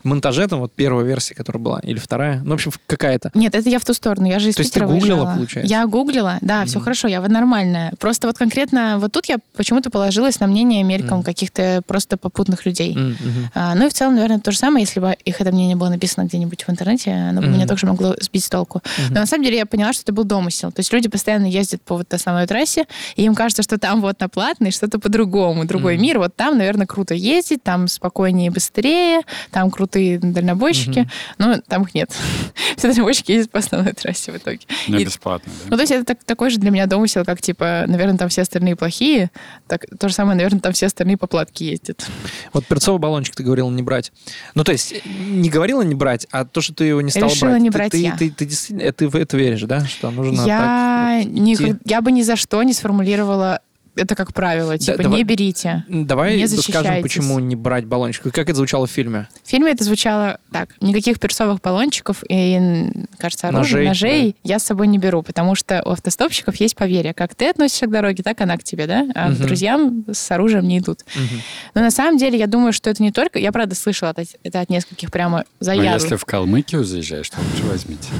монтаже 0.04 0.48
там 0.48 0.60
вот 0.60 0.72
первая 0.74 1.06
версия, 1.06 1.36
которая 1.36 1.62
была, 1.62 1.80
или 1.82 1.98
вторая, 1.98 2.42
ну, 2.44 2.52
в 2.52 2.54
общем, 2.54 2.72
какая-то. 2.88 3.32
Нет, 3.34 3.56
это 3.56 3.70
я 3.70 3.80
в 3.80 3.86
ту 3.86 3.94
сторону. 3.94 4.28
Я 4.28 4.40
же 4.40 4.50
из 4.50 4.56
То 4.56 4.62
есть 4.62 4.74
ты 4.74 4.80
гуглила, 4.80 5.00
выезжала. 5.00 5.36
получается? 5.36 5.70
Я 5.74 5.86
гуглила, 5.88 6.38
да, 6.42 6.66
все 6.66 6.78
Мгм. 6.78 6.84
хорошо, 6.84 7.08
я 7.08 7.22
вот 7.22 7.30
нормальная. 7.30 7.94
Просто 8.00 8.28
вот 8.28 8.38
конкретно 8.38 8.98
вот 9.00 9.12
тут 9.12 9.26
я 9.28 9.38
почему-то 9.56 9.90
положилась 9.90 10.40
на 10.40 10.48
мнение 10.48 10.84
мельком 10.84 11.18
Мгм. 11.20 11.24
каких-то 11.24 11.82
просто 11.88 12.18
попутных 12.18 12.66
людей. 12.66 12.96
Мгм. 12.96 13.52
А, 13.54 13.76
ну 13.76 13.86
и 13.86 13.90
в 13.90 13.94
целом, 13.94 14.16
наверное, 14.16 14.40
то 14.40 14.52
же 14.52 14.58
самое, 14.58 14.84
если 14.86 15.00
бы 15.00 15.16
их 15.26 15.42
это 15.42 15.52
мнение 15.52 15.76
было 15.76 15.90
написано 15.90 16.26
где-нибудь 16.26 16.64
в 16.66 16.70
интернете, 16.70 17.12
оно 17.12 17.42
бы 17.42 17.48
Мгм. 17.48 17.56
меня 17.56 17.68
также 17.68 17.86
могло 17.86 18.16
сбить 18.22 18.44
с 18.44 18.50
толку. 18.50 18.82
Мгм. 18.98 19.14
Но 19.14 19.20
на 19.22 19.26
самом 19.26 19.44
деле 19.44 19.58
я 19.58 19.66
поняла, 19.66 19.94
что 19.94 20.04
это 20.04 20.14
был 20.14 20.24
домысел. 20.24 20.72
То 20.72 20.80
есть 20.80 20.92
люди 20.94 21.10
постоянно 21.10 21.46
ездят 21.46 21.82
по 21.82 21.96
вот 21.98 22.14
основной 22.14 22.48
трассе, 22.48 22.86
и 23.16 23.24
им 23.24 23.36
кажется, 23.36 23.64
что 23.64 23.78
там 23.78 24.02
вот 24.02 24.20
на 24.20 24.30
платной 24.30 24.72
что-то 24.72 25.00
по-другому, 25.00 25.66
другой 25.66 25.96
Мгм. 25.96 26.04
мир. 26.04 26.20
Вот 26.20 26.36
там, 26.36 26.58
наверное, 26.58 26.88
круто 26.88 27.14
ездить, 27.14 27.64
там 27.64 27.88
спокойнее 27.88 28.48
и 28.48 28.50
быстрее, 28.50 29.22
там 29.52 29.70
крутые 29.90 30.20
дальнобойщики. 30.20 31.00
Мгм. 31.00 31.10
Но 31.38 31.58
там 31.68 31.84
их 31.84 31.94
нет. 31.96 32.12
Все 32.78 32.88
дальнобойщики 32.90 33.32
ездят 33.32 33.52
по 33.52 33.60
основной 33.60 33.94
трассе 33.94 34.32
в 34.32 34.38
итоге. 34.38 34.60
Ну, 34.88 34.98
И- 34.98 35.06
бесплатно, 35.06 35.52
ну, 35.66 35.70
да? 35.72 35.76
то 35.78 35.82
есть 35.82 35.92
это 35.92 36.06
так- 36.06 36.24
такой 36.24 36.50
же 36.52 36.60
для 36.60 36.70
меня 36.72 36.86
домысел, 36.86 37.26
как, 37.26 37.42
типа, 37.42 37.86
наверное, 37.88 38.18
там 38.18 38.30
все 38.30 38.44
остальные 38.44 38.76
плохие. 38.76 39.32
Так, 39.68 39.86
то 40.00 40.08
же 40.10 40.14
самое, 40.14 40.36
наверное, 40.38 40.60
там 40.60 40.74
все 40.74 40.86
остальные 40.86 41.18
по 41.18 41.28
платке 41.28 41.72
ездят. 41.72 42.06
Вот 42.54 42.66
перцовый 42.66 43.00
баллончик 43.00 43.36
ты 43.36 43.44
говорила 43.44 43.70
не 43.70 43.82
брать. 43.82 44.12
Ну, 44.56 44.64
то 44.64 44.72
есть, 44.72 44.94
не 45.06 45.50
говорила 45.50 45.82
не 45.82 45.96
брать, 45.96 46.28
а 46.32 46.46
то, 46.46 46.62
что 46.62 46.74
ты 46.74 46.86
его 46.86 47.02
не 47.02 47.12
стала 47.12 47.30
Решила 47.30 47.50
брать. 47.50 47.62
не 47.62 47.70
ты, 47.70 47.78
брать 47.78 47.92
ты, 47.92 47.98
я. 47.98 48.16
Ты, 48.16 48.30
ты 48.30 48.46
действительно, 48.46 48.88
э, 48.88 48.92
ты 48.92 49.08
в 49.10 49.16
это 49.16 49.38
веришь, 49.38 49.62
да? 49.64 49.86
Что 49.86 50.12
нужно 50.12 50.46
я, 50.46 51.22
так 51.24 51.26
ни- 51.32 51.56
идти? 51.56 51.76
я 51.86 52.02
бы 52.02 52.12
ни 52.12 52.22
за 52.22 52.36
что 52.36 52.62
не 52.64 52.74
сформулировала 52.74 53.62
это 53.96 54.16
как 54.16 54.34
правило. 54.34 54.78
Типа, 54.78 55.02
давай- 55.04 55.18
не 55.20 55.24
берите. 55.24 55.84
Давай 55.90 56.38
Не 56.38 56.48
скажем, 56.48 57.02
почему 57.02 57.40
не 57.40 57.56
брать 57.56 57.86
баллончик. 57.86 58.24
Как 58.34 58.50
это 58.50 58.56
звучало 58.56 58.88
в 58.88 58.92
фильме? 58.92 59.28
В 59.44 59.50
фильме 59.50 59.72
это 59.72 59.84
звучало 59.84 60.40
так. 60.52 60.70
Никаких 60.82 61.20
перцовых 61.20 61.62
баллончиков 61.62 62.24
и, 62.30 62.90
кажется, 63.18 63.48
оружия, 63.50 63.88
Ножей, 63.88 63.88
ножей, 63.88 64.36
я 64.44 64.60
с 64.60 64.64
собой 64.64 64.88
не 64.88 64.98
беру, 64.98 65.24
потому 65.24 65.56
что 65.56 65.82
у 65.86 65.90
автостопщиков 65.92 66.56
есть 66.58 66.76
поверье. 66.76 67.14
Как 67.14 67.36
ты 67.36 67.50
относишься 67.50 67.88
к 67.88 67.92
дороге, 67.92 68.24
так 68.24 68.40
она 68.42 68.58
к 68.58 68.64
тебе, 68.64 68.88
да? 68.88 69.08
А 69.16 69.30
к 69.30 69.34
Мгм. 69.34 69.42
друзьям 69.48 70.06
с 70.12 70.32
оружием 70.32 70.68
не 70.68 70.80
идут. 70.80 71.00
Мгм. 71.16 71.42
Но 71.76 71.82
на 71.82 71.92
самом 71.92 72.18
деле 72.18 72.38
я 72.38 72.48
думаю, 72.48 72.74
что 72.74 72.90
это 72.90 73.02
не 73.02 73.12
только... 73.12 73.40
Я, 73.40 73.52
правда, 73.52 73.76
слышала 73.76 74.10
это, 74.10 74.24
это 74.44 74.62
от 74.62 74.70
нескольких 74.70 75.12
прямо 75.12 75.40
Но 75.60 75.66
заядлых. 75.66 76.04
если 76.04 76.16
в 76.16 76.26
Калмыкию 76.26 76.84
заезжаешь, 76.84 77.30
то 77.30 77.38
лучше 77.40 77.66
возьмите. 77.66 78.08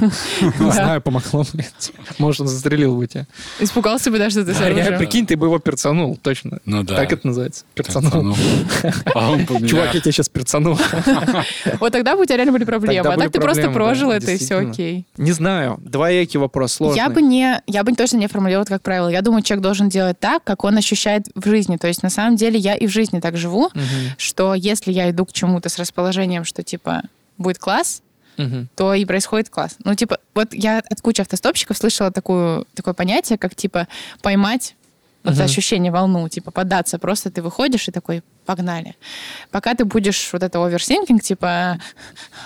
Не 0.58 0.66
Да. 0.66 0.70
знаю, 0.72 1.00
помогло, 1.02 1.44
блядь. 1.52 1.92
Может, 2.18 2.40
он 2.42 2.48
застрелил 2.48 2.96
бы 2.96 3.06
тебя. 3.06 3.26
Испугался 3.60 4.10
бы 4.10 4.18
даже, 4.18 4.30
что 4.42 4.44
ты 4.46 4.54
с 4.54 4.58
Да, 4.58 4.66
я, 4.68 4.74
оружием. 4.74 4.98
прикинь, 4.98 5.26
ты 5.26 5.36
бы 5.36 5.46
его 5.46 5.58
перцанул, 5.60 6.16
точно. 6.16 6.58
Ну 6.64 6.82
да. 6.82 6.96
Так 6.96 7.12
это 7.12 7.26
называется. 7.26 7.64
Перцанул. 7.74 8.36
А 9.14 9.38
Чувак, 9.66 9.94
я 9.94 10.00
тебя 10.00 10.12
сейчас 10.12 10.28
перцанул. 10.28 10.78
Вот 11.80 11.92
тогда 11.92 12.16
бы 12.16 12.22
у 12.22 12.24
тебя 12.24 12.36
реально 12.36 12.52
были 12.52 12.64
проблемы. 12.64 13.08
А 13.08 13.16
так 13.16 13.32
ты 13.32 13.40
просто 13.40 13.70
прожил 13.70 14.10
это, 14.10 14.30
и 14.30 14.36
все 14.38 14.56
окей. 14.56 15.06
Не 15.16 15.32
знаю. 15.32 15.78
Двоякий 15.84 16.38
вопрос, 16.38 16.74
сложный. 16.74 16.96
Я 16.96 17.08
бы 17.08 17.22
не, 17.22 17.60
я 17.66 17.84
бы 17.84 17.92
точно 17.94 18.16
не 18.16 18.26
формулировала 18.26 18.62
это 18.62 18.74
как 18.74 18.82
правило. 18.82 19.08
Я 19.08 19.22
думаю, 19.22 19.42
человек 19.42 19.62
должен 19.62 19.88
делать 19.88 20.18
так, 20.18 20.44
как 20.44 20.64
он 20.64 20.76
ощущает 20.76 21.26
в 21.34 21.46
жизни. 21.48 21.76
То 21.76 21.88
есть 21.88 22.02
на 22.02 22.10
самом 22.10 22.36
деле 22.36 22.58
я 22.58 22.74
и 22.74 22.86
в 22.86 22.90
жизни 22.90 23.20
так 23.20 23.36
живу, 23.36 23.70
что 24.16 24.54
если 24.54 24.92
я 24.92 25.10
иду 25.10 25.24
к 25.26 25.32
чему-то 25.32 25.68
с 25.68 25.78
расположением, 25.78 26.44
что 26.44 26.62
типа 26.62 27.02
будет 27.38 27.58
класс, 27.58 28.02
Мгм. 28.36 28.68
то 28.74 28.94
и 28.94 29.04
происходит 29.04 29.50
класс. 29.50 29.76
Ну, 29.84 29.94
типа, 29.94 30.18
вот 30.34 30.54
я 30.54 30.78
от 30.78 31.00
кучи 31.02 31.20
автостопщиков 31.20 31.76
слышала 31.76 32.10
такую, 32.10 32.66
такое 32.74 32.94
понятие, 32.94 33.36
как, 33.36 33.54
типа, 33.54 33.86
поймать 34.22 34.76
вот 35.22 35.34
Мгм. 35.34 35.42
ощущение, 35.44 35.92
волну, 35.92 36.28
типа, 36.28 36.50
податься. 36.50 36.98
Просто 36.98 37.30
ты 37.30 37.42
выходишь 37.42 37.88
и 37.88 37.92
такой, 37.92 38.22
погнали. 38.50 38.96
Пока 39.52 39.74
ты 39.74 39.84
будешь 39.84 40.28
вот 40.32 40.42
это 40.42 40.58
overthinking, 40.64 41.22
типа, 41.22 41.78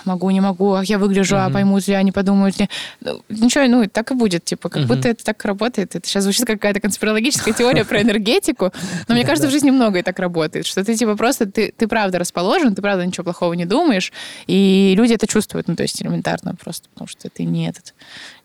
могу, 0.05 0.29
не 0.29 0.39
могу, 0.39 0.73
а 0.75 0.83
я 0.83 0.99
выгляжу, 0.99 1.35
а 1.35 1.45
Мгм. 1.45 1.53
поймут 1.53 1.87
ли, 1.87 1.95
а 1.95 2.03
не 2.03 2.11
подумают 2.11 2.59
ли. 2.59 2.69
Ну, 3.01 3.21
Ничего, 3.29 3.65
ну, 3.67 3.87
так 3.87 4.11
и 4.11 4.13
будет, 4.13 4.45
типа, 4.45 4.69
как 4.69 4.83
Мгм. 4.83 4.87
будто 4.87 5.09
это 5.09 5.25
так 5.25 5.43
работает. 5.45 5.95
Это 5.95 6.07
сейчас 6.07 6.23
звучит 6.23 6.45
как 6.45 6.57
какая-то 6.57 6.79
конспирологическая 6.79 7.53
теория 7.55 7.83
про 7.85 8.01
энергетику, 8.01 8.71
но 9.07 9.15
мне 9.15 9.25
кажется, 9.25 9.47
в 9.47 9.51
жизни 9.51 9.71
многое 9.71 10.03
так 10.03 10.19
работает, 10.19 10.67
что 10.67 10.83
ты, 10.83 10.95
типа, 10.95 11.15
просто, 11.15 11.45
ты, 11.47 11.73
ты 11.75 11.87
правда 11.87 12.19
расположен, 12.19 12.75
ты 12.75 12.81
правда 12.83 13.03
ничего 13.05 13.23
плохого 13.23 13.53
не 13.53 13.65
думаешь, 13.65 14.13
и 14.45 14.93
люди 14.95 15.13
это 15.13 15.25
чувствуют, 15.25 15.67
ну, 15.67 15.75
то 15.75 15.81
есть 15.83 16.01
элементарно 16.03 16.53
просто, 16.55 16.87
потому 16.93 17.07
что 17.07 17.29
ты 17.29 17.43
не 17.45 17.67
этот, 17.67 17.95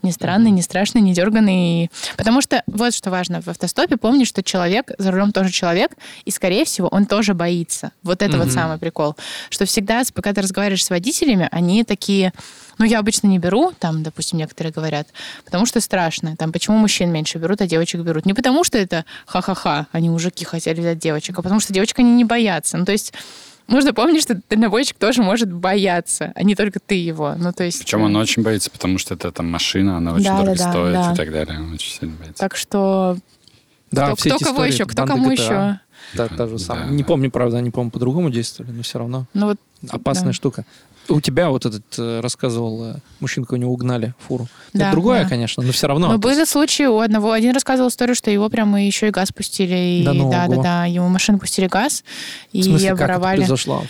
не 0.02 0.12
странный, 0.12 0.50
не 0.50 0.62
страшный, 0.62 1.02
не 1.02 1.12
дерганный. 1.12 1.90
Потому 2.16 2.40
что 2.40 2.62
вот 2.66 2.94
что 2.94 3.10
важно 3.10 3.42
в 3.42 3.48
автостопе, 3.48 3.96
помни, 3.98 4.24
что 4.24 4.42
человек 4.42 4.90
за 4.98 5.10
рулем 5.10 5.32
тоже 5.32 5.50
человек, 5.50 5.90
и, 6.24 6.30
скорее 6.30 6.64
всего, 6.64 6.88
он 6.88 7.04
тоже 7.04 7.34
боится. 7.34 7.49
Вот 8.02 8.22
это 8.22 8.36
Мгм. 8.36 8.44
вот 8.46 8.52
самый 8.52 8.78
прикол. 8.78 9.16
Что 9.50 9.64
всегда, 9.64 10.02
пока 10.14 10.32
ты 10.32 10.40
разговариваешь 10.42 10.84
с 10.84 10.90
водителями, 10.90 11.48
они 11.50 11.84
такие, 11.84 12.32
ну, 12.78 12.84
я 12.84 12.98
обычно 12.98 13.26
не 13.26 13.38
беру, 13.38 13.72
там, 13.78 14.02
допустим, 14.02 14.38
некоторые 14.38 14.72
говорят, 14.72 15.08
потому 15.44 15.66
что 15.66 15.80
страшно. 15.80 16.36
Там, 16.36 16.52
почему 16.52 16.76
мужчин 16.78 17.10
меньше 17.12 17.38
берут, 17.38 17.60
а 17.60 17.66
девочек 17.66 18.00
берут? 18.02 18.26
Не 18.26 18.34
потому 18.34 18.64
что 18.64 18.78
это 18.78 19.04
ха-ха-ха, 19.26 19.86
они 19.92 20.08
мужики 20.10 20.44
хотели 20.44 20.80
взять 20.80 20.98
девочек, 20.98 21.38
а 21.38 21.42
потому 21.42 21.60
что 21.60 21.72
девочек 21.72 21.98
они 21.98 22.12
не 22.14 22.24
боятся. 22.24 22.78
Ну, 22.78 22.84
то 22.84 22.92
есть 22.92 23.12
нужно 23.68 23.92
помнить, 23.94 24.22
что 24.22 24.40
дальнобойщик 24.48 24.96
тоже 24.98 25.22
может 25.22 25.52
бояться, 25.52 26.32
а 26.34 26.42
не 26.42 26.54
только 26.54 26.80
ты 26.80 26.94
его. 26.94 27.34
Ну, 27.38 27.52
то 27.52 27.64
есть... 27.64 27.80
Причем 27.80 28.02
он 28.02 28.16
очень 28.16 28.42
боится, 28.42 28.70
потому 28.70 28.98
что 28.98 29.14
это 29.14 29.30
там 29.30 29.48
машина, 29.50 29.96
она 29.98 30.12
очень 30.14 30.24
Да, 30.24 30.38
дорого 30.38 30.56
да, 30.58 30.70
стоит 30.70 30.92
да. 30.94 31.12
и 31.12 31.16
так 31.16 31.30
далее. 31.32 31.58
Он 31.60 31.72
очень 31.74 31.92
сильно 31.92 32.16
боится. 32.16 32.38
Так 32.42 32.56
что 32.56 33.16
Да, 33.92 34.06
кто, 34.06 34.16
все 34.16 34.28
кто 34.30 34.36
эти 34.36 34.44
кого 34.44 34.56
истории, 34.56 34.72
еще, 34.72 34.86
кто 34.86 35.06
кому 35.06 35.30
GTA. 35.30 35.32
еще? 35.32 35.80
Да, 36.14 36.28
та 36.28 36.46
же 36.46 36.58
самая. 36.58 36.86
Да, 36.86 36.90
Не 36.92 37.02
да. 37.02 37.08
помню, 37.08 37.30
правда, 37.30 37.58
они, 37.58 37.70
по-моему, 37.70 37.90
по-другому 37.90 38.30
действовали, 38.30 38.72
но 38.72 38.82
все 38.82 38.98
равно 38.98 39.26
Ну, 39.34 39.46
вот 39.46 39.56
опасная 39.90 40.28
Да. 40.28 40.32
штука. 40.32 40.64
У 41.08 41.20
тебя 41.20 41.48
вот 41.50 41.66
этот 41.66 41.82
э, 41.98 42.20
рассказывал 42.20 42.84
э, 42.84 42.94
мужчинка, 43.20 43.54
у 43.54 43.56
него 43.56 43.72
угнали 43.72 44.14
фуру. 44.18 44.46
Да, 44.72 44.84
это 44.84 44.92
другое, 44.92 45.22
да. 45.24 45.28
конечно, 45.28 45.62
но 45.62 45.72
все 45.72 45.86
равно. 45.88 46.08
Но 46.12 46.18
были 46.18 46.44
случаи 46.44 46.84
у 46.84 46.98
одного. 47.00 47.32
Один 47.32 47.52
рассказывал 47.52 47.88
историю, 47.88 48.14
что 48.14 48.30
его 48.30 48.48
прямо 48.48 48.84
еще 48.84 49.08
и 49.08 49.10
газ 49.10 49.32
пустили. 49.32 49.74
И, 50.00 50.04
Да 50.04 50.12
ну, 50.12 50.30
да, 50.30 50.46
да, 50.46 50.52
ого. 50.54 50.62
да. 50.62 50.84
Ему 50.84 51.08
машину 51.08 51.38
пустили 51.38 51.66
газ 51.66 52.04
и 52.52 52.60
в 52.60 52.64
смысле, 52.64 52.90
как 52.90 52.96
это 53.00 53.04
оборовали. 53.06 53.36
произошло? 53.38 53.82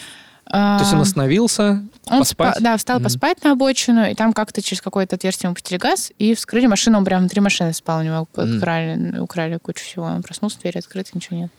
А, 0.53 0.79
То 0.79 0.85
есть 0.85 0.95
он 0.95 1.01
остановился, 1.01 1.83
он 2.07 2.19
поспать? 2.21 2.57
спа- 2.57 2.61
да, 2.61 2.77
встал 2.77 2.97
Мгм. 2.97 3.05
поспать 3.05 3.45
на 3.45 3.53
обочину, 3.53 4.05
и 4.11 4.15
там 4.15 4.33
как-то 4.33 4.61
через 4.63 4.81
какое-то 4.81 5.15
отверстие 5.17 5.47
ему 5.49 5.55
пустили 5.55 5.79
газ, 5.79 6.11
и 6.19 6.35
вскрыли 6.35 6.67
машину, 6.67 6.99
он 6.99 7.05
прямо 7.05 7.21
внутри 7.21 7.41
машины 7.41 7.73
спал, 7.73 8.01
у 8.01 8.03
него 8.03 8.27
М. 8.37 8.57
украли, 8.57 9.19
украли 9.21 9.59
кучу 9.63 9.85
всего. 9.85 10.05
Он 10.07 10.23
проснулся, 10.23 10.59
дверь 10.59 10.79
открыта, 10.79 11.11
ничего 11.15 11.37
нет. 11.37 11.51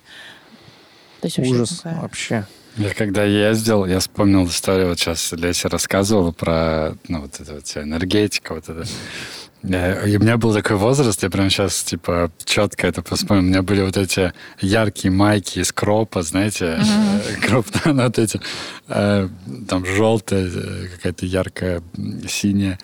То 1.21 1.27
есть 1.27 1.37
вообще 1.37 1.53
Ужас 1.53 1.69
такая- 1.77 2.01
вообще. 2.01 2.45
Я 2.77 2.93
когда 2.93 3.23
ездил, 3.23 3.85
я 3.85 3.99
вспомнил 3.99 4.45
историю, 4.47 4.87
вот 4.89 4.99
сейчас 4.99 5.31
Леся 5.33 5.67
рассказывала 5.69 6.31
про, 6.31 6.95
ну, 7.09 7.21
вот 7.21 7.39
это 7.39 7.53
вот 7.55 7.65
вся 7.67 7.83
энергетика, 7.83 8.53
вот 8.53 8.69
это. 8.69 8.85
Э, 9.63 10.07
И 10.09 10.17
у 10.17 10.19
меня 10.21 10.37
был 10.37 10.53
такой 10.53 10.77
возраст, 10.77 11.21
я 11.21 11.29
прям 11.29 11.49
сейчас, 11.49 11.83
типа, 11.83 12.31
четко 12.45 12.87
это 12.87 13.03
вспомнил. 13.13 13.43
У 13.43 13.47
меня 13.47 13.61
были 13.61 13.81
вот 13.81 13.97
эти 13.97 14.31
яркие 14.61 15.11
майки 15.11 15.59
из 15.59 15.71
кропа, 15.73 16.21
знаете, 16.23 16.79
э, 16.79 17.35
кроп, 17.45 17.65
ну, 17.85 18.03
вот 18.03 18.17
эти, 18.17 18.39
э, 18.87 19.27
там, 19.67 19.85
желтая, 19.85 20.49
какая-то 20.95 21.25
яркая, 21.25 21.83
синяя. 22.27 22.79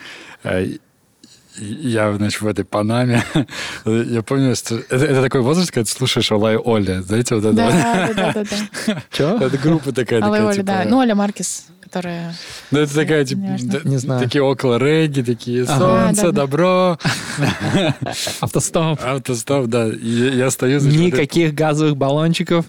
Я, 1.59 2.13
значит, 2.13 2.41
в 2.41 2.47
этой 2.47 2.65
Панаме. 2.65 3.23
Я 3.85 4.21
помню, 4.21 4.55
что 4.55 4.75
это, 4.75 5.05
это 5.05 5.21
такой 5.21 5.41
возраст, 5.41 5.71
когда 5.71 5.85
ты 5.85 5.91
слушаешь 5.91 6.31
Олай 6.31 6.55
Оля. 6.57 7.01
Знаете, 7.01 7.35
вот 7.35 7.45
это. 7.45 7.53
Да, 7.53 8.13
да, 8.15 8.33
да, 8.33 8.43
да. 8.43 9.03
Че? 9.11 9.37
Это 9.41 9.57
группа 9.57 9.91
такая. 9.91 10.21
Такая, 10.21 10.43
Оля, 10.45 10.53
типа, 10.53 10.65
да. 10.65 10.83
Ну, 10.85 10.97
Оля 10.99 11.15
Маркес, 11.15 11.65
которая... 11.81 12.35
Ну, 12.71 12.79
это 12.79 12.93
такая, 12.93 13.25
типа, 13.25 13.39
Не 13.85 13.97
знаю. 13.97 14.21
такие 14.21 14.43
около 14.43 14.77
регги, 14.77 15.21
такие 15.21 15.65
солнце, 15.65 16.31
добро, 16.31 16.97
Автостоп. 18.41 18.99
автостоп, 19.03 19.65
да. 19.67 19.85
Я 19.85 20.51
стою, 20.51 20.79
Никаких 20.81 21.53
газовых 21.53 21.97
баллончиков. 21.97 22.65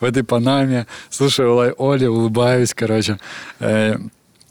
в 0.00 0.04
этой 0.04 0.22
Панаме, 0.24 0.86
слушаю 1.10 1.52
Олай 1.52 1.72
Оли, 1.78 2.06
улыбаюсь, 2.06 2.74
короче. 2.74 3.18
Э, 3.60 3.96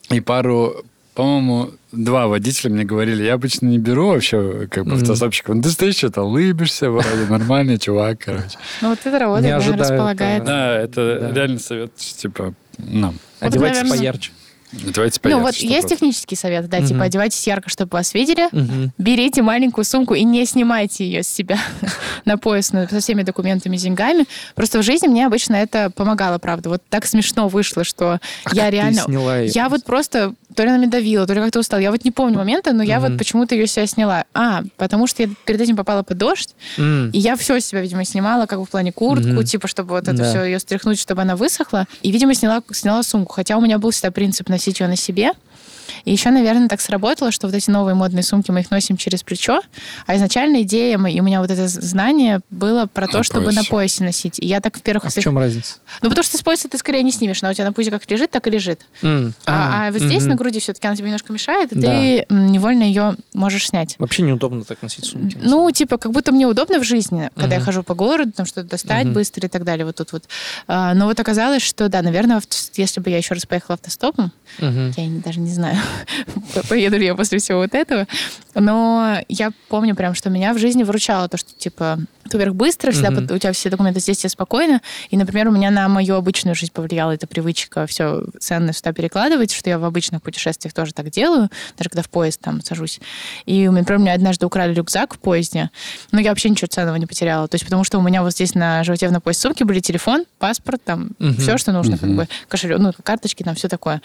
И 0.10 0.20
пару 0.20 0.84
по-моему, 1.14 1.72
два 1.92 2.28
водителя 2.28 2.72
мне 2.72 2.84
говорили, 2.86 3.24
я 3.24 3.34
обычно 3.34 3.68
не 3.68 3.78
беру 3.78 4.08
вообще 4.08 4.68
как 4.72 4.86
бы 4.86 4.92
Мгм. 4.92 5.02
автостопщиков. 5.02 5.56
Ну, 5.56 5.62
ты 5.62 5.70
стоишь, 5.70 5.96
что-то 5.96 6.24
улыбишься, 6.24 6.90
вроде 6.90 7.26
нормальный 7.30 7.78
чувак, 7.78 8.20
короче. 8.26 8.58
Ну, 8.82 8.90
вот 8.90 9.00
это 9.04 9.20
ожидаю 9.58 9.80
располагает. 9.80 10.44
Да, 10.46 10.78
это 10.80 11.32
реально 11.34 11.60
совет, 11.60 11.96
типа, 11.96 12.54
нам. 12.78 13.16
Одевайтесь 13.40 13.90
поярче. 13.90 14.32
Давайте 14.72 15.20
Ну, 15.24 15.30
поярче, 15.30 15.42
вот 15.42 15.56
есть 15.56 15.72
просто. 15.82 15.90
технический 15.90 16.36
совет, 16.36 16.70
да, 16.70 16.78
Мгм. 16.78 16.88
типа 16.88 17.04
одевайтесь 17.04 17.46
ярко, 17.48 17.70
чтобы 17.70 17.90
вас 17.98 18.14
видели, 18.14 18.48
Мгм. 18.52 18.94
берите 18.98 19.42
маленькую 19.42 19.84
сумку 19.86 20.14
и 20.14 20.24
не 20.24 20.46
снимайте 20.46 21.06
ее 21.06 21.24
с 21.24 21.28
себя 21.28 21.58
на 22.26 22.38
пояс 22.38 22.72
ну, 22.72 22.88
со 22.90 23.00
всеми 23.00 23.24
документами, 23.24 23.78
деньгами. 23.78 24.26
Просто 24.56 24.80
в 24.80 24.84
жизни 24.84 25.08
мне 25.08 25.26
обычно 25.26 25.56
это 25.56 25.90
помогало, 25.90 26.38
правда. 26.38 26.70
Вот 26.70 26.82
так 26.90 27.06
смешно 27.06 27.48
вышло, 27.48 27.84
что 27.84 28.20
А 28.46 28.56
я 28.56 28.64
как 28.64 28.66
ты 28.66 28.76
реально... 28.76 29.42
Я 29.48 29.70
вот 29.70 29.84
просто 29.84 30.34
то 30.56 30.64
ли 30.64 30.70
она 30.70 30.80
меня 30.80 30.90
давила, 30.92 31.26
то 31.26 31.34
ли 31.34 31.40
как-то 31.40 31.60
устала. 31.60 31.80
Я 31.80 31.92
вот 31.92 32.04
не 32.04 32.12
помню 32.12 32.38
момента, 32.38 32.74
но 32.74 32.84
я 32.84 33.00
Мгм. 33.00 33.10
вот 33.12 33.18
почему-то 33.18 33.56
ее 33.56 33.68
себя 33.68 33.88
сняла. 33.88 34.26
А, 34.34 34.64
потому 34.78 35.08
что 35.08 35.24
я 35.24 35.30
перед 35.46 35.62
этим 35.62 35.78
попала 35.78 36.04
под 36.04 36.18
дождь, 36.18 36.56
М. 36.78 37.10
и 37.12 37.20
я 37.20 37.38
все 37.38 37.58
с 37.60 37.66
себя, 37.66 37.80
видимо, 37.82 38.04
снимала, 38.04 38.46
как 38.48 38.60
бы 38.60 38.66
в 38.66 38.70
плане 38.70 38.92
куртку, 38.92 39.30
Мгм. 39.30 39.44
типа, 39.46 39.68
чтобы 39.70 39.92
вот 39.92 40.04
это 40.10 40.14
Да. 40.18 40.30
все 40.30 40.44
ее 40.44 40.60
стряхнуть, 40.60 41.00
чтобы 41.00 41.22
она 41.22 41.36
высохла. 41.38 41.88
И, 42.02 42.12
видимо, 42.12 42.34
сняла, 42.36 42.62
сняла 42.74 43.02
сумку. 43.04 43.34
Хотя 43.34 43.58
у 43.58 43.62
меня 43.62 43.78
был 43.78 43.92
всегда 43.92 44.12
принцип 44.12 44.50
носить 44.62 44.80
ее 44.80 44.88
на 44.88 44.96
себе. 44.96 45.34
И 46.06 46.12
еще, 46.12 46.30
наверное, 46.32 46.68
так 46.68 46.82
сработало, 46.82 47.32
что 47.32 47.48
вот 47.48 47.56
эти 47.56 47.70
новые 47.70 47.96
модные 47.96 48.24
сумки 48.24 48.52
мы 48.52 48.62
их 48.62 48.72
носим 48.72 48.98
через 48.98 49.24
плечо, 49.24 49.62
а 50.08 50.16
изначально 50.16 50.62
идея, 50.64 50.94
и 50.98 51.20
у 51.20 51.24
меня 51.24 51.42
вот 51.42 51.50
это 51.52 51.68
знание 51.68 52.42
было 52.50 52.86
про 52.88 53.08
то, 53.08 53.18
На 53.20 53.24
чтобы 53.24 53.46
поясе. 53.46 53.60
на 53.60 53.64
поясе 53.66 54.04
носить. 54.04 54.40
И 54.40 54.46
я 54.48 54.60
так 54.62 54.78
в 54.78 54.82
первых... 54.82 55.06
А 55.06 55.10
в 55.10 55.14
чем 55.14 55.38
разница? 55.38 55.76
Ну, 56.02 56.10
потому 56.10 56.24
что 56.24 56.38
с 56.38 56.42
пояса 56.42 56.68
ты 56.70 56.78
скорее 56.78 57.04
не 57.04 57.12
снимешь, 57.12 57.42
она 57.44 57.52
у 57.52 57.54
тебя 57.54 57.66
на 57.66 57.74
пузе 57.74 57.92
как 57.92 58.10
лежит, 58.10 58.32
так 58.32 58.48
и 58.48 58.50
лежит. 58.50 58.82
М. 59.02 59.34
А, 59.46 59.88
а 59.88 59.92
вот 59.92 60.02
здесь 60.02 60.22
мгм. 60.22 60.30
на 60.30 60.36
груди 60.36 60.60
все-таки 60.60 60.88
она 60.88 60.96
тебе 60.96 61.06
немножко 61.08 61.32
мешает, 61.34 61.72
и 61.74 61.76
Да. 61.80 61.88
ты 61.88 62.26
невольно 62.30 62.84
ее 62.84 63.16
можешь 63.34 63.68
снять. 63.68 63.96
Вообще 64.00 64.24
неудобно 64.24 64.64
так 64.64 64.82
носить 64.82 65.06
сумки. 65.06 65.38
Ну, 65.42 65.70
типа, 65.72 65.98
как 65.98 66.12
будто 66.12 66.32
мне 66.32 66.46
удобно 66.48 66.80
в 66.80 66.84
жизни, 66.84 67.30
когда 67.36 67.56
я 67.56 67.62
хожу 67.62 67.84
по 67.84 67.94
городу, 67.96 68.32
там 68.32 68.46
что-то 68.46 68.68
достать 68.70 69.06
Мгм. 69.06 69.14
быстро 69.14 69.46
и 69.46 69.50
так 69.50 69.64
далее, 69.64 69.86
вот 69.86 69.96
тут 69.96 70.12
вот. 70.14 70.24
А, 70.68 70.94
но 70.94 71.06
вот 71.06 71.20
оказалось, 71.20 71.62
что, 71.62 71.90
да, 71.90 72.02
наверное, 72.02 72.42
если 72.76 73.00
бы 73.02 73.10
я 73.10 73.18
еще 73.18 73.34
раз 73.34 73.46
поехала 73.46 73.76
автостопом, 73.76 74.32
Мгм. 74.60 74.94
я 74.98 75.22
даже 75.22 75.40
не 75.40 75.52
знаю, 75.54 75.78
поеду 76.70 76.98
ли 76.98 77.06
я 77.06 77.16
после 77.16 77.40
всего 77.40 77.60
вот 77.60 77.74
этого, 77.74 78.08
но 78.56 79.18
я 79.30 79.52
помню 79.70 79.96
прям, 79.96 80.14
что 80.16 80.30
меня 80.30 80.54
в 80.54 80.58
жизни 80.58 80.84
выручало 80.84 81.28
то, 81.30 81.38
что, 81.38 81.54
типа, 81.54 82.00
ты, 82.30 82.38
во-первых, 82.38 82.56
быстро, 82.56 82.92
всегда 82.92 83.12
под- 83.12 83.32
у 83.32 83.38
тебя 83.38 83.52
все 83.54 83.70
документы 83.70 84.00
здесь, 84.00 84.18
тебе 84.20 84.30
спокойно, 84.30 84.82
и, 85.10 85.18
например, 85.18 85.48
у 85.48 85.52
меня 85.52 85.70
на 85.72 85.88
мою 85.88 86.16
обычную 86.16 86.56
жизнь 86.56 86.72
повлияла 86.74 87.12
эта 87.12 87.28
привычка 87.28 87.86
все 87.88 88.24
ценное 88.40 88.74
сюда 88.74 88.94
перекладывать, 88.94 89.52
что 89.54 89.70
я 89.70 89.80
в 89.80 89.86
обычных 89.86 90.22
путешествиях 90.22 90.74
тоже 90.74 90.94
так 90.94 91.10
делаю, 91.10 91.50
даже 91.78 91.90
когда 91.90 92.02
в 92.04 92.10
поезд 92.10 92.40
там 92.42 92.62
сажусь. 92.62 93.00
И, 93.46 93.68
например, 93.70 94.00
у 94.00 94.04
меня 94.04 94.14
однажды 94.14 94.46
украли 94.46 94.74
рюкзак 94.74 95.16
в 95.16 95.20
поезде, 95.20 95.70
но 96.12 96.20
я 96.20 96.30
вообще 96.30 96.50
ничего 96.50 96.68
ценного 96.68 96.96
не 96.98 97.06
потеряла. 97.06 97.48
То 97.48 97.56
есть 97.56 97.66
потому 97.66 97.84
что 97.84 97.98
у 97.98 98.02
меня 98.02 98.22
вот 98.22 98.32
здесь 98.34 98.56
на 98.56 98.84
животе 98.84 99.08
в 99.10 99.20
пояс 99.20 99.38
сумки 99.40 99.64
были 99.64 99.80
телефон, 99.80 100.26
паспорт, 100.40 100.82
там, 100.84 101.12
Мгм. 101.20 101.36
все, 101.38 101.58
что 101.58 101.72
нужно, 101.72 101.98
как 101.98 102.08
Мгм. 102.08 102.18
бы, 102.18 102.28
кошелек, 102.48 102.80
ну, 102.80 102.92
карточки, 103.04 103.44
там, 103.44 103.56
все 103.56 103.68
такое. 103.68 104.02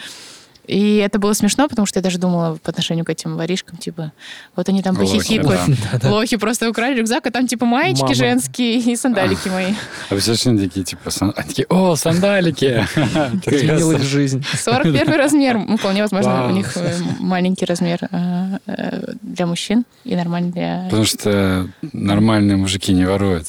И 0.66 0.96
это 0.96 1.18
было 1.18 1.32
смешно, 1.32 1.68
потому 1.68 1.86
что 1.86 1.98
я 1.98 2.02
даже 2.02 2.18
думала 2.18 2.58
по 2.62 2.70
отношению 2.70 3.04
к 3.04 3.10
этим 3.10 3.36
воришкам, 3.36 3.76
типа, 3.76 4.12
вот 4.54 4.68
они 4.68 4.82
там 4.82 4.96
Лохи, 4.98 5.16
похихикают. 5.18 5.78
да. 6.02 6.10
Лохи 6.10 6.36
просто 6.36 6.68
украли 6.68 6.98
рюкзак, 6.98 7.26
а 7.26 7.30
там 7.30 7.46
типа 7.46 7.66
маечки 7.66 8.02
Мама. 8.02 8.14
женские 8.14 8.78
и 8.78 8.96
сандалики 8.96 9.48
мои. 9.48 9.74
А 10.08 10.14
представляешь, 10.14 10.46
они 10.46 10.68
такие, 10.68 10.84
типа, 10.84 11.10
такие, 11.34 11.66
о, 11.68 11.96
сандалики! 11.96 12.86
Изменил 13.46 13.92
их 13.92 14.02
жизнь. 14.02 14.44
41 14.54 15.12
размер. 15.14 15.58
Ну, 15.58 15.76
вполне 15.76 16.02
возможно, 16.02 16.46
у 16.48 16.50
них 16.50 16.76
э, 16.76 16.94
маленький 17.20 17.64
размер 17.64 17.98
э, 18.10 18.58
э, 18.66 19.12
для 19.22 19.46
мужчин 19.46 19.84
и 20.04 20.16
нормальный 20.16 20.50
для... 20.50 20.84
Потому 20.84 21.04
что 21.04 21.68
нормальные 21.92 22.56
мужики 22.56 22.92
не 22.92 23.04
воруют. 23.04 23.46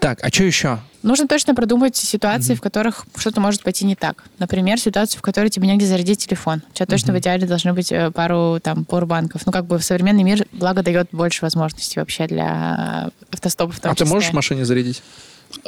Так, 0.00 0.18
а 0.22 0.28
что 0.28 0.44
еще? 0.44 0.78
Нужно 1.02 1.26
точно 1.26 1.54
продумать 1.54 1.96
ситуации, 1.96 2.54
в 2.54 2.60
которых 2.60 3.06
что-то 3.16 3.40
может 3.40 3.62
пойти 3.62 3.84
не 3.84 3.96
так. 3.96 4.24
Например, 4.38 4.78
ситуацию, 4.78 5.18
в 5.18 5.22
которой 5.22 5.48
тебе 5.48 5.66
негде 5.66 5.86
зарядить 5.86 6.24
телефон. 6.24 6.62
У 6.70 6.74
тебя 6.74 6.86
точно 6.86 7.12
в 7.12 7.18
идеале 7.18 7.46
должны 7.46 7.72
быть 7.72 7.90
э, 7.90 8.10
пару 8.10 8.60
там 8.62 8.84
пауэрбанков. 8.84 9.44
Ну, 9.46 9.52
как 9.52 9.66
бы 9.66 9.80
современный 9.80 10.22
мир, 10.22 10.46
благо, 10.52 10.82
дает 10.82 11.08
больше 11.12 11.44
возможностей 11.44 11.98
вообще 11.98 12.26
для 12.26 13.10
автостопов 13.32 13.76
в 13.76 13.80
том 13.80 13.90
А 13.92 13.94
ты 13.94 14.04
числе. 14.04 14.14
можешь 14.14 14.30
в 14.30 14.34
машине 14.34 14.64
зарядить? 14.64 15.02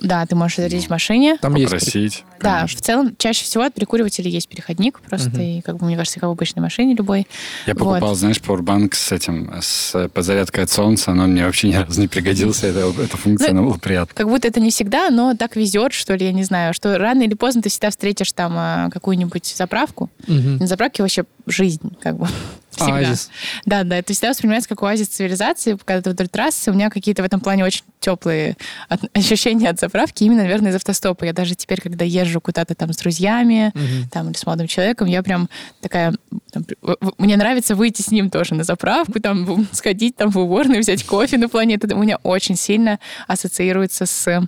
Да, 0.02 0.24
ты 0.26 0.34
можешь 0.34 0.56
зарядить 0.56 0.86
в 0.86 0.90
машине. 0.90 1.36
Там 1.40 1.54
есть. 1.54 1.72
Попросить. 1.72 2.24
Да, 2.40 2.56
конечно. 2.56 2.78
в 2.78 2.80
целом 2.82 3.14
чаще 3.16 3.44
всего 3.44 3.64
от 3.64 3.74
прикуривателей 3.74 4.30
есть 4.30 4.48
переходник 4.48 5.00
просто, 5.00 5.30
Мгм. 5.30 5.40
и 5.40 5.60
как 5.62 5.76
бы 5.78 5.86
мне 5.86 5.96
кажется, 5.96 6.20
как 6.20 6.28
в 6.28 6.32
обычной 6.32 6.60
машине 6.62 6.94
любой. 6.94 7.26
Я 7.66 7.74
Вот. 7.74 7.78
покупал, 7.80 8.14
знаешь, 8.14 8.40
пауэрбанк 8.40 8.94
с 8.94 9.12
этим, 9.12 9.52
с 9.60 10.08
подзарядкой 10.12 10.64
от 10.64 10.70
солнца, 10.70 11.12
но 11.14 11.26
мне 11.26 11.44
вообще 11.44 11.68
ни 11.68 11.74
разу 11.74 12.00
не 12.00 12.08
пригодился. 12.08 12.66
Это, 12.66 12.92
эта 13.02 13.16
функция, 13.16 13.52
Ну, 13.52 13.60
она 13.60 13.68
была 13.68 13.78
приятна. 13.78 14.14
Как 14.14 14.28
будто 14.28 14.48
это 14.48 14.60
не 14.60 14.70
всегда, 14.70 15.10
но 15.10 15.34
так 15.34 15.56
везет, 15.56 15.92
что 15.92 16.14
ли, 16.14 16.26
я 16.26 16.32
не 16.32 16.44
знаю, 16.44 16.74
что 16.74 16.98
рано 16.98 17.22
или 17.22 17.34
поздно 17.34 17.62
ты 17.62 17.68
всегда 17.70 17.90
встретишь 17.90 18.32
там 18.32 18.54
э, 18.58 18.90
какую-нибудь 18.90 19.46
заправку. 19.56 20.10
Мгм. 20.26 20.58
На 20.58 20.66
заправке 20.66 21.02
вообще 21.02 21.24
жизнь, 21.46 21.96
как 22.02 22.16
бы. 22.18 22.28
Всегда. 22.76 22.94
Оазис. 22.98 23.30
Да, 23.64 23.82
да, 23.84 23.96
это 23.98 24.12
всегда 24.12 24.30
воспринимается 24.30 24.68
как 24.68 24.82
оазис 24.82 25.08
цивилизации, 25.08 25.76
когда 25.84 26.02
ты 26.02 26.10
вдоль 26.10 26.28
трассы. 26.28 26.70
У 26.70 26.74
меня 26.74 26.90
какие-то 26.90 27.22
в 27.22 27.26
этом 27.26 27.40
плане 27.40 27.64
очень 27.64 27.82
теплые 28.00 28.56
от- 28.88 29.00
ощущения 29.16 29.68
от 29.70 29.80
заправки, 29.80 30.24
именно, 30.24 30.42
наверное, 30.42 30.70
из 30.70 30.74
автостопа. 30.76 31.24
Я 31.24 31.32
даже 31.32 31.54
теперь, 31.54 31.80
когда 31.80 32.04
езжу 32.04 32.40
куда-то 32.40 32.74
там 32.74 32.92
с 32.92 32.96
друзьями, 32.96 33.72
Мгм. 33.74 34.08
там, 34.10 34.28
или 34.30 34.36
с 34.36 34.44
молодым 34.46 34.66
человеком, 34.66 35.06
я 35.08 35.22
прям 35.22 35.48
такая... 35.80 36.14
там, 36.52 36.64
мне 37.18 37.36
нравится 37.36 37.74
выйти 37.74 38.02
с 38.02 38.10
ним 38.10 38.30
тоже 38.30 38.54
на 38.54 38.64
заправку, 38.64 39.20
там, 39.20 39.66
сходить 39.72 40.16
там 40.16 40.30
в 40.30 40.38
уборную, 40.38 40.80
взять 40.80 41.04
кофе 41.04 41.38
на 41.38 41.48
плане. 41.48 41.76
Это 41.76 41.94
у 41.94 41.98
меня 42.02 42.18
очень 42.22 42.56
сильно 42.56 42.98
ассоциируется 43.26 44.06
с 44.06 44.46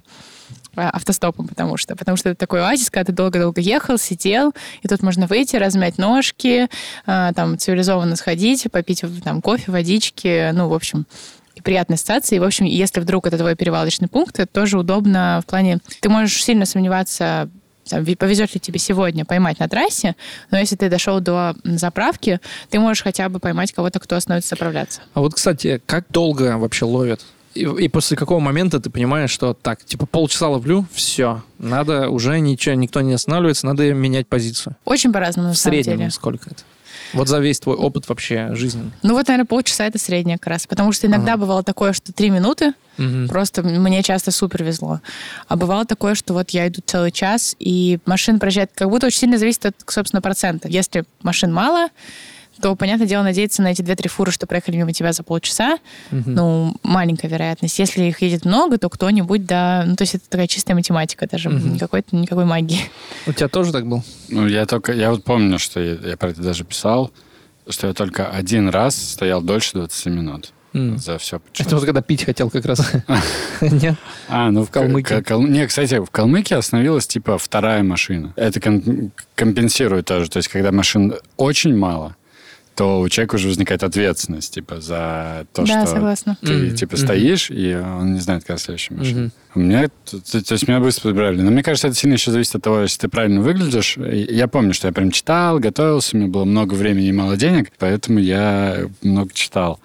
автостопом, 0.77 1.49
потому 1.49 1.77
что, 1.77 1.97
потому 1.97 2.17
что 2.17 2.31
это 2.31 2.39
такой 2.39 2.63
оазис, 2.63 2.91
когда 2.91 3.07
ты 3.07 3.13
долго-долго 3.13 3.61
ехал, 3.61 3.99
сидел, 3.99 4.53
и 4.83 4.89
тут 4.89 5.03
можно 5.03 5.27
выйти, 5.27 5.57
размять 5.57 5.99
ножки, 5.99 6.69
а, 7.07 7.33
там, 7.33 7.59
цивилизованно 7.59 8.17
сходить, 8.17 8.67
попить 8.71 9.05
там 9.25 9.43
кофе, 9.43 9.73
водички, 9.73 10.51
ну, 10.53 10.69
в 10.69 10.75
общем, 10.75 11.07
и 11.55 11.63
приятная 11.63 11.97
ассоциация. 11.97 12.37
И, 12.37 12.41
в 12.41 12.45
общем, 12.45 12.67
если 12.67 13.01
вдруг 13.01 13.27
это 13.27 13.39
твой 13.39 13.57
перевалочный 13.57 14.09
пункт, 14.09 14.39
это 14.39 14.53
тоже 14.53 14.79
удобно 14.79 15.41
в 15.43 15.47
плане... 15.47 15.79
Ты 16.01 16.09
можешь 16.09 16.45
сильно 16.45 16.67
сомневаться, 16.67 17.49
там, 17.89 18.05
повезет 18.05 18.55
ли 18.55 18.61
тебе 18.61 18.79
сегодня 18.79 19.25
поймать 19.25 19.59
на 19.59 19.69
трассе, 19.69 20.17
но 20.51 20.59
если 20.59 20.77
ты 20.77 20.89
дошел 20.89 21.21
до 21.21 21.55
заправки, 21.65 22.41
ты 22.69 22.79
можешь 22.79 23.03
хотя 23.03 23.29
бы 23.29 23.39
поймать 23.39 23.73
кого-то, 23.73 23.99
кто 23.99 24.17
остановится 24.17 24.51
заправляться. 24.51 25.01
А 25.15 25.21
вот, 25.21 25.35
кстати, 25.35 25.81
как 25.87 26.05
долго 26.11 26.59
вообще 26.59 26.85
ловят? 26.85 27.25
И, 27.57 27.85
и 27.85 27.89
после 27.89 28.17
какого 28.17 28.39
момента 28.41 28.79
ты 28.81 28.91
понимаешь, 28.91 29.31
что 29.31 29.55
так, 29.55 29.85
типа 29.85 30.07
полчаса 30.07 30.49
ловлю, 30.49 30.87
все, 30.93 31.43
надо 31.59 32.09
уже 32.11 32.39
ничего, 32.41 32.75
никто 32.75 33.01
не 33.01 33.15
останавливается, 33.15 33.67
надо 33.67 33.93
менять 33.95 34.29
позицию. 34.29 34.77
Очень 34.85 35.13
по-разному, 35.13 35.53
В 35.53 35.57
среднем 35.59 35.99
деле. 35.99 36.11
сколько 36.11 36.51
это? 36.51 36.63
Вот 37.13 37.29
за 37.29 37.39
весь 37.39 37.61
твой 37.61 37.77
опыт 37.77 38.09
вообще 38.09 38.49
жизненный. 38.55 38.91
Ну 39.03 39.15
вот, 39.15 39.29
наверное, 39.29 39.47
полчаса 39.47 39.87
это 39.87 39.97
среднее 39.99 40.39
как 40.39 40.49
раз. 40.49 40.67
Потому 40.67 40.91
что 40.93 41.07
иногда 41.07 41.35
Ага. 41.35 41.43
бывало 41.43 41.63
такое, 41.63 41.93
что 41.93 42.13
три 42.13 42.31
минуты, 42.31 42.73
Мгм. 42.99 43.29
просто 43.29 43.63
мне 43.63 44.03
часто 44.03 44.33
супер 44.33 44.65
везло. 44.65 45.01
А 45.47 45.57
бывало 45.57 45.85
такое, 45.85 46.15
что 46.17 46.35
вот 46.35 46.51
я 46.51 46.67
иду 46.67 46.81
целый 46.85 47.13
час, 47.13 47.55
и 47.61 47.99
машин 48.07 48.39
проезжает, 48.41 48.71
как 48.75 48.89
будто 48.91 49.07
очень 49.07 49.19
сильно 49.21 49.39
зависит 49.39 49.67
от, 49.67 49.77
собственно, 49.87 50.21
процента. 50.21 50.69
Если 50.69 51.05
машин 51.23 51.53
мало, 51.53 51.89
то, 52.61 52.75
понятное 52.77 53.07
дело, 53.07 53.23
надеяться 53.23 53.63
на 53.63 53.69
эти 53.69 53.83
две-три 53.83 54.09
фуры, 54.09 54.33
что 54.33 54.47
проехали 54.47 54.77
мимо 54.77 54.93
тебя 54.93 55.13
за 55.13 55.23
полчаса, 55.23 55.79
Мгм. 56.11 56.35
ну, 56.35 56.77
маленькая 56.83 57.29
вероятность. 57.29 57.79
Если 57.79 58.05
их 58.05 58.23
едет 58.23 58.45
много, 58.45 58.79
то 58.79 58.89
кто-нибудь, 58.89 59.45
да... 59.47 59.85
Ну, 59.87 59.97
то 59.97 60.03
есть 60.03 60.15
это 60.17 60.25
такая 60.29 60.47
чистая 60.47 60.75
математика 60.75 61.27
даже, 61.27 61.51
Мгм. 61.51 61.75
никакой, 61.75 62.05
никакой 62.13 62.45
магии. 62.45 62.81
У 63.27 63.33
тебя 63.33 63.49
тоже 63.49 63.73
так 63.73 63.87
был? 63.87 64.03
Ну, 64.29 64.47
я 64.47 64.67
только... 64.67 64.93
Я 64.93 65.11
вот 65.11 65.25
помню, 65.25 65.59
что 65.59 65.81
я, 65.81 65.95
я 66.11 66.17
про 66.17 66.31
это 66.31 66.43
даже 66.43 66.65
писал, 66.65 67.11
что 67.69 67.87
я 67.89 67.93
только 67.95 68.29
один 68.29 68.69
раз 68.69 68.97
стоял 68.97 69.43
дольше 69.43 69.73
20 69.75 70.07
минут 70.07 70.53
М. 70.73 70.99
за 70.99 71.17
все 71.19 71.41
Это 71.59 71.75
вот 71.77 71.85
когда 71.87 72.03
пить 72.03 72.25
хотел 72.25 72.51
как 72.51 72.67
раз. 72.67 72.93
Нет? 73.63 73.95
А, 74.29 74.51
ну 74.51 74.65
в 74.65 74.71
Калмыкии. 74.71 75.09
Кал- 75.09 75.23
Кал- 75.23 75.43
Не, 75.43 75.67
кстати, 75.67 75.99
в 76.05 76.11
Калмыкии 76.11 76.55
остановилась 76.55 77.07
типа 77.07 77.39
вторая 77.39 77.83
машина. 77.83 78.35
Это 78.37 78.61
ком- 78.61 79.11
компенсирует 79.35 80.05
тоже. 80.07 80.29
То 80.31 80.37
есть, 80.39 80.49
когда 80.49 80.73
машин 80.73 81.15
очень 81.39 81.75
мало, 81.77 82.15
то 82.77 83.01
у 83.01 83.09
человека 83.09 83.37
уже 83.37 83.49
возникает 83.49 83.83
ответственность, 83.83 84.53
типа, 84.55 84.81
за 84.81 85.47
то, 85.53 85.65
да, 85.65 85.83
что 85.85 85.95
согласна. 85.95 86.37
ты, 86.43 86.53
Мгм, 86.53 86.75
типа, 86.77 86.97
стоишь, 86.99 87.51
и 87.51 87.75
он 87.75 88.13
не 88.15 88.21
знает, 88.21 88.45
когда 88.45 88.59
следующая 88.59 88.95
машина. 88.95 89.21
Мгм. 89.23 89.33
У 89.55 89.59
меня, 89.61 89.89
то, 90.05 90.21
то- 90.21 90.45
то 90.45 90.53
есть, 90.53 90.69
меня 90.69 90.81
быстро 90.81 91.05
подбирали. 91.09 91.41
Но 91.41 91.51
мне 91.51 91.63
кажется, 91.63 91.89
это 91.89 91.97
сильно 91.97 92.15
еще 92.15 92.31
зависит 92.31 92.55
от 92.55 92.63
того, 92.63 92.81
если 92.83 93.01
ты 93.01 93.09
правильно 93.09 93.41
выглядишь. 93.41 93.97
Я 93.97 94.47
помню, 94.47 94.75
что 94.75 94.89
я 94.89 94.93
прям 94.93 95.11
читал, 95.11 95.59
готовился, 95.59 96.15
у 96.17 96.21
меня 96.21 96.29
было 96.29 96.45
много 96.45 96.75
времени 96.75 97.07
и 97.09 97.13
мало 97.13 97.37
денег, 97.39 97.73
поэтому 97.79 98.19
я 98.19 98.89
много 99.03 99.31
читал. 99.33 99.81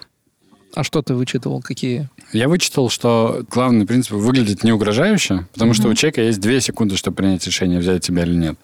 А 0.76 0.84
что 0.84 1.02
ты 1.02 1.14
вычитывал? 1.14 1.62
Какие? 1.62 2.10
Я 2.34 2.48
вычитал, 2.48 2.90
что 2.90 3.44
главный 3.50 3.86
принцип 3.86 4.12
выглядит 4.14 4.64
не 4.64 4.72
угрожающе, 4.72 5.46
потому 5.54 5.74
что 5.74 5.90
у 5.90 5.94
человека 5.94 6.22
есть 6.22 6.40
две 6.40 6.62
секунды, 6.62 6.96
чтобы 6.98 7.18
принять 7.18 7.46
решение, 7.46 7.80
взять 7.80 8.04
тебя 8.04 8.24
или 8.24 8.36
нет. 8.36 8.56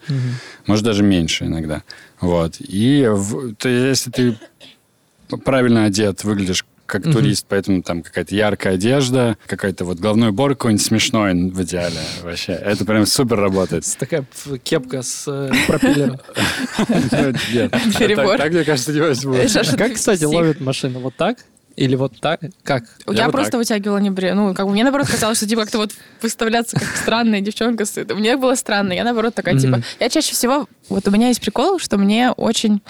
Может, 0.66 0.84
даже 0.84 1.02
меньше 1.02 1.44
иногда. 1.46 1.82
Вот. 2.20 2.56
И 2.60 3.06
в- 3.10 3.54
то 3.56 3.68
если 3.68 4.10
ты 4.10 4.38
правильно 5.44 5.84
одет, 5.84 6.24
выглядишь 6.24 6.64
как 6.86 7.04
Мгм. 7.04 7.12
турист, 7.12 7.44
поэтому 7.46 7.82
там 7.82 8.02
какая-то 8.02 8.34
яркая 8.34 8.74
одежда, 8.74 9.36
какой-то 9.46 9.84
вот 9.84 9.98
головной 9.98 10.30
убор 10.30 10.52
какой-нибудь 10.54 10.82
смешной 10.86 11.34
в 11.34 11.62
идеале 11.62 11.98
вообще. 12.22 12.52
Это 12.52 12.86
прям 12.86 13.04
супер 13.04 13.38
работает. 13.38 13.84
Такая 13.98 14.24
кепка 14.64 15.02
с 15.02 15.24
э, 15.28 15.52
пропеллером. 15.66 16.18
Нет. 17.52 17.70
Так, 18.38 18.52
мне 18.52 18.64
кажется, 18.64 18.92
не 18.94 19.00
возьму. 19.00 19.34
Знаешь, 19.34 19.68
Как, 19.76 19.88
ты 19.88 19.94
кстати, 19.96 20.24
ловит 20.24 20.60
машину? 20.62 21.00
Вот 21.00 21.14
так? 21.14 21.36
Или 21.78 21.94
вот 21.94 22.18
так? 22.20 22.40
Как? 22.64 22.84
Я, 23.06 23.12
Я 23.14 23.24
вот 23.26 23.32
просто 23.32 23.52
так. 23.52 23.58
вытягивала 23.60 23.98
небрежно. 23.98 24.48
Ну, 24.48 24.54
как 24.54 24.66
бы 24.66 24.72
мне, 24.72 24.82
наоборот, 24.82 25.06
казалось, 25.08 25.38
что, 25.38 25.46
типа, 25.48 25.62
как-то 25.62 25.78
вот 25.78 25.92
выставляться 26.22 26.76
как 26.78 26.88
странная 26.96 27.40
девчонка. 27.40 27.84
Мне 28.14 28.36
было 28.36 28.54
странно. 28.56 28.92
Я, 28.92 29.04
наоборот, 29.04 29.34
такая, 29.34 29.56
типа... 29.58 29.80
Я 30.00 30.08
чаще 30.08 30.32
всего... 30.32 30.66
Вот 30.88 31.06
у 31.06 31.10
меня 31.10 31.28
есть 31.28 31.40
прикол, 31.40 31.78
что 31.78 31.96
мне 31.98 32.30
очень 32.32 32.82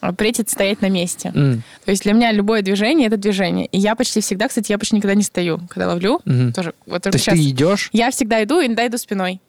а, 0.00 0.12
претит 0.12 0.50
стоять 0.50 0.80
на 0.82 0.88
месте. 0.88 1.32
М, 1.34 1.62
То 1.84 1.90
есть 1.90 2.04
для 2.04 2.12
меня 2.12 2.30
любое 2.30 2.62
движение— 2.62 3.06
это 3.08 3.16
движение. 3.16 3.66
И 3.66 3.78
я 3.78 3.94
почти 3.96 4.20
всегда, 4.20 4.46
кстати, 4.48 4.70
я 4.70 4.78
почти 4.78 4.94
никогда 4.96 5.14
не 5.14 5.22
стою, 5.24 5.60
когда 5.68 5.88
ловлю. 5.88 6.20
мгм. 6.24 6.52
Тоже, 6.52 6.74
вот 6.86 7.02
То 7.02 7.10
есть 7.12 7.24
сейчас. 7.24 7.34
ты 7.34 7.50
идешь? 7.50 7.88
Я 7.92 8.10
всегда 8.10 8.42
иду, 8.44 8.60
иногда 8.64 8.86
иду 8.86 8.98
спиной. 8.98 9.40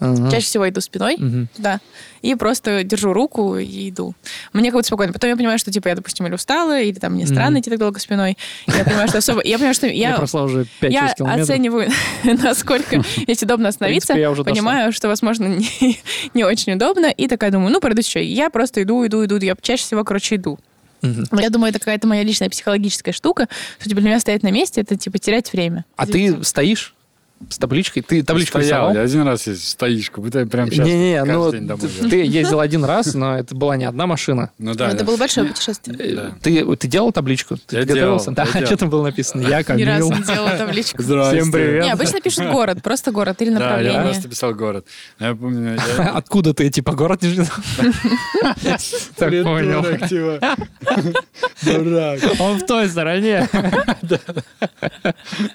Ага. 0.00 0.30
Чаще 0.30 0.46
всего 0.46 0.68
иду 0.68 0.80
спиной 0.80 1.16
Мгм. 1.18 1.48
туда. 1.56 1.80
И 2.22 2.34
просто 2.36 2.84
держу 2.84 3.12
руку 3.12 3.56
и 3.56 3.90
иду. 3.90 4.14
Мне 4.52 4.70
как 4.70 4.74
будто 4.78 4.86
спокойно. 4.86 5.12
Потом 5.12 5.30
я 5.30 5.36
понимаю, 5.36 5.58
что, 5.58 5.72
типа, 5.72 5.88
я, 5.88 5.94
допустим, 5.96 6.26
или 6.26 6.34
устала, 6.34 6.80
или 6.80 6.98
там 6.98 7.14
мне 7.14 7.26
странно 7.26 7.50
Мгм. 7.52 7.60
идти 7.60 7.70
так 7.70 7.78
долго 7.80 7.98
спиной. 7.98 8.38
Я 8.66 8.84
понимаю, 8.84 9.08
что 9.08 9.18
особо... 9.18 9.42
Я 9.44 9.56
понимаю, 9.56 9.74
что 9.74 9.86
Я 9.88 10.10
я... 10.10 10.16
прошла 10.16 10.44
уже 10.44 10.66
5 10.80 10.92
Я 10.92 11.06
оцениваю, 11.12 11.90
насколько 12.24 13.02
есть 13.26 13.42
удобно 13.42 13.68
остановиться. 13.68 14.14
понимаю, 14.14 14.92
что, 14.92 15.08
возможно, 15.08 15.58
не, 16.34 16.44
очень 16.44 16.74
удобно. 16.74 17.06
И 17.06 17.26
такая 17.28 17.50
думаю, 17.50 17.72
ну, 17.72 17.80
пройду 17.80 18.00
еще. 18.00 18.24
Я 18.24 18.50
просто 18.50 18.82
иду, 18.82 19.04
иду, 19.06 19.24
иду. 19.24 19.36
Я 19.38 19.56
чаще 19.60 19.82
всего, 19.82 20.04
короче, 20.04 20.36
иду. 20.36 20.58
Но 21.02 21.40
Я 21.40 21.50
думаю, 21.50 21.70
это 21.70 21.78
какая-то 21.78 22.06
моя 22.08 22.22
личная 22.24 22.50
психологическая 22.50 23.12
штука, 23.14 23.46
что 23.78 23.88
типа, 23.88 24.00
для 24.00 24.10
меня 24.10 24.20
стоять 24.20 24.42
на 24.42 24.50
месте, 24.50 24.80
это 24.80 24.96
типа 24.96 25.18
терять 25.18 25.52
время. 25.52 25.84
А 25.96 26.06
ты 26.06 26.42
стоишь 26.44 26.94
с 27.48 27.58
табличкой? 27.58 28.02
Ты 28.02 28.22
табличку 28.22 28.58
Стоял, 28.60 28.88
рисовал? 28.90 28.94
я 28.94 29.00
один 29.02 29.22
раз 29.22 29.46
есть, 29.46 29.68
стоишь, 29.68 30.10
как 30.10 30.24
будто 30.24 30.40
я 30.40 30.46
прям 30.46 30.70
сейчас 30.70 30.86
Не-не, 30.86 31.24
ну 31.24 31.50
ты, 31.50 32.24
ездил 32.24 32.60
один 32.60 32.84
раз, 32.84 33.14
но 33.14 33.36
это 33.38 33.54
была 33.54 33.76
не 33.76 33.84
одна 33.84 34.06
машина. 34.06 34.50
Ну 34.58 34.74
да, 34.74 34.88
это 34.88 34.98
да. 34.98 35.04
было 35.04 35.16
большое 35.16 35.46
путешествие. 35.46 35.96
Э, 35.98 36.14
Да. 36.14 36.34
Ты, 36.42 36.76
ты 36.76 36.88
делал 36.88 37.12
табличку? 37.12 37.56
Ты 37.66 37.76
Я 37.76 37.84
готовился? 37.84 38.32
делал, 38.32 38.36
Да, 38.36 38.58
я 38.58 38.64
а 38.64 38.66
что 38.66 38.76
там 38.76 38.90
было 38.90 39.04
написано? 39.04 39.42
Я 39.42 39.60
Ни 39.60 39.82
разу 39.82 40.08
Камил. 40.08 40.12
не 40.12 40.22
делала 40.34 40.50
табличку. 40.58 41.02
Всем 41.02 41.52
привет. 41.52 41.84
Не, 41.84 41.92
обычно 41.92 42.20
пишут 42.20 42.48
город, 42.50 42.82
просто 42.82 43.12
город 43.12 43.40
или 43.40 43.50
Да, 43.50 43.54
я 43.54 43.60
направление. 43.64 44.02
просто 44.02 44.28
писал 44.28 44.54
город. 44.54 44.86
Я 45.18 45.34
помню, 45.34 45.76
я- 45.96 46.08
Откуда 46.14 46.52
ты, 46.54 46.68
типа, 46.70 46.92
город 46.92 47.22
не 47.22 47.30
жил? 47.30 47.46
Так 49.16 49.30
понял. 49.30 49.84
Типа. 50.08 50.56
Дурак. 51.62 52.20
Он 52.40 52.58
в 52.58 52.66
той 52.66 52.88
стороне. 52.88 53.48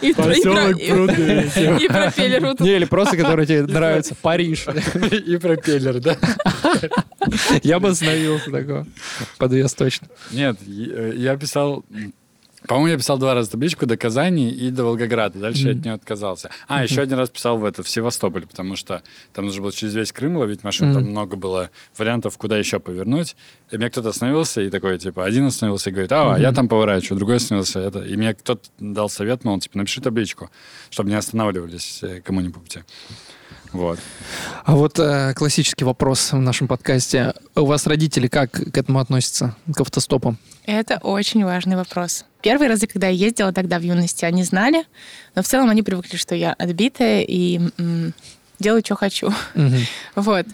И, 0.00 0.12
про- 0.12 0.32
и 0.36 0.42
про- 0.42 0.54
Поселок 0.74 0.76
Пруды. 0.88 1.50
и- 1.56 1.84
и 1.84 1.88
пропеллер 1.88 2.40
вот. 2.46 2.60
Не, 2.60 2.76
или 2.76 2.84
просто, 2.84 3.16
который 3.16 3.46
тебе 3.46 3.62
нравится. 3.62 4.14
Париж. 4.20 4.66
И 5.26 5.36
пропеллер, 5.38 6.00
да? 6.00 6.16
Я 7.62 7.78
бы 7.80 7.88
остановился 7.88 8.50
такого. 8.50 8.86
Подвес 9.38 9.72
точно. 9.74 10.08
Нет, 10.30 10.56
я 10.66 11.36
писал... 11.36 11.84
По-моему, 12.68 12.88
я 12.88 12.96
писал 12.96 13.18
два 13.18 13.34
раза 13.34 13.50
табличку 13.50 13.86
до 13.86 13.96
Казани 13.96 14.50
и 14.50 14.70
до 14.70 14.84
Волгограда. 14.84 15.38
Дальше 15.38 15.68
я 15.68 15.72
от 15.72 15.84
нее 15.84 15.94
отказался. 15.94 16.50
А, 16.68 16.82
еще 16.84 17.00
один 17.02 17.18
раз 17.18 17.28
писал 17.30 17.58
в 17.58 17.64
это, 17.64 17.82
в 17.82 17.88
Севастополь, 17.88 18.46
потому 18.46 18.76
что 18.76 19.02
там 19.32 19.46
нужно 19.46 19.62
было 19.62 19.72
через 19.72 19.94
весь 19.94 20.12
Крым 20.12 20.36
ловить 20.36 20.62
машину, 20.64 20.94
там 20.94 21.02
Мгм. 21.02 21.10
много 21.12 21.36
было 21.36 21.70
вариантов, 21.98 22.38
куда 22.38 22.56
еще 22.58 22.78
повернуть. 22.78 23.36
И 23.70 23.76
меня 23.76 23.90
кто-то 23.90 24.10
остановился, 24.10 24.60
и 24.62 24.70
такой, 24.70 24.98
типа, 24.98 25.24
один 25.24 25.46
остановился 25.46 25.90
и 25.90 25.92
говорит, 25.92 26.12
а, 26.12 26.36
я 26.38 26.52
там 26.52 26.68
поворачиваю, 26.68 27.18
другой 27.18 27.36
остановился. 27.36 27.80
Это. 27.80 28.00
И 28.00 28.16
мне 28.16 28.34
кто-то 28.34 28.68
дал 28.78 29.08
совет, 29.08 29.44
мол, 29.44 29.58
типа, 29.58 29.78
напиши 29.78 30.00
табличку, 30.00 30.50
чтобы 30.90 31.10
не 31.10 31.16
останавливались 31.16 32.00
э, 32.02 32.20
кому 32.20 32.40
ни 32.40 32.48
по 32.48 32.60
пути. 32.60 32.80
Вот. 33.72 33.98
А 34.64 34.76
вот 34.76 34.98
э, 34.98 35.32
классический 35.34 35.84
вопрос 35.84 36.32
в 36.32 36.38
нашем 36.38 36.68
подкасте. 36.68 37.32
У 37.54 37.64
вас 37.64 37.86
родители 37.86 38.28
как 38.28 38.50
к 38.52 38.76
этому 38.76 38.98
относятся, 38.98 39.56
к 39.74 39.80
автостопам? 39.80 40.36
Это 40.66 40.98
очень 40.98 41.42
важный 41.44 41.76
вопрос. 41.76 42.26
Первые 42.42 42.68
разы, 42.68 42.86
когда 42.86 43.06
я 43.08 43.14
ездила 43.26 43.52
тогда 43.52 43.78
в 43.78 43.82
юности, 43.82 44.24
они 44.24 44.42
знали, 44.44 44.84
но 45.34 45.42
в 45.42 45.46
целом 45.46 45.70
они 45.70 45.82
привыкли, 45.82 46.16
что 46.16 46.34
я 46.34 46.52
отбитая 46.52 47.22
и 47.22 47.60
м, 47.78 48.12
делаю, 48.58 48.82
что 48.84 48.94
хочу. 48.96 49.32
Мгм. 49.54 49.78
Вот. 50.16 50.46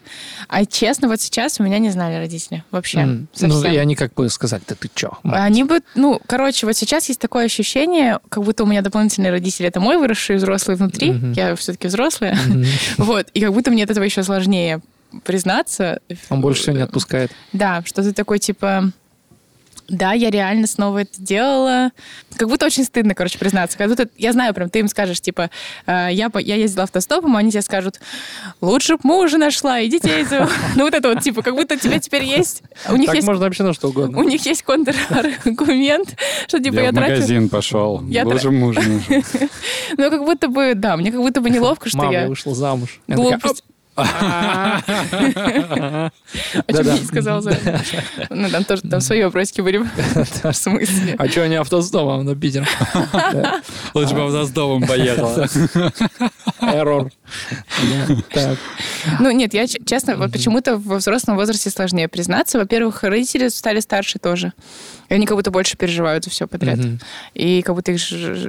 А 0.48 0.64
честно, 0.66 1.08
вот 1.08 1.20
сейчас 1.20 1.58
у 1.60 1.62
меня 1.62 1.78
не 1.78 1.90
знали 1.90 2.16
родители 2.16 2.62
вообще. 2.70 3.26
Совсем. 3.32 3.50
Ну, 3.50 3.64
и 3.72 3.76
они 3.76 3.94
как 3.96 4.14
бы 4.14 4.28
сказали, 4.28 4.62
да 4.68 4.74
ты 4.78 4.88
чё? 4.94 5.12
мать?» 5.22 5.40
Они 5.42 5.64
бы, 5.64 5.80
ну, 5.94 6.20
короче, 6.26 6.66
вот 6.66 6.76
сейчас 6.76 7.08
есть 7.08 7.20
такое 7.20 7.46
ощущение, 7.46 8.18
как 8.28 8.44
будто 8.44 8.64
у 8.64 8.66
меня 8.66 8.82
дополнительные 8.82 9.30
родители. 9.32 9.66
Это 9.68 9.80
мой 9.80 9.96
выросший 9.96 10.36
взрослый 10.36 10.76
внутри, 10.76 11.12
Мгм. 11.12 11.32
я 11.32 11.56
все-таки 11.56 11.88
взрослая. 11.88 12.38
Мгм. 12.46 12.64
Вот. 12.98 13.28
И 13.34 13.40
как 13.40 13.52
будто 13.52 13.70
мне 13.70 13.84
от 13.84 13.90
этого 13.90 14.04
еще 14.04 14.22
сложнее 14.22 14.80
признаться. 15.24 16.00
Он 16.28 16.40
больше 16.42 16.62
всего 16.62 16.76
не 16.76 16.82
отпускает. 16.82 17.30
Да, 17.52 17.82
что 17.86 18.02
ты 18.02 18.12
такой, 18.12 18.38
типа, 18.38 18.92
да, 19.88 20.12
я 20.12 20.30
реально 20.30 20.66
снова 20.66 20.98
это 20.98 21.12
делала. 21.16 21.90
Как 22.36 22.48
будто 22.48 22.66
очень 22.66 22.84
стыдно, 22.84 23.14
короче, 23.14 23.38
признаться. 23.38 23.78
Как 23.78 23.88
будто, 23.88 24.08
я 24.16 24.32
знаю, 24.32 24.54
прям 24.54 24.70
ты 24.70 24.80
им 24.80 24.88
скажешь, 24.88 25.20
типа, 25.20 25.50
э, 25.86 26.08
я, 26.12 26.30
я 26.34 26.56
ездила 26.56 26.84
автостопом, 26.84 27.36
а 27.36 27.40
они 27.40 27.50
тебе 27.50 27.62
скажут, 27.62 28.00
лучше 28.60 28.96
б 28.96 29.00
мужа 29.02 29.38
нашла 29.38 29.80
и 29.80 29.88
детей 29.88 30.24
завела». 30.24 30.48
Ну 30.76 30.84
вот 30.84 30.94
это 30.94 31.08
вот, 31.08 31.22
типа, 31.22 31.42
как 31.42 31.54
будто 31.54 31.76
тебе 31.76 31.98
теперь 31.98 32.24
есть... 32.24 32.62
У 32.88 32.96
них 32.96 33.06
Так 33.06 33.16
есть 33.16 33.26
можно 33.26 33.44
вообще 33.44 33.62
на 33.62 33.72
что 33.72 33.88
угодно. 33.88 34.18
у 34.18 34.22
них 34.22 34.44
есть 34.46 34.62
контраргумент, 34.62 36.16
что 36.46 36.62
типа 36.62 36.76
я, 36.76 36.82
я, 36.82 36.90
в 36.90 36.94
трачу... 36.94 37.12
магазин 37.12 37.48
пошел. 37.48 38.02
Я 38.08 38.24
Боже, 38.24 38.50
муж 38.50 38.76
нужен. 38.76 39.02
Ну, 39.96 40.10
как 40.10 40.24
будто 40.24 40.48
бы, 40.48 40.74
да, 40.74 40.96
мне 40.96 41.10
как 41.10 41.20
будто 41.20 41.40
бы 41.40 41.50
неловко, 41.50 41.88
что 41.88 41.98
Мама 41.98 42.12
я 42.12 42.28
вышла 42.28 42.54
замуж. 42.54 43.00
Глупость... 43.08 43.64
О 43.98 44.80
чем 46.72 46.84
Да-да. 46.84 46.92
я 46.94 46.98
не 46.98 47.04
сказала 47.04 47.40
за 47.40 47.56
Ну, 48.30 48.48
там 48.50 48.64
тоже 48.64 48.82
там 48.82 49.00
свои 49.00 49.22
вопросики 49.22 49.60
были. 49.60 49.78
В 50.42 50.52
смысле? 50.52 51.16
А 51.18 51.28
что 51.28 51.42
они 51.42 51.56
автостопом 51.56 52.24
на 52.24 52.34
Питер? 52.36 52.68
Лучше 53.94 54.14
бы 54.14 54.24
автостопом 54.24 54.86
поехала. 54.86 55.48
Эррор. 56.60 57.10
Ну, 59.20 59.30
нет, 59.30 59.54
я 59.54 59.66
честно, 59.66 60.16
вот 60.16 60.32
почему-то 60.32 60.76
во 60.78 60.96
взрослом 60.96 61.36
возрасте 61.36 61.70
сложнее 61.70 62.08
признаться. 62.08 62.58
Во-первых, 62.58 63.02
родители 63.02 63.48
стали 63.48 63.80
старше 63.80 64.18
тоже. 64.18 64.52
И 65.08 65.14
они 65.14 65.26
как 65.26 65.36
будто 65.36 65.50
больше 65.50 65.76
переживают 65.76 66.24
за 66.24 66.30
все 66.30 66.46
подряд. 66.46 66.78
И 67.34 67.62
как 67.62 67.74
будто 67.74 67.92
их 67.92 68.00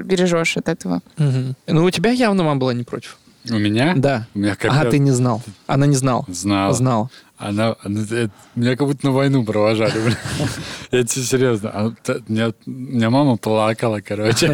бережешь 0.06 0.58
от 0.58 0.68
этого. 0.68 1.02
Ну, 1.18 1.84
у 1.84 1.90
тебя 1.92 2.12
явно 2.12 2.44
мама 2.44 2.60
была 2.60 2.74
не 2.74 2.84
против. 2.84 3.18
У 3.50 3.56
меня? 3.58 3.94
Да. 3.96 4.28
У 4.36 4.40
меня 4.40 4.56
как 4.56 4.72
А, 4.74 4.86
ты 4.86 5.00
не 5.00 5.12
знал. 5.12 5.42
Она 5.68 5.86
не 5.86 5.96
знала. 5.96 6.26
Знала. 6.28 6.74
Знала. 6.74 7.10
Она, 7.38 7.76
она- 7.84 8.02
это- 8.02 8.32
меня 8.56 8.76
как 8.76 8.86
будто 8.86 9.06
на 9.08 9.14
войну 9.14 9.46
провожали. 9.46 9.94
Я 10.92 11.04
тебе 11.06 11.24
серьезно. 11.24 11.70
А, 11.74 11.94
Меня, 12.28 12.52
меня 12.66 13.10
мама 13.10 13.38
плакала, 13.38 14.02
короче. 14.02 14.48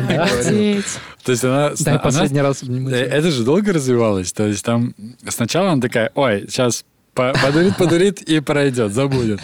То 1.24 1.32
есть 1.32 1.44
она... 1.44 1.72
Дай 1.80 1.96
она- 1.96 2.00
последний 2.04 2.42
раз 2.42 2.62
Э. 2.62 2.94
Это 2.94 3.32
же 3.32 3.44
долго 3.44 3.74
развивалось. 3.74 4.32
То 4.34 4.46
есть 4.46 4.64
там 4.64 4.94
сначала 5.28 5.72
она 5.72 5.82
такая, 5.82 6.12
ой, 6.14 6.46
сейчас 6.48 6.86
подурит, 7.16 7.78
подурит 7.78 8.22
и 8.22 8.40
пройдет, 8.40 8.94
забудет. 8.94 9.40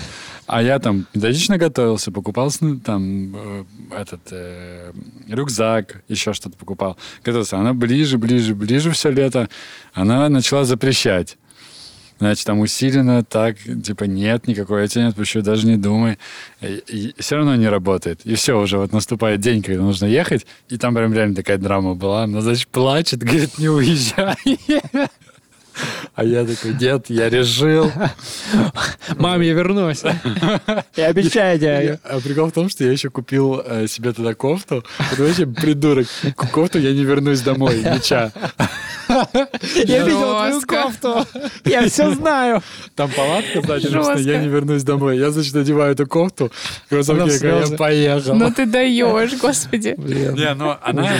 А 0.51 0.61
я 0.61 0.79
там 0.79 1.07
методично 1.13 1.57
готовился, 1.57 2.11
покупал 2.11 2.51
там 2.83 3.33
э, 3.33 3.63
этот 3.91 4.19
э, 4.31 4.91
рюкзак, 5.29 6.03
еще 6.09 6.33
что-то 6.33 6.57
покупал. 6.57 6.97
Готовился. 7.23 7.57
Она 7.57 7.73
ближе, 7.73 8.17
ближе, 8.17 8.53
ближе 8.53 8.91
все 8.91 9.11
лето. 9.11 9.47
Она 9.93 10.27
начала 10.27 10.65
запрещать. 10.65 11.37
Значит, 12.19 12.45
там 12.45 12.59
усиленно 12.59 13.23
так, 13.23 13.59
типа, 13.59 14.03
нет, 14.03 14.45
никакой 14.45 14.81
я 14.81 14.87
тебя 14.89 15.03
не 15.03 15.09
отпущу, 15.11 15.41
даже 15.41 15.65
не 15.65 15.77
думай. 15.77 16.17
И, 16.61 17.15
все 17.17 17.37
равно 17.37 17.55
не 17.55 17.69
работает. 17.69 18.19
И 18.25 18.35
все, 18.35 18.59
уже 18.59 18.77
вот 18.77 18.91
наступает 18.91 19.39
день, 19.39 19.63
когда 19.63 19.81
нужно 19.81 20.05
ехать, 20.05 20.45
и 20.67 20.77
там 20.77 20.93
прям 20.93 21.13
реально 21.13 21.33
такая 21.33 21.59
драма 21.59 21.95
была. 21.95 22.23
Она, 22.23 22.41
значит, 22.41 22.67
плачет, 22.67 23.23
говорит, 23.23 23.57
не 23.57 23.69
уезжай. 23.69 24.35
А 26.15 26.23
я 26.23 26.45
такой, 26.45 26.73
нет, 26.73 27.05
я 27.09 27.29
решил. 27.29 27.91
Мам, 29.17 29.41
я 29.41 29.53
вернусь. 29.53 30.03
Я 30.95 31.07
обещаю 31.07 31.57
тебе. 31.59 31.99
А 32.03 32.19
прикол 32.19 32.47
в 32.47 32.51
том, 32.51 32.69
что 32.69 32.83
я 32.83 32.91
еще 32.91 33.09
купил 33.09 33.61
э, 33.65 33.87
себе 33.87 34.11
тогда 34.13 34.33
кофту. 34.33 34.83
Это 35.11 35.23
вообще 35.23 35.45
придурок. 35.45 36.07
Кофту 36.51 36.79
я 36.79 36.91
не 36.91 37.03
вернусь 37.03 37.41
домой, 37.41 37.77
меча. 37.77 38.31
Я 39.75 40.05
видел 40.05 40.21
твою 40.21 40.61
кофту. 40.61 41.25
Я 41.65 41.87
все 41.87 42.11
знаю. 42.11 42.61
Там 42.95 43.09
палатка, 43.11 43.61
значит, 43.61 43.89
что 43.89 44.17
я 44.17 44.37
не 44.39 44.47
вернусь 44.47 44.83
домой. 44.83 45.17
Я, 45.17 45.31
значит, 45.31 45.53
надеваю 45.53 45.93
эту 45.93 46.07
кофту, 46.07 46.51
кроссовки, 46.89 47.45
я 47.45 47.77
поехал. 47.77 48.35
Ну 48.35 48.51
ты 48.51 48.65
даешь, 48.65 49.33
господи. 49.39 49.95
Не, 49.97 50.53
ну 50.53 50.75
она 50.81 51.11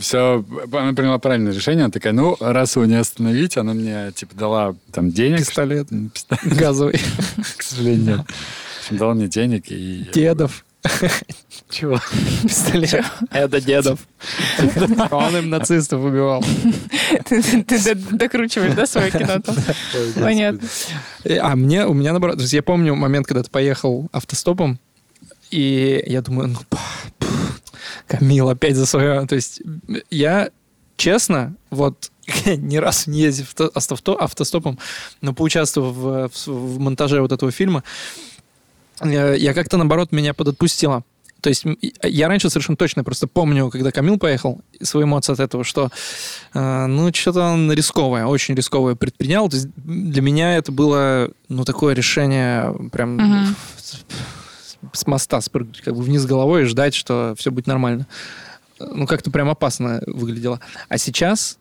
все, 0.00 0.44
она 0.72 0.92
приняла 0.92 1.18
правильное 1.18 1.52
решение. 1.52 1.84
Она 1.84 1.90
такая, 1.92 2.12
ну, 2.12 2.36
раз 2.40 2.76
его 2.76 2.84
не 2.86 2.96
остановить, 2.96 3.56
она 3.56 3.74
мне, 3.74 4.12
типа, 4.14 4.34
дала 4.34 4.74
там 4.92 5.10
денег. 5.10 5.38
Пистолет. 5.38 5.88
Пистолет, 6.12 6.44
Газовый. 6.58 7.00
К 7.56 7.62
сожалению, 7.62 8.24
дала 8.90 9.14
мне 9.14 9.28
денег 9.28 9.64
и... 9.70 10.08
Дедов. 10.12 10.64
Чего? 11.70 11.98
Пистолет. 12.42 13.04
Это 13.30 13.60
дедов. 13.60 14.00
Он 15.10 15.36
им 15.36 15.48
нацистов 15.50 16.02
убивал. 16.04 16.44
Ты 17.24 17.94
докручиваешь, 17.94 18.74
да, 18.74 18.86
свое 18.86 19.10
кино 19.10 19.40
там? 19.40 19.56
Понятно. 20.14 20.68
Э, 21.24 21.38
А 21.38 21.56
мне, 21.56 21.86
у 21.86 21.94
меня 21.94 22.10
наоборот, 22.12 22.36
то 22.36 22.42
есть 22.42 22.52
я 22.52 22.62
помню 22.62 22.94
момент, 22.94 23.26
когда 23.26 23.42
ты 23.42 23.50
поехал 23.50 24.08
автостопом, 24.12 24.78
и 25.50 26.02
я 26.06 26.20
думаю, 26.20 26.48
ну, 26.48 26.78
Камил 28.06 28.48
опять 28.48 28.76
за 28.76 28.86
свое. 28.86 29.26
То 29.26 29.34
есть 29.34 29.62
я, 30.10 30.50
честно, 30.96 31.54
вот 31.70 32.10
ни 32.46 32.76
разу 32.76 33.10
не 33.10 33.20
ездив 33.22 33.54
авто- 33.54 33.70
авто- 33.74 34.16
автостопом, 34.18 34.78
но 35.20 35.32
поучаствовав 35.34 35.94
в, 35.96 36.28
в- 36.28 36.46
в 36.46 36.78
монтаже 36.78 37.20
вот 37.20 37.32
этого 37.32 37.50
фильма, 37.52 37.82
я 39.02 39.54
как-то, 39.54 39.76
наоборот, 39.76 40.12
меня 40.12 40.34
подотпустила. 40.34 41.02
То 41.40 41.50
есть 41.50 41.64
я 42.02 42.28
раньше 42.28 42.48
совершенно 42.48 42.76
точно 42.76 43.04
просто 43.04 43.26
помню, 43.26 43.68
когда 43.68 43.90
Камил 43.90 44.18
поехал, 44.18 44.62
свои 44.80 45.04
эмоции 45.04 45.34
от 45.34 45.40
этого, 45.40 45.62
что 45.62 45.90
э, 46.54 46.86
ну, 46.86 47.12
что-то 47.12 47.42
он 47.42 47.70
рисковое, 47.70 48.24
очень 48.24 48.54
рисковое 48.54 48.94
предпринял. 48.94 49.50
То 49.50 49.56
есть 49.56 49.68
для 49.76 50.22
меня 50.22 50.56
это 50.56 50.72
было, 50.72 51.30
ну, 51.50 51.64
такое 51.66 51.94
решение 51.94 52.74
прям 52.90 53.16
Мгм. 53.16 53.56
С- 54.92 55.06
моста 55.06 55.40
спрыгнуть 55.40 55.80
как 55.80 55.94
бы 55.94 56.02
вниз 56.02 56.24
головой 56.26 56.62
и 56.62 56.66
ждать, 56.66 56.94
что 56.94 57.34
все 57.36 57.50
будет 57.50 57.66
нормально. 57.66 58.06
Ну, 58.78 59.06
как-то 59.06 59.30
прям 59.30 59.48
опасно 59.48 60.02
выглядело. 60.06 60.60
А 60.88 60.98
сейчас 60.98 61.58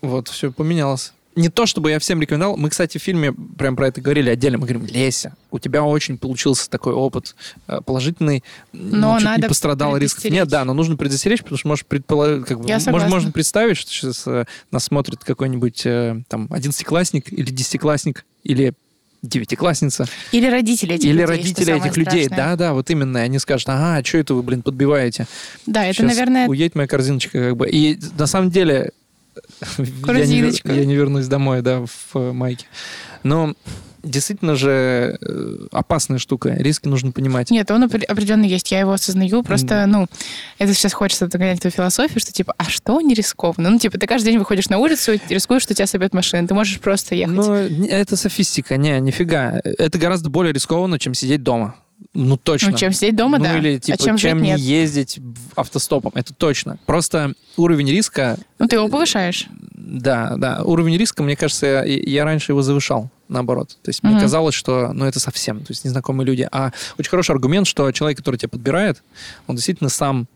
вот 0.00 0.28
все 0.28 0.52
поменялось. 0.52 1.12
Не 1.36 1.48
то, 1.48 1.66
чтобы 1.66 1.90
я 1.90 1.98
всем 1.98 2.20
рекомендовал. 2.20 2.56
Мы, 2.56 2.70
кстати, 2.70 2.98
в 2.98 3.02
фильме 3.02 3.32
прям 3.32 3.74
про 3.74 3.88
это 3.88 4.00
говорили 4.00 4.30
отдельно. 4.30 4.58
Мы 4.58 4.68
говорим, 4.68 4.86
Леся, 4.86 5.34
у 5.50 5.58
тебя 5.58 5.82
очень 5.82 6.16
получился 6.16 6.70
такой 6.70 6.92
опыт 6.92 7.34
э, 7.66 7.80
положительный. 7.84 8.44
Но 8.72 9.14
ну, 9.14 9.18
чуть 9.18 9.24
надо 9.24 9.42
не 9.42 9.48
пострадал 9.48 9.96
риск. 9.96 10.24
Нет, 10.26 10.46
да, 10.46 10.64
но 10.64 10.74
нужно 10.74 10.96
предостеречь, 10.96 11.40
потому 11.40 11.58
что 11.58 11.66
можешь 11.66 11.86
предположить, 11.86 12.46
как 12.46 12.60
бы, 12.60 12.68
Я 12.68 12.76
мож- 12.76 12.80
согласна. 12.80 13.08
можно 13.08 13.32
представить, 13.32 13.76
что 13.76 13.90
сейчас 13.90 14.24
э, 14.28 14.44
нас 14.70 14.84
смотрит 14.84 15.24
какой-нибудь 15.24 15.84
э, 15.86 16.22
там 16.28 16.46
одиннадцатиклассник 16.52 17.32
или 17.32 17.50
десятиклассник 17.50 18.24
или 18.44 18.74
девятиклассница. 19.28 20.06
Или 20.32 20.48
родители 20.48 20.94
этих 20.94 21.04
Или 21.04 21.12
людей, 21.12 21.26
что 21.26 21.32
родители 21.32 21.76
этих 21.76 21.96
людей. 21.96 22.24
страшное. 22.24 22.56
Да, 22.56 22.56
да, 22.56 22.72
вот 22.74 22.90
именно. 22.90 23.20
Они 23.20 23.38
скажут, 23.38 23.68
ага, 23.68 24.04
что 24.04 24.18
это 24.18 24.34
вы, 24.34 24.42
блин, 24.42 24.62
подбиваете? 24.62 25.26
Да, 25.66 25.84
это, 25.84 25.94
Щас 25.94 26.06
наверное, 26.06 26.46
Уедет 26.48 26.74
моя 26.74 26.86
корзиночка, 26.86 27.38
как 27.48 27.56
бы. 27.56 27.68
И 27.68 27.98
на 28.18 28.26
самом 28.26 28.50
деле... 28.50 28.92
я 29.78 29.84
не 29.84 30.02
Корзиночка. 30.02 30.72
Я 30.72 30.84
не 30.84 30.94
вернусь 30.94 31.26
домой, 31.26 31.62
да, 31.62 31.84
в 31.86 32.32
майке. 32.32 32.66
Но 33.22 33.54
действительно 34.04 34.56
же 34.56 35.18
э, 35.20 35.66
опасная 35.72 36.18
штука. 36.18 36.50
Риски 36.50 36.88
нужно 36.88 37.12
понимать. 37.12 37.50
Нет, 37.50 37.70
он 37.70 37.84
опре- 37.84 38.04
определенно 38.04 38.44
есть, 38.44 38.70
я 38.72 38.80
его 38.80 38.92
осознаю. 38.92 39.42
Просто, 39.42 39.86
ну, 39.86 40.06
это 40.58 40.74
сейчас 40.74 40.92
хочется 40.92 41.26
догонять 41.26 41.60
твою 41.60 41.72
философию, 41.72 42.20
что 42.20 42.32
типа, 42.32 42.54
а 42.58 42.64
что 42.64 43.00
не 43.00 43.14
рискованно? 43.14 43.70
Ну, 43.70 43.78
типа, 43.78 43.98
ты 43.98 44.06
каждый 44.06 44.26
день 44.30 44.38
выходишь 44.38 44.68
на 44.68 44.78
улицу 44.78 45.14
и 45.14 45.20
рискуешь, 45.28 45.62
что 45.62 45.74
тебя 45.74 45.86
собьет 45.86 46.14
машина. 46.14 46.46
Ты 46.46 46.54
можешь 46.54 46.78
просто 46.80 47.14
ехать. 47.14 47.70
Не- 47.70 47.88
это 47.88 48.16
софистика, 48.16 48.76
не, 48.76 49.00
нифига. 49.00 49.60
Это 49.64 49.98
гораздо 49.98 50.30
более 50.30 50.52
рискованно, 50.52 50.98
чем 50.98 51.14
сидеть 51.14 51.42
дома. 51.42 51.76
Ну, 52.12 52.36
точно. 52.36 52.70
Ну, 52.70 52.76
чем 52.76 52.92
сидеть 52.92 53.16
дома, 53.16 53.38
ну, 53.38 53.44
да. 53.44 53.58
или, 53.58 53.78
типа, 53.78 53.98
а 54.00 54.04
чем, 54.04 54.16
чем 54.16 54.42
не 54.42 54.50
нет. 54.50 54.58
ездить 54.60 55.18
автостопом. 55.56 56.12
Это 56.14 56.34
точно. 56.34 56.78
Просто 56.86 57.34
уровень 57.56 57.90
риска 57.90 58.36
Ну, 58.58 58.66
ты 58.66 58.76
его 58.76 58.88
повышаешь. 58.88 59.46
Да, 59.72 60.34
да. 60.36 60.62
Уровень 60.62 60.96
риска, 60.96 61.22
мне 61.22 61.36
кажется, 61.36 61.66
я, 61.66 61.84
я 61.84 62.24
раньше 62.24 62.52
его 62.52 62.62
завышал, 62.62 63.10
наоборот. 63.28 63.76
То 63.82 63.88
есть 63.90 64.02
мне 64.02 64.12
Мгм. 64.14 64.22
казалось, 64.22 64.54
что 64.54 64.92
ну, 64.92 65.04
это 65.04 65.20
совсем, 65.20 65.60
то 65.60 65.70
есть 65.70 65.84
незнакомые 65.84 66.26
люди. 66.26 66.48
А 66.50 66.72
очень 66.98 67.10
хороший 67.10 67.32
аргумент, 67.32 67.66
что 67.66 67.90
человек, 67.92 68.18
который 68.18 68.36
тебя 68.36 68.48
подбирает, 68.48 69.02
он 69.46 69.56
действительно 69.56 69.90
сам 69.90 70.26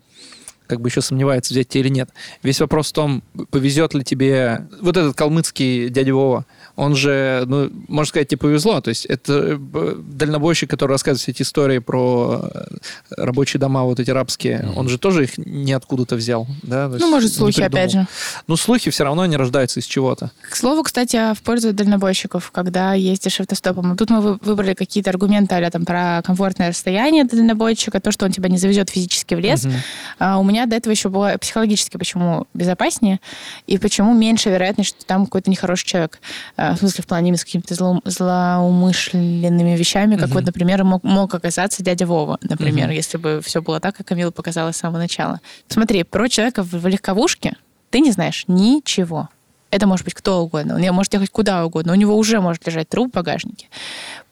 как 0.66 0.80
бы 0.82 0.88
еще 0.90 1.00
сомневается, 1.00 1.54
взять 1.54 1.68
тебя 1.68 1.80
или 1.80 1.88
нет. 1.88 2.10
Весь 2.42 2.60
вопрос 2.60 2.90
в 2.90 2.92
том, 2.92 3.22
повезет 3.50 3.94
ли 3.94 4.04
тебе... 4.04 4.68
Вот 4.82 4.96
этот 4.98 5.16
калмыцкий 5.16 5.88
дядя 5.88 6.14
Вова, 6.14 6.44
он 6.78 6.94
же, 6.94 7.42
ну, 7.46 7.70
можно 7.88 8.08
сказать, 8.08 8.28
тебе 8.28 8.38
повезло. 8.38 8.80
То 8.80 8.90
есть 8.90 9.04
это 9.04 9.58
э, 9.74 9.96
дальнобойщик, 9.98 10.70
который 10.70 10.92
рассказывает 10.92 11.20
все 11.20 11.32
эти 11.32 11.42
истории 11.42 11.78
про 11.78 12.40
э, 12.40 12.66
рабочие 13.16 13.58
дома 13.58 13.82
вот 13.82 13.98
эти 13.98 14.12
рабские, 14.12 14.70
он 14.76 14.88
же 14.88 14.96
тоже 14.96 15.24
их 15.24 15.38
ниоткуда-то 15.38 16.14
взял. 16.14 16.46
Да? 16.62 16.86
То 16.86 16.94
есть 16.94 17.04
Ну, 17.04 17.10
может, 17.10 17.32
не 17.32 17.36
слухи, 17.36 17.60
опять 17.62 17.90
же. 17.90 18.06
Ну, 18.46 18.56
слухи 18.56 18.92
все 18.92 19.02
равно 19.02 19.22
они 19.22 19.36
рождаются 19.36 19.80
из 19.80 19.86
чего-то. 19.86 20.30
К 20.48 20.54
слову, 20.54 20.84
кстати, 20.84 21.34
в 21.34 21.42
пользу 21.42 21.72
дальнобойщиков, 21.72 22.52
когда 22.52 22.94
ездишь 22.94 23.40
автостопом. 23.40 23.96
Тут 23.96 24.10
мы 24.10 24.20
вы- 24.20 24.38
выбрали 24.40 24.74
какие-то 24.74 25.10
аргументы 25.10 25.56
а 25.56 25.70
там, 25.72 25.84
про 25.84 26.22
комфортное 26.24 26.68
расстояние 26.68 27.24
для 27.24 27.38
дальнобойщика, 27.38 27.98
то, 28.00 28.12
что 28.12 28.24
он 28.24 28.30
тебя 28.30 28.48
не 28.48 28.56
завезет 28.58 28.90
физически 28.90 29.34
в 29.34 29.40
лес. 29.40 29.64
Мгм. 29.64 29.74
А 30.20 30.38
у 30.38 30.44
меня 30.44 30.66
до 30.66 30.76
этого 30.76 30.92
еще 30.92 31.08
было 31.08 31.36
психологически, 31.40 31.96
почему 31.96 32.46
безопаснее 32.54 33.18
и 33.66 33.78
почему 33.78 34.14
меньше 34.14 34.48
вероятность, 34.50 34.90
что 34.90 35.04
там 35.04 35.24
какой-то 35.24 35.50
нехороший 35.50 35.88
человек. 35.88 36.20
А, 36.68 36.74
В 36.74 36.78
смысле, 36.78 37.02
в 37.02 37.06
плане 37.06 37.36
с 37.36 37.44
какими-то 37.44 37.74
злоум- 37.74 38.02
злоумышленными 38.04 39.76
вещами, 39.76 40.16
как 40.16 40.26
Мгм. 40.26 40.34
вот, 40.34 40.44
например, 40.46 40.84
мог, 40.84 41.02
мог 41.04 41.34
оказаться 41.34 41.82
дядя 41.82 42.06
Вова, 42.06 42.38
например, 42.42 42.86
Мгм. 42.86 42.94
если 42.96 43.16
бы 43.18 43.40
все 43.44 43.62
было 43.62 43.80
так, 43.80 43.96
как 43.96 44.06
Камила 44.06 44.30
показала 44.30 44.72
с 44.72 44.76
самого 44.76 44.98
начала. 44.98 45.40
Смотри, 45.68 46.02
про 46.04 46.28
человека 46.28 46.62
в, 46.62 46.70
в 46.72 46.86
легковушке 46.86 47.54
ты 47.90 48.00
не 48.00 48.10
знаешь 48.12 48.44
ничего. 48.48 49.28
Это 49.70 49.86
может 49.86 50.04
быть 50.06 50.14
кто 50.14 50.40
угодно. 50.42 50.76
Он 50.76 50.94
может 50.94 51.12
ехать 51.12 51.28
куда 51.30 51.64
угодно. 51.66 51.92
У 51.92 51.94
него 51.96 52.16
уже 52.16 52.40
может 52.40 52.66
лежать 52.66 52.88
труп 52.88 53.10
в 53.12 53.14
багажнике. 53.14 53.66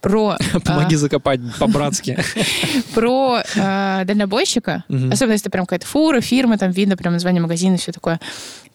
Про, 0.01 0.37
Помоги 0.65 0.95
а, 0.95 0.99
закопать 0.99 1.41
по-братски. 1.59 2.17
про 2.95 3.43
э, 3.55 4.03
дальнобойщика, 4.07 4.85
особенно 4.89 5.33
если 5.33 5.51
прям 5.51 5.67
какая-то 5.67 5.87
фура, 5.87 6.21
фирма, 6.23 6.57
там 6.57 6.71
видно 6.71 6.97
прям 6.97 7.13
название 7.13 7.43
магазина 7.43 7.75
и 7.75 7.79
все 7.79 7.93
такое. 7.93 8.19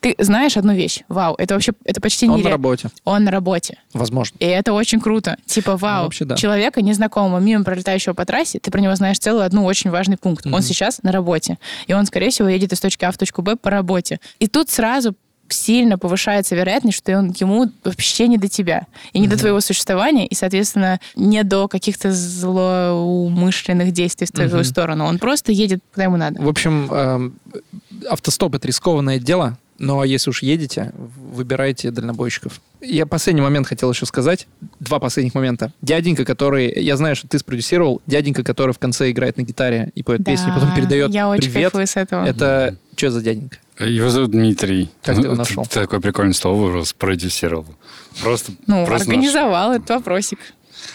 Ты 0.01 0.15
знаешь 0.17 0.57
одну 0.57 0.73
вещь. 0.73 1.01
Вау, 1.09 1.35
это 1.37 1.53
вообще, 1.53 1.73
это 1.85 2.01
почти 2.01 2.27
Он 2.27 2.37
не 2.37 2.43
на 2.43 2.49
работе. 2.49 2.89
Он 3.05 3.23
на 3.23 3.29
работе. 3.31 3.77
Возможно. 3.93 4.35
И 4.39 4.45
это 4.45 4.73
очень 4.73 4.99
круто. 4.99 5.37
Типа, 5.45 5.77
вау, 5.77 6.05
вообще 6.05 6.25
да. 6.25 6.35
человека 6.35 6.81
незнакомого, 6.81 7.39
мимо 7.39 7.63
пролетающего 7.63 8.13
по 8.13 8.25
трассе, 8.25 8.59
ты 8.59 8.71
про 8.71 8.81
него 8.81 8.95
знаешь 8.95 9.19
целую 9.19 9.45
одну 9.45 9.63
очень 9.63 9.91
важный 9.91 10.17
пункт. 10.17 10.47
Он 10.47 10.53
Мгм. 10.53 10.61
сейчас 10.63 11.03
на 11.03 11.11
работе. 11.11 11.59
И 11.85 11.93
он, 11.93 12.07
скорее 12.07 12.31
всего, 12.31 12.49
едет 12.49 12.73
из 12.73 12.79
точки 12.79 13.05
А 13.05 13.11
в 13.11 13.17
точку 13.17 13.43
Б 13.43 13.55
по 13.55 13.69
работе. 13.69 14.19
И 14.39 14.47
тут 14.47 14.71
сразу 14.71 15.13
сильно 15.49 15.97
повышается 15.99 16.55
вероятность, 16.55 16.97
что 16.97 17.15
он 17.19 17.35
ему 17.37 17.69
вообще 17.83 18.27
не 18.27 18.37
до 18.37 18.47
тебя. 18.47 18.87
И 19.13 19.19
не 19.19 19.27
до 19.27 19.37
твоего 19.37 19.59
существования, 19.59 20.25
и, 20.25 20.33
соответственно, 20.33 20.99
не 21.15 21.43
до 21.43 21.67
каких-то 21.67 22.11
злоумышленных 22.11 23.91
действий 23.91 24.27
в 24.27 24.31
твою 24.31 24.49
Мгм. 24.49 24.63
сторону. 24.63 25.05
Он 25.05 25.19
просто 25.19 25.51
едет 25.51 25.81
куда 25.93 26.05
ему 26.05 26.17
надо. 26.17 26.41
В 26.41 26.47
общем, 26.47 26.89
эм, 26.91 27.33
автостоп— 28.09 28.55
это 28.55 28.67
рискованное 28.67 29.19
дело, 29.19 29.57
но 29.81 30.03
если 30.03 30.29
уж 30.29 30.43
едете, 30.43 30.93
выбирайте 30.95 31.89
дальнобойщиков. 31.89 32.61
Я 32.81 33.07
последний 33.07 33.41
момент 33.41 33.65
хотел 33.65 33.91
еще 33.91 34.05
сказать. 34.05 34.47
Два 34.79 34.99
последних 34.99 35.33
момента. 35.33 35.73
Дяденька, 35.81 36.23
который... 36.23 36.71
Я 36.81 36.97
знаю, 36.97 37.15
что 37.15 37.27
ты 37.27 37.39
спродюсировал. 37.39 37.99
Дяденька, 38.05 38.43
который 38.43 38.73
в 38.73 38.79
конце 38.79 39.09
играет 39.09 39.37
на 39.37 39.41
гитаре 39.41 39.91
и 39.95 40.03
поет 40.03 40.23
песни, 40.23 40.51
потом 40.53 40.73
передает 40.75 41.11
я 41.11 41.27
очень 41.27 41.51
привет. 41.51 41.71
кайфую 41.71 41.87
с 41.87 41.95
этого. 41.95 42.25
Это 42.25 42.77
что 42.95 43.09
за 43.09 43.21
дяденька? 43.21 43.57
Его 43.79 44.09
зовут 44.09 44.31
Дмитрий. 44.31 44.91
Как 45.01 45.15
ты 45.15 45.23
его 45.23 45.33
нашел? 45.33 45.63
Ты 45.65 45.79
такой 45.79 45.99
прикольный 45.99 46.35
слово 46.35 46.83
спродюсировал. 46.83 47.65
Просто, 48.21 48.51
Ну, 48.67 48.85
просто 48.85 49.09
организовал 49.09 49.73
этот 49.73 49.89
вопросик. 49.89 50.37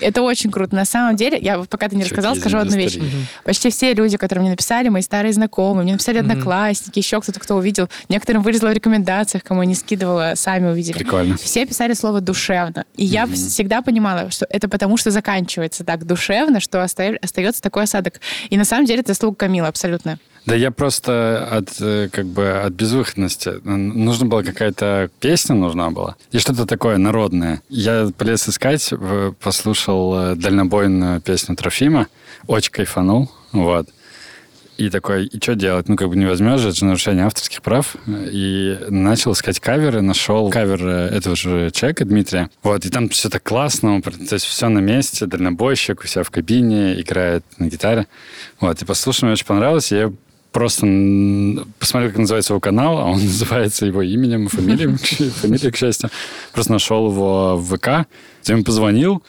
Это 0.00 0.22
очень 0.22 0.50
круто. 0.50 0.74
На 0.74 0.84
самом 0.84 1.16
деле, 1.16 1.38
я 1.38 1.58
пока 1.58 1.88
ты 1.88 1.96
не 1.96 2.04
рассказал, 2.04 2.34
скажу 2.36 2.58
одну 2.58 2.76
вещь. 2.76 2.98
Почти 3.44 3.70
все 3.70 3.94
люди, 3.94 4.16
которые 4.16 4.42
мне 4.42 4.50
написали, 4.50 4.88
мои 4.88 5.02
старые 5.02 5.32
знакомые, 5.32 5.84
мне 5.84 5.92
написали 5.92 6.18
одноклассники, 6.18 6.98
еще 6.98 7.20
кто-то, 7.20 7.40
кто 7.40 7.56
увидел. 7.56 7.88
Некоторым 8.08 8.42
вылезло 8.42 8.68
в 8.68 8.72
рекомендациях, 8.72 9.42
кому 9.44 9.62
я 9.62 9.66
не 9.68 9.74
скидывала, 9.74 10.32
сами 10.36 10.68
увидели. 10.70 10.94
Прикольно. 10.98 11.36
Все 11.36 11.66
писали 11.66 11.94
слово 11.94 12.20
«душевно». 12.20 12.84
И 12.96 13.04
я 13.04 13.26
всегда 13.26 13.82
понимала, 13.82 14.30
что 14.30 14.46
это 14.50 14.68
потому, 14.68 14.96
что 14.96 15.10
заканчивается 15.10 15.84
так 15.84 16.06
душевно, 16.06 16.60
что 16.60 16.82
оста- 16.82 17.18
остается 17.22 17.62
такой 17.62 17.84
осадок. 17.84 18.20
И 18.50 18.56
на 18.56 18.64
самом 18.64 18.86
деле 18.86 19.00
это 19.00 19.12
заслуга 19.12 19.36
Камила 19.36 19.68
абсолютно. 19.68 20.18
Да 20.46 20.54
я 20.54 20.70
просто 20.70 21.46
от, 21.50 21.70
э, 21.80 22.08
как 22.10 22.26
бы, 22.26 22.48
от 22.52 22.72
безвыходности. 22.72 23.60
Нужна 23.64 24.26
была 24.26 24.44
какая-то 24.44 25.10
песня, 25.18 25.56
нужна 25.56 25.90
была. 25.90 26.14
И 26.30 26.38
что-то 26.38 26.66
такое 26.66 26.98
народное. 26.98 27.62
Я 27.68 28.10
полез 28.16 28.48
искать, 28.48 28.92
послушал 29.40 30.14
э, 30.14 30.34
дальнобойную 30.36 31.20
песню 31.20 31.56
Трофима, 31.56 32.06
очень 32.46 32.70
кайфанул. 32.70 33.28
Вот. 33.50 33.88
И 34.76 34.90
такой, 34.90 35.24
и 35.26 35.42
что 35.42 35.54
делать? 35.54 35.88
Ну, 35.88 35.96
как 35.96 36.08
бы 36.10 36.16
не 36.16 36.26
возьмешь 36.26 36.60
это 36.60 36.74
же 36.74 36.84
нарушение 36.84 37.24
авторских 37.24 37.62
прав. 37.62 37.96
И 38.06 38.78
начал 38.88 39.32
искать 39.32 39.58
каверы, 39.58 40.02
нашел 40.02 40.50
кавер 40.50 40.86
э, 40.86 41.08
этого 41.08 41.34
же 41.34 41.70
человека, 41.72 42.04
Дмитрия. 42.04 42.50
Вот, 42.62 42.84
и 42.84 42.90
там 42.90 43.08
все 43.08 43.30
так 43.30 43.42
классно, 43.42 44.02
то 44.02 44.34
есть 44.34 44.44
все 44.44 44.68
на 44.68 44.78
месте, 44.78 45.26
дальнобойщик 45.26 46.04
у 46.04 46.06
себя 46.06 46.22
в 46.22 46.30
кабине, 46.30 47.00
играет 47.00 47.42
на 47.58 47.66
гитаре. 47.66 48.06
Вот, 48.60 48.80
и 48.80 48.84
послушал, 48.84 49.26
мне 49.26 49.32
очень 49.32 49.46
понравилось, 49.46 49.90
я 49.90 50.12
просто 50.56 50.86
посмотрел, 51.78 52.10
как 52.10 52.18
называется 52.18 52.54
его 52.54 52.60
канал, 52.60 52.98
а 52.98 53.04
он 53.04 53.20
называется 53.22 53.84
его 53.84 54.00
именем 54.00 54.46
и 54.46 54.48
фамилией, 54.48 54.96
фамилией, 54.96 55.70
к 55.70 55.76
счастью. 55.76 56.08
Просто 56.52 56.72
нашел 56.72 57.10
его 57.10 57.56
в 57.56 57.76
ВК, 57.76 58.08
ему 58.48 58.64
позвонил, 58.64 59.22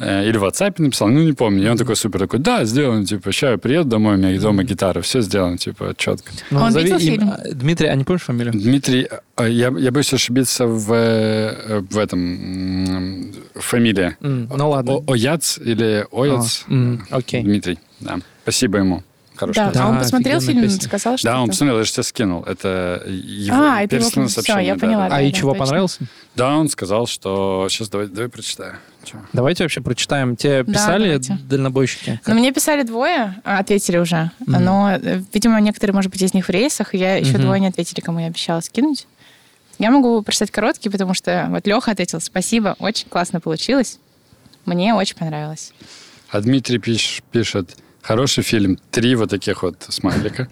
Э, 0.00 0.26
или 0.26 0.38
в 0.38 0.44
WhatsApp 0.44 0.74
написал, 0.78 1.08
ну, 1.08 1.22
не 1.22 1.34
помню. 1.34 1.66
И 1.66 1.68
он 1.68 1.76
такой 1.76 1.94
супер, 1.94 2.20
такой, 2.20 2.38
да, 2.38 2.64
сделаем, 2.64 3.04
типа, 3.04 3.32
сейчас 3.32 3.50
я 3.50 3.58
приеду 3.58 3.90
домой, 3.90 4.14
у 4.14 4.16
меня 4.16 4.40
дома 4.40 4.64
гитара, 4.64 5.02
все 5.02 5.20
сделано, 5.20 5.58
типа, 5.58 5.94
четко. 5.96 6.32
Ну, 6.50 6.60
он 6.60 6.74
видел 6.74 6.98
фильм? 6.98 7.30
Дмитрий, 7.52 7.88
а 7.88 7.94
не 7.94 8.04
помнишь 8.04 8.22
фамилию? 8.22 8.54
Дмитрий, 8.54 9.08
э, 9.36 9.50
я, 9.50 9.68
я 9.76 9.90
боюсь 9.90 10.12
ошибиться 10.14 10.66
в, 10.66 10.90
э, 10.90 11.82
в 11.90 11.98
этом, 11.98 13.34
фамилия. 13.54 14.16
Mm, 14.22 14.56
ну, 14.56 14.70
ладно. 14.70 14.92
О, 14.92 15.12
Ояц 15.12 15.58
или 15.58 16.06
Ояц? 16.10 16.64
Oh, 16.68 16.72
mm, 16.72 17.00
okay. 17.10 17.42
Дмитрий, 17.42 17.78
да. 18.00 18.20
Спасибо 18.42 18.78
ему. 18.78 19.02
Хороший 19.40 19.56
да, 19.56 19.70
да, 19.70 19.84
а 19.84 19.88
он 19.88 19.98
посмотрел 19.98 20.38
фильм, 20.38 20.60
песня. 20.60 20.82
сказал, 20.82 21.16
что 21.16 21.26
Да, 21.26 21.40
он 21.40 21.48
посмотрел, 21.48 21.78
я 21.78 21.84
же 21.84 21.92
тебе 21.92 22.02
скинул. 22.02 22.42
Это 22.42 23.02
его 23.06 23.56
а, 23.56 23.82
это 23.82 23.96
его 23.96 24.28
Все, 24.28 24.58
я 24.58 24.76
поняла. 24.76 25.08
Да, 25.08 25.14
а 25.14 25.18
да, 25.18 25.22
и 25.22 25.32
да, 25.32 25.38
чего, 25.38 25.52
точно. 25.52 25.64
понравился? 25.64 25.98
Да, 26.36 26.58
он 26.58 26.68
сказал, 26.68 27.06
что... 27.06 27.66
Сейчас 27.70 27.88
давай, 27.88 28.08
давай 28.08 28.28
прочитаю. 28.28 28.74
Че? 29.02 29.14
Давайте 29.32 29.64
вообще 29.64 29.80
прочитаем. 29.80 30.36
Тебе 30.36 30.62
писали 30.62 31.16
да, 31.16 31.38
дальнобойщики? 31.48 32.20
Ну, 32.26 32.34
мне 32.34 32.52
писали 32.52 32.82
двое, 32.82 33.40
а, 33.42 33.60
ответили 33.60 33.96
уже. 33.96 34.30
Mm-hmm. 34.40 34.58
Но, 34.58 34.90
э, 34.92 35.22
видимо, 35.32 35.58
некоторые, 35.62 35.94
может 35.94 36.12
быть, 36.12 36.20
из 36.20 36.34
них 36.34 36.46
в 36.46 36.50
рейсах. 36.50 36.92
Я 36.92 37.16
еще 37.16 37.32
mm-hmm. 37.32 37.38
двое 37.38 37.60
не 37.60 37.68
ответили, 37.68 38.00
кому 38.00 38.18
я 38.18 38.26
обещала 38.26 38.60
скинуть. 38.60 39.06
Я 39.78 39.90
могу 39.90 40.20
прочитать 40.20 40.50
короткий, 40.50 40.90
потому 40.90 41.14
что 41.14 41.46
вот 41.48 41.66
Леха 41.66 41.92
ответил, 41.92 42.20
спасибо, 42.20 42.76
очень 42.78 43.08
классно 43.08 43.40
получилось. 43.40 43.98
Мне 44.66 44.92
очень 44.92 45.16
понравилось. 45.16 45.72
А 46.28 46.42
Дмитрий 46.42 46.78
пиш, 46.78 47.22
пишет, 47.32 47.74
Хороший 48.02 48.42
фильм. 48.42 48.78
Три 48.90 49.14
вот 49.14 49.30
таких 49.30 49.62
вот 49.62 49.76
смайлика. 49.88 50.48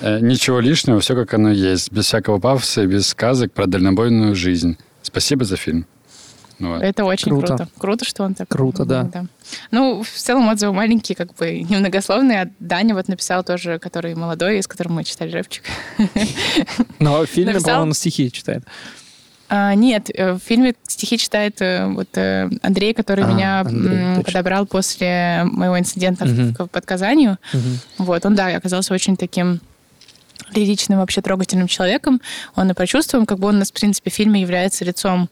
Э, 0.00 0.20
ничего 0.20 0.60
лишнего, 0.60 1.00
все 1.00 1.14
как 1.14 1.34
оно 1.34 1.50
есть. 1.50 1.92
Без 1.92 2.06
всякого 2.06 2.38
пафоса 2.38 2.82
и 2.82 2.86
без 2.86 3.08
сказок 3.08 3.52
про 3.52 3.66
дальнобойную 3.66 4.34
жизнь. 4.34 4.76
Спасибо 5.02 5.44
за 5.44 5.56
фильм. 5.56 5.86
Вот. 6.58 6.82
Это 6.82 7.04
очень 7.04 7.30
круто. 7.30 7.46
круто. 7.46 7.68
Круто, 7.78 8.04
что 8.04 8.24
он 8.24 8.34
так. 8.34 8.48
Круто, 8.48 8.84
да. 8.84 9.04
да. 9.04 9.26
Ну, 9.70 10.02
в 10.02 10.10
целом 10.10 10.48
отзывы 10.48 10.72
маленькие, 10.72 11.14
как 11.14 11.34
бы 11.34 11.60
немногословные. 11.70 12.42
А 12.42 12.50
Даня 12.58 12.94
вот 12.94 13.08
написал 13.08 13.44
тоже, 13.44 13.78
который 13.78 14.14
молодой, 14.14 14.62
с 14.62 14.66
которым 14.66 14.94
мы 14.94 15.04
читали 15.04 15.30
рэпчик. 15.30 15.64
Но 16.98 17.24
в 17.24 17.26
фильме, 17.30 17.52
написал... 17.52 17.74
по-моему, 17.74 17.94
стихи 17.94 18.32
читает. 18.32 18.64
А, 19.48 19.74
нет, 19.74 20.10
э, 20.12 20.32
в 20.32 20.38
фильме 20.40 20.74
стихи 20.86 21.16
читает 21.16 21.60
э, 21.60 21.86
вот 21.86 22.08
э, 22.16 22.50
Андрей, 22.62 22.92
который 22.92 23.24
а, 23.24 23.28
меня 23.28 23.60
Андрей, 23.60 24.22
подобрал 24.24 24.66
после 24.66 25.44
моего 25.44 25.78
инцидента 25.78 26.24
угу. 26.24 26.64
в, 26.64 26.66
под 26.68 26.84
Казанью. 26.84 27.38
Угу. 27.54 28.04
Вот, 28.04 28.26
он, 28.26 28.34
да, 28.34 28.48
оказался 28.48 28.92
очень 28.92 29.16
таким 29.16 29.60
лиричным, 30.54 30.98
вообще 30.98 31.20
трогательным 31.20 31.66
человеком. 31.66 32.20
Он 32.56 32.70
и 32.70 32.74
прочувствуем, 32.74 33.26
как 33.26 33.38
бы 33.38 33.48
он 33.48 33.56
у 33.56 33.58
нас, 33.58 33.70
в 33.70 33.74
принципе, 33.74 34.10
в 34.10 34.14
фильме 34.14 34.40
является 34.40 34.84
лицом 34.84 35.28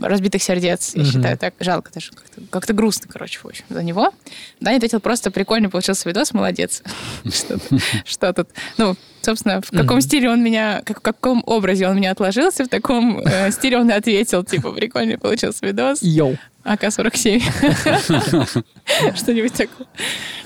разбитых 0.00 0.42
сердец. 0.42 0.92
Я 0.94 1.02
mm-hmm. 1.02 1.06
считаю, 1.06 1.38
так 1.38 1.54
жалко 1.60 1.90
даже. 1.92 2.10
Как-то, 2.12 2.40
как-то 2.50 2.72
грустно, 2.72 3.08
короче, 3.10 3.38
в 3.38 3.46
общем, 3.46 3.64
за 3.68 3.82
него. 3.82 4.12
Да, 4.60 4.70
я 4.70 4.76
ответил 4.76 5.00
просто 5.00 5.30
прикольно 5.30 5.70
получился 5.70 6.08
видос, 6.08 6.32
молодец. 6.32 6.82
Что 8.04 8.32
тут? 8.32 8.48
Ну, 8.76 8.96
собственно, 9.28 9.60
в 9.60 9.70
каком 9.70 10.00
стиле 10.00 10.30
он 10.30 10.42
меня, 10.42 10.82
в 10.86 11.00
каком 11.00 11.42
образе 11.44 11.86
он 11.86 11.96
меня 11.96 12.12
отложился, 12.12 12.64
в 12.64 12.68
таком 12.68 13.20
э, 13.20 13.50
стиле 13.52 13.76
он 13.78 13.90
ответил, 13.90 14.42
типа, 14.42 14.72
прикольный 14.72 15.18
получился 15.18 15.66
видос. 15.66 15.98
Йоу. 16.02 16.38
АК-47. 16.64 17.40
Что-нибудь 19.16 19.52
такое. 19.52 19.86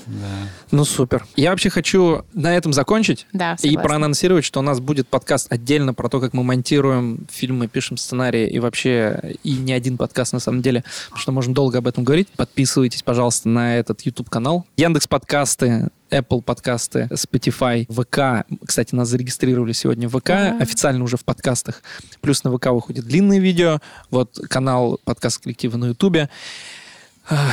Да. 0.05 0.27
Ну, 0.71 0.85
супер. 0.85 1.25
Я 1.35 1.51
вообще 1.51 1.69
хочу 1.69 2.23
на 2.33 2.55
этом 2.55 2.71
закончить 2.73 3.25
да, 3.33 3.55
и 3.61 3.75
проанонсировать, 3.75 4.45
что 4.45 4.59
у 4.59 4.63
нас 4.63 4.79
будет 4.79 5.07
подкаст 5.07 5.51
отдельно 5.51 5.93
про 5.93 6.09
то, 6.09 6.19
как 6.19 6.33
мы 6.33 6.43
монтируем 6.43 7.27
фильмы, 7.31 7.67
пишем 7.67 7.97
сценарии 7.97 8.47
и 8.47 8.59
вообще 8.59 9.35
и 9.43 9.53
не 9.53 9.73
один 9.73 9.97
подкаст 9.97 10.33
на 10.33 10.39
самом 10.39 10.61
деле, 10.61 10.83
потому 11.05 11.21
что 11.21 11.31
можно 11.31 11.53
долго 11.53 11.79
об 11.79 11.87
этом 11.87 12.03
говорить. 12.03 12.29
Подписывайтесь, 12.35 13.01
пожалуйста, 13.01 13.49
на 13.49 13.77
этот 13.77 14.01
YouTube-канал. 14.01 14.65
Яндекс 14.77 15.07
подкасты, 15.07 15.89
Apple 16.13 16.41
подкасты, 16.43 17.09
Spotify, 17.11 17.85
ВК. 17.89 18.45
Кстати, 18.65 18.93
нас 18.93 19.09
зарегистрировали 19.09 19.71
сегодня 19.71 20.07
в 20.07 20.19
ВК, 20.19 20.29
ага. 20.29 20.57
официально 20.59 21.03
уже 21.03 21.17
в 21.17 21.25
подкастах. 21.25 21.81
Плюс 22.21 22.43
на 22.43 22.55
ВК 22.55 22.67
выходит 22.67 23.05
длинные 23.05 23.39
видео. 23.39 23.79
Вот 24.11 24.37
канал 24.49 24.99
подкаст 25.03 25.43
коллектива 25.43 25.77
на 25.77 25.85
Ютубе. 25.87 26.29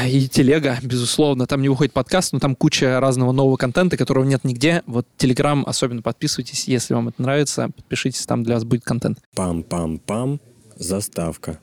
И 0.04 0.28
телега, 0.28 0.78
безусловно. 0.82 1.46
Там 1.46 1.62
не 1.62 1.68
выходит 1.68 1.92
подкаст, 1.92 2.32
но 2.32 2.38
там 2.38 2.54
куча 2.54 3.00
разного 3.00 3.32
нового 3.32 3.56
контента, 3.56 3.96
которого 3.96 4.24
нет 4.24 4.44
нигде. 4.44 4.82
Вот 4.86 5.06
Телеграм, 5.16 5.64
особенно 5.66 6.02
подписывайтесь, 6.02 6.64
если 6.64 6.92
вам 6.92 7.08
это 7.08 7.22
нравится. 7.22 7.70
Подпишитесь, 7.74 8.26
там 8.26 8.42
для 8.42 8.54
вас 8.54 8.64
будет 8.64 8.84
контент. 8.84 9.18
Пам-пам-пам. 9.36 10.40
Заставка. 10.76 11.60